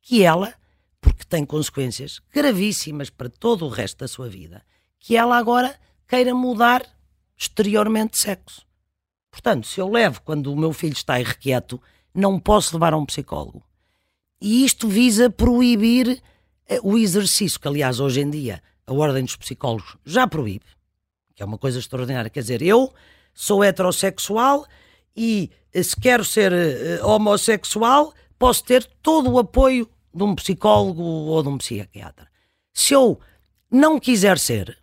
que 0.00 0.22
ela, 0.22 0.54
porque 1.00 1.24
tem 1.24 1.44
consequências 1.44 2.20
gravíssimas 2.32 3.10
para 3.10 3.28
todo 3.28 3.66
o 3.66 3.68
resto 3.68 3.98
da 3.98 4.08
sua 4.08 4.28
vida, 4.28 4.62
que 4.98 5.16
ela 5.16 5.36
agora 5.36 5.78
queira 6.06 6.34
mudar 6.34 6.86
exteriormente 7.36 8.12
de 8.12 8.18
sexo. 8.18 8.64
Portanto, 9.30 9.66
se 9.66 9.80
eu 9.80 9.88
levo 9.88 10.22
quando 10.22 10.52
o 10.52 10.56
meu 10.56 10.72
filho 10.72 10.92
está 10.92 11.18
irrequieto, 11.18 11.80
não 12.14 12.38
posso 12.38 12.74
levar 12.74 12.92
a 12.92 12.96
um 12.96 13.06
psicólogo. 13.06 13.62
E 14.40 14.64
isto 14.64 14.88
visa 14.88 15.30
proibir 15.30 16.22
eh, 16.68 16.80
o 16.82 16.98
exercício, 16.98 17.60
que 17.60 17.68
aliás 17.68 18.00
hoje 18.00 18.20
em 18.20 18.30
dia 18.30 18.62
a 18.86 18.92
Ordem 18.92 19.24
dos 19.24 19.36
Psicólogos 19.36 19.96
já 20.04 20.26
proíbe, 20.26 20.64
que 21.34 21.42
é 21.42 21.46
uma 21.46 21.58
coisa 21.58 21.78
extraordinária. 21.78 22.30
Quer 22.30 22.40
dizer, 22.40 22.62
eu 22.62 22.92
sou 23.32 23.62
heterossexual 23.62 24.66
e 25.16 25.50
eh, 25.72 25.82
se 25.82 25.96
quero 25.98 26.24
ser 26.24 26.52
uh, 26.52 27.06
homossexual, 27.06 28.12
posso 28.38 28.64
ter 28.64 28.84
todo 29.02 29.30
o 29.30 29.38
apoio 29.38 29.88
de 30.14 30.22
um 30.22 30.34
psicólogo 30.34 31.02
ou 31.02 31.42
de 31.42 31.48
um 31.48 31.58
psiquiatra. 31.58 32.28
Se 32.72 32.94
eu 32.94 33.18
não 33.70 33.98
quiser 33.98 34.38
ser, 34.38 34.78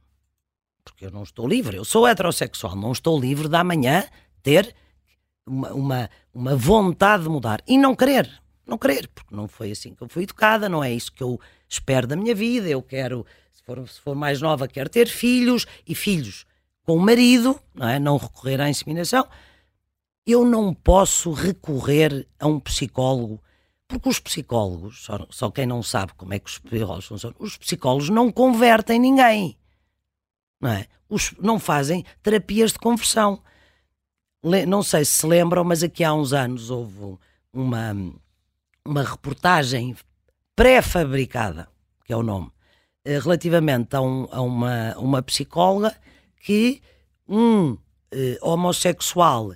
porque 0.84 1.06
eu 1.06 1.12
não 1.12 1.24
estou 1.24 1.48
livre, 1.48 1.78
eu 1.78 1.86
sou 1.86 2.08
heterossexual, 2.08 2.76
não 2.76 2.92
estou 2.92 3.20
livre 3.20 3.48
de 3.48 3.56
amanhã 3.56 4.06
ter 4.42 4.74
uma, 5.50 5.74
uma, 5.74 6.10
uma 6.34 6.56
vontade 6.56 7.24
de 7.24 7.30
mudar 7.30 7.62
e 7.68 7.78
não 7.78 7.96
querer. 7.96 8.30
Não 8.66 8.78
querer, 8.78 9.08
porque 9.08 9.36
não 9.36 9.48
foi 9.48 9.72
assim 9.72 9.96
que 9.96 10.04
eu 10.04 10.08
fui 10.08 10.24
educada, 10.24 10.70
não 10.70 10.84
é 10.84 10.94
isso 10.94 11.12
que 11.12 11.24
eu 11.24 11.40
espero 11.68 12.06
da 12.06 12.16
minha 12.16 12.36
vida. 12.36 12.70
Eu 12.70 12.84
quero, 12.84 13.26
se 13.52 13.64
for, 13.64 13.90
se 13.90 14.00
for 14.00 14.16
mais 14.16 14.40
nova, 14.42 14.68
quero 14.68 14.90
ter 14.90 15.08
filhos 15.08 15.66
e 15.88 15.96
filhos 15.96 16.46
com 16.84 16.96
o 16.96 17.00
marido, 17.00 17.60
não, 17.74 17.88
é? 17.88 18.00
não 18.00 18.18
recorrer 18.18 18.62
à 18.62 18.70
inseminação. 18.70 19.28
Eu 20.26 20.46
não 20.46 20.74
posso 20.74 21.32
recorrer 21.32 22.28
a 22.40 22.46
um 22.46 22.60
psicólogo, 22.60 23.42
porque 23.88 24.08
os 24.08 24.20
psicólogos, 24.20 25.04
só, 25.04 25.26
só 25.32 25.50
quem 25.50 25.66
não 25.66 25.82
sabe 25.82 26.14
como 26.14 26.36
é 26.36 26.40
que 26.40 26.50
os 26.50 26.60
psicólogos 26.60 27.06
funcionam, 27.06 27.38
os 27.40 27.58
psicólogos 27.58 28.10
não 28.10 28.32
convertem 28.32 29.00
ninguém. 29.00 29.58
Não, 30.62 30.70
é? 30.70 30.86
os, 31.10 31.34
não 31.40 31.58
fazem 31.58 32.06
terapias 32.22 32.72
de 32.72 32.80
conversão 32.80 33.42
não 34.68 34.82
sei 34.82 35.04
se 35.06 35.12
se 35.12 35.28
lembram, 35.28 35.64
mas 35.64 35.84
aqui 35.84 36.04
há 36.04 36.14
uns 36.14 36.34
anos 36.34 36.70
houve 36.70 37.18
uma, 37.52 37.96
uma 38.86 39.04
reportagem 39.04 39.96
pré-fabricada, 40.56 41.68
que 42.06 42.14
é 42.14 42.16
o 42.16 42.24
nome, 42.24 42.52
eh, 43.04 43.20
relativamente 43.20 43.96
a, 43.96 44.02
um, 44.02 44.28
a 44.32 44.42
uma, 44.42 44.98
uma 44.98 45.22
psicóloga 45.22 45.96
que 46.42 46.82
um 47.28 47.78
eh, 48.12 48.38
homossexual 48.42 49.54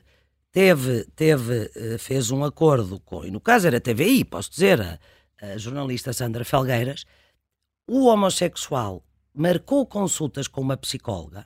teve, 0.52 1.06
teve, 1.16 1.72
eh, 1.76 1.98
fez 1.98 2.32
um 2.32 2.44
acordo 2.44 3.00
com, 3.00 3.26
e 3.26 3.32
no 3.32 3.42
caso 3.42 3.68
era 3.68 3.78
a 3.78 3.82
TVI, 3.82 4.24
posso 4.26 4.52
dizer, 4.52 4.82
a, 4.82 5.00
a 5.42 5.58
jornalista 5.58 6.14
Sandra 6.14 6.46
Felgueiras, 6.46 7.06
o 7.88 8.06
homossexual 8.06 9.04
marcou 9.34 9.86
consultas 9.86 10.48
com 10.48 10.62
uma 10.62 10.78
psicóloga 10.78 11.46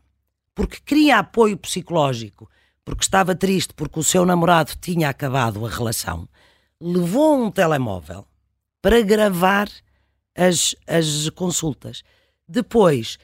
porque 0.57 0.80
queria 0.84 1.19
apoio 1.19 1.55
psicológico 1.55 2.49
porque 2.88 3.03
estava 3.03 3.35
triste 3.35 3.73
porque 3.73 3.99
o 3.99 4.03
seu 4.03 4.26
namorado 4.26 4.72
tinha 4.80 5.09
acabado 5.09 5.65
a 5.65 5.69
relação, 5.69 6.26
levou 6.81 7.43
um 7.43 7.51
telemóvel 7.51 8.26
para 8.81 9.01
gravar 9.01 9.68
as, 10.34 10.73
as 10.88 11.30
consultas. 11.31 12.01
Depois 12.47 13.19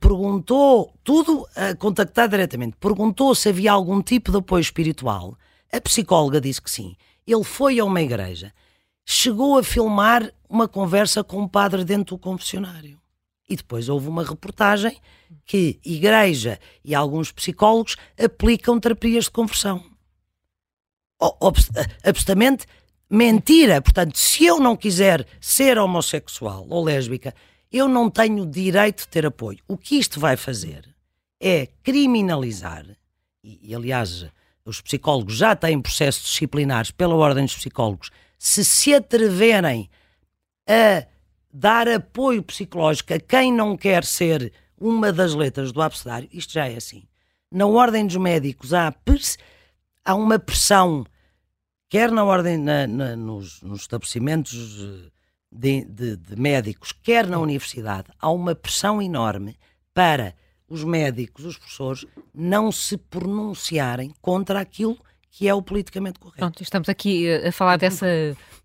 perguntou, 0.00 0.92
tudo 1.04 1.46
a 1.54 1.72
contactar 1.76 2.28
diretamente, 2.28 2.76
perguntou 2.80 3.32
se 3.32 3.48
havia 3.48 3.70
algum 3.70 4.02
tipo 4.02 4.32
de 4.32 4.38
apoio 4.38 4.62
espiritual. 4.62 5.38
A 5.72 5.80
psicóloga 5.80 6.40
disse 6.40 6.60
que 6.60 6.70
sim. 6.70 6.96
Ele 7.24 7.44
foi 7.44 7.78
a 7.78 7.84
uma 7.84 8.02
igreja, 8.02 8.52
chegou 9.04 9.56
a 9.56 9.62
filmar 9.62 10.32
uma 10.48 10.66
conversa 10.66 11.22
com 11.22 11.42
um 11.42 11.48
padre 11.48 11.84
dentro 11.84 12.16
do 12.16 12.20
confessionário. 12.20 12.98
E 13.48 13.56
depois 13.56 13.88
houve 13.88 14.08
uma 14.08 14.24
reportagem 14.24 14.96
que 15.44 15.78
igreja 15.84 16.58
e 16.84 16.94
alguns 16.94 17.30
psicólogos 17.30 17.96
aplicam 18.18 18.80
terapias 18.80 19.24
de 19.24 19.30
conversão. 19.30 19.84
Absolutamente 22.04 22.66
mentira. 23.08 23.80
Portanto, 23.80 24.18
se 24.18 24.44
eu 24.44 24.58
não 24.58 24.76
quiser 24.76 25.26
ser 25.40 25.78
homossexual 25.78 26.66
ou 26.68 26.84
lésbica, 26.84 27.34
eu 27.70 27.88
não 27.88 28.10
tenho 28.10 28.44
direito 28.46 29.00
de 29.02 29.08
ter 29.08 29.26
apoio. 29.26 29.58
O 29.68 29.76
que 29.76 29.96
isto 29.96 30.18
vai 30.18 30.36
fazer 30.36 30.88
é 31.40 31.66
criminalizar, 31.82 32.84
e, 33.42 33.70
e 33.70 33.74
aliás, 33.74 34.26
os 34.64 34.80
psicólogos 34.80 35.36
já 35.36 35.54
têm 35.54 35.80
processos 35.80 36.24
disciplinares 36.24 36.90
pela 36.90 37.14
Ordem 37.14 37.44
dos 37.44 37.54
Psicólogos, 37.54 38.10
se 38.38 38.64
se 38.64 38.94
atreverem 38.94 39.88
a 40.68 41.06
dar 41.58 41.88
apoio 41.88 42.42
psicológico 42.42 43.14
a 43.14 43.18
quem 43.18 43.50
não 43.50 43.78
quer 43.78 44.04
ser 44.04 44.52
uma 44.78 45.10
das 45.10 45.32
letras 45.32 45.72
do 45.72 45.80
abecedário, 45.80 46.28
isto 46.30 46.52
já 46.52 46.68
é 46.68 46.76
assim. 46.76 47.04
Na 47.50 47.64
ordem 47.64 48.06
dos 48.06 48.16
médicos 48.16 48.74
há, 48.74 48.94
há 50.04 50.14
uma 50.14 50.38
pressão, 50.38 51.06
quer 51.88 52.10
na 52.10 52.24
ordem, 52.24 52.58
na, 52.58 52.86
na, 52.86 53.16
nos, 53.16 53.62
nos, 53.62 53.80
estabelecimentos 53.80 54.52
eh, 54.52 55.10
de, 55.50 55.84
de, 55.86 56.16
de 56.16 56.36
médicos, 56.36 56.92
quer 56.92 57.26
na 57.26 57.38
universidade, 57.38 58.08
há 58.20 58.30
uma 58.30 58.54
pressão 58.54 59.00
enorme 59.00 59.56
para 59.94 60.34
os 60.68 60.84
médicos, 60.84 61.46
os 61.46 61.56
professores, 61.56 62.04
não 62.34 62.70
se 62.70 62.98
pronunciarem 62.98 64.12
contra 64.20 64.60
aquilo 64.60 64.94
que 64.94 65.02
é 65.42 65.54
o 65.54 65.60
politicamente 65.60 66.18
correto. 66.18 66.38
Pronto, 66.38 66.62
estamos 66.62 66.88
aqui 66.88 67.30
a 67.30 67.52
falar 67.52 67.76
dessa 67.76 68.06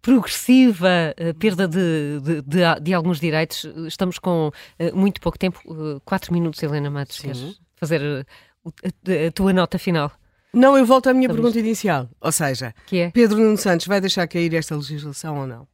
progressiva 0.02 1.14
uh, 1.20 1.34
perda 1.36 1.68
de, 1.68 2.20
de, 2.22 2.42
de, 2.42 2.80
de, 2.82 2.94
alguns 2.94 3.20
direitos. 3.20 3.66
Estamos 3.88 4.18
com 4.18 4.48
uh, 4.50 4.96
muito 4.96 5.20
pouco 5.20 5.38
tempo. 5.38 5.60
Quatro 6.06 6.34
minutos, 6.34 6.62
Helena 6.64 6.90
Matos. 6.90 7.18
Sim. 7.18 7.24
Queres 7.24 7.62
fazer 7.76 8.26
a, 8.66 9.28
a, 9.28 9.32
tua 9.32 9.54
nota 9.54 9.78
final? 9.78 10.12
Não, 10.54 10.78
eu 10.78 10.86
volto 10.86 11.08
à 11.08 11.14
minha 11.14 11.30
pergunta 11.30 11.58
isto. 11.58 11.66
inicial. 11.66 12.10
Ou 12.20 12.32
seja, 12.32 12.74
é? 12.92 13.10
Pedro 13.12 13.38
Nuno 13.38 13.58
Santos 13.58 13.88
vai 13.88 14.02
deixar 14.02 14.28
cair 14.28 14.54
esta 14.54 14.76
legislação 14.76 15.40
ou 15.40 15.48
não? 15.48 15.68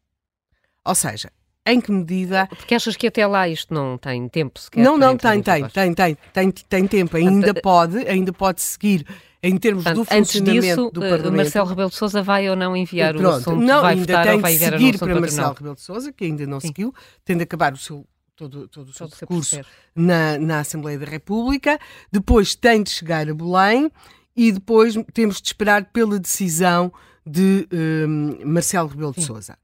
Ou 0.85 0.95
seja, 0.95 1.31
em 1.65 1.81
que 1.81 1.91
medida. 1.91 2.47
Porque 2.47 2.73
achas 2.73 2.95
que 2.95 3.07
até 3.07 3.27
lá 3.27 3.47
isto 3.47 3.73
não 3.73 3.97
tem 3.97 4.27
tempo 4.29 4.59
sequer? 4.59 4.81
Não, 4.81 4.97
não, 4.97 5.17
tem, 5.17 5.41
tem, 5.41 5.67
tem, 5.67 5.93
tem, 5.93 6.15
tem, 6.33 6.51
tem 6.51 6.87
tempo, 6.87 7.17
ainda 7.17 7.53
pode, 7.53 7.97
ainda 8.07 8.31
pode 8.31 8.61
seguir 8.61 9.05
em 9.41 9.57
termos 9.57 9.83
Portanto, 9.83 10.05
do 10.05 10.15
funcionamento 10.15 10.61
disso, 10.61 10.91
do 10.91 11.03
eh, 11.03 11.09
Parlamento. 11.09 11.37
Marcelo 11.37 11.67
Rebelo 11.67 11.89
de 11.89 11.95
Sousa 11.95 12.23
vai 12.23 12.49
ou 12.49 12.55
não 12.55 12.75
enviar 12.75 13.13
Pronto, 13.13 13.27
o 13.27 13.35
assunto? 13.35 13.65
Não, 13.65 13.81
vai 13.81 13.93
ainda 13.93 14.23
tem 14.23 14.33
ou 14.33 14.39
vai 14.39 14.55
enviar 14.55 14.71
seguir 14.73 14.97
para 14.97 15.19
Marcelo 15.19 15.53
Rebelo 15.53 15.75
de 15.75 15.81
Sousa, 15.81 16.11
que 16.11 16.25
ainda 16.25 16.47
não 16.47 16.59
Sim. 16.59 16.67
seguiu, 16.67 16.93
tem 17.23 17.37
de 17.37 17.43
acabar 17.43 17.73
o 17.73 17.77
seu 17.77 18.05
todo, 18.35 18.67
todo 18.67 18.89
o 18.89 18.93
seu 18.93 19.07
todo 19.07 19.17
percurso 19.17 19.59
na, 19.95 20.37
na 20.37 20.59
Assembleia 20.59 20.97
da 20.97 21.05
República, 21.05 21.79
depois 22.11 22.55
tem 22.55 22.81
de 22.81 22.89
chegar 22.89 23.29
a 23.29 23.33
Belém 23.33 23.91
e 24.35 24.51
depois 24.51 24.95
temos 25.13 25.41
de 25.41 25.47
esperar 25.47 25.85
pela 25.85 26.19
decisão 26.19 26.91
de 27.25 27.67
um, 27.71 28.39
Marcelo 28.45 28.87
Rebelo 28.87 29.13
de 29.13 29.23
Sousa. 29.23 29.57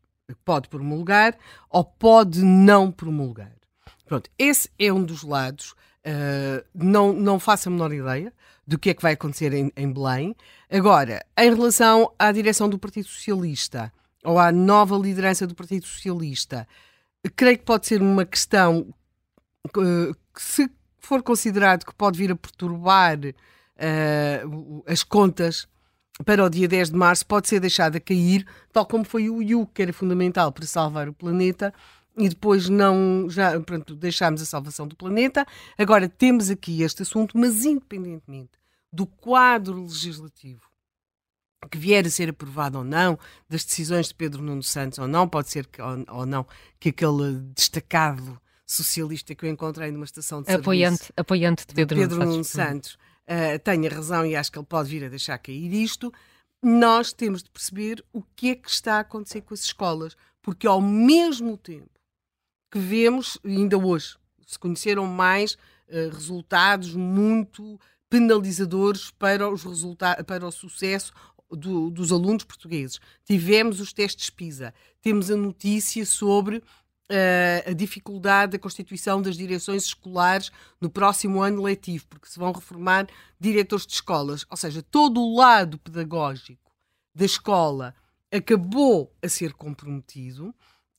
Pode 0.44 0.68
promulgar 0.68 1.38
ou 1.70 1.84
pode 1.84 2.44
não 2.44 2.92
promulgar. 2.92 3.54
Pronto, 4.06 4.30
esse 4.38 4.70
é 4.80 4.92
um 4.92 5.04
dos 5.04 5.24
lados. 5.24 5.74
Uh, 6.06 6.64
não, 6.76 7.14
não 7.14 7.40
faço 7.40 7.70
a 7.70 7.72
menor 7.72 7.94
ideia 7.94 8.34
do 8.66 8.80
que 8.80 8.90
é 8.90 8.94
que 8.94 9.02
vai 9.02 9.14
acontecer 9.14 9.54
em, 9.54 9.72
em 9.76 9.92
Belém. 9.92 10.36
Agora, 10.70 11.24
em 11.38 11.54
relação 11.54 12.12
à 12.18 12.32
direção 12.32 12.70
do 12.70 12.80
Partido 12.80 13.08
Socialista 13.08 13.92
ou 14.24 14.40
à 14.40 14.52
nova 14.52 14.98
liderança 14.98 15.46
do 15.46 15.54
Partido 15.54 15.86
Socialista, 15.86 16.68
creio 17.36 17.58
que 17.58 17.66
pode 17.66 17.88
ser 17.88 18.02
uma 18.02 18.26
questão 18.26 18.94
uh, 19.68 20.14
que, 20.34 20.42
se 20.42 20.70
for 21.00 21.22
considerado 21.22 21.86
que 21.86 21.94
pode 21.94 22.18
vir 22.18 22.32
a 22.32 22.36
perturbar 22.36 23.18
uh, 23.20 24.84
as 24.88 25.04
contas 25.04 25.68
para 26.26 26.44
o 26.44 26.50
dia 26.50 26.68
10 26.68 26.92
de 26.92 26.96
março, 26.96 27.26
pode 27.26 27.48
ser 27.48 27.60
deixada 27.60 28.00
cair, 28.00 28.46
tal 28.72 28.86
como 28.86 29.04
foi 29.04 29.30
o 29.30 29.42
IU, 29.42 29.68
que 29.68 29.82
era 29.82 29.92
fundamental 29.92 30.52
para 30.52 30.66
salvar 30.66 31.10
o 31.10 31.14
planeta, 31.14 31.74
e 32.18 32.30
depois 32.30 32.70
não 32.70 33.28
já 33.30 33.60
pronto, 33.60 33.96
deixámos 33.96 34.42
a 34.42 34.46
salvação 34.46 34.88
do 34.88 34.96
planeta. 34.96 35.46
Agora 35.78 36.08
temos 36.08 36.50
aqui 36.50 36.82
este 36.82 37.02
assunto, 37.04 37.38
mas 37.38 37.66
independentemente 37.66 38.52
do 38.92 39.08
quadro 39.08 39.82
legislativo 39.82 40.62
que 41.72 41.78
vier 41.78 42.06
a 42.06 42.10
ser 42.10 42.30
aprovado 42.30 42.80
ou 42.80 42.84
não, 42.84 43.18
das 43.50 43.64
decisões 43.64 44.10
de 44.10 44.16
Pedro 44.16 44.42
Nuno 44.42 44.64
Santos 44.64 45.00
ou 45.00 45.08
não, 45.08 45.28
pode 45.28 45.50
ser 45.50 45.66
que, 45.68 45.82
ou, 45.82 46.06
ou 46.10 46.26
não 46.26 46.46
que 46.80 46.90
aquele 46.90 47.40
destacado 47.56 48.40
socialista 48.66 49.34
que 49.36 49.46
eu 49.46 49.50
encontrei 49.50 49.92
numa 49.92 50.06
estação 50.06 50.42
de 50.42 50.52
apoiante, 50.52 50.98
serviço, 50.98 51.14
apoiante 51.16 51.66
de 51.66 51.74
Pedro, 51.74 51.98
Pedro 51.98 52.20
Nuno 52.20 52.44
Santos, 52.44 52.56
Nuno 52.56 52.68
Santos 52.68 52.94
uh, 52.94 53.60
tenha 53.64 53.90
razão 53.90 54.26
e 54.26 54.36
acho 54.36 54.52
que 54.52 54.58
ele 54.58 54.66
pode 54.66 54.90
vir 54.90 55.06
a 55.06 55.10
deixar 55.10 55.38
cair 55.38 55.74
isto, 55.74 56.14
nós 56.62 57.12
temos 57.12 57.44
de 57.44 57.50
perceber 57.50 58.04
o 58.12 58.24
que 58.36 58.52
é 58.52 58.56
que 58.56 58.70
está 58.70 58.96
a 58.96 59.00
acontecer 59.00 59.42
com 59.42 59.54
as 59.54 59.62
escolas, 59.62 60.16
porque 60.42 60.66
ao 60.66 60.82
mesmo 60.82 61.58
tempo 61.58 61.93
que 62.74 62.80
vemos, 62.80 63.38
ainda 63.46 63.78
hoje, 63.78 64.18
se 64.48 64.58
conheceram 64.58 65.06
mais 65.06 65.54
uh, 65.54 66.10
resultados 66.12 66.96
muito 66.96 67.80
penalizadores 68.10 69.12
para, 69.12 69.48
os 69.48 69.64
resultados, 69.64 70.26
para 70.26 70.48
o 70.48 70.52
sucesso 70.52 71.14
do, 71.52 71.92
dos 71.92 72.12
alunos 72.12 72.44
portugueses. 72.44 73.00
Tivemos 73.26 73.80
os 73.80 73.94
testes 73.94 74.32
PISA, 74.32 74.74
temos 75.04 75.30
a 75.30 75.36
notícia 75.36 76.04
sobre 76.04 76.58
uh, 76.58 77.70
a 77.70 77.74
dificuldade 77.74 78.54
da 78.54 78.60
constituição 78.60 79.22
das 79.22 79.38
direções 79.38 79.84
escolares 79.84 80.52
no 80.82 80.90
próximo 80.90 81.44
ano 81.44 81.62
letivo, 81.62 82.08
porque 82.10 82.28
se 82.28 82.40
vão 82.40 82.52
reformar 82.52 83.08
diretores 83.40 83.86
de 83.86 83.94
escolas. 83.94 84.48
Ou 84.50 84.58
seja, 84.58 84.82
todo 84.82 85.22
o 85.22 85.36
lado 85.36 85.78
pedagógico 85.78 86.72
da 87.14 87.24
escola 87.24 87.94
acabou 88.32 89.16
a 89.22 89.30
ser 89.30 89.54
comprometido 89.54 90.56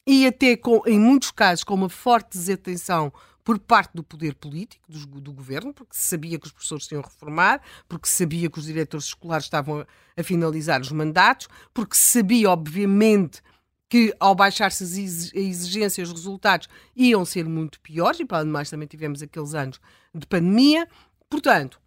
e 0.06 0.26
até 0.26 0.56
com, 0.56 0.82
em 0.86 0.98
muitos 0.98 1.30
casos 1.30 1.64
com 1.64 1.74
uma 1.74 1.88
forte 1.88 2.36
desatenção 2.36 3.12
por 3.42 3.58
parte 3.58 3.92
do 3.94 4.02
poder 4.02 4.34
político, 4.34 4.90
do, 4.90 5.20
do, 5.20 5.32
governo, 5.32 5.74
porque 5.74 5.94
se 5.94 6.04
sabia 6.04 6.38
que 6.38 6.46
os 6.46 6.52
professores 6.52 6.90
iam 6.90 7.02
reformar, 7.02 7.60
porque 7.86 8.08
se 8.08 8.14
sabia 8.14 8.48
que 8.48 8.58
os 8.58 8.64
diretores 8.64 9.06
escolares 9.06 9.44
estavam 9.44 9.80
a, 9.80 9.86
a 10.16 10.22
finalizar 10.22 10.80
os 10.80 10.90
mandatos, 10.90 11.46
porque 11.72 11.94
se 11.94 12.20
sabia, 12.20 12.48
obviamente, 12.48 13.42
que 13.88 14.14
ao 14.18 14.34
baixar-se 14.34 14.82
as 14.82 14.96
exigências, 14.96 16.08
os 16.08 16.14
resultados 16.14 16.68
iam 16.96 17.22
ser 17.24 17.46
muito 17.46 17.78
piores, 17.80 18.18
e 18.18 18.24
para 18.24 18.38
além 18.38 18.48
de 18.48 18.52
mais 18.52 18.70
também 18.70 18.88
tivemos 18.88 19.22
aqueles 19.22 19.54
anos 19.54 19.78
de 20.14 20.26
pandemia. 20.26 20.88
Portanto, 21.28 21.78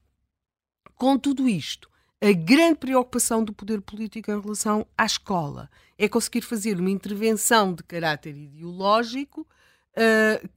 com 0.93 1.17
tudo 1.17 1.49
isto, 1.49 1.89
a 2.21 2.31
grande 2.31 2.79
preocupação 2.79 3.43
do 3.43 3.53
poder 3.53 3.81
político 3.81 4.31
em 4.31 4.41
relação 4.41 4.87
à 4.97 5.05
escola 5.05 5.69
é 5.97 6.07
conseguir 6.07 6.41
fazer 6.41 6.79
uma 6.79 6.89
intervenção 6.89 7.73
de 7.73 7.83
caráter 7.83 8.35
ideológico 8.35 9.41
uh, 9.41 10.49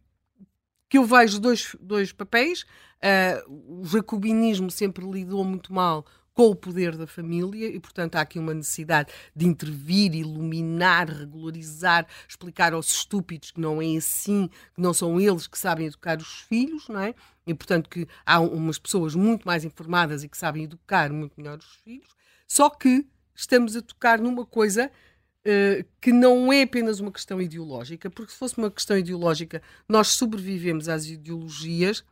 que 0.88 0.98
eu 0.98 1.04
vejo 1.04 1.38
dois, 1.38 1.76
dois 1.80 2.12
papéis. 2.12 2.62
Uh, 3.02 3.80
o 3.82 3.86
jacobinismo 3.86 4.70
sempre 4.70 5.04
lidou 5.04 5.44
muito 5.44 5.72
mal 5.72 6.04
com 6.34 6.48
o 6.48 6.54
poder 6.54 6.96
da 6.96 7.06
família 7.06 7.66
e, 7.68 7.78
portanto, 7.80 8.16
há 8.16 8.20
aqui 8.20 8.38
uma 8.38 8.54
necessidade 8.54 9.12
de 9.34 9.46
intervir, 9.46 10.14
iluminar, 10.14 11.08
regularizar, 11.08 12.06
explicar 12.28 12.72
aos 12.72 12.90
estúpidos 12.90 13.50
que 13.50 13.60
não 13.60 13.82
é 13.82 13.96
assim, 13.96 14.48
que 14.74 14.80
não 14.80 14.94
são 14.94 15.20
eles 15.20 15.46
que 15.46 15.58
sabem 15.58 15.86
educar 15.86 16.18
os 16.18 16.40
filhos, 16.42 16.88
não 16.88 17.00
é? 17.00 17.14
E, 17.46 17.54
portanto, 17.54 17.90
que 17.90 18.06
há 18.24 18.40
umas 18.40 18.78
pessoas 18.78 19.14
muito 19.14 19.44
mais 19.44 19.64
informadas 19.64 20.22
e 20.22 20.28
que 20.28 20.36
sabem 20.36 20.64
educar 20.64 21.12
muito 21.12 21.34
melhor 21.36 21.58
os 21.58 21.74
filhos. 21.84 22.08
Só 22.46 22.70
que 22.70 23.06
estamos 23.34 23.76
a 23.76 23.82
tocar 23.82 24.18
numa 24.20 24.46
coisa 24.46 24.90
Uh, 25.40 25.82
que 26.02 26.12
não 26.12 26.52
é 26.52 26.60
apenas 26.60 27.00
uma 27.00 27.10
questão 27.10 27.40
ideológica, 27.40 28.10
porque 28.10 28.30
se 28.30 28.38
fosse 28.38 28.58
uma 28.58 28.70
questão 28.70 28.98
ideológica, 28.98 29.62
nós 29.88 30.08
sobrevivemos 30.08 30.86
às 30.86 31.06
ideologias, 31.06 32.04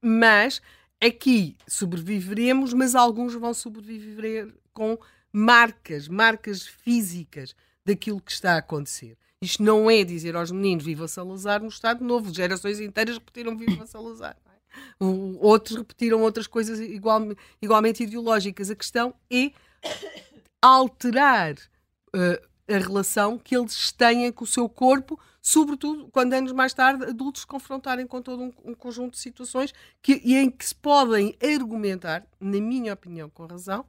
mas 0.00 0.62
aqui 1.02 1.56
sobreviveremos, 1.66 2.72
mas 2.72 2.94
alguns 2.94 3.34
vão 3.34 3.52
sobreviver 3.52 4.54
com 4.72 4.96
marcas, 5.32 6.06
marcas 6.08 6.66
físicas 6.66 7.54
daquilo 7.84 8.20
que 8.20 8.32
está 8.32 8.54
a 8.54 8.58
acontecer. 8.58 9.16
Isto 9.40 9.62
não 9.62 9.90
é 9.90 10.04
dizer 10.04 10.36
aos 10.36 10.52
meninos 10.52 10.84
viva 10.84 11.08
Salazar 11.08 11.60
no 11.60 11.68
Estado 11.68 12.04
Novo. 12.04 12.32
Gerações 12.32 12.78
inteiras 12.78 13.16
repetiram 13.16 13.56
viva 13.56 13.84
Salazar. 13.88 14.36
É? 14.46 15.04
Outros 15.40 15.76
repetiram 15.76 16.22
outras 16.22 16.46
coisas 16.46 16.78
igual, 16.78 17.20
igualmente 17.60 18.04
ideológicas. 18.04 18.70
A 18.70 18.76
questão 18.76 19.12
é 19.28 19.50
alterar 20.60 21.54
uh, 21.54 22.72
a 22.72 22.78
relação 22.78 23.36
que 23.36 23.56
eles 23.56 23.90
têm 23.90 24.30
com 24.30 24.44
o 24.44 24.46
seu 24.46 24.68
corpo, 24.68 25.18
sobretudo 25.42 26.08
quando 26.12 26.32
anos 26.34 26.52
mais 26.52 26.72
tarde 26.72 27.04
adultos 27.04 27.40
se 27.40 27.46
confrontarem 27.46 28.06
com 28.06 28.22
todo 28.22 28.44
um, 28.44 28.52
um 28.64 28.74
conjunto 28.74 29.14
de 29.14 29.18
situações 29.18 29.74
que, 30.00 30.12
em 30.12 30.48
que 30.48 30.64
se 30.64 30.74
podem 30.74 31.36
argumentar, 31.42 32.24
na 32.40 32.60
minha 32.60 32.92
opinião, 32.92 33.28
com 33.28 33.44
razão, 33.44 33.84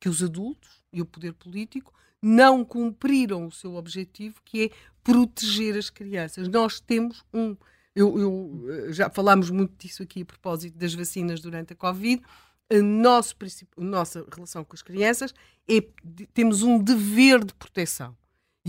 que 0.00 0.08
os 0.08 0.22
adultos 0.22 0.82
e 0.92 1.00
o 1.00 1.06
poder 1.06 1.32
político 1.34 1.94
não 2.20 2.64
cumpriram 2.64 3.46
o 3.46 3.52
seu 3.52 3.76
objetivo, 3.76 4.40
que 4.44 4.64
é 4.64 4.70
proteger 5.04 5.76
as 5.76 5.88
crianças. 5.88 6.48
Nós 6.48 6.80
temos 6.80 7.24
um. 7.32 7.56
Eu, 7.94 8.18
eu, 8.18 8.64
eh, 8.68 8.92
já 8.92 9.08
falámos 9.08 9.50
muito 9.50 9.74
disso 9.78 10.02
aqui 10.02 10.22
a 10.22 10.24
propósito 10.24 10.76
das 10.76 10.94
vacinas 10.94 11.40
durante 11.40 11.72
a 11.72 11.76
Covid. 11.76 12.22
A, 12.70 12.82
nosso, 12.82 13.34
a 13.76 13.80
nossa 13.80 14.26
relação 14.32 14.64
com 14.64 14.74
as 14.74 14.82
crianças 14.82 15.32
é 15.68 15.80
temos 16.34 16.62
um 16.62 16.82
dever 16.82 17.44
de 17.44 17.54
proteção. 17.54 18.16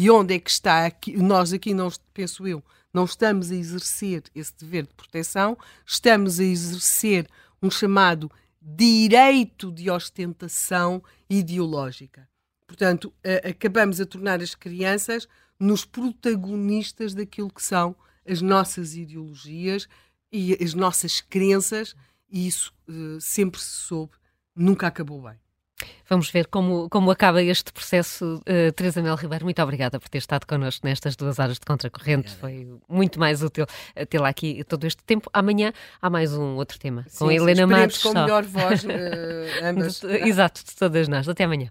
E 0.02 0.10
onde 0.10 0.34
é 0.34 0.40
que 0.40 0.50
está 0.50 0.86
aqui? 0.86 1.18
Nós 1.18 1.52
aqui 1.52 1.74
não 1.74 1.90
penso 2.14 2.48
eu, 2.48 2.64
não 2.94 3.04
estamos 3.04 3.52
a 3.52 3.56
exercer 3.56 4.24
esse 4.34 4.56
dever 4.58 4.88
de 4.88 4.94
proteção, 4.94 5.58
estamos 5.86 6.40
a 6.40 6.44
exercer 6.46 7.28
um 7.62 7.70
chamado 7.70 8.32
direito 8.62 9.70
de 9.70 9.92
ostentação 9.92 11.04
ideológica. 11.30 12.30
Portanto, 12.66 13.14
acabamos 13.44 14.00
a 14.00 14.06
tornar 14.06 14.42
as 14.42 14.56
crianças 14.56 15.28
nos 15.60 15.84
protagonistas 15.84 17.14
daquilo 17.14 17.52
que 17.52 17.62
são 17.62 17.94
as 18.26 18.42
nossas 18.42 18.96
ideologias 18.96 19.86
e 20.32 20.54
as 20.64 20.74
nossas 20.74 21.20
crenças, 21.20 21.94
e 22.32 22.48
isso 22.48 22.74
uh, 22.88 23.20
sempre 23.20 23.60
se 23.60 23.68
soube, 23.68 24.14
nunca 24.56 24.88
acabou 24.88 25.24
bem. 25.24 25.38
Vamos 26.10 26.30
ver 26.32 26.48
como, 26.48 26.90
como 26.90 27.12
acaba 27.12 27.42
este 27.42 27.72
processo. 27.72 28.42
Uh, 28.48 28.72
Teresa 28.74 29.02
Mel 29.02 29.16
Ribeiro, 29.16 29.46
muito 29.46 29.62
obrigada 29.62 30.00
por 30.00 30.10
ter 30.10 30.18
estado 30.18 30.46
connosco 30.46 30.86
nestas 30.86 31.16
duas 31.16 31.40
horas 31.40 31.56
de 31.56 31.66
contracorrente. 31.66 32.36
Foi 32.36 32.68
muito 32.88 33.20
mais 33.20 33.44
útil 33.44 33.66
tê-la 34.10 34.30
aqui 34.30 34.64
todo 34.64 34.86
este 34.86 35.04
tempo. 35.04 35.30
Amanhã 35.34 35.72
há 36.02 36.10
mais 36.10 36.34
um 36.34 36.56
outro 36.56 36.80
tema 36.80 37.06
sim, 37.08 37.20
com 37.20 37.28
a 37.30 37.34
Helena 37.34 37.68
Matos. 37.68 38.02
com 38.02 38.12
só. 38.12 38.22
melhor 38.22 38.44
voz, 38.44 38.84
uh, 38.84 38.88
ambas. 39.64 40.04
Exato, 40.04 40.64
de 40.66 40.76
todas 40.76 41.08
nós. 41.08 41.28
Até 41.28 41.44
amanhã. 41.44 41.70